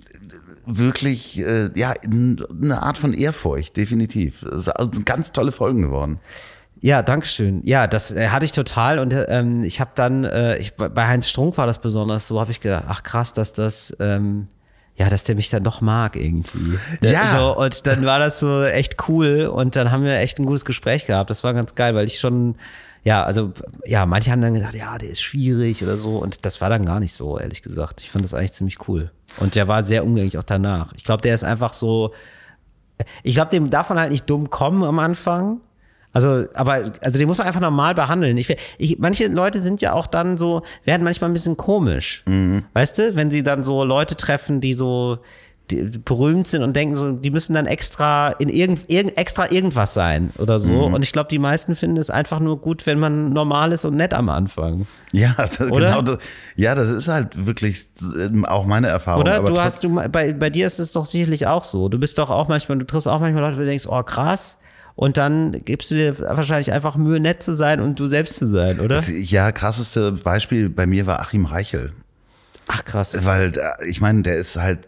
wirklich, 0.66 1.40
äh, 1.40 1.70
ja, 1.76 1.94
eine 2.04 2.82
Art 2.82 2.98
von 2.98 3.14
Ehrfurcht, 3.14 3.76
definitiv. 3.78 4.44
Es 4.44 4.66
sind 4.66 5.06
ganz 5.06 5.32
tolle 5.32 5.52
Folgen 5.52 5.82
geworden. 5.82 6.20
Ja, 6.82 7.02
Dankeschön. 7.02 7.62
Ja, 7.64 7.88
das 7.88 8.12
äh, 8.12 8.28
hatte 8.28 8.44
ich 8.44 8.52
total 8.52 9.00
und 9.00 9.16
ähm, 9.30 9.64
ich 9.64 9.80
habe 9.80 9.92
dann, 9.96 10.26
äh, 10.26 10.58
ich, 10.58 10.76
bei 10.76 10.90
bei 10.90 11.08
Heinz 11.08 11.30
Strunk 11.30 11.58
war 11.58 11.66
das 11.66 11.80
besonders 11.80 12.28
so, 12.28 12.42
habe 12.42 12.52
ich 12.52 12.60
gedacht, 12.60 12.84
ach 12.88 13.04
krass, 13.04 13.34
dass 13.34 13.54
das, 13.54 13.96
ähm, 14.02 14.48
ja, 14.98 15.10
dass 15.10 15.24
der 15.24 15.36
mich 15.36 15.50
dann 15.50 15.64
doch 15.64 15.80
mag 15.80 16.18
irgendwie. 16.18 16.78
Ja. 17.02 17.38
So, 17.38 17.58
und 17.58 17.88
dann 17.88 18.06
war 18.06 18.20
das 18.20 18.42
so 18.42 18.64
echt 18.66 19.08
cool 19.08 19.46
und 19.46 19.78
dann 19.78 19.92
haben 19.92 20.04
wir 20.04 20.18
echt 20.18 20.40
ein 20.40 20.46
gutes 20.46 20.66
Gespräch 20.66 21.08
gehabt. 21.08 21.30
Das 21.30 21.44
war 21.46 21.54
ganz 21.54 21.74
geil, 21.76 21.96
weil 21.96 22.06
ich 22.06 22.20
schon, 22.20 22.56
ja, 23.04 23.24
also, 23.24 23.51
ja, 23.86 24.06
manche 24.06 24.32
haben 24.32 24.41
dann 24.41 24.54
gesagt, 24.54 24.76
ja, 24.76 24.97
der 24.97 25.10
ist 25.10 25.22
schwierig 25.22 25.84
oder 25.84 25.97
so 25.97 26.18
und 26.18 26.45
das 26.45 26.62
war 26.62 26.70
dann 26.70 26.86
gar 26.86 26.99
nicht 26.99 27.14
so, 27.14 27.38
ehrlich 27.38 27.62
gesagt. 27.62 28.01
Ich 28.01 28.10
fand 28.10 28.24
das 28.24 28.34
eigentlich 28.34 28.54
ziemlich 28.54 28.88
cool. 28.88 29.12
Und 29.39 29.56
der 29.56 29.68
war 29.68 29.84
sehr 29.84 30.06
umgänglich 30.06 30.38
auch 30.38 30.43
danach. 30.43 30.93
Ich 30.95 31.04
glaube, 31.04 31.22
der 31.22 31.36
ist 31.36 31.43
einfach 31.43 31.74
so, 31.74 32.14
ich 33.24 33.36
glaube, 33.36 33.51
dem 33.51 33.70
darf 33.70 33.89
man 33.89 33.99
halt 33.99 34.12
nicht 34.12 34.30
dumm 34.30 34.49
kommen 34.49 34.84
am 34.84 34.99
Anfang. 34.99 35.60
Also, 36.14 36.45
aber, 36.54 36.93
also 37.01 37.18
den 37.18 37.28
muss 37.28 37.39
man 37.39 37.47
einfach 37.47 37.60
normal 37.60 37.95
behandeln. 37.95 38.38
Ich, 38.38 38.56
ich, 38.78 38.99
manche 38.99 39.28
Leute 39.28 39.60
sind 39.60 39.82
ja 39.82 39.93
auch 39.93 40.06
dann 40.06 40.38
so, 40.38 40.62
werden 40.86 41.04
manchmal 41.04 41.30
ein 41.30 41.34
bisschen 41.34 41.58
komisch. 41.58 42.24
Weißt 42.74 42.99
du, 42.99 43.16
wenn 43.16 43.32
sie 43.32 43.41
dann 43.41 43.64
so 43.64 43.84
Leute 43.84 44.16
treffen, 44.16 44.62
die 44.62 44.76
so 44.76 45.18
berühmt 45.76 46.47
sind 46.47 46.63
und 46.63 46.76
denken 46.76 46.95
so, 46.95 47.11
die 47.11 47.32
müssen 47.32 47.53
dann 47.53 47.65
extra 47.65 48.30
in 48.30 48.49
irgend, 48.49 48.82
irgend 48.89 49.17
extra 49.17 49.51
irgendwas 49.51 49.93
sein 49.93 50.32
oder 50.38 50.59
so. 50.59 50.86
Und 50.86 51.03
ich 51.03 51.11
glaube, 51.11 51.30
die 51.30 51.39
meisten 51.39 51.76
finden 51.76 51.97
es 51.97 52.09
einfach 52.09 52.39
nur 52.39 52.59
gut, 52.59 52.86
wenn 52.86 52.99
man 52.99 53.30
normal 53.32 53.71
ist 53.71 53.86
und 53.86 53.95
nett 53.95 54.13
am 54.13 54.30
Anfang. 54.30 54.88
Ja, 55.11 55.34
das, 55.38 55.57
genau 55.57 56.01
das, 56.01 56.17
ja, 56.55 56.76
das 56.76 56.89
ist 56.89 57.07
halt 57.07 57.45
wirklich 57.45 57.88
ähm, 58.17 58.45
auch 58.45 58.65
meine 58.65 58.88
Erfahrung. 58.88 59.21
Oder 59.21 59.41
du 59.41 59.57
hast 59.59 59.84
du 59.84 59.89
bei, 60.09 60.34
bei 60.34 60.49
dir 60.49 60.67
ist 60.67 60.80
es 60.80 60.91
doch 60.91 61.05
sicherlich 61.05 61.47
auch 61.47 61.63
so. 61.63 61.89
Du 61.89 61.99
bist 61.99 62.17
doch 62.17 62.30
auch 62.30 62.47
manchmal, 62.47 62.78
du 62.80 62.86
triffst 62.86 63.07
auch 63.07 63.19
manchmal 63.19 63.43
Leute, 63.43 63.57
wo 63.57 63.61
du 63.61 63.67
denkst, 63.67 63.86
oh 63.88 64.03
krass. 64.03 64.57
Und 64.95 65.17
dann 65.17 65.63
gibst 65.65 65.89
du 65.89 65.95
dir 65.95 66.19
wahrscheinlich 66.19 66.71
einfach 66.71 66.95
Mühe, 66.95 67.19
nett 67.19 67.41
zu 67.41 67.53
sein 67.53 67.80
und 67.82 67.99
du 67.99 68.05
selbst 68.05 68.36
zu 68.36 68.45
sein, 68.45 68.80
oder? 68.80 69.01
Ja, 69.09 69.51
krasseste 69.51 70.11
Beispiel 70.11 70.69
bei 70.69 70.86
mir 70.86 71.07
war 71.07 71.19
Achim 71.19 71.45
Reichel. 71.45 71.93
Ach 72.67 72.86
krass. 72.86 73.17
Weil, 73.26 73.51
da- 73.51 73.76
ich 73.88 74.01
meine, 74.01 74.21
der 74.21 74.38
ist 74.38 74.55
halt 74.55 74.88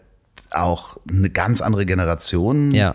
auch 0.56 0.96
eine 1.08 1.30
ganz 1.30 1.60
andere 1.60 1.86
Generation. 1.86 2.70
Ja. 2.72 2.94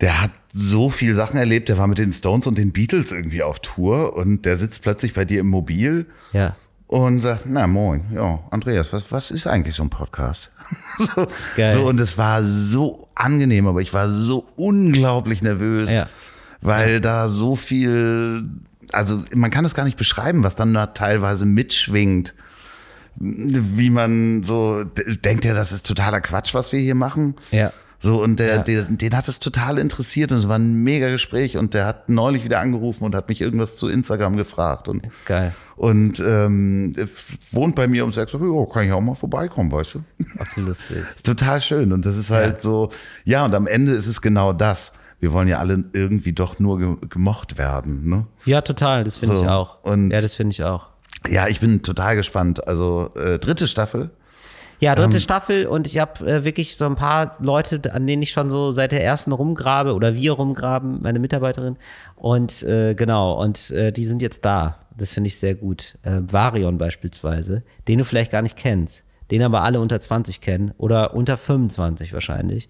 Der 0.00 0.20
hat 0.20 0.30
so 0.52 0.90
viel 0.90 1.14
Sachen 1.14 1.38
erlebt. 1.38 1.68
Der 1.68 1.78
war 1.78 1.86
mit 1.86 1.98
den 1.98 2.12
Stones 2.12 2.46
und 2.46 2.58
den 2.58 2.72
Beatles 2.72 3.12
irgendwie 3.12 3.42
auf 3.42 3.60
Tour 3.60 4.16
und 4.16 4.44
der 4.44 4.56
sitzt 4.58 4.82
plötzlich 4.82 5.14
bei 5.14 5.24
dir 5.24 5.40
im 5.40 5.46
Mobil 5.48 6.06
Ja. 6.32 6.56
und 6.88 7.20
sagt, 7.20 7.44
na 7.46 7.66
moin, 7.66 8.04
ja, 8.12 8.40
Andreas, 8.50 8.92
was, 8.92 9.10
was 9.12 9.30
ist 9.30 9.46
eigentlich 9.46 9.74
so 9.76 9.82
ein 9.84 9.90
Podcast? 9.90 10.50
so, 10.98 11.28
so, 11.70 11.86
und 11.86 12.00
es 12.00 12.18
war 12.18 12.44
so 12.44 13.08
angenehm, 13.14 13.66
aber 13.66 13.80
ich 13.80 13.92
war 13.94 14.10
so 14.10 14.46
unglaublich 14.56 15.42
nervös, 15.42 15.88
Ja. 15.90 16.08
weil 16.60 17.00
da 17.00 17.28
so 17.28 17.54
viel, 17.56 18.44
also 18.92 19.22
man 19.34 19.50
kann 19.50 19.64
es 19.64 19.74
gar 19.74 19.84
nicht 19.84 19.96
beschreiben, 19.98 20.42
was 20.42 20.56
dann 20.56 20.74
da 20.74 20.86
teilweise 20.88 21.46
mitschwingt. 21.46 22.34
Wie 23.16 23.90
man 23.90 24.42
so 24.42 24.84
denkt, 24.84 25.44
ja, 25.44 25.54
das 25.54 25.72
ist 25.72 25.86
totaler 25.86 26.20
Quatsch, 26.20 26.54
was 26.54 26.72
wir 26.72 26.80
hier 26.80 26.94
machen. 26.94 27.34
Ja. 27.50 27.72
So, 28.04 28.20
und 28.20 28.40
der, 28.40 28.56
Ja. 28.56 28.58
der, 28.62 28.82
den 28.84 29.16
hat 29.16 29.28
es 29.28 29.38
total 29.38 29.78
interessiert 29.78 30.32
und 30.32 30.38
es 30.38 30.48
war 30.48 30.58
ein 30.58 30.74
mega 30.82 31.08
Gespräch 31.08 31.56
und 31.56 31.72
der 31.72 31.86
hat 31.86 32.08
neulich 32.08 32.42
wieder 32.44 32.58
angerufen 32.58 33.04
und 33.04 33.14
hat 33.14 33.28
mich 33.28 33.40
irgendwas 33.40 33.76
zu 33.76 33.86
Instagram 33.88 34.36
gefragt 34.36 34.88
und, 34.88 35.06
Geil. 35.24 35.54
und 35.76 36.18
ähm, 36.18 36.94
wohnt 37.52 37.76
bei 37.76 37.86
mir 37.86 38.04
und 38.04 38.12
sagt 38.12 38.30
so, 38.30 38.38
ja, 38.38 38.72
kann 38.74 38.86
ich 38.86 38.90
auch 38.92 39.00
mal 39.00 39.14
vorbeikommen, 39.14 39.70
weißt 39.70 39.94
du? 39.94 40.00
Ach, 40.40 40.56
wie 40.56 40.62
lustig. 40.62 40.96
ist 41.14 41.24
total 41.24 41.60
schön 41.60 41.92
und 41.92 42.04
das 42.04 42.16
ist 42.16 42.30
halt 42.30 42.56
Ja. 42.56 42.60
so, 42.60 42.90
ja, 43.24 43.44
und 43.44 43.54
am 43.54 43.68
Ende 43.68 43.92
ist 43.92 44.08
es 44.08 44.20
genau 44.20 44.52
das. 44.52 44.90
Wir 45.20 45.32
wollen 45.32 45.46
ja 45.46 45.58
alle 45.58 45.84
irgendwie 45.92 46.32
doch 46.32 46.58
nur 46.58 46.78
ge 46.80 46.96
gemocht 47.08 47.56
werden, 47.56 48.08
ne? 48.08 48.26
Ja, 48.46 48.62
total, 48.62 49.04
das 49.04 49.18
finde 49.18 49.36
So, 49.36 49.44
ich 49.44 49.48
auch. 49.48 49.84
und- 49.84 50.10
ja, 50.10 50.20
das 50.20 50.34
finde 50.34 50.50
ich 50.54 50.64
auch. 50.64 50.88
Ja, 51.28 51.48
ich 51.48 51.60
bin 51.60 51.82
total 51.82 52.16
gespannt. 52.16 52.66
Also 52.66 53.10
äh, 53.16 53.38
dritte 53.38 53.68
Staffel. 53.68 54.10
Ja, 54.80 54.96
dritte 54.96 55.14
Ähm. 55.14 55.20
Staffel 55.20 55.66
und 55.66 55.86
ich 55.86 55.98
habe 56.00 56.26
äh, 56.26 56.44
wirklich 56.44 56.76
so 56.76 56.86
ein 56.86 56.96
paar 56.96 57.36
Leute, 57.40 57.94
an 57.94 58.04
denen 58.04 58.22
ich 58.22 58.32
schon 58.32 58.50
so 58.50 58.72
seit 58.72 58.90
der 58.90 59.04
ersten 59.04 59.30
rumgrabe 59.30 59.94
oder 59.94 60.16
wir 60.16 60.32
rumgraben, 60.32 61.00
meine 61.02 61.20
Mitarbeiterin. 61.20 61.76
Und 62.16 62.64
äh, 62.64 62.94
genau, 62.96 63.40
und 63.40 63.70
äh, 63.70 63.92
die 63.92 64.04
sind 64.04 64.22
jetzt 64.22 64.44
da. 64.44 64.80
Das 64.96 65.12
finde 65.12 65.28
ich 65.28 65.38
sehr 65.38 65.54
gut. 65.54 65.96
Äh, 66.02 66.20
Varion 66.26 66.78
beispielsweise, 66.78 67.62
den 67.86 67.98
du 67.98 68.04
vielleicht 68.04 68.32
gar 68.32 68.42
nicht 68.42 68.56
kennst, 68.56 69.04
den 69.30 69.42
aber 69.42 69.62
alle 69.62 69.80
unter 69.80 70.00
20 70.00 70.40
kennen 70.40 70.72
oder 70.78 71.14
unter 71.14 71.36
25 71.36 72.12
wahrscheinlich. 72.12 72.68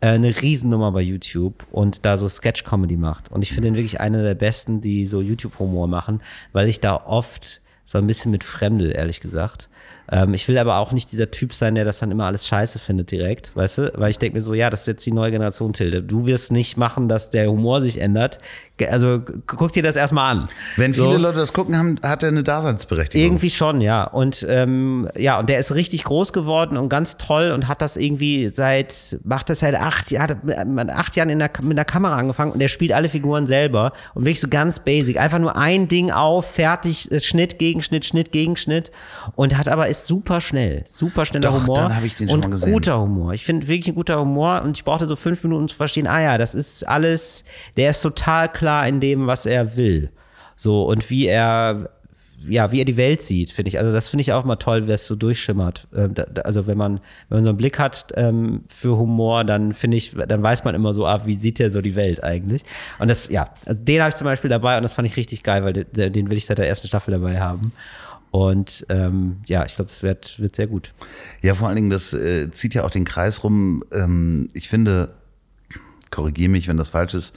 Äh, 0.00 0.08
eine 0.08 0.42
Riesennummer 0.42 0.92
bei 0.92 1.00
YouTube 1.00 1.66
und 1.70 2.04
da 2.04 2.18
so 2.18 2.28
Sketch-Comedy 2.28 2.98
macht. 2.98 3.32
Und 3.32 3.40
ich 3.40 3.54
finde 3.54 3.68
ihn 3.68 3.76
wirklich 3.76 3.98
einer 3.98 4.22
der 4.22 4.34
besten, 4.34 4.82
die 4.82 5.06
so 5.06 5.22
YouTube-Humor 5.22 5.88
machen, 5.88 6.20
weil 6.52 6.68
ich 6.68 6.80
da 6.80 6.96
oft 6.96 7.62
so 7.86 7.96
ein 7.98 8.06
bisschen 8.06 8.30
mit 8.30 8.44
Fremde, 8.44 8.90
ehrlich 8.90 9.20
gesagt. 9.20 9.68
Ähm, 10.10 10.34
ich 10.34 10.46
will 10.46 10.56
aber 10.58 10.76
auch 10.76 10.92
nicht 10.92 11.10
dieser 11.10 11.32
Typ 11.32 11.52
sein, 11.52 11.74
der 11.74 11.84
das 11.84 11.98
dann 11.98 12.12
immer 12.12 12.26
alles 12.26 12.46
scheiße 12.46 12.78
findet 12.78 13.10
direkt, 13.10 13.56
weißt 13.56 13.78
du? 13.78 13.92
Weil 13.96 14.10
ich 14.10 14.18
denke 14.20 14.36
mir 14.36 14.42
so, 14.42 14.54
ja, 14.54 14.70
das 14.70 14.82
ist 14.82 14.86
jetzt 14.86 15.06
die 15.06 15.10
neue 15.12 15.32
Generation, 15.32 15.72
Tilde. 15.72 16.00
Du 16.00 16.26
wirst 16.26 16.52
nicht 16.52 16.76
machen, 16.76 17.08
dass 17.08 17.30
der 17.30 17.48
Humor 17.50 17.80
sich 17.82 18.00
ändert. 18.00 18.38
Also 18.88 19.18
gu- 19.20 19.32
guck 19.46 19.72
dir 19.72 19.82
das 19.82 19.96
erstmal 19.96 20.30
an. 20.36 20.48
Wenn 20.76 20.94
viele 20.94 21.12
So. 21.14 21.16
Leute 21.16 21.38
das 21.38 21.52
gucken, 21.52 21.76
haben, 21.76 21.98
hat 22.04 22.22
er 22.22 22.28
eine 22.28 22.44
Daseinsberechtigung. 22.44 23.24
Irgendwie 23.26 23.50
schon, 23.50 23.80
ja. 23.80 24.04
Und 24.04 24.46
ähm, 24.48 25.08
ja, 25.16 25.40
und 25.40 25.48
der 25.48 25.58
ist 25.58 25.74
richtig 25.74 26.04
groß 26.04 26.32
geworden 26.32 26.76
und 26.76 26.88
ganz 26.88 27.16
toll 27.16 27.50
und 27.50 27.66
hat 27.66 27.82
das 27.82 27.96
irgendwie 27.96 28.48
seit, 28.48 29.18
macht 29.24 29.48
das 29.50 29.58
seit 29.60 29.74
acht 29.74 30.12
Jahren, 30.12 30.38
mit 30.72 30.88
acht 30.90 31.16
Jahren 31.16 31.30
in 31.30 31.40
der, 31.40 31.50
mit 31.62 31.76
der 31.78 31.84
Kamera 31.84 32.16
angefangen 32.16 32.52
und 32.52 32.60
der 32.60 32.68
spielt 32.68 32.92
alle 32.92 33.08
Figuren 33.08 33.48
selber 33.48 33.92
und 34.14 34.22
wirklich 34.24 34.40
so 34.40 34.48
ganz 34.48 34.78
basic. 34.78 35.18
Einfach 35.18 35.40
nur 35.40 35.56
ein 35.56 35.88
Ding 35.88 36.12
auf, 36.12 36.48
fertig, 36.48 37.10
äh, 37.10 37.18
Schnitt, 37.18 37.58
Gegenschnitt, 37.76 38.06
Schnitt, 38.06 38.32
Gegenschnitt 38.32 38.90
und 39.34 39.56
hat 39.58 39.68
aber 39.68 39.88
ist 39.88 40.06
super 40.06 40.40
schnell, 40.40 40.82
super 40.86 41.26
schneller 41.26 41.50
Doch, 41.50 41.62
Humor. 41.62 41.76
dann 41.76 42.04
ich 42.04 42.14
den 42.14 42.28
schon 42.28 42.36
und 42.36 42.44
mal 42.44 42.50
gesehen. 42.50 42.72
guter 42.72 43.00
Humor. 43.00 43.34
Ich 43.34 43.44
finde 43.44 43.68
wirklich 43.68 43.88
ein 43.88 43.94
guter 43.94 44.18
Humor 44.18 44.62
und 44.62 44.78
ich 44.78 44.84
brauchte 44.84 45.06
so 45.06 45.14
fünf 45.16 45.42
Minuten 45.42 45.62
um 45.62 45.68
zu 45.68 45.76
verstehen, 45.76 46.06
ah 46.06 46.22
ja, 46.22 46.38
das 46.38 46.54
ist 46.54 46.88
alles, 46.88 47.44
der 47.76 47.90
ist 47.90 48.00
total 48.00 48.50
klar 48.50 48.88
in 48.88 49.00
dem, 49.00 49.26
was 49.26 49.44
er 49.44 49.76
will. 49.76 50.10
So, 50.56 50.84
und 50.84 51.10
wie 51.10 51.26
er 51.26 51.90
ja, 52.48 52.72
wie 52.72 52.80
er 52.80 52.84
die 52.84 52.96
Welt 52.96 53.22
sieht, 53.22 53.50
finde 53.50 53.68
ich. 53.68 53.78
Also 53.78 53.92
das 53.92 54.08
finde 54.08 54.22
ich 54.22 54.32
auch 54.32 54.44
mal 54.44 54.56
toll, 54.56 54.86
wie 54.86 54.92
es 54.92 55.06
so 55.06 55.14
durchschimmert. 55.14 55.86
Ähm, 55.94 56.14
da, 56.14 56.24
also 56.44 56.66
wenn 56.66 56.78
man, 56.78 57.00
wenn 57.28 57.38
man 57.38 57.42
so 57.44 57.50
einen 57.50 57.58
Blick 57.58 57.78
hat 57.78 58.06
ähm, 58.14 58.64
für 58.68 58.96
Humor, 58.96 59.44
dann 59.44 59.72
finde 59.72 59.96
ich, 59.96 60.14
dann 60.14 60.42
weiß 60.42 60.64
man 60.64 60.74
immer 60.74 60.94
so, 60.94 61.06
ah, 61.06 61.26
wie 61.26 61.34
sieht 61.34 61.60
er 61.60 61.70
so 61.70 61.80
die 61.80 61.94
Welt 61.94 62.22
eigentlich? 62.22 62.62
Und 62.98 63.08
das, 63.08 63.28
ja, 63.28 63.50
also 63.64 63.78
den 63.80 64.00
habe 64.00 64.10
ich 64.10 64.16
zum 64.16 64.24
Beispiel 64.24 64.50
dabei 64.50 64.76
und 64.76 64.82
das 64.82 64.94
fand 64.94 65.06
ich 65.06 65.16
richtig 65.16 65.42
geil, 65.42 65.64
weil 65.64 65.72
den, 65.72 66.12
den 66.12 66.30
will 66.30 66.36
ich 66.36 66.46
seit 66.46 66.58
der 66.58 66.68
ersten 66.68 66.88
Staffel 66.88 67.12
dabei 67.12 67.40
haben. 67.40 67.72
Und 68.30 68.84
ähm, 68.88 69.38
ja, 69.46 69.64
ich 69.64 69.76
glaube, 69.76 69.90
es 69.90 70.02
wird, 70.02 70.38
wird 70.38 70.56
sehr 70.56 70.66
gut. 70.66 70.92
Ja, 71.42 71.54
vor 71.54 71.68
allen 71.68 71.76
Dingen, 71.76 71.90
das 71.90 72.12
äh, 72.12 72.50
zieht 72.50 72.74
ja 72.74 72.84
auch 72.84 72.90
den 72.90 73.04
Kreis 73.04 73.42
rum. 73.44 73.82
Ähm, 73.92 74.48
ich 74.52 74.68
finde, 74.68 75.14
korrigiere 76.10 76.50
mich, 76.50 76.68
wenn 76.68 76.76
das 76.76 76.90
falsch 76.90 77.14
ist, 77.14 77.34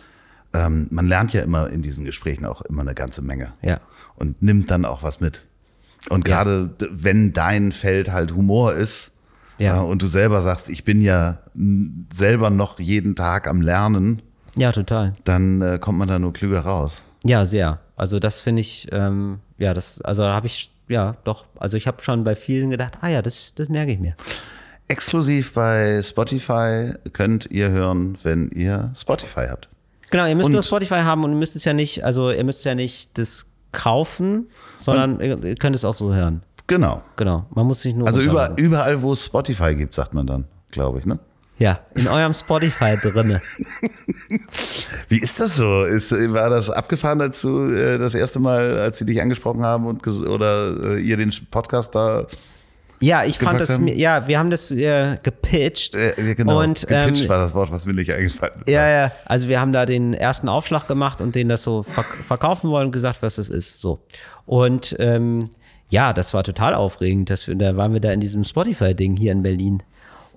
ähm, 0.53 0.87
man 0.89 1.07
lernt 1.07 1.31
ja 1.33 1.41
immer 1.41 1.69
in 1.69 1.81
diesen 1.81 2.05
Gesprächen 2.05 2.45
auch 2.45 2.61
immer 2.61 2.81
eine 2.81 2.95
ganze 2.95 3.21
Menge. 3.21 3.53
Ja. 3.61 3.79
Und 4.19 4.41
nimmt 4.41 4.69
dann 4.69 4.85
auch 4.85 5.01
was 5.01 5.19
mit. 5.19 5.45
Und 6.09 6.23
gerade 6.23 6.69
ja. 6.81 6.87
wenn 6.91 7.33
dein 7.33 7.71
Feld 7.71 8.11
halt 8.11 8.33
Humor 8.33 8.73
ist, 8.73 9.11
ja. 9.59 9.81
Äh, 9.81 9.85
und 9.85 10.01
du 10.01 10.07
selber 10.07 10.41
sagst, 10.41 10.69
ich 10.69 10.83
bin 10.83 11.01
ja 11.01 11.39
selber 12.13 12.49
noch 12.49 12.79
jeden 12.79 13.15
Tag 13.15 13.47
am 13.47 13.61
Lernen. 13.61 14.21
Ja, 14.55 14.71
total. 14.71 15.13
Dann 15.25 15.61
äh, 15.61 15.77
kommt 15.79 15.99
man 15.99 16.07
da 16.07 16.17
nur 16.17 16.33
klüger 16.33 16.61
raus. 16.61 17.03
Ja, 17.23 17.45
sehr. 17.45 17.79
Also 17.95 18.19
das 18.19 18.39
finde 18.39 18.61
ich, 18.61 18.87
ähm, 18.91 19.39
ja, 19.57 19.73
das, 19.73 20.01
also 20.01 20.21
da 20.21 20.33
habe 20.33 20.47
ich, 20.47 20.71
ja, 20.87 21.17
doch, 21.25 21.45
also 21.57 21.75
ich 21.75 21.85
habe 21.85 22.01
schon 22.01 22.23
bei 22.23 22.35
vielen 22.35 22.69
gedacht, 22.69 22.97
ah 23.01 23.09
ja, 23.09 23.21
das, 23.21 23.53
das 23.55 23.67
merke 23.67 23.91
ich 23.91 23.99
mir. 23.99 24.15
Exklusiv 24.87 25.53
bei 25.53 26.01
Spotify 26.01 26.93
könnt 27.11 27.51
ihr 27.51 27.69
hören, 27.69 28.17
wenn 28.23 28.49
ihr 28.49 28.91
Spotify 28.95 29.47
habt. 29.49 29.67
Genau, 30.09 30.25
ihr 30.25 30.35
müsst 30.35 30.47
und 30.47 30.53
nur 30.53 30.63
Spotify 30.63 31.01
haben 31.01 31.23
und 31.23 31.31
ihr 31.31 31.37
müsst 31.37 31.55
es 31.55 31.65
ja 31.65 31.73
nicht, 31.73 32.03
also 32.03 32.31
ihr 32.31 32.43
müsst 32.43 32.65
ja 32.65 32.73
nicht 32.73 33.17
das 33.17 33.45
kaufen, 33.71 34.49
sondern 34.79 35.19
ihr 35.19 35.55
könnt 35.55 35.75
es 35.75 35.85
auch 35.85 35.93
so 35.93 36.13
hören. 36.13 36.43
Genau. 36.67 37.01
Genau. 37.15 37.45
Man 37.53 37.65
muss 37.65 37.81
sich 37.81 37.95
nur. 37.95 38.07
Also 38.07 38.21
überall, 38.21 38.53
überall, 38.57 39.01
wo 39.01 39.13
es 39.13 39.25
Spotify 39.25 39.73
gibt, 39.75 39.95
sagt 39.95 40.13
man 40.13 40.27
dann, 40.27 40.45
glaube 40.71 40.99
ich, 40.99 41.05
ne? 41.05 41.19
Ja, 41.57 41.79
in 41.93 42.07
eurem 42.07 42.33
Spotify 42.33 42.95
drinne. 42.95 43.41
Wie 45.09 45.19
ist 45.19 45.41
das 45.41 45.57
so? 45.57 45.83
Ist, 45.83 46.11
war 46.31 46.49
das 46.49 46.69
abgefahren, 46.69 47.19
als 47.19 47.41
du 47.41 47.69
äh, 47.69 47.97
das 47.97 48.15
erste 48.15 48.39
Mal, 48.39 48.77
als 48.77 48.99
sie 48.99 49.05
dich 49.05 49.21
angesprochen 49.21 49.63
haben 49.63 49.85
und 49.85 50.07
oder 50.07 50.95
äh, 50.95 51.01
ihr 51.01 51.17
den 51.17 51.33
Podcast 51.51 51.95
da 51.95 52.27
ja, 53.01 53.23
ich 53.23 53.39
fand 53.39 53.59
das, 53.59 53.69
haben? 53.69 53.87
ja, 53.87 54.27
wir 54.27 54.39
haben 54.39 54.49
das 54.49 54.71
äh, 54.71 55.17
gepitcht. 55.23 55.95
Äh, 55.95 56.35
genau, 56.35 56.61
und, 56.61 56.87
gepitcht 56.87 57.23
ähm, 57.23 57.29
war 57.29 57.37
das 57.37 57.53
Wort, 57.53 57.71
was 57.71 57.85
mir 57.85 57.93
nicht 57.93 58.11
eingefallen 58.11 58.61
ist. 58.65 58.69
Ja, 58.69 58.87
ja, 58.89 59.11
also 59.25 59.47
wir 59.47 59.59
haben 59.59 59.71
da 59.71 59.85
den 59.85 60.13
ersten 60.13 60.49
Aufschlag 60.49 60.87
gemacht 60.87 61.21
und 61.21 61.35
denen 61.35 61.49
das 61.49 61.63
so 61.63 61.83
verk 61.83 62.17
verkaufen 62.21 62.69
wollen 62.69 62.87
und 62.87 62.91
gesagt, 62.91 63.21
was 63.21 63.35
das 63.35 63.49
ist, 63.49 63.79
so. 63.79 63.99
Und 64.45 64.95
ähm, 64.99 65.49
ja, 65.89 66.13
das 66.13 66.33
war 66.33 66.43
total 66.43 66.75
aufregend, 66.75 67.29
dass 67.29 67.47
wir, 67.47 67.55
da 67.55 67.75
waren 67.77 67.93
wir 67.93 68.01
da 68.01 68.11
in 68.11 68.19
diesem 68.19 68.43
Spotify-Ding 68.43 69.17
hier 69.17 69.31
in 69.31 69.43
Berlin 69.43 69.83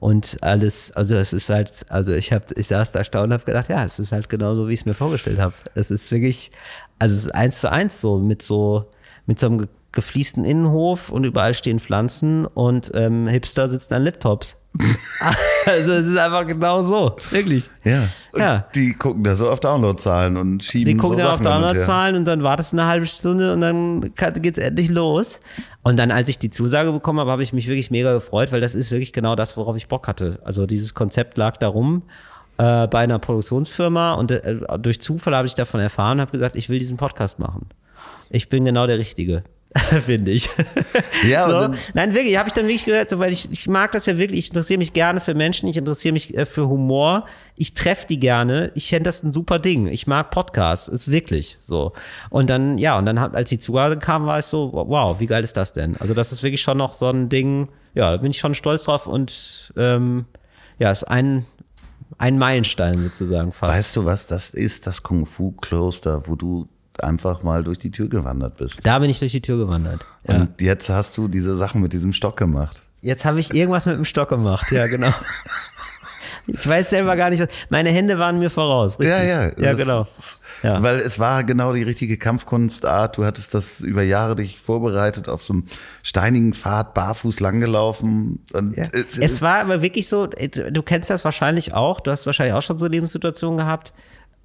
und 0.02 0.39
alles, 0.40 0.90
also 0.93 1.14
es 1.14 1.32
ist 1.32 1.48
halt, 1.48 1.86
also 1.89 2.12
ich 2.12 2.32
habe, 2.32 2.47
ich 2.56 2.66
saß 2.66 2.90
da 2.90 2.98
erstaunt 2.98 3.26
und 3.26 3.34
habe 3.34 3.44
gedacht, 3.44 3.68
ja, 3.68 3.84
es 3.84 4.01
ist 4.01 4.10
halt 4.10 4.28
genau 4.28 4.56
so, 4.56 4.68
wie 4.68 4.74
ich 4.74 4.80
es 4.80 4.84
mir 4.84 4.94
vorgestellt 4.94 5.39
habe. 5.39 5.55
Es 5.76 5.93
ist 5.93 6.10
wirklich, 6.10 6.51
also 6.98 7.16
es 7.16 7.26
ist 7.26 7.34
eins 7.34 7.60
zu 7.60 7.70
eins 7.70 8.01
so 8.01 8.18
mit 8.18 8.43
so, 8.43 8.90
mit 9.26 9.39
so 9.39 9.47
einem 9.47 9.68
gefliesten 9.93 10.44
Innenhof 10.44 11.10
und 11.10 11.24
überall 11.24 11.55
stehen 11.55 11.78
Pflanzen 11.78 12.47
und 12.47 12.90
ähm, 12.94 13.28
Hipster 13.28 13.69
sitzen 13.69 13.94
an 13.94 14.05
Laptops. 14.05 14.56
also 15.66 15.93
es 15.93 16.06
ist 16.06 16.16
einfach 16.16 16.47
genau 16.47 16.82
so, 16.82 17.16
wirklich. 17.31 17.69
Ja. 17.85 18.09
Und 18.32 18.40
ja. 18.40 18.66
Die 18.74 18.94
gucken 18.94 19.23
da 19.23 19.36
so 19.36 19.51
auf 19.51 19.60
Downloadzahlen 19.60 20.36
und 20.39 20.64
schieben 20.64 20.86
Die 20.86 20.97
gucken 20.97 21.19
so 21.19 21.24
da 21.24 21.35
auf 21.35 21.43
Downloadzahlen 21.43 22.16
und 22.16 22.24
dann 22.24 22.43
wartest 22.43 22.73
du 22.73 22.78
eine 22.78 22.86
halbe 22.86 23.05
Stunde 23.05 23.52
und 23.52 23.60
dann 23.60 24.12
geht's 24.40 24.59
endlich 24.59 24.89
los. 24.89 25.40
Und 25.82 25.98
dann, 25.98 26.10
als 26.10 26.28
ich 26.31 26.39
die 26.39 26.48
Zusage 26.48 26.90
bekommen 26.90 27.20
habe, 27.20 27.31
habe 27.31 27.43
ich 27.43 27.52
mich 27.52 27.66
wirklich 27.66 27.90
mega 27.90 28.14
gefreut, 28.14 28.51
weil 28.51 28.62
das 28.62 28.74
ist 28.74 28.90
wirklich 28.90 29.12
genau 29.12 29.36
das, 29.36 29.56
worauf 29.56 29.77
ich 29.77 29.89
Bock 29.89 30.09
hatte. 30.09 30.39
Also 30.43 30.64
dieses 30.64 30.94
Konzept 30.94 31.36
lag 31.36 31.59
darum 31.59 32.05
äh, 32.56 32.86
bei 32.86 33.01
einer 33.01 33.19
Produktionsfirma 33.19 34.14
und 34.14 34.31
äh, 34.31 34.56
durch 34.78 35.02
Zufall 35.02 35.36
habe 35.36 35.47
ich 35.47 35.55
davon 35.55 35.81
erfahren 35.81 36.19
und 36.19 36.23
habe 36.23 36.32
gesagt, 36.32 36.56
ich 36.56 36.70
will 36.70 36.78
diesen 36.78 36.97
Podcast 36.97 37.39
machen. 37.39 37.66
Ich 38.31 38.48
bin 38.48 38.64
genau 38.64 38.86
der 38.86 38.98
Richtige. 38.98 39.44
finde 40.05 40.32
ich. 40.32 40.49
Ja, 41.28 41.49
so. 41.49 41.74
Nein, 41.94 42.15
wirklich, 42.15 42.36
habe 42.36 42.49
ich 42.49 42.53
dann 42.53 42.66
wirklich 42.66 42.85
gehört, 42.85 43.09
so, 43.11 43.19
weil 43.19 43.32
ich, 43.32 43.51
ich 43.51 43.69
mag 43.69 43.93
das 43.93 44.07
ja 44.07 44.19
wirklich, 44.19 44.40
ich 44.40 44.49
interessiere 44.49 44.78
mich 44.78 44.93
gerne 44.93 45.20
für 45.20 45.35
Menschen, 45.35 45.69
ich 45.69 45.77
interessiere 45.77 46.12
mich 46.12 46.36
äh, 46.36 46.44
für 46.44 46.69
Humor, 46.69 47.27
ich 47.57 47.74
treffe 47.74 48.07
die 48.07 48.19
gerne, 48.19 48.70
ich 48.74 48.89
fände 48.89 49.05
das 49.05 49.23
ein 49.23 49.32
super 49.32 49.59
Ding, 49.59 49.86
ich 49.86 50.07
mag 50.07 50.31
Podcasts, 50.31 50.89
ist 50.89 51.11
wirklich 51.11 51.59
so. 51.61 51.93
Und 52.28 52.51
dann, 52.51 52.77
ja, 52.78 52.99
und 52.99 53.07
dann, 53.07 53.19
als 53.19 53.49
die 53.49 53.59
Zugabe 53.59 53.97
kam, 53.99 54.27
war 54.27 54.40
ich 54.40 54.44
so, 54.44 54.70
wow, 54.73 55.19
wie 55.20 55.27
geil 55.27 55.44
ist 55.44 55.57
das 55.57 55.73
denn? 55.73 55.97
Also 55.99 56.12
das 56.12 56.32
ist 56.32 56.43
wirklich 56.43 56.61
schon 56.61 56.78
noch 56.78 56.94
so 56.94 57.09
ein 57.09 57.28
Ding, 57.28 57.69
ja, 57.94 58.11
da 58.11 58.16
bin 58.19 58.31
ich 58.31 58.39
schon 58.39 58.55
stolz 58.55 58.85
drauf 58.85 59.07
und 59.07 59.73
ähm, 59.77 60.27
ja, 60.78 60.90
ist 60.90 61.05
ein, 61.05 61.47
ein 62.19 62.39
Meilenstein 62.39 63.03
sozusagen 63.03 63.53
fast. 63.53 63.73
Weißt 63.73 63.97
du 63.97 64.05
was, 64.05 64.27
das 64.27 64.51
ist 64.51 64.86
das 64.86 65.03
Kung-Fu-Kloster, 65.03 66.27
wo 66.27 66.36
du 66.36 66.69
einfach 67.01 67.43
mal 67.43 67.64
durch 67.64 67.78
die 67.78 67.90
Tür 67.90 68.09
gewandert 68.09 68.56
bist. 68.56 68.81
Da 68.85 68.98
bin 68.98 69.10
ich 69.10 69.19
durch 69.19 69.32
die 69.32 69.40
Tür 69.40 69.59
gewandert. 69.59 70.05
Ja. 70.27 70.36
Und 70.36 70.60
jetzt 70.60 70.89
hast 70.89 71.16
du 71.16 71.28
diese 71.28 71.56
Sachen 71.56 71.81
mit 71.81 71.93
diesem 71.93 72.12
Stock 72.12 72.36
gemacht. 72.36 72.82
Jetzt 73.01 73.24
habe 73.24 73.40
ich 73.40 73.52
irgendwas 73.52 73.86
mit 73.86 73.97
dem 73.97 74.05
Stock 74.05 74.28
gemacht, 74.28 74.70
ja, 74.70 74.86
genau. 74.86 75.12
Ich 76.47 76.66
weiß 76.66 76.90
selber 76.90 77.16
gar 77.16 77.31
nicht, 77.31 77.40
was. 77.40 77.48
Meine 77.69 77.90
Hände 77.90 78.19
waren 78.19 78.39
mir 78.39 78.51
voraus. 78.51 78.98
Richtig? 78.98 79.16
Ja, 79.16 79.23
ja. 79.23 79.51
Ja, 79.59 79.73
genau. 79.74 80.06
Ja. 80.62 80.82
Weil 80.82 80.97
es 80.97 81.19
war 81.19 81.44
genau 81.44 81.73
die 81.73 81.82
richtige 81.82 82.16
Kampfkunstart. 82.16 83.16
Du 83.16 83.24
hattest 83.24 83.55
das 83.55 83.81
über 83.81 84.02
Jahre 84.02 84.36
dich 84.36 84.59
vorbereitet, 84.59 85.28
auf 85.28 85.43
so 85.43 85.55
einem 85.55 85.66
steinigen 86.02 86.52
Pfad, 86.52 86.94
barfuß 86.94 87.40
langgelaufen. 87.40 88.44
Ja. 88.52 88.85
Es, 88.93 89.19
es, 89.19 89.43
war 89.43 89.60
aber 89.60 89.82
wirklich 89.82 90.09
so, 90.09 90.27
du 90.27 90.82
kennst 90.82 91.10
das 91.10 91.24
wahrscheinlich 91.24 91.74
auch, 91.74 92.01
du 92.01 92.10
hast 92.10 92.27
wahrscheinlich 92.27 92.55
auch 92.55 92.62
schon 92.62 92.78
so 92.78 92.86
Lebenssituationen 92.86 93.59
gehabt 93.59 93.93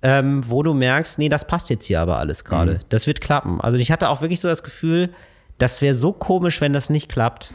ähm, 0.04 0.44
wo 0.48 0.64
du 0.64 0.74
merkst, 0.74 1.20
nee, 1.20 1.30
das 1.30 1.46
passt 1.46 1.70
jetzt 1.70 1.86
hier 1.86 2.02
aber 2.02 2.20
alles 2.20 2.44
gerade. 2.44 2.76
Mhm. 2.76 2.80
Das 2.90 3.08
wird 3.08 3.22
klappen. 3.22 3.60
Also 3.62 3.78
ich 3.78 3.92
hatte 3.92 4.10
auch 4.10 4.22
wirklich 4.22 4.40
so 4.40 4.48
das 4.48 4.64
Gefühl, 4.64 5.10
das 5.58 5.82
wäre 5.82 5.96
so 5.96 6.14
komisch, 6.14 6.62
wenn 6.62 6.74
das 6.74 6.90
nicht 6.90 7.10
klappt. 7.10 7.54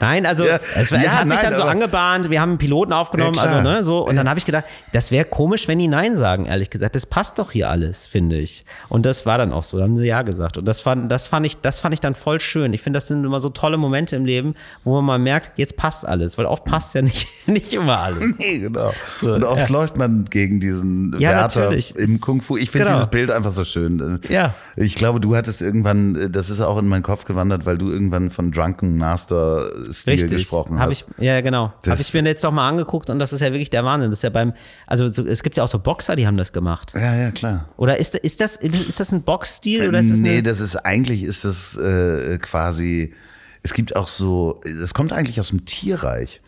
Nein, 0.00 0.26
also 0.26 0.44
ja, 0.44 0.58
es, 0.74 0.90
es 0.90 0.90
ja, 0.90 0.98
hat 0.98 1.28
sich 1.28 1.38
nein, 1.38 1.50
dann 1.50 1.54
so 1.54 1.62
angebahnt, 1.62 2.30
wir 2.30 2.40
haben 2.40 2.50
einen 2.50 2.58
Piloten 2.58 2.92
aufgenommen, 2.92 3.36
ja, 3.36 3.42
also 3.42 3.60
ne, 3.62 3.84
so 3.84 4.06
und 4.06 4.16
dann 4.16 4.28
habe 4.28 4.38
ich 4.38 4.44
gedacht, 4.44 4.64
das 4.92 5.10
wäre 5.10 5.24
komisch, 5.24 5.68
wenn 5.68 5.78
die 5.78 5.88
nein 5.88 6.16
sagen, 6.16 6.46
ehrlich 6.46 6.70
gesagt. 6.70 6.94
Das 6.94 7.06
passt 7.06 7.38
doch 7.38 7.52
hier 7.52 7.70
alles, 7.70 8.06
finde 8.06 8.38
ich. 8.38 8.64
Und 8.88 9.06
das 9.06 9.24
war 9.24 9.38
dann 9.38 9.52
auch 9.52 9.62
so, 9.62 9.78
dann 9.78 9.90
haben 9.90 9.98
sie 9.98 10.06
ja 10.06 10.22
gesagt 10.22 10.58
und 10.58 10.64
das 10.64 10.80
fand 10.80 11.10
das 11.10 11.28
fand 11.28 11.46
ich 11.46 11.60
das 11.60 11.80
fand 11.80 11.94
ich 11.94 12.00
dann 12.00 12.14
voll 12.14 12.40
schön. 12.40 12.72
Ich 12.72 12.82
finde, 12.82 12.98
das 12.98 13.06
sind 13.06 13.24
immer 13.24 13.40
so 13.40 13.50
tolle 13.50 13.78
Momente 13.78 14.16
im 14.16 14.24
Leben, 14.24 14.54
wo 14.84 14.94
man 14.96 15.04
mal 15.04 15.18
merkt, 15.18 15.52
jetzt 15.56 15.76
passt 15.76 16.06
alles, 16.06 16.38
weil 16.38 16.46
oft 16.46 16.64
passt 16.64 16.94
ja 16.94 17.02
nicht 17.02 17.28
nicht 17.46 17.72
immer 17.72 17.98
alles. 17.98 18.38
Nee, 18.38 18.58
genau. 18.58 18.92
So, 19.20 19.34
und 19.34 19.42
oft 19.44 19.68
läuft 19.68 19.96
man 19.96 20.24
gegen 20.24 20.60
diesen 20.60 21.12
Wärter 21.18 21.60
natürlich. 21.60 21.96
im 21.96 22.20
Kung 22.20 22.40
Fu. 22.40 22.56
Ich 22.56 22.70
finde 22.70 22.86
genau. 22.86 22.98
dieses 22.98 23.10
Bild 23.10 23.30
einfach 23.30 23.52
so 23.52 23.64
schön. 23.64 24.20
Ja. 24.28 24.54
Ich 24.76 24.94
glaube, 24.94 25.18
du 25.20 25.34
hattest 25.34 25.60
irgendwann 25.60 26.30
das 26.30 26.50
ist 26.50 26.60
auch 26.60 26.78
in 26.78 26.86
meinen 26.86 27.02
Kopf 27.02 27.24
gewandert, 27.24 27.66
weil 27.66 27.78
du 27.78 27.90
irgendwann 27.90 28.30
von 28.30 28.52
Drunken 28.52 28.96
Master 28.96 29.70
Stil 29.92 30.14
Richtig. 30.14 30.30
gesprochen 30.38 30.78
hab 30.78 30.90
hast. 30.90 31.08
Ich, 31.18 31.24
ja, 31.24 31.40
genau. 31.40 31.72
Habe 31.86 32.00
ich 32.00 32.14
mir 32.14 32.24
jetzt 32.24 32.42
noch 32.42 32.52
mal 32.52 32.68
angeguckt 32.68 33.10
und 33.10 33.18
das 33.18 33.32
ist 33.32 33.40
ja 33.40 33.52
wirklich 33.52 33.70
der 33.70 33.84
Wahnsinn. 33.84 34.10
Das 34.10 34.20
ist 34.20 34.22
ja 34.22 34.30
beim, 34.30 34.52
also 34.86 35.08
so, 35.08 35.26
es 35.26 35.42
gibt 35.42 35.56
ja 35.56 35.64
auch 35.64 35.68
so 35.68 35.78
Boxer, 35.78 36.16
die 36.16 36.26
haben 36.26 36.36
das 36.36 36.52
gemacht. 36.52 36.92
Ja, 36.94 37.14
ja, 37.14 37.30
klar. 37.30 37.68
Oder 37.76 37.98
ist, 37.98 38.14
ist, 38.14 38.40
das, 38.40 38.56
ist 38.56 39.00
das 39.00 39.12
ein 39.12 39.22
Boxstil? 39.22 39.88
Oder 39.88 40.00
ist 40.00 40.10
das 40.10 40.20
nee, 40.20 40.42
das 40.42 40.60
ist 40.60 40.76
eigentlich 40.76 41.22
ist 41.22 41.44
das 41.44 41.76
äh, 41.76 42.38
quasi, 42.38 43.14
es 43.62 43.74
gibt 43.74 43.96
auch 43.96 44.08
so, 44.08 44.60
das 44.80 44.94
kommt 44.94 45.12
eigentlich 45.12 45.40
aus 45.40 45.48
dem 45.48 45.64
Tierreich. 45.64 46.40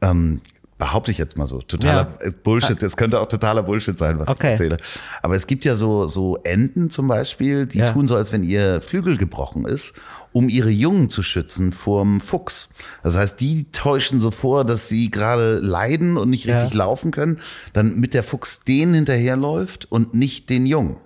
Ähm, 0.00 0.40
behaupte 0.82 1.12
ich 1.12 1.18
jetzt 1.18 1.38
mal 1.38 1.46
so. 1.46 1.60
Totaler 1.60 2.18
ja. 2.24 2.30
Bullshit. 2.42 2.82
Das 2.82 2.96
könnte 2.96 3.20
auch 3.20 3.28
totaler 3.28 3.62
Bullshit 3.62 3.96
sein, 3.96 4.18
was 4.18 4.26
okay. 4.26 4.54
ich 4.54 4.60
erzähle. 4.60 4.78
Aber 5.22 5.36
es 5.36 5.46
gibt 5.46 5.64
ja 5.64 5.76
so, 5.76 6.08
so 6.08 6.38
Enten 6.42 6.90
zum 6.90 7.06
Beispiel, 7.06 7.66
die 7.66 7.78
ja. 7.78 7.92
tun 7.92 8.08
so, 8.08 8.16
als 8.16 8.32
wenn 8.32 8.42
ihr 8.42 8.80
Flügel 8.80 9.16
gebrochen 9.16 9.64
ist, 9.64 9.94
um 10.32 10.48
ihre 10.48 10.70
Jungen 10.70 11.08
zu 11.08 11.22
schützen 11.22 11.70
vorm 11.70 12.20
Fuchs. 12.20 12.70
Das 13.04 13.16
heißt, 13.16 13.40
die 13.40 13.70
täuschen 13.70 14.20
so 14.20 14.32
vor, 14.32 14.64
dass 14.64 14.88
sie 14.88 15.08
gerade 15.08 15.58
leiden 15.58 16.16
und 16.16 16.30
nicht 16.30 16.48
richtig 16.48 16.72
ja. 16.72 16.78
laufen 16.78 17.12
können, 17.12 17.38
dann 17.72 18.00
mit 18.00 18.12
der 18.12 18.24
Fuchs 18.24 18.62
denen 18.64 18.94
hinterherläuft 18.94 19.86
und 19.88 20.14
nicht 20.14 20.50
den 20.50 20.66
Jungen. 20.66 20.96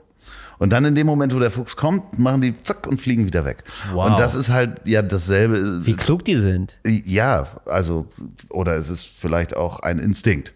Und 0.58 0.72
dann 0.72 0.84
in 0.84 0.94
dem 0.94 1.06
Moment, 1.06 1.34
wo 1.34 1.38
der 1.38 1.50
Fuchs 1.50 1.76
kommt, 1.76 2.18
machen 2.18 2.40
die 2.40 2.54
zack 2.62 2.86
und 2.86 3.00
fliegen 3.00 3.26
wieder 3.26 3.44
weg. 3.44 3.64
Wow. 3.92 4.10
Und 4.10 4.18
das 4.18 4.34
ist 4.34 4.50
halt 4.50 4.80
ja 4.86 5.02
dasselbe. 5.02 5.84
Wie 5.84 5.94
klug 5.94 6.24
die 6.24 6.36
sind. 6.36 6.78
Ja, 6.84 7.46
also, 7.66 8.06
oder 8.50 8.76
es 8.76 8.88
ist 8.88 9.12
vielleicht 9.16 9.56
auch 9.56 9.80
ein 9.80 9.98
Instinkt. 9.98 10.54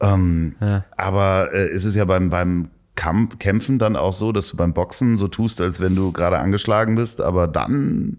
Ähm, 0.00 0.56
ja. 0.60 0.84
Aber 0.96 1.48
äh, 1.52 1.68
es 1.68 1.84
ist 1.84 1.94
ja 1.94 2.04
beim, 2.04 2.30
beim 2.30 2.70
Kampf, 2.96 3.38
Kämpfen 3.38 3.78
dann 3.78 3.96
auch 3.96 4.12
so, 4.12 4.32
dass 4.32 4.48
du 4.48 4.56
beim 4.56 4.74
Boxen 4.74 5.16
so 5.16 5.28
tust, 5.28 5.60
als 5.60 5.80
wenn 5.80 5.94
du 5.94 6.12
gerade 6.12 6.38
angeschlagen 6.38 6.96
bist, 6.96 7.20
aber 7.20 7.48
dann 7.48 8.18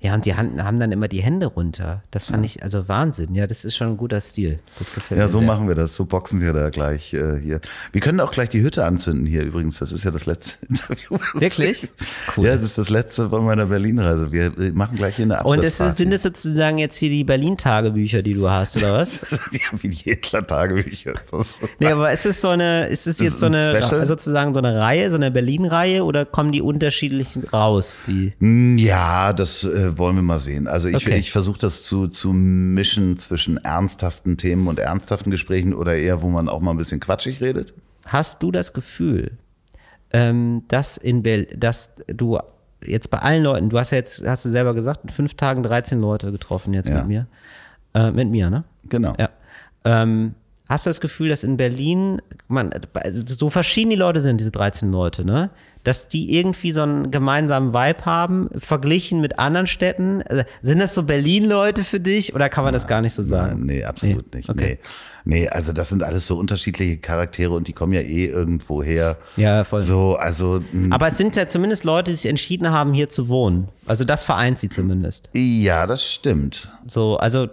Ja, 0.00 0.14
und 0.14 0.24
die 0.26 0.34
haben, 0.36 0.62
haben 0.62 0.78
dann 0.78 0.92
immer 0.92 1.08
die 1.08 1.22
Hände 1.22 1.46
runter. 1.46 2.02
Das 2.10 2.26
fand 2.26 2.44
ich 2.44 2.62
also 2.62 2.86
Wahnsinn. 2.86 3.34
Ja, 3.34 3.46
das 3.46 3.64
ist 3.64 3.76
schon 3.76 3.88
ein 3.88 3.96
guter 3.96 4.20
Stil. 4.20 4.58
Das 4.78 4.92
gefällt 4.92 5.18
Ja, 5.18 5.26
mir 5.26 5.32
so 5.32 5.38
sehr. 5.38 5.46
machen 5.46 5.68
wir 5.68 5.74
das. 5.74 5.94
So 5.96 6.04
boxen 6.04 6.40
wir 6.40 6.52
da 6.52 6.68
gleich 6.70 7.14
äh, 7.14 7.40
hier. 7.40 7.60
Wir 7.92 8.00
können 8.02 8.20
auch 8.20 8.30
gleich 8.30 8.50
die 8.50 8.60
Hütte 8.60 8.84
anzünden 8.84 9.26
hier 9.26 9.42
übrigens. 9.42 9.78
Das 9.78 9.92
ist 9.92 10.04
ja 10.04 10.10
das 10.10 10.26
letzte 10.26 10.64
Interview. 10.68 11.18
Wirklich? 11.34 11.88
Cool. 12.36 12.46
Ja, 12.46 12.52
das 12.54 12.62
ist 12.62 12.76
das 12.78 12.90
letzte 12.90 13.30
von 13.30 13.44
meiner 13.44 13.66
Berlin-Reise. 13.66 14.30
Wir 14.32 14.52
machen 14.74 14.96
gleich 14.96 15.16
hier 15.16 15.24
eine 15.24 15.42
Und 15.44 15.60
es 15.64 15.80
ist, 15.80 15.96
sind 15.96 16.12
es 16.12 16.22
sozusagen 16.24 16.76
jetzt 16.78 16.96
hier 16.98 17.08
die 17.08 17.24
Berlin-Tagebücher, 17.24 18.20
die 18.22 18.34
du 18.34 18.50
hast, 18.50 18.76
oder 18.76 18.92
was? 18.94 19.22
ja, 19.52 19.60
wie 19.80 19.88
die 19.88 19.96
Hitler-Tagebücher. 19.96 21.14
ist 21.18 21.32
das. 21.32 21.58
Nee, 21.78 21.86
aber 21.88 22.12
ist 22.12 22.26
es 22.26 22.40
so 22.40 22.48
eine, 22.48 22.88
ist 22.88 23.06
es 23.06 23.16
Das 23.16 23.26
jetzt 23.26 23.38
so 23.38 23.46
ein 23.46 23.54
eine, 23.54 23.82
Special? 23.82 24.06
sozusagen 24.06 24.52
so 24.54 24.58
eine 24.60 24.78
Reihe, 24.78 25.08
so 25.10 25.16
eine 25.16 25.30
Berlin-Reihe 25.30 26.04
oder 26.04 26.24
kommen 26.26 26.52
die 26.52 26.60
unterschiedlichen 26.62 27.44
raus? 27.44 28.00
Die, 28.06 28.32
Mm, 28.38 28.76
Ja, 28.78 29.32
das 29.32 29.64
äh, 29.64 29.85
wollen 29.98 30.16
wir 30.16 30.22
mal 30.22 30.40
sehen. 30.40 30.68
Also 30.68 30.88
ich, 30.88 30.96
Okay. 31.06 31.16
ich 31.18 31.32
versuche 31.32 31.58
das 31.58 31.82
zu, 31.84 32.08
zu 32.08 32.32
mischen 32.32 33.16
zwischen 33.18 33.58
ernsthaften 33.58 34.36
Themen 34.36 34.68
und 34.68 34.78
ernsthaften 34.78 35.30
Gesprächen 35.30 35.74
oder 35.74 35.94
eher, 35.96 36.22
wo 36.22 36.28
man 36.28 36.48
auch 36.48 36.60
mal 36.60 36.72
ein 36.72 36.76
bisschen 36.76 37.00
quatschig 37.00 37.40
redet. 37.40 37.72
hast 38.06 38.42
du 38.42 38.50
das 38.52 38.72
Gefühl, 38.72 39.32
ähm, 40.12 40.62
dass 40.68 40.96
in 40.96 41.22
Bel 41.22 41.46
dass 41.56 41.90
du 42.06 42.38
jetzt 42.84 43.10
bei 43.10 43.18
allen 43.18 43.42
Leuten, 43.42 43.68
du 43.68 43.78
hast 43.78 43.90
ja 43.90 43.98
jetzt, 43.98 44.24
hast 44.26 44.44
du 44.44 44.48
selber 44.50 44.74
gesagt, 44.74 45.00
in 45.04 45.08
fünf 45.10 45.34
Tagen 45.34 45.62
13 45.62 46.00
Leute 46.00 46.30
getroffen 46.30 46.72
jetzt 46.74 46.88
Ja. 46.88 46.98
mit 46.98 47.08
mir. 47.08 47.26
Äh, 47.94 48.10
mit 48.12 48.28
mir, 48.30 48.50
ne? 48.50 48.64
Genau. 48.88 49.14
Ja. 49.18 49.30
Ähm, 49.84 50.34
hast 50.68 50.86
du 50.86 50.90
das 50.90 51.00
Gefühl, 51.00 51.30
dass 51.30 51.42
in 51.42 51.56
Berlin, 51.56 52.20
man, 52.48 52.70
so 53.26 53.50
verschieden 53.50 53.90
die 53.90 53.96
Leute 53.96 54.20
sind, 54.20 54.40
diese 54.40 54.50
13 54.52 54.92
Leute, 54.92 55.24
ne? 55.24 55.50
Dass 55.86 56.08
die 56.08 56.36
irgendwie 56.36 56.72
so 56.72 56.82
einen 56.82 57.12
gemeinsamen 57.12 57.72
Vibe 57.72 58.04
haben, 58.06 58.48
verglichen 58.58 59.20
mit 59.20 59.38
anderen 59.38 59.68
Städten? 59.68 60.22
Also, 60.22 60.42
sind 60.62 60.80
das 60.80 60.94
so 60.94 61.04
Berlin-Leute 61.04 61.84
für 61.84 62.00
dich 62.00 62.34
oder 62.34 62.48
kann 62.48 62.64
man 62.64 62.74
das 62.74 62.88
gar 62.88 63.00
nicht 63.02 63.14
so 63.14 63.22
sagen? 63.22 63.58
Nein, 63.66 63.66
nee, 63.76 63.84
absolut 63.84 64.26
Nee, 64.32 64.38
nicht. 64.38 64.50
okay. 64.50 64.78
Nee. 65.24 65.42
nee, 65.42 65.48
also 65.48 65.72
das 65.72 65.88
sind 65.90 66.02
alles 66.02 66.26
so 66.26 66.36
unterschiedliche 66.38 66.96
Charaktere 66.98 67.52
und 67.52 67.68
die 67.68 67.72
kommen 67.72 67.92
ja 67.92 68.00
eh 68.00 68.26
irgendwo 68.26 68.82
her. 68.82 69.16
Ja, 69.36 69.62
voll. 69.62 69.82
So, 69.82 70.16
also 70.16 70.60
mm, 70.72 70.92
Aber 70.92 71.06
es 71.06 71.18
sind 71.18 71.36
ja 71.36 71.46
zumindest 71.46 71.84
Leute, 71.84 72.10
die 72.10 72.16
sich 72.16 72.26
entschieden 72.26 72.70
haben, 72.70 72.92
hier 72.92 73.08
zu 73.08 73.28
wohnen. 73.28 73.68
Also 73.86 74.04
das 74.04 74.24
vereint 74.24 74.58
sie 74.58 74.68
zumindest. 74.68 75.30
ja, 75.34 75.86
das 75.86 76.04
stimmt. 76.04 76.68
So, 76.88 77.16
also 77.16 77.46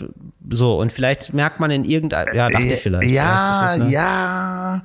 so 0.49 0.79
und 0.79 0.91
vielleicht 0.91 1.33
merkt 1.35 1.59
man 1.59 1.69
in 1.69 1.83
irgendein, 1.83 2.35
ja, 2.35 2.49
dachte 2.49 2.63
ich 2.65 2.79
vielleicht. 2.79 3.11
Ja, 3.11 3.73
ist 3.73 3.79
das, 3.81 3.87
ne? 3.89 3.93
ja. 3.93 4.81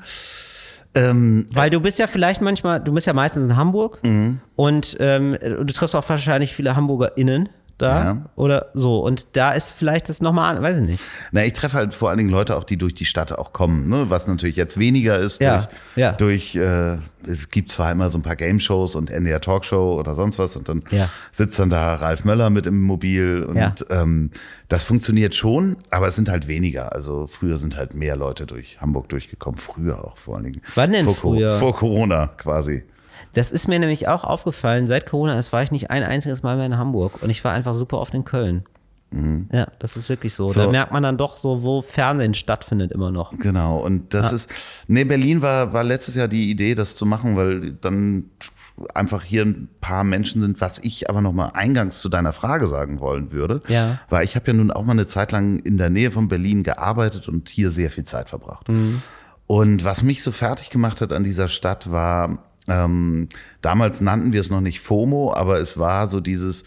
Ähm, 0.99 1.47
Weil 1.53 1.71
du 1.71 1.81
bist 1.81 1.99
ja 1.99 2.07
vielleicht 2.07 2.41
manchmal, 2.41 2.81
du 2.81 2.93
bist 2.93 3.07
ja 3.07 3.13
meistens 3.13 3.47
in 3.47 3.57
Hamburg 3.57 3.99
Mhm. 4.03 4.41
und 4.57 4.97
ähm, 5.01 5.37
du 5.41 5.65
triffst 5.73 5.95
auch 5.95 6.09
wahrscheinlich 6.09 6.55
viele 6.55 6.75
HamburgerInnen 6.77 7.49
da 7.79 8.05
Ja. 8.05 8.23
oder 8.37 8.67
so 8.75 9.01
und 9.01 9.29
da 9.37 9.53
ist 9.53 9.71
vielleicht 9.71 10.09
das 10.09 10.21
nochmal, 10.21 10.57
an, 10.57 10.63
weiß 10.63 10.77
ich 10.79 10.83
nicht. 10.87 11.05
Na, 11.33 11.45
ich 11.45 11.53
treffe 11.53 11.77
halt 11.77 11.95
vor 11.95 12.09
allen 12.11 12.19
Dingen 12.19 12.31
Leute 12.31 12.57
auch, 12.57 12.65
die 12.65 12.77
durch 12.77 12.95
die 12.95 13.05
Stadt 13.07 13.33
auch 13.33 13.53
kommen, 13.53 13.89
ne? 13.89 14.11
was 14.11 14.27
natürlich 14.27 14.57
jetzt 14.57 14.79
weniger 14.79 15.19
ist. 15.19 15.41
Ja, 15.41 15.69
durch, 15.95 15.97
ja. 15.97 16.13
durch 16.13 16.57
äh, 16.57 16.97
es 17.31 17.51
gibt 17.51 17.71
zwar 17.73 17.91
immer 17.93 18.11
so 18.11 18.19
ein 18.19 18.23
paar 18.23 18.37
Game-Shows 18.37 18.95
und 18.95 19.11
NDR 19.11 19.41
Talkshow 19.41 19.99
oder 19.99 20.15
sonst 20.15 20.39
was 20.39 20.57
und 20.57 20.69
dann 20.69 20.83
Ja. 20.91 21.09
sitzt 21.33 21.59
dann 21.59 21.71
da 21.71 21.95
Ralf 21.97 22.25
Möller 22.25 22.51
mit 22.51 22.67
im 22.67 22.81
Mobil 22.83 23.43
und 23.43 23.85
ähm, 23.91 24.31
das 24.69 24.85
funktioniert 24.85 25.35
schon, 25.35 25.77
aber 25.91 26.09
es 26.09 26.17
sind 26.17 26.29
halt 26.29 26.47
weniger. 26.49 26.93
Also 26.93 27.27
früher 27.27 27.59
sind 27.59 27.77
halt 27.77 27.95
mehr 27.95 28.17
Leute 28.17 28.47
durch 28.47 28.81
Hamburg 28.81 29.09
durchgekommen, 29.09 29.59
früher 29.59 30.05
auch 30.05 30.19
vor 30.19 30.37
allen 30.37 30.45
Dingen. 30.45 30.63
Wann 30.75 30.93
denn 30.93 31.05
vor, 31.07 31.15
früher? 31.15 31.59
Vor 31.59 31.75
Corona 31.77 32.29
quasi. 32.37 32.85
Das 33.35 33.51
ist 33.53 33.69
mir 33.69 33.79
nämlich 33.79 34.09
auch 34.09 34.25
aufgefallen, 34.25 34.87
seit 34.87 35.07
Corona 35.07 35.39
ist, 35.39 35.53
war 35.53 35.63
ich 35.63 35.71
nicht 35.71 35.91
ein 35.91 36.03
einziges 36.03 36.43
Mal 36.43 36.57
mehr 36.57 36.67
in 36.67 36.79
Hamburg 36.79 37.23
und 37.23 37.31
ich 37.31 37.45
war 37.45 37.53
einfach 37.53 37.75
super 37.75 37.99
oft 37.99 38.15
in 38.15 38.25
Köln. 38.25 38.65
Ja, 39.11 39.69
das 39.79 39.97
ist 39.97 40.11
wirklich 40.11 40.35
so. 40.35 40.49
Mhm. 40.49 40.53
So. 40.53 40.61
Da 40.61 40.71
merkt 40.71 40.93
man 40.93 41.03
dann 41.03 41.17
doch 41.17 41.39
so, 41.39 41.63
wo 41.63 41.81
Fernsehen 41.81 42.35
stattfindet 42.35 42.93
immer 42.93 43.11
noch. 43.11 43.31
Genau, 43.39 43.79
und 43.79 44.13
das 44.13 44.33
ist, 44.33 44.51
nee, 44.87 45.05
Berlin 45.05 45.41
war, 45.41 45.73
war 45.73 45.83
letztes 45.83 46.15
Jahr 46.15 46.29
die 46.29 46.51
Idee, 46.51 46.75
das 46.75 46.95
zu 46.95 47.07
machen, 47.07 47.35
weil 47.35 47.73
dann 47.73 48.25
einfach 48.95 49.23
hier 49.23 49.45
ein 49.45 49.69
paar 49.81 50.05
Menschen 50.05 50.41
sind, 50.41 50.61
was 50.61 50.79
ich 50.79 51.09
aber 51.09 51.21
nochmal 51.23 51.53
eingangs 51.55 52.01
zu 52.01 52.09
deiner 52.09 52.35
Frage 52.35 52.67
sagen 52.69 53.01
wollen 53.01 53.33
würde. 53.33 53.61
Ja. 53.69 53.99
Weil 54.11 54.25
ich 54.25 54.37
habe 54.37 54.49
ja 54.49 54.53
nun 54.53 54.71
auch 54.71 54.85
mal 54.85 54.93
eine 54.93 55.07
Zeit 55.07 55.33
lang 55.33 55.59
in 55.61 55.79
der 55.79 55.91
Nähe 55.91 56.11
von 56.11 56.29
Berlin 56.29 56.63
gearbeitet 56.63 57.29
und 57.29 57.49
hier 57.49 57.71
sehr 57.71 57.91
viel 57.91 58.05
Zeit 58.05 58.29
verbracht. 58.29 58.69
Mhm. 58.69 59.03
Und 59.47 59.85
was 59.85 60.03
mich 60.03 60.23
so 60.23 60.33
fertig 60.33 60.69
gemacht 60.69 61.01
hat 61.01 61.13
an 61.13 61.25
dieser 61.25 61.49
Stadt 61.49 61.91
war, 61.91 62.45
ähm, 62.69 63.29
damals 63.63 64.01
nannten 64.01 64.33
wir 64.33 64.41
es 64.41 64.51
noch 64.51 64.61
nicht 64.61 64.81
FOMO, 64.81 65.33
aber 65.35 65.59
es 65.61 65.79
war 65.79 66.09
so 66.11 66.21
dieses 66.21 66.65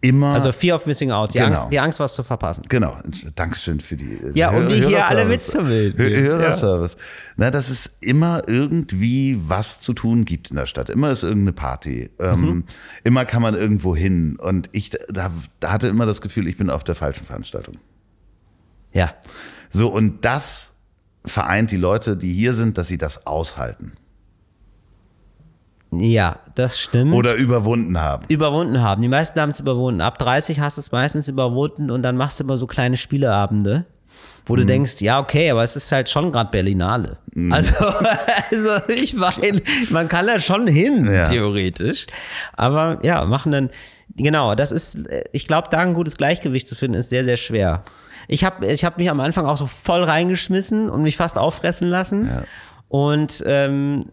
immer. 0.00 0.28
Also 0.34 0.52
Fear 0.52 0.76
of 0.76 0.86
Missing 0.86 1.10
Out, 1.10 1.34
die, 1.34 1.38
Genau. 1.38 1.48
Angst, 1.56 1.72
die 1.72 1.80
Angst, 1.80 1.98
was 1.98 2.14
zu 2.14 2.22
verpassen. 2.22 2.62
Genau, 2.68 2.96
Dankeschön 3.34 3.80
für 3.80 3.96
die 3.96 4.12
äh, 4.12 4.30
Ja, 4.34 4.50
um 4.50 4.68
die 4.68 4.76
hier 4.80 5.04
alle 5.06 5.24
mitzubilden. 5.24 5.98
Hö- 6.00 6.20
Hörerservice. 6.20 6.96
Na, 7.36 7.50
dass 7.50 7.68
es 7.68 7.90
immer 8.00 8.42
irgendwie 8.46 9.36
was 9.40 9.80
zu 9.80 9.94
tun 9.94 10.24
gibt 10.24 10.50
in 10.50 10.56
der 10.56 10.66
Stadt. 10.66 10.88
Immer 10.88 11.10
ist 11.10 11.24
irgendeine 11.24 11.52
Party. 11.52 12.10
Ähm, 12.20 12.40
Mhm. 12.40 12.64
Immer 13.02 13.24
kann 13.24 13.42
man 13.42 13.54
irgendwo 13.54 13.96
hin. 13.96 14.36
Und 14.40 14.68
ich 14.72 14.90
da, 14.90 15.32
da 15.60 15.72
hatte 15.72 15.88
immer 15.88 16.06
das 16.06 16.20
Gefühl, 16.20 16.46
ich 16.46 16.56
bin 16.56 16.70
auf 16.70 16.84
der 16.84 16.94
falschen 16.94 17.26
Veranstaltung. 17.26 17.74
Ja. 18.92 19.14
So, 19.70 19.88
und 19.88 20.24
das 20.24 20.74
vereint 21.24 21.70
die 21.72 21.76
Leute, 21.76 22.16
die 22.16 22.32
hier 22.32 22.54
sind, 22.54 22.78
dass 22.78 22.88
sie 22.88 22.98
das 22.98 23.26
aushalten. 23.26 23.92
Ja, 25.90 26.36
das 26.54 26.78
stimmt. 26.78 27.14
Oder 27.14 27.34
überwunden 27.34 27.98
haben. 27.98 28.24
überwunden 28.28 28.82
haben. 28.82 29.00
Die 29.00 29.08
meisten 29.08 29.40
haben 29.40 29.50
es 29.50 29.60
überwunden. 29.60 30.00
Ab 30.02 30.18
30 30.18 30.60
hast 30.60 30.76
du 30.76 30.80
es 30.82 30.92
meistens 30.92 31.28
überwunden 31.28 31.90
und 31.90 32.02
dann 32.02 32.16
machst 32.16 32.38
du 32.40 32.44
immer 32.44 32.58
so 32.58 32.66
kleine 32.66 32.96
Spieleabende, 32.98 33.86
wo 34.44 34.52
Mhm. 34.54 34.58
du 34.60 34.66
denkst, 34.66 35.00
ja, 35.00 35.18
okay, 35.18 35.50
aber 35.50 35.62
es 35.62 35.76
ist 35.76 35.90
halt 35.90 36.10
schon 36.10 36.30
gerade 36.30 36.50
Berlinale. 36.50 37.16
Mhm. 37.34 37.52
Also, 37.52 37.72
also, 38.50 38.92
ich 38.92 39.14
meine, 39.14 39.62
man 39.90 40.08
kann 40.08 40.26
da 40.26 40.38
schon 40.40 40.66
hin, 40.66 41.10
Ja. 41.10 41.24
theoretisch. 41.24 42.06
Aber 42.54 42.98
ja, 43.02 43.24
machen 43.24 43.52
dann, 43.52 43.70
genau, 44.14 44.54
das 44.54 44.72
ist, 44.72 45.08
ich 45.32 45.46
glaube, 45.46 45.68
da 45.70 45.78
ein 45.78 45.94
gutes 45.94 46.18
Gleichgewicht 46.18 46.68
zu 46.68 46.74
finden, 46.74 46.98
ist 46.98 47.08
sehr, 47.08 47.24
sehr 47.24 47.36
schwer. 47.38 47.82
Ich 48.30 48.44
habe 48.44 48.66
ich 48.66 48.84
hab 48.84 48.98
mich 48.98 49.08
am 49.08 49.20
Anfang 49.20 49.46
auch 49.46 49.56
so 49.56 49.66
voll 49.66 50.04
reingeschmissen 50.04 50.90
und 50.90 51.02
mich 51.02 51.16
fast 51.16 51.38
auffressen 51.38 51.88
lassen. 51.88 52.26
Ja. 52.26 52.42
Und 52.88 53.42
ähm, 53.46 54.04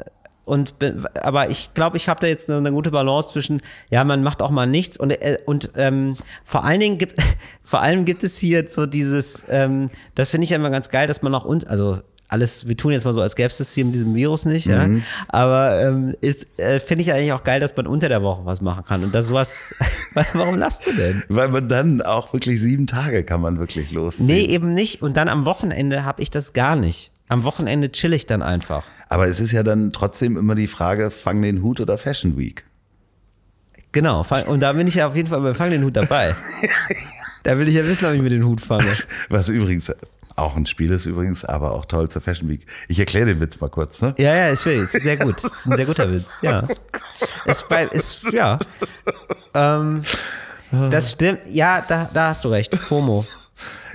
und 0.45 0.79
bin- 0.79 1.05
aber 1.21 1.49
ich 1.49 1.71
glaube, 1.73 1.97
ich 1.97 2.07
habe 2.07 2.21
da 2.21 2.27
jetzt 2.27 2.49
eine, 2.49 2.57
eine 2.59 2.71
gute 2.71 2.91
Balance 2.91 3.33
zwischen, 3.33 3.61
ja, 3.89 4.03
man 4.03 4.23
macht 4.23 4.41
auch 4.41 4.51
mal 4.51 4.65
nichts 4.67 4.97
und 4.97 5.11
äh, 5.11 5.39
und 5.45 5.71
ähm, 5.75 6.15
vor 6.43 6.63
allen 6.63 6.79
Dingen 6.79 6.97
gibt 6.97 7.17
vor 7.63 7.81
allem 7.81 8.05
gibt 8.05 8.23
es 8.23 8.37
hier 8.37 8.65
so 8.69 8.85
dieses, 8.85 9.43
ähm, 9.49 9.89
das 10.15 10.29
finde 10.31 10.45
ich 10.45 10.51
immer 10.51 10.69
ganz 10.69 10.89
geil, 10.89 11.07
dass 11.07 11.21
man 11.21 11.33
auch 11.35 11.45
uns, 11.45 11.65
also 11.65 11.99
alles, 12.27 12.67
wir 12.67 12.75
tun 12.75 12.91
jetzt 12.91 13.05
mal 13.05 13.13
so, 13.13 13.21
als 13.21 13.35
gäbe 13.35 13.49
es 13.49 13.57
das 13.59 13.71
hier 13.73 13.85
mit 13.85 13.93
diesem 13.93 14.15
Virus 14.15 14.45
nicht, 14.45 14.65
ja. 14.65 14.87
Aber 15.27 15.79
ähm, 15.79 16.15
ist, 16.21 16.47
äh, 16.57 16.79
finde 16.79 17.03
ich 17.03 17.13
eigentlich 17.13 17.31
auch 17.33 17.43
geil, 17.43 17.59
dass 17.59 17.75
man 17.77 17.85
unter 17.85 18.09
der 18.09 18.23
Woche 18.23 18.43
was 18.45 18.61
machen 18.61 18.83
kann. 18.83 19.03
Und 19.03 19.13
das 19.13 19.27
sowas, 19.27 19.73
warum 20.33 20.57
lachst 20.57 20.87
du 20.87 20.91
denn? 20.93 21.23
Weil 21.29 21.49
man 21.49 21.69
dann 21.69 22.01
auch 22.01 22.33
wirklich 22.33 22.59
sieben 22.61 22.87
Tage 22.87 23.23
kann 23.23 23.41
man 23.41 23.59
wirklich 23.59 23.91
losziehen. 23.91 24.25
Nee, 24.25 24.41
eben 24.45 24.73
nicht. 24.73 25.03
Und 25.03 25.17
dann 25.17 25.27
am 25.29 25.45
Wochenende 25.45 26.03
habe 26.03 26.21
ich 26.23 26.31
das 26.31 26.53
gar 26.53 26.75
nicht. 26.75 27.11
Am 27.27 27.43
Wochenende 27.43 27.91
chill 27.91 28.11
ich 28.13 28.25
dann 28.25 28.41
einfach. 28.41 28.85
Aber 29.09 29.27
es 29.27 29.39
ist 29.39 29.51
ja 29.51 29.63
dann 29.63 29.91
trotzdem 29.93 30.37
immer 30.37 30.55
die 30.55 30.67
Frage, 30.67 31.11
fang 31.11 31.41
den 31.41 31.61
Hut 31.61 31.79
oder 31.79 31.97
Fashion 31.97 32.37
Week? 32.37 32.63
Genau, 33.91 34.25
und 34.47 34.59
da 34.59 34.73
bin 34.73 34.87
ich 34.87 34.95
ja 34.95 35.07
auf 35.07 35.15
jeden 35.15 35.29
Fall 35.29 35.39
beim 35.39 35.55
Fang 35.55 35.69
den 35.69 35.83
Hut 35.83 35.95
dabei. 35.95 36.35
Da 37.43 37.57
will 37.59 37.67
ich 37.67 37.75
ja 37.75 37.85
wissen, 37.85 38.05
ob 38.05 38.13
ich 38.13 38.21
mir 38.21 38.29
den 38.29 38.43
Hut 38.43 38.59
fange. 38.59 38.91
Was 39.29 39.49
übrigens 39.49 39.93
auch 40.35 40.55
ein 40.55 40.65
Spiel 40.65 40.91
ist 40.91 41.05
übrigens, 41.05 41.45
aber 41.45 41.73
auch 41.73 41.85
toll 41.85 42.09
zur 42.09 42.21
Fashion 42.21 42.49
Week. 42.49 42.65
Ich 42.87 42.99
erkläre 42.99 43.27
den 43.27 43.39
Witz 43.39 43.59
mal 43.61 43.69
kurz, 43.69 44.01
ne? 44.01 44.13
Ja, 44.17 44.35
ja, 44.35 44.49
ist 44.49 44.65
wirklich 44.65 44.89
sehr 44.89 45.17
gut. 45.17 45.37
Ist 45.37 45.65
ein 45.65 45.77
sehr 45.77 45.85
guter 45.85 46.11
Witz, 46.11 46.41
ja. 46.41 46.67
Ist 47.45 47.69
bei, 47.69 47.85
ist, 47.85 48.23
ja. 48.33 48.57
Ähm, 49.53 50.01
das 50.71 51.11
stimmt, 51.11 51.39
ja, 51.47 51.85
da, 51.87 52.09
da 52.13 52.29
hast 52.29 52.43
du 52.43 52.49
recht. 52.49 52.75
FOMO. 52.75 53.25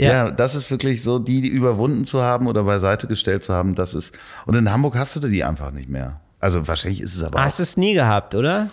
Ja. 0.01 0.13
Ja. 0.27 0.31
das 0.31 0.55
ist 0.55 0.71
wirklich 0.71 1.03
so, 1.03 1.19
die, 1.19 1.41
die 1.41 1.49
überwunden 1.49 2.05
zu 2.05 2.23
haben 2.23 2.47
oder 2.47 2.65
beiseite 2.65 3.07
gestellt 3.07 3.45
zu 3.45 3.53
haben, 3.53 3.75
das 3.75 3.95
ist. 3.95 4.17
Und 4.47 4.57
in 4.57 4.71
Hamburg 4.71 4.97
hast 4.97 5.17
du 5.17 5.21
die 5.21 5.45
einfach 5.45 5.71
nicht 5.71 5.89
mehr. 5.89 6.21
Also 6.39 6.67
wahrscheinlich 6.67 7.01
ist 7.03 7.17
es 7.17 7.23
aber 7.23 7.43
Hast 7.43 7.59
du 7.59 7.63
es 7.63 7.77
nie 7.77 7.95
gehabt, 7.95 8.35
oder? 8.35 8.71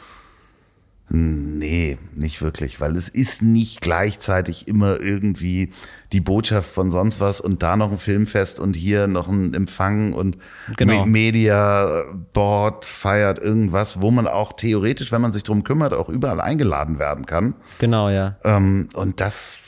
Nee, 1.09 1.97
nicht 2.15 2.41
wirklich, 2.41 2.81
weil 2.81 2.97
es 2.97 3.07
ist 3.07 3.41
nicht 3.41 3.79
gleichzeitig 3.79 4.67
immer 4.67 4.99
irgendwie 4.99 5.71
die 6.11 6.19
Botschaft 6.19 6.69
von 6.69 6.91
sonst 6.91 7.21
was 7.21 7.39
und 7.39 7.63
da 7.63 7.77
noch 7.77 7.93
ein 7.93 7.97
Filmfest 7.97 8.59
und 8.59 8.75
hier 8.75 9.07
noch 9.07 9.29
ein 9.29 9.53
Empfang 9.53 10.11
und 10.11 10.37
Genau. 10.75 11.05
Me 11.05 11.11
Media 11.11 12.03
Board 12.33 12.83
feiert 12.83 13.39
irgendwas, 13.39 14.01
wo 14.01 14.11
man 14.11 14.27
auch 14.27 14.51
theoretisch, 14.53 15.13
wenn 15.13 15.21
man 15.21 15.31
sich 15.31 15.43
drum 15.43 15.63
kümmert, 15.63 15.93
auch 15.93 16.09
überall 16.09 16.41
eingeladen 16.41 16.99
werden 16.99 17.25
kann. 17.25 17.55
Genau, 17.79 18.09
ja. 18.09 18.35
Ähm, 18.43 18.89
und 18.93 19.21
das, 19.21 19.59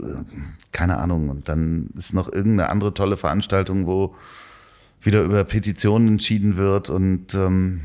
äh, 0.00 0.04
keine 0.74 0.98
Ahnung, 0.98 1.30
und 1.30 1.48
dann 1.48 1.88
ist 1.96 2.12
noch 2.12 2.30
irgendeine 2.30 2.68
andere 2.68 2.92
tolle 2.92 3.16
Veranstaltung, 3.16 3.86
wo 3.86 4.14
wieder 5.00 5.22
über 5.22 5.44
Petitionen 5.44 6.08
entschieden 6.08 6.56
wird 6.58 6.90
und 6.90 7.32
ähm, 7.34 7.82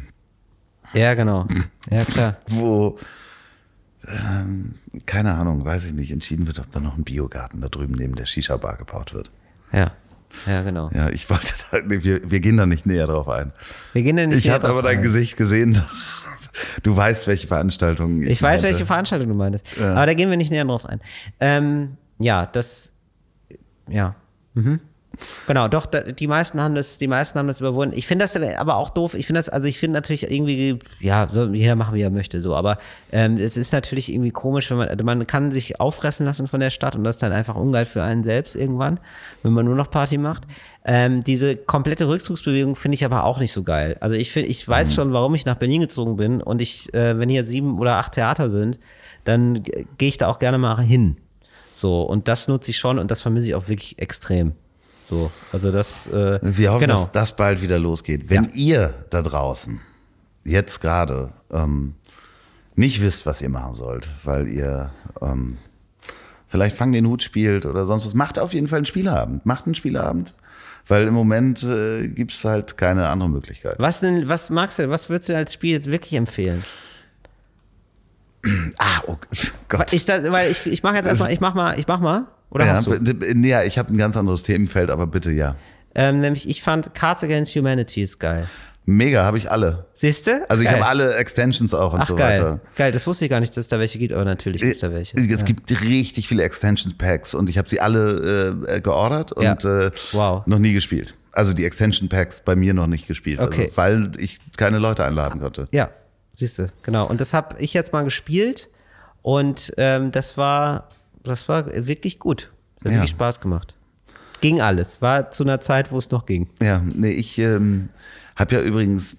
Ja, 0.94 1.14
genau. 1.14 1.46
Ja, 1.92 2.04
klar. 2.04 2.38
wo 2.48 2.98
ähm, 4.08 4.76
keine 5.06 5.34
Ahnung, 5.36 5.64
weiß 5.66 5.86
ich 5.86 5.94
nicht, 5.94 6.12
entschieden 6.12 6.48
wird, 6.48 6.60
ob 6.60 6.72
da 6.72 6.80
noch 6.80 6.98
ein 6.98 7.04
Biogarten 7.04 7.62
da 7.62 7.68
drüben 7.70 7.94
neben 7.94 8.16
der 8.16 8.26
Shisha-Bar 8.26 8.78
gebaut 8.78 9.14
wird. 9.14 9.30
Ja. 9.72 9.92
Ja, 10.46 10.62
genau. 10.62 10.92
Ja, 10.94 11.10
ich 11.10 11.28
wollte 11.30 11.54
da, 11.72 11.80
wir, 11.90 12.30
wir 12.30 12.40
gehen 12.40 12.56
da 12.58 12.66
nicht 12.68 12.86
näher 12.86 13.08
drauf 13.08 13.28
ein. 13.28 13.52
Wir 13.94 14.04
gehen 14.04 14.16
da 14.16 14.26
nicht 14.28 14.38
Ich 14.46 14.52
habe 14.52 14.68
aber 14.70 14.84
dein 14.84 14.98
ein. 14.98 15.02
Gesicht 15.04 15.38
gesehen, 15.38 15.74
dass 15.74 16.52
du 16.84 16.96
weißt, 16.96 17.26
welche 17.28 17.48
Veranstaltungen 17.48 18.22
Ich 18.24 18.42
weiß, 18.42 18.62
meinte. 18.62 18.64
welche 18.74 18.86
Veranstaltung 18.86 19.28
du 19.30 19.34
meinst. 19.36 19.66
Ja. 19.80 19.94
Aber 19.96 20.06
da 20.06 20.14
gehen 20.14 20.30
wir 20.30 20.38
nicht 20.38 20.52
näher 20.52 20.66
drauf 20.66 20.86
ein. 20.86 21.02
Ähm, 21.40 21.98
ja, 22.20 22.46
das, 22.46 22.92
ja. 23.90 24.16
Mhm. 24.54 24.80
Genau, 25.48 25.68
doch, 25.68 25.86
die 25.86 26.28
meisten 26.28 26.62
haben 26.62 26.76
das, 26.76 26.98
die 26.98 27.08
meisten 27.08 27.38
haben 27.40 27.48
das 27.48 27.60
überwunden. 27.60 27.94
Ich 27.98 28.08
finde 28.08 28.24
das 28.24 28.38
aber 28.38 28.78
auch 28.78 28.90
doof. 28.90 29.16
Ich 29.16 29.26
finde 29.28 29.40
das, 29.40 29.50
also 29.50 29.68
ich 29.68 29.78
finde 29.78 29.96
natürlich 29.98 30.32
irgendwie, 30.32 30.80
ja, 31.02 31.28
so, 31.30 31.46
jeder 31.48 31.76
machen, 31.76 31.96
wie 31.96 32.02
er 32.02 32.10
möchte, 32.10 32.42
so. 32.42 32.56
Aber 32.56 32.78
ähm, 33.12 33.36
es 33.38 33.58
ist 33.58 33.74
natürlich 33.74 34.14
irgendwie 34.14 34.32
komisch, 34.32 34.70
wenn 34.70 34.78
man, 34.78 34.88
also 34.88 35.04
man 35.04 35.28
kann 35.28 35.52
sich 35.52 35.82
auffressen 35.82 36.26
lassen 36.26 36.48
von 36.48 36.62
der 36.62 36.70
Stadt 36.70 36.96
und 36.96 37.04
das 37.04 37.18
ist 37.18 37.22
dann 37.24 37.34
einfach 37.34 37.56
ungeil 37.56 37.84
für 37.86 38.02
einen 38.02 38.24
selbst 38.24 38.56
irgendwann, 38.56 39.00
wenn 39.44 39.52
man 39.52 39.66
nur 39.66 39.76
noch 39.76 39.90
Party 39.90 40.18
macht. 40.18 40.44
Ähm, 40.86 41.22
diese 41.22 41.58
komplette 41.58 42.08
Rückzugsbewegung 42.08 42.78
finde 42.78 42.96
ich 42.96 43.04
aber 43.04 43.26
auch 43.26 43.40
nicht 43.40 43.52
so 43.52 43.64
geil. 43.64 43.98
Also 44.00 44.16
ich 44.16 44.32
finde, 44.32 44.48
ich 44.48 44.66
weiß 44.66 44.94
schon, 44.94 45.12
warum 45.12 45.36
ich 45.36 45.46
nach 45.46 45.56
Berlin 45.56 45.82
gezogen 45.82 46.16
bin 46.16 46.42
und 46.42 46.62
ich, 46.62 46.94
äh, 46.94 47.18
wenn 47.20 47.28
hier 47.28 47.44
sieben 47.44 47.78
oder 47.78 47.96
acht 47.96 48.14
Theater 48.14 48.50
sind, 48.50 48.80
dann 49.26 49.64
g- 49.64 49.86
gehe 49.98 50.08
ich 50.10 50.18
da 50.18 50.28
auch 50.28 50.40
gerne 50.40 50.60
mal 50.60 50.80
hin. 50.80 51.18
So, 51.72 52.02
und 52.04 52.28
das 52.28 52.48
nutze 52.48 52.72
ich 52.72 52.78
schon 52.78 53.00
und 53.00 53.12
das 53.12 53.22
vermisse 53.22 53.48
ich 53.48 53.56
auch 53.56 53.68
wirklich 53.68 54.00
extrem. 54.00 54.54
So, 55.10 55.32
also 55.52 55.72
das, 55.72 56.08
äh, 56.08 56.40
Wir 56.42 56.72
hoffen, 56.72 56.82
genau. 56.82 56.96
dass 56.96 57.12
das 57.12 57.36
bald 57.36 57.62
wieder 57.62 57.80
losgeht. 57.80 58.30
Wenn 58.30 58.52
ihr 58.54 58.94
da 59.10 59.22
draußen 59.22 59.80
jetzt 60.44 60.82
gerade 60.82 61.32
ähm, 61.52 61.96
nicht 62.76 63.02
wisst, 63.02 63.26
was 63.26 63.42
ihr 63.42 63.50
machen 63.50 63.76
sollt, 63.76 64.10
weil 64.24 64.48
ihr 64.48 64.92
ähm, 65.22 65.58
vielleicht 66.48 66.76
Fang 66.76 66.92
den 66.92 67.08
Hut 67.08 67.24
spielt 67.24 67.66
oder 67.66 67.86
sonst 67.86 68.06
was, 68.06 68.14
macht 68.14 68.38
auf 68.40 68.54
jeden 68.54 68.68
Fall 68.68 68.78
einen 68.78 68.86
Spieleabend. 68.86 69.46
Macht 69.46 69.66
einen 69.66 69.76
Spieleabend, 69.76 70.34
weil 70.88 71.08
im 71.08 71.14
Moment 71.14 71.64
äh, 71.64 72.08
gibt 72.08 72.32
es 72.32 72.46
halt 72.46 72.78
keine 72.78 73.10
andere 73.10 73.30
Möglichkeit. 73.30 73.76
Was 73.80 74.02
denn, 74.02 74.28
was 74.28 74.50
magst 74.50 74.80
du, 74.80 74.90
was 74.90 75.10
würdest 75.10 75.30
du 75.30 75.36
als 75.36 75.54
Spiel 75.54 75.72
jetzt 75.72 75.90
wirklich 75.90 76.14
empfehlen? 76.14 76.64
Ah, 78.78 79.02
oh 79.08 79.18
Gott. 79.68 79.92
Ich, 79.94 80.06
da, 80.06 80.32
weil 80.32 80.52
ich, 80.52 80.66
ich 80.66 80.84
mache 80.84 80.96
jetzt 80.96 81.06
erstmal, 81.06 81.32
ich 81.32 81.40
mach 81.40 81.54
mal, 81.54 81.78
ich 81.78 81.88
mach 81.88 82.00
mal. 82.00 82.28
Oder 82.52 82.66
ja, 82.66 82.72
hast 82.74 82.88
du? 82.88 82.94
ja, 83.46 83.64
ich 83.64 83.78
habe 83.78 83.94
ein 83.94 83.98
ganz 83.98 84.16
anderes 84.18 84.44
Themenfeld, 84.44 84.90
aber 84.90 85.08
bitte 85.08 85.32
ja. 85.32 85.56
Ähm, 85.96 86.20
nämlich, 86.20 86.48
ich 86.50 86.62
fand 86.64 86.94
Cards 86.94 87.24
Against 87.24 87.56
Humanity 87.56 88.04
ist 88.04 88.20
geil. 88.20 88.48
Mega, 88.86 89.24
habe 89.24 89.38
ich 89.38 89.52
alle. 89.52 89.86
Siehst 89.94 90.26
du? 90.26 90.50
Also 90.50 90.64
ich 90.64 90.70
habe 90.70 90.86
alle 90.88 91.16
Extensions 91.16 91.76
auch 91.76 91.94
und 91.94 92.02
Ach, 92.02 92.08
so 92.08 92.16
geil. 92.16 92.40
weiter. 92.40 92.60
Geil, 92.76 92.92
das 92.92 93.06
wusste 93.06 93.26
ich 93.26 93.30
gar 93.30 93.40
nicht, 93.40 93.52
dass 93.52 93.66
es 93.66 93.68
da 93.68 93.78
welche 93.78 94.00
gibt, 94.00 94.14
aber 94.14 94.26
natürlich 94.26 94.62
gibt 94.62 94.74
es 94.74 94.80
da 94.80 94.92
welche. 94.92 95.16
Es 95.16 95.28
ja. 95.28 95.38
gibt 95.46 95.70
richtig 95.82 96.28
viele 96.28 96.42
Extension 96.44 96.98
Packs 96.98 97.36
und 97.36 97.50
ich 97.52 97.60
habe 97.60 97.70
sie 97.70 97.82
alle 97.82 98.64
äh, 98.68 98.82
geordert 98.82 99.32
und 99.34 99.44
Ja. 99.44 99.54
äh, 99.54 99.92
Wow. 100.14 100.48
noch 100.48 100.58
nie 100.58 100.74
gespielt. 100.74 101.16
Also 101.34 101.54
die 101.54 101.66
Extension 101.66 102.10
Packs 102.10 102.42
bei 102.42 102.56
mir 102.56 102.74
noch 102.74 102.88
nicht 102.88 103.08
gespielt, 103.08 103.40
Okay. 103.40 103.66
also, 103.66 103.78
weil 103.78 104.12
ich 104.18 104.40
keine 104.58 104.80
Leute 104.80 105.06
einladen 105.06 105.40
konnte. 105.40 105.68
Ja, 105.72 105.90
siehst 106.40 106.58
du, 106.60 106.68
genau. 106.84 107.08
Und 107.08 107.22
das 107.22 107.34
habe 107.34 107.58
ich 107.60 107.74
jetzt 107.74 107.94
mal 107.94 108.04
gespielt 108.04 108.70
und 109.22 109.74
ähm, 109.78 110.12
das 110.12 110.38
war, 110.38 110.90
das 111.24 111.48
war 111.50 111.66
wirklich 111.88 112.20
gut. 112.20 112.50
Das 112.80 112.86
hat 112.86 112.92
Ja. 112.92 112.98
wirklich 113.00 113.12
Spaß 113.12 113.40
gemacht. 113.42 113.76
Ging 114.42 114.62
alles. 114.62 115.02
War 115.02 115.32
zu 115.32 115.44
einer 115.44 115.60
Zeit, 115.62 115.92
wo 115.92 115.98
es 115.98 116.12
noch 116.12 116.26
ging. 116.26 116.48
Ja, 116.62 116.82
nee, 116.86 117.10
ich 117.12 117.38
ähm, 117.40 117.90
habe 118.38 118.56
ja 118.56 118.62
übrigens 118.62 119.18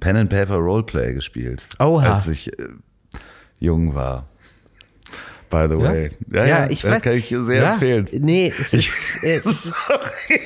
Pen 0.00 0.16
and 0.16 0.28
Paper 0.30 0.56
Roleplay 0.56 1.14
gespielt, 1.14 1.66
Oha. 1.78 2.14
als 2.14 2.28
ich 2.28 2.58
äh, 2.58 2.68
jung 3.60 3.94
war. 3.94 4.26
By 5.50 5.66
the 5.68 5.78
way. 5.78 6.08
Ja, 6.32 6.44
ja, 6.46 6.66
ich 6.70 6.82
ja, 6.82 6.90
weiß. 6.92 7.02
kann 7.02 7.14
ich 7.14 7.28
sehr 7.28 7.62
ja, 7.62 7.72
empfehlen. 7.74 8.08
Nee, 8.12 8.52
es 8.58 8.72
ist, 8.74 8.88
es 9.22 9.46
ist, 9.46 9.72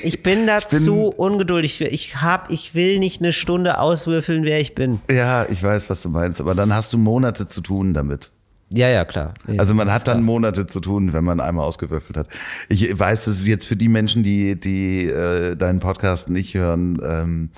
ich 0.03 0.21
bin 0.23 0.45
da 0.45 0.59
bin- 0.59 0.79
zu 0.79 1.07
ungeduldig. 1.07 1.81
Ich 1.81 2.17
hab, 2.21 2.51
ich 2.51 2.75
will 2.75 2.99
nicht 2.99 3.21
eine 3.21 3.31
Stunde 3.33 3.79
auswürfeln, 3.79 4.43
wer 4.43 4.59
ich 4.59 4.75
bin. 4.75 4.99
Ja, 5.09 5.45
ich 5.49 5.63
weiß, 5.63 5.89
was 5.89 6.01
du 6.01 6.09
meinst, 6.09 6.39
aber 6.41 6.53
dann 6.55 6.73
hast 6.73 6.93
du 6.93 6.97
Monate 6.97 7.47
zu 7.47 7.61
tun 7.61 7.93
damit. 7.93 8.29
Ja, 8.71 8.87
ja, 8.87 9.03
klar. 9.03 9.33
Also 9.57 9.73
man 9.73 9.91
hat 9.91 10.07
dann 10.07 10.17
klar. 10.17 10.25
Monate 10.25 10.67
zu 10.67 10.79
tun, 10.79 11.11
wenn 11.11 11.23
man 11.23 11.39
einmal 11.39 11.65
ausgewürfelt 11.65 12.17
hat. 12.17 12.27
Ich 12.67 12.97
weiß, 12.97 13.25
das 13.25 13.39
ist 13.39 13.47
jetzt 13.47 13.65
für 13.65 13.75
die 13.75 13.87
Menschen, 13.87 14.21
die, 14.21 14.59
die 14.59 15.05
äh, 15.07 15.55
deinen 15.55 15.79
Podcast 15.79 16.29
nicht 16.29 16.53
hören. 16.53 16.99
Ähm, 17.03 17.49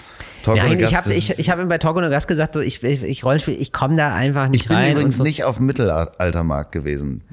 Talk 0.44 0.56
Nein, 0.56 0.68
ohne 0.68 0.78
Gast, 0.78 0.92
ich 0.92 0.98
habe 0.98 1.14
ich, 1.14 1.40
ich 1.40 1.50
hab 1.50 1.60
ihm 1.60 1.68
bei 1.68 1.80
Talk 1.80 1.98
und 1.98 2.10
Gast 2.10 2.30
gesagt, 2.30 2.54
so, 2.54 2.62
ich, 2.62 2.82
ich, 2.82 3.04
ich 3.04 3.24
Rollenspiel, 3.26 3.60
ich 3.60 3.74
komme 3.74 3.98
da 3.98 4.16
einfach 4.16 4.48
nicht 4.48 4.62
ich 4.62 4.68
bin 4.70 4.78
rein. 4.78 4.94
übrigens 4.94 5.16
und 5.16 5.18
so. 5.18 5.24
nicht 5.24 5.44
auf 5.44 5.58
dem 5.58 5.66
Mittelaltermarkt 5.66 6.72
gewesen. 6.72 7.24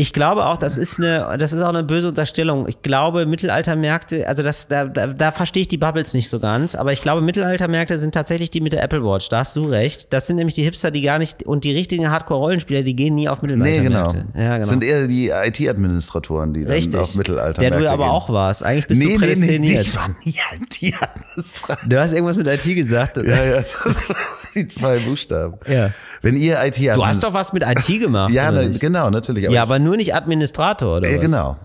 Ich 0.00 0.12
glaube 0.12 0.46
auch, 0.46 0.56
das 0.58 0.78
ist 0.78 0.98
eine, 0.98 1.36
das 1.38 1.52
ist 1.52 1.60
auch 1.60 1.68
eine 1.70 1.82
böse 1.82 2.08
Unterstellung. 2.08 2.68
Ich 2.68 2.82
glaube, 2.82 3.26
Mittelaltermärkte, 3.26 4.28
also 4.28 4.44
das, 4.44 4.68
da, 4.68 4.84
da, 4.84 5.08
da 5.08 5.32
verstehe 5.32 5.62
ich 5.62 5.68
die 5.68 5.76
Bubbles 5.76 6.14
nicht 6.14 6.30
so 6.30 6.38
ganz, 6.38 6.76
aber 6.76 6.92
ich 6.92 7.02
glaube, 7.02 7.20
Mittelaltermärkte 7.20 7.98
sind 7.98 8.12
tatsächlich 8.14 8.50
die 8.52 8.60
mit 8.60 8.72
der 8.72 8.82
Apple 8.84 9.02
Watch. 9.04 9.28
Da 9.28 9.38
hast 9.40 9.56
du 9.56 9.64
recht. 9.64 10.12
Das 10.12 10.28
sind 10.28 10.36
nämlich 10.36 10.54
die 10.54 10.62
Hipster, 10.62 10.92
die 10.92 11.02
gar 11.02 11.18
nicht, 11.18 11.42
und 11.42 11.64
die 11.64 11.72
richtigen 11.72 12.08
Hardcore-Rollenspieler, 12.10 12.82
die 12.82 12.94
gehen 12.94 13.16
nie 13.16 13.28
auf 13.28 13.42
Nee, 13.42 13.56
Mittelaltermärkte. 13.56 14.24
genau. 14.32 14.40
Ja, 14.40 14.48
genau. 14.54 14.58
Das 14.60 14.68
sind 14.68 14.84
eher 14.84 15.08
die 15.08 15.30
IT-Administratoren, 15.30 16.52
die 16.54 16.62
dann 16.64 16.72
Richtig. 16.72 17.00
auf 17.00 17.14
Mittelaltermärkte 17.16 17.60
Der 17.62 17.70
du 17.80 17.84
ja 17.84 17.90
aber 17.92 18.04
gehen. 18.04 18.12
auch 18.12 18.30
warst. 18.30 18.62
Eigentlich 18.62 18.86
bist 18.86 19.00
nee, 19.02 19.06
du 19.06 19.10
nee, 19.12 19.16
nee, 19.18 19.26
prädestiniert. 19.34 19.86
ich 19.86 19.96
war 19.96 20.08
nie 20.24 20.36
IT-Administrator. 20.60 21.88
Du 21.88 21.98
hast 22.00 22.12
irgendwas 22.12 22.36
mit 22.36 22.46
IT 22.46 22.62
gesagt. 22.74 23.16
Ja, 23.16 23.44
ja, 23.44 23.56
das 23.56 23.72
sind 23.72 24.54
die 24.54 24.66
zwei 24.68 24.98
Buchstaben. 25.00 25.54
Ja. 25.66 25.90
Wenn 26.20 26.36
ihr 26.36 26.56
IT 26.64 26.78
Du 26.78 27.06
hast 27.06 27.22
doch 27.22 27.32
was 27.32 27.52
mit 27.52 27.62
IT 27.62 28.00
gemacht. 28.00 28.32
Ja, 28.32 28.50
na, 28.50 28.62
nicht? 28.62 28.80
genau, 28.80 29.08
natürlich. 29.10 29.44
ja, 29.44 29.50
ich- 29.50 29.60
aber 29.60 29.78
nur 29.78 29.87
nicht 29.96 30.14
Administrator, 30.14 30.98
oder 30.98 31.08
ja, 31.08 31.16
was? 31.16 31.22
genau. 31.22 31.56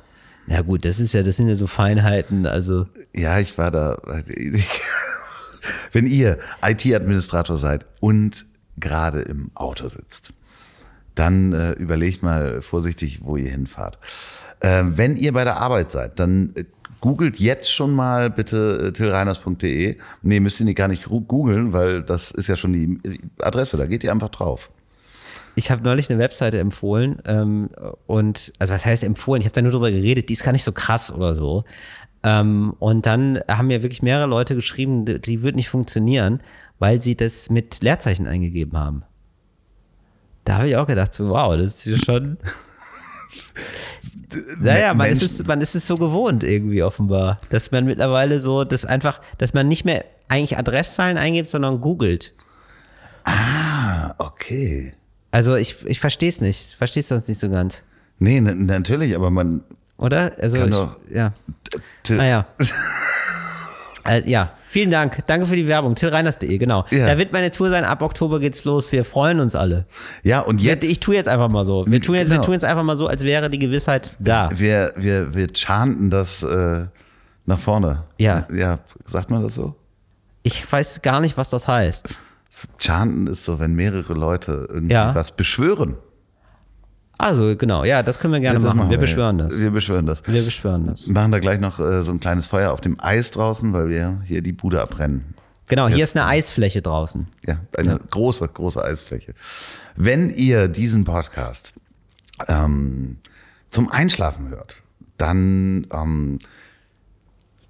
Ja 0.47 0.61
gut, 0.61 0.83
das 0.85 0.99
ist 0.99 1.13
ja, 1.13 1.23
das 1.23 1.37
sind 1.37 1.47
ja 1.47 1.55
so 1.55 1.67
Feinheiten, 1.67 2.45
also. 2.45 2.85
Ja, 3.15 3.39
ich 3.39 3.57
war 3.57 3.71
da. 3.71 3.97
Wenn 5.93 6.07
ihr 6.07 6.39
IT-Administrator 6.61 7.57
seid 7.57 7.85
und 8.01 8.45
gerade 8.77 9.21
im 9.21 9.51
Auto 9.55 9.87
sitzt, 9.87 10.33
dann 11.15 11.53
äh, 11.53 11.71
überlegt 11.73 12.23
mal 12.23 12.61
vorsichtig, 12.61 13.19
wo 13.23 13.37
ihr 13.37 13.49
hinfahrt. 13.49 13.99
Äh, 14.59 14.83
wenn 14.85 15.15
ihr 15.15 15.31
bei 15.31 15.43
der 15.43 15.57
Arbeit 15.57 15.91
seid, 15.91 16.19
dann 16.19 16.51
äh, 16.55 16.65
googelt 16.99 17.37
jetzt 17.37 17.71
schon 17.71 17.93
mal 17.93 18.29
bitte 18.29 18.87
äh, 18.87 18.91
tillreiners.de. 18.91 19.97
Nee, 20.21 20.39
müsst 20.39 20.59
ihr 20.59 20.65
nicht 20.65 20.77
gar 20.77 20.87
nicht 20.87 21.05
googeln, 21.05 21.73
weil 21.73 22.01
das 22.01 22.31
ist 22.31 22.47
ja 22.47 22.55
schon 22.55 22.73
die 22.73 22.99
äh, 23.07 23.19
Adresse, 23.39 23.77
da 23.77 23.85
geht 23.85 24.03
ihr 24.03 24.11
einfach 24.11 24.29
drauf. 24.29 24.71
Ich 25.55 25.69
habe 25.69 25.83
neulich 25.83 26.09
eine 26.09 26.19
Webseite 26.19 26.59
empfohlen 26.59 27.21
ähm, 27.25 27.69
und, 28.07 28.53
also 28.59 28.73
was 28.73 28.85
heißt 28.85 29.03
empfohlen? 29.03 29.41
Ich 29.41 29.45
habe 29.45 29.53
da 29.53 29.61
nur 29.61 29.71
drüber 29.71 29.91
geredet, 29.91 30.29
die 30.29 30.33
ist 30.33 30.43
gar 30.43 30.51
nicht 30.51 30.63
so 30.63 30.71
krass 30.71 31.11
oder 31.11 31.35
so. 31.35 31.63
Ähm, 32.23 32.75
und 32.79 33.05
dann 33.05 33.39
haben 33.49 33.67
mir 33.67 33.83
wirklich 33.83 34.01
mehrere 34.01 34.27
Leute 34.27 34.55
geschrieben, 34.55 35.05
die, 35.05 35.19
die 35.19 35.43
wird 35.43 35.55
nicht 35.55 35.69
funktionieren, 35.69 36.41
weil 36.79 37.01
sie 37.01 37.15
das 37.15 37.49
mit 37.49 37.83
Leerzeichen 37.83 38.27
eingegeben 38.27 38.77
haben. 38.77 39.03
Da 40.45 40.57
habe 40.57 40.69
ich 40.69 40.77
auch 40.77 40.87
gedacht, 40.87 41.13
so, 41.13 41.29
wow, 41.29 41.55
das 41.57 41.85
ist 41.85 42.05
schon. 42.05 42.37
Naja, 44.59 44.93
man 44.93 45.09
ist, 45.09 45.21
es, 45.21 45.45
man 45.45 45.61
ist 45.61 45.75
es 45.75 45.85
so 45.85 45.97
gewohnt 45.97 46.43
irgendwie 46.43 46.81
offenbar, 46.81 47.39
dass 47.49 47.71
man 47.71 47.85
mittlerweile 47.85 48.39
so, 48.39 48.63
das 48.63 48.83
einfach, 48.83 49.21
dass 49.37 49.53
man 49.53 49.67
nicht 49.67 49.85
mehr 49.85 50.05
eigentlich 50.27 50.57
Adresszahlen 50.57 51.17
eingibt, 51.17 51.49
sondern 51.49 51.81
googelt. 51.81 52.33
Ah, 53.23 54.15
okay. 54.17 54.93
Also 55.33 55.55
ich, 55.55 55.83
ich 55.87 55.99
verstehe 55.99 56.29
es 56.29 56.41
nicht, 56.41 56.75
verstehe 56.75 57.01
es 57.01 57.07
sonst 57.09 57.27
nicht 57.27 57.39
so 57.39 57.49
ganz. 57.49 57.81
Nee, 58.19 58.39
na- 58.39 58.53
natürlich, 58.53 59.15
aber 59.15 59.31
man. 59.31 59.63
Oder? 59.97 60.31
Also 60.39 60.57
Kann 60.57 60.69
ich, 60.69 60.75
doch- 60.75 60.95
ja. 61.13 61.33
Naja. 62.09 62.45
Also, 64.03 64.27
ja, 64.29 64.51
vielen 64.67 64.91
Dank. 64.91 65.25
Danke 65.25 65.47
für 65.47 65.55
die 65.55 65.67
Werbung. 65.67 65.95
Tillreiners.de, 65.95 66.55
genau. 66.59 66.85
Ja. 66.91 67.07
Da 67.07 67.17
wird 67.17 67.31
meine 67.33 67.49
Tour 67.49 67.69
sein. 67.71 67.83
Ab 67.83 68.03
Oktober 68.03 68.39
geht's 68.39 68.63
los. 68.63 68.91
Wir 68.91 69.05
freuen 69.05 69.39
uns 69.39 69.55
alle. 69.55 69.85
Ja, 70.21 70.41
und 70.41 70.61
jetzt. 70.61 70.83
Ich, 70.83 70.91
ich 70.91 70.99
tue 70.99 71.15
jetzt 71.15 71.27
einfach 71.27 71.49
mal 71.49 71.65
so. 71.65 71.83
Wir 71.87 71.99
tun, 71.99 72.13
jetzt, 72.15 72.27
wir 72.29 72.35
Genau. 72.35 72.43
tun 72.43 72.53
jetzt 72.53 72.65
einfach 72.65 72.83
mal 72.83 72.95
so, 72.95 73.07
als 73.07 73.23
wäre 73.23 73.49
die 73.49 73.59
Gewissheit 73.59 74.15
da. 74.19 74.49
Wir, 74.53 74.93
wir, 74.97 75.33
wir 75.33 75.47
chanten 75.53 76.11
das 76.11 76.43
äh, 76.43 76.85
nach 77.47 77.59
vorne. 77.59 78.03
Ja. 78.19 78.47
Ja, 78.53 78.79
sagt 79.09 79.31
man 79.31 79.41
das 79.41 79.55
so? 79.55 79.75
Ich 80.43 80.71
weiß 80.71 81.01
gar 81.01 81.19
nicht, 81.21 81.37
was 81.37 81.49
das 81.49 81.67
heißt. 81.67 82.19
Chanten 82.77 83.27
ist 83.27 83.45
so, 83.45 83.59
wenn 83.59 83.73
mehrere 83.73 84.13
Leute 84.13 84.67
irgendwie 84.69 84.93
Ja. 84.93 85.13
was 85.15 85.35
beschwören. 85.35 85.95
Also, 87.17 87.55
genau. 87.55 87.83
Ja, 87.83 88.03
das 88.03 88.19
können 88.19 88.33
wir 88.33 88.39
gerne 88.39 88.59
Ja, 88.59 88.65
das 88.65 88.73
machen. 88.75 88.89
Wir 88.89 88.97
wir. 88.97 88.97
beschwören 88.99 89.37
das. 89.37 89.59
Wir 89.59 89.71
beschwören 89.71 90.05
das. 90.05 90.25
Wir 90.27 90.43
beschwören 90.43 90.87
das. 90.87 91.07
Machen 91.07 91.31
da 91.31 91.39
gleich 91.39 91.59
noch 91.59 91.79
äh, 91.79 92.01
so 92.03 92.11
ein 92.11 92.19
kleines 92.19 92.47
Feuer 92.47 92.71
auf 92.71 92.81
dem 92.81 92.99
Eis 92.99 93.31
draußen, 93.31 93.71
weil 93.73 93.89
wir 93.89 94.21
hier 94.25 94.41
die 94.41 94.51
Bude 94.51 94.81
abbrennen. 94.81 95.33
Genau, 95.67 95.87
hier 95.87 96.03
ist 96.03 96.17
eine 96.17 96.25
Eisfläche 96.25 96.81
draußen. 96.81 97.27
Ja, 97.45 97.57
eine 97.77 97.97
große, 97.97 98.47
große 98.47 98.83
Eisfläche. 98.83 99.33
Wenn 99.95 100.29
ihr 100.29 100.67
diesen 100.67 101.05
Podcast 101.05 101.73
ähm, 102.47 103.17
zum 103.69 103.89
Einschlafen 103.89 104.49
hört, 104.49 104.81
dann 105.17 105.87
ähm, 105.93 106.39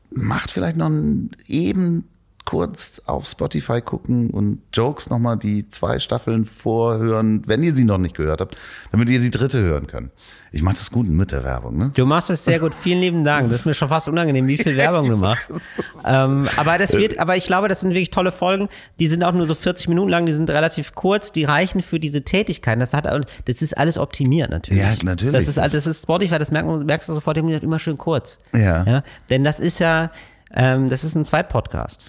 macht 0.10 0.50
vielleicht 0.52 0.78
noch 0.78 0.88
einen 0.88 1.32
eben 1.48 2.06
kurz 2.46 3.02
auf 3.06 3.26
Spotify 3.26 3.82
gucken 3.82 4.30
und 4.30 4.62
Jokes 4.74 5.10
nochmal 5.10 5.38
die 5.38 5.70
zwei 5.70 6.00
Staffeln 6.00 6.46
vorhören, 6.46 7.44
wenn 7.48 7.64
ihr 7.64 7.74
sie 7.74 7.86
noch 7.86 7.98
nicht 7.98 8.16
gehört 8.16 8.42
habt, 8.42 8.58
damit 8.92 9.10
ihr 9.10 9.20
die 9.20 9.32
dritte 9.32 9.62
hören 9.62 9.88
könnt. 9.88 10.12
Ich 10.52 10.62
mache 10.62 10.76
das 10.76 10.92
gut 10.92 11.08
mit 11.08 11.32
der 11.32 11.44
Werbung, 11.44 11.78
ne? 11.78 11.92
Du 11.96 12.06
machst 12.06 12.30
es 12.30 12.46
sehr 12.46 12.60
gut. 12.60 12.74
Vielen 12.76 13.00
lieben 13.00 13.24
Dank. 13.24 13.48
Das 13.48 13.56
ist 13.56 13.66
mir 13.66 13.74
schon 13.74 13.88
fast 13.88 14.08
unangenehm, 14.08 14.46
wie 14.46 14.58
viel 14.58 14.78
Werbung 14.78 15.10
du 15.10 15.18
machst. 15.18 15.50
ähm, 16.06 16.48
aber 16.58 16.78
das 16.78 16.94
wird, 16.94 17.18
aber 17.18 17.36
ich 17.36 17.46
glaube, 17.46 17.70
das 17.70 17.80
sind 17.80 17.90
wirklich 17.90 18.12
tolle 18.12 18.32
Folgen. 18.32 18.70
Die 19.00 19.08
sind 19.08 19.24
auch 19.24 19.32
nur 19.32 19.48
so 19.48 19.56
40 19.56 19.88
Minuten 19.88 20.12
lang. 20.12 20.28
Die 20.28 20.32
sind 20.32 20.52
relativ 20.52 20.94
kurz. 20.94 21.32
Die 21.32 21.44
reichen 21.44 21.82
für 21.82 22.00
diese 22.00 22.22
Tätigkeiten. 22.22 22.80
Das 22.80 22.94
hat, 22.94 23.06
das 23.06 23.62
ist 23.64 23.76
alles 23.76 23.98
optimiert 23.98 24.52
natürlich. 24.52 24.84
Ja, 24.84 24.94
natürlich. 25.02 25.34
Das 25.34 25.48
ist, 25.48 25.58
das 25.58 25.88
ist 25.88 26.04
Spotify. 26.04 26.38
Das 26.38 26.52
merkst 26.52 27.10
du 27.10 27.14
sofort. 27.14 27.36
Immer 27.36 27.80
schön 27.80 27.98
kurz. 27.98 28.38
Ja. 28.54 28.84
ja? 28.84 29.04
Denn 29.32 29.44
das 29.44 29.60
ist 29.60 29.80
ja, 29.80 30.12
ähm, 30.54 30.88
das 30.88 31.04
ist 31.04 31.16
ein 31.16 31.26
Zweitpodcast. 31.26 32.06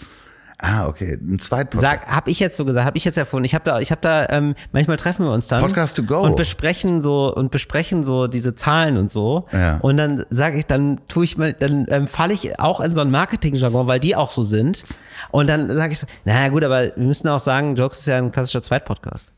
Ah, 0.58 0.86
okay. 0.86 1.18
Ein 1.20 1.38
Zweitpodcast. 1.38 1.82
Sag, 1.82 2.06
habe 2.06 2.30
ich 2.30 2.40
jetzt 2.40 2.56
so 2.56 2.64
gesagt, 2.64 2.86
habe 2.86 2.96
ich 2.96 3.04
jetzt 3.04 3.18
erfunden. 3.18 3.44
Ich 3.44 3.54
habe 3.54 3.64
da, 3.64 3.80
ich 3.80 3.90
habe 3.90 4.00
da, 4.00 4.26
ähm, 4.30 4.54
manchmal 4.72 4.96
treffen 4.96 5.26
wir 5.26 5.32
uns 5.32 5.48
dann 5.48 5.60
Podcast 5.60 5.96
to 5.96 6.04
go. 6.04 6.20
und 6.20 6.36
besprechen 6.36 7.00
so 7.00 7.34
und 7.34 7.50
besprechen 7.50 8.02
so 8.04 8.28
diese 8.28 8.54
Zahlen 8.54 8.96
und 8.96 9.10
so. 9.10 9.46
Ja. 9.52 9.78
Und 9.78 9.96
dann 9.96 10.24
sage 10.30 10.58
ich, 10.58 10.66
dann 10.66 11.00
tue 11.08 11.24
ich 11.24 11.36
mal, 11.36 11.52
dann 11.52 11.86
ähm, 11.88 12.06
falle 12.06 12.34
ich 12.34 12.58
auch 12.60 12.80
in 12.80 12.94
so 12.94 13.00
ein 13.00 13.10
Marketing-Jargon, 13.10 13.86
weil 13.86 14.00
die 14.00 14.16
auch 14.16 14.30
so 14.30 14.42
sind. 14.42 14.84
Und 15.30 15.48
dann 15.48 15.68
sage 15.68 15.92
ich 15.92 15.98
so, 15.98 16.06
naja 16.24 16.48
gut, 16.48 16.64
aber 16.64 16.82
wir 16.82 16.92
müssen 16.96 17.28
auch 17.28 17.40
sagen, 17.40 17.74
Jokes 17.74 18.00
ist 18.00 18.06
ja 18.06 18.18
ein 18.18 18.32
klassischer 18.32 18.62
Zweitpodcast. 18.62 19.32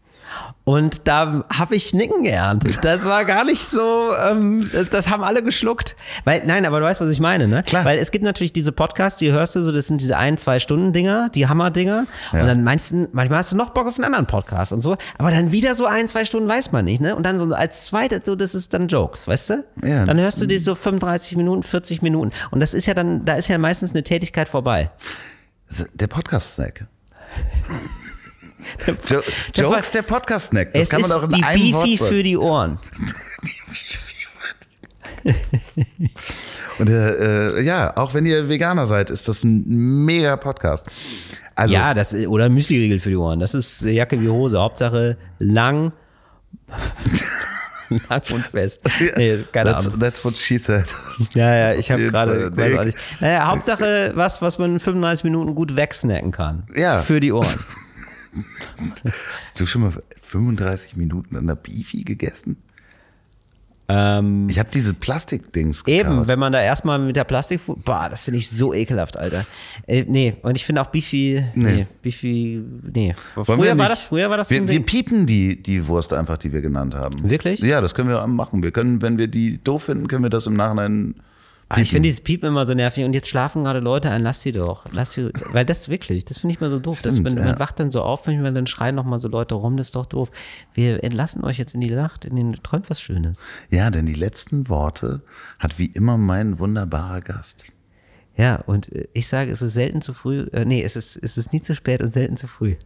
Und 0.64 1.06
da 1.06 1.44
habe 1.48 1.76
ich 1.76 1.94
Nicken 1.94 2.24
geerntet. 2.24 2.78
Das 2.82 3.04
war 3.04 3.24
gar 3.24 3.44
nicht 3.44 3.64
so, 3.64 4.10
ähm, 4.28 4.68
das, 4.90 5.08
haben 5.08 5.22
alle 5.22 5.44
geschluckt. 5.44 5.94
Weil, 6.24 6.44
nein, 6.44 6.66
aber 6.66 6.80
du 6.80 6.86
weißt, 6.86 7.00
was 7.00 7.08
ich 7.08 7.20
meine, 7.20 7.46
ne? 7.46 7.62
Klar. 7.62 7.84
Weil 7.84 7.98
es 7.98 8.10
gibt 8.10 8.24
natürlich 8.24 8.52
diese 8.52 8.72
Podcasts, 8.72 9.20
die 9.20 9.30
hörst 9.30 9.54
du 9.54 9.60
so, 9.60 9.70
das 9.70 9.86
sind 9.86 10.00
diese 10.00 10.16
ein, 10.16 10.38
zwei 10.38 10.58
Stunden 10.58 10.92
Dinger, 10.92 11.28
die 11.28 11.46
Hammer-Dinger. 11.46 12.06
Ja. 12.32 12.40
Und 12.40 12.46
dann 12.48 12.64
meinst 12.64 12.90
du, 12.90 13.08
manchmal 13.12 13.38
hast 13.38 13.52
du 13.52 13.56
noch 13.56 13.70
Bock 13.70 13.86
auf 13.86 13.94
einen 13.94 14.06
anderen 14.06 14.26
Podcast 14.26 14.72
und 14.72 14.80
so. 14.80 14.96
Aber 15.18 15.30
dann 15.30 15.52
wieder 15.52 15.76
so 15.76 15.86
ein, 15.86 16.08
zwei 16.08 16.24
Stunden 16.24 16.48
weiß 16.48 16.72
man 16.72 16.84
nicht, 16.84 17.00
ne? 17.00 17.14
Und 17.14 17.22
dann 17.24 17.38
so 17.38 17.44
als 17.54 17.86
zweites, 17.86 18.22
so, 18.26 18.34
das 18.34 18.56
ist 18.56 18.74
dann 18.74 18.88
Jokes, 18.88 19.28
weißt 19.28 19.50
du? 19.50 19.64
Ja, 19.84 20.04
dann 20.04 20.18
hörst 20.18 20.42
du 20.42 20.46
die 20.46 20.58
so 20.58 20.74
35 20.74 21.36
Minuten, 21.36 21.62
40 21.62 22.02
Minuten. 22.02 22.32
Und 22.50 22.58
das 22.58 22.74
ist 22.74 22.86
ja 22.86 22.94
dann, 22.94 23.24
da 23.24 23.34
ist 23.34 23.46
ja 23.46 23.56
meistens 23.58 23.92
eine 23.92 24.02
Tätigkeit 24.02 24.48
vorbei. 24.48 24.90
Der 25.94 26.08
Podcast-Snack. 26.08 26.86
Jo 29.08 29.22
Jokes, 29.54 29.90
der 29.90 30.02
Podcast-Snack. 30.02 30.72
Das 30.72 30.84
es 30.84 30.88
kann 30.90 31.00
man 31.02 31.12
auch 31.12 31.22
in 31.24 31.30
die 31.30 31.42
einem 31.42 31.72
Wort 31.72 31.84
Beefy 31.84 31.96
sagen. 31.96 32.10
für 32.10 32.22
die 32.22 32.36
Ohren. 32.36 32.78
Und 36.78 36.90
äh, 36.90 37.58
äh, 37.58 37.62
ja, 37.62 37.96
auch 37.96 38.14
wenn 38.14 38.26
ihr 38.26 38.48
Veganer 38.48 38.86
seid, 38.86 39.10
ist 39.10 39.28
das 39.28 39.42
ein 39.44 39.64
mega 40.04 40.36
Podcast. 40.36 40.86
Also, 41.54 41.74
Ja, 41.74 41.94
das 41.94 42.12
oder 42.14 42.48
Müsli-Riegel 42.48 42.98
für 42.98 43.08
die 43.10 43.16
Ohren. 43.16 43.40
Das 43.40 43.54
ist 43.54 43.80
Jacke 43.80 44.20
wie 44.20 44.28
Hose. 44.28 44.58
Hauptsache 44.60 45.16
lang, 45.38 45.92
lang 48.08 48.22
und 48.30 48.46
fest. 48.46 48.82
Nee, 49.16 49.44
keine 49.52 49.70
that's, 49.72 49.86
Ahnung. 49.86 50.00
that's 50.00 50.24
what 50.24 50.36
she 50.36 50.58
said. 50.58 50.84
Ja, 51.34 51.54
ja, 51.54 51.72
ich 51.78 51.90
habe 51.90 52.02
gerade. 52.08 52.52
Naja, 53.20 53.46
Hauptsache 53.46 54.12
was, 54.14 54.42
was 54.42 54.58
man 54.58 54.74
in 54.74 54.80
35 54.80 55.24
Minuten 55.24 55.54
gut 55.54 55.76
wegsnacken 55.76 56.30
kann. 56.30 56.64
Ja. 56.76 57.00
Für 57.00 57.20
die 57.20 57.32
Ohren. 57.32 57.58
Hast 59.40 59.60
du 59.60 59.66
schon 59.66 59.82
mal 59.82 59.92
35 60.20 60.96
Minuten 60.96 61.36
an 61.36 61.46
der 61.46 61.54
Beefy 61.56 62.02
gegessen? 62.04 62.56
Ähm, 63.88 64.48
Ich 64.50 64.58
habe 64.58 64.68
diese 64.74 64.94
Plastikdings 64.94 65.86
Eben, 65.86 66.08
gekaut. 66.10 66.28
wenn 66.28 66.38
man 66.40 66.52
da 66.52 66.60
erstmal 66.60 66.98
mit 66.98 67.14
der 67.14 67.22
Plastik, 67.22 67.60
boah, 67.66 68.08
das 68.10 68.24
finde 68.24 68.38
ich 68.38 68.50
so 68.50 68.74
ekelhaft, 68.74 69.16
Alter. 69.16 69.46
Äh, 69.86 70.04
nee, 70.08 70.34
und 70.42 70.56
ich 70.56 70.64
finde 70.64 70.82
auch 70.82 70.86
Beefy, 70.86 71.44
nee, 71.54 71.72
Nee. 71.72 71.86
Beefy, 72.02 72.64
nee. 72.92 73.14
Wollen 73.36 73.44
Früher 73.46 73.58
wir 73.74 73.78
war 73.78 73.88
das, 73.88 74.02
früher 74.02 74.28
war 74.28 74.36
das 74.38 74.50
wir, 74.50 74.66
wir 74.68 74.82
piepen 74.84 75.26
die, 75.26 75.62
die 75.62 75.86
Wurst 75.86 76.12
einfach, 76.12 76.36
die 76.36 76.52
wir 76.52 76.62
genannt 76.62 76.94
haben. 76.96 77.30
Wirklich? 77.30 77.60
Ja, 77.60 77.80
das 77.80 77.94
können 77.94 78.08
wir 78.08 78.26
machen. 78.26 78.62
Wir 78.64 78.72
können, 78.72 79.02
wenn 79.02 79.18
wir 79.18 79.28
die 79.28 79.62
doof 79.62 79.84
finden, 79.84 80.08
können 80.08 80.24
wir 80.24 80.30
das 80.30 80.48
im 80.48 80.54
Nachhinein 80.54 81.14
Ah, 81.68 81.80
ich 81.80 81.90
finde 81.90 82.06
dieses 82.06 82.20
Piepen 82.20 82.50
immer 82.50 82.64
so 82.64 82.74
nervig 82.74 83.04
und 83.04 83.12
jetzt 83.12 83.28
schlafen 83.28 83.64
gerade 83.64 83.80
Leute 83.80 84.08
ein, 84.10 84.22
lass 84.22 84.40
sie 84.40 84.52
doch. 84.52 84.84
Lass 84.92 85.14
sie, 85.14 85.32
weil 85.50 85.64
das 85.64 85.88
wirklich, 85.88 86.24
das 86.24 86.38
finde 86.38 86.54
ich 86.54 86.60
mal 86.60 86.70
so 86.70 86.78
doof. 86.78 87.02
dass 87.02 87.14
Stimmt, 87.14 87.34
man, 87.34 87.38
ja. 87.38 87.50
man 87.50 87.58
wacht 87.58 87.80
dann 87.80 87.90
so 87.90 88.02
auf, 88.02 88.24
manchmal 88.26 88.54
dann 88.54 88.68
schreien 88.68 88.94
noch 88.94 89.04
mal 89.04 89.18
so 89.18 89.26
Leute 89.26 89.56
rum, 89.56 89.76
das 89.76 89.88
ist 89.88 89.96
doch 89.96 90.06
doof. 90.06 90.30
Wir 90.74 91.02
entlassen 91.02 91.42
euch 91.42 91.58
jetzt 91.58 91.74
in 91.74 91.80
die 91.80 91.90
Nacht, 91.90 92.24
in 92.24 92.36
den 92.36 92.52
träumt 92.62 92.88
was 92.88 93.00
Schönes. 93.00 93.40
Ja, 93.70 93.90
denn 93.90 94.06
die 94.06 94.14
letzten 94.14 94.68
Worte 94.68 95.22
hat 95.58 95.80
wie 95.80 95.86
immer 95.86 96.16
mein 96.18 96.60
wunderbarer 96.60 97.20
Gast. 97.20 97.64
Ja, 98.36 98.56
und 98.66 98.92
äh, 98.92 99.08
ich 99.12 99.26
sage, 99.26 99.50
es 99.50 99.60
ist 99.60 99.72
selten 99.72 100.02
zu 100.02 100.12
früh, 100.12 100.46
äh, 100.52 100.64
nee, 100.64 100.84
es 100.84 100.94
ist, 100.94 101.16
es 101.16 101.36
ist 101.36 101.52
nie 101.52 101.62
zu 101.62 101.74
spät 101.74 102.00
und 102.00 102.12
selten 102.12 102.36
zu 102.36 102.46
früh. 102.46 102.76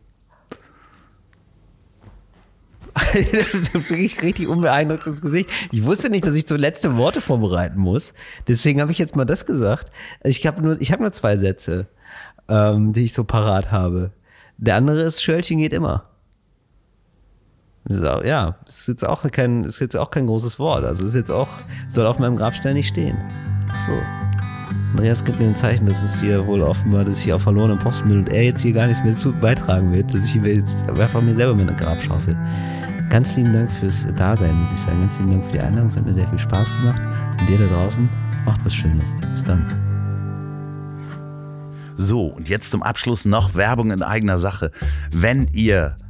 das 3.32 3.54
ist 3.54 3.74
richtig, 3.74 4.22
richtig 4.22 4.48
unbeeindruckt 4.48 5.06
ins 5.06 5.20
Gesicht. 5.20 5.50
Ich 5.72 5.84
wusste 5.84 6.10
nicht, 6.10 6.26
dass 6.26 6.36
ich 6.36 6.46
so 6.46 6.56
letzte 6.56 6.96
Worte 6.96 7.20
vorbereiten 7.20 7.78
muss. 7.78 8.14
Deswegen 8.48 8.80
habe 8.80 8.92
ich 8.92 8.98
jetzt 8.98 9.16
mal 9.16 9.24
das 9.24 9.46
gesagt. 9.46 9.90
Ich 10.24 10.46
habe 10.46 10.62
nur, 10.62 10.74
habe 10.74 11.02
nur 11.02 11.12
zwei 11.12 11.36
Sätze, 11.36 11.86
ähm, 12.48 12.92
die 12.92 13.04
ich 13.04 13.12
so 13.12 13.24
parat 13.24 13.70
habe. 13.70 14.12
Der 14.58 14.76
andere 14.76 15.00
ist 15.00 15.22
Schölchen 15.22 15.58
geht 15.58 15.72
immer. 15.72 16.06
Ja, 17.88 18.56
ist 18.68 18.88
jetzt 18.88 19.06
auch 19.06 19.28
kein, 19.30 19.64
ist 19.64 19.80
jetzt 19.80 19.96
auch 19.96 20.10
kein 20.10 20.26
großes 20.26 20.58
Wort. 20.58 20.84
Also 20.84 21.06
ist 21.06 21.14
jetzt 21.14 21.30
auch, 21.30 21.48
soll 21.88 22.06
auf 22.06 22.18
meinem 22.18 22.36
Grabstein 22.36 22.74
nicht 22.74 22.88
stehen. 22.88 23.16
Ach 23.68 23.86
so. 23.86 24.29
Andreas 24.92 25.24
gibt 25.24 25.40
mir 25.40 25.46
ein 25.46 25.56
Zeichen, 25.56 25.86
dass 25.86 26.02
es 26.02 26.20
hier 26.20 26.46
wohl 26.46 26.60
offenbar, 26.62 27.04
dass 27.04 27.20
ich 27.20 27.32
auf 27.32 27.42
verlorenen 27.42 27.78
Posten 27.78 28.08
bin 28.08 28.18
und 28.18 28.32
er 28.32 28.44
jetzt 28.44 28.60
hier 28.60 28.72
gar 28.72 28.86
nichts 28.86 29.02
mehr 29.04 29.16
zu 29.16 29.32
beitragen 29.32 29.92
wird, 29.92 30.12
dass 30.12 30.24
ich 30.24 30.32
hier 30.32 30.42
jetzt 30.46 30.76
einfach 30.88 31.22
mir 31.22 31.34
selber 31.34 31.54
meine 31.54 31.74
Grabschaufel. 31.74 32.36
Ganz 33.08 33.36
lieben 33.36 33.52
Dank 33.52 33.70
fürs 33.72 34.06
Dasein, 34.16 34.54
muss 34.54 34.72
ich 34.74 34.80
sagen. 34.80 35.00
Ganz 35.00 35.18
lieben 35.18 35.32
Dank 35.32 35.44
für 35.46 35.52
die 35.52 35.60
Einladung. 35.60 35.88
Es 35.88 35.96
hat 35.96 36.06
mir 36.06 36.14
sehr 36.14 36.28
viel 36.28 36.38
Spaß 36.38 36.68
gemacht. 36.80 37.00
Und 37.40 37.48
dir 37.48 37.58
da 37.58 37.74
draußen, 37.74 38.08
macht 38.44 38.64
was 38.64 38.74
Schönes. 38.74 39.14
Bis 39.30 39.42
dann. 39.42 39.64
So, 41.96 42.26
und 42.26 42.48
jetzt 42.48 42.70
zum 42.70 42.82
Abschluss 42.82 43.24
noch 43.24 43.54
Werbung 43.54 43.90
in 43.90 44.02
eigener 44.02 44.38
Sache. 44.38 44.70
Wenn 45.12 45.48
ihr 45.52 45.96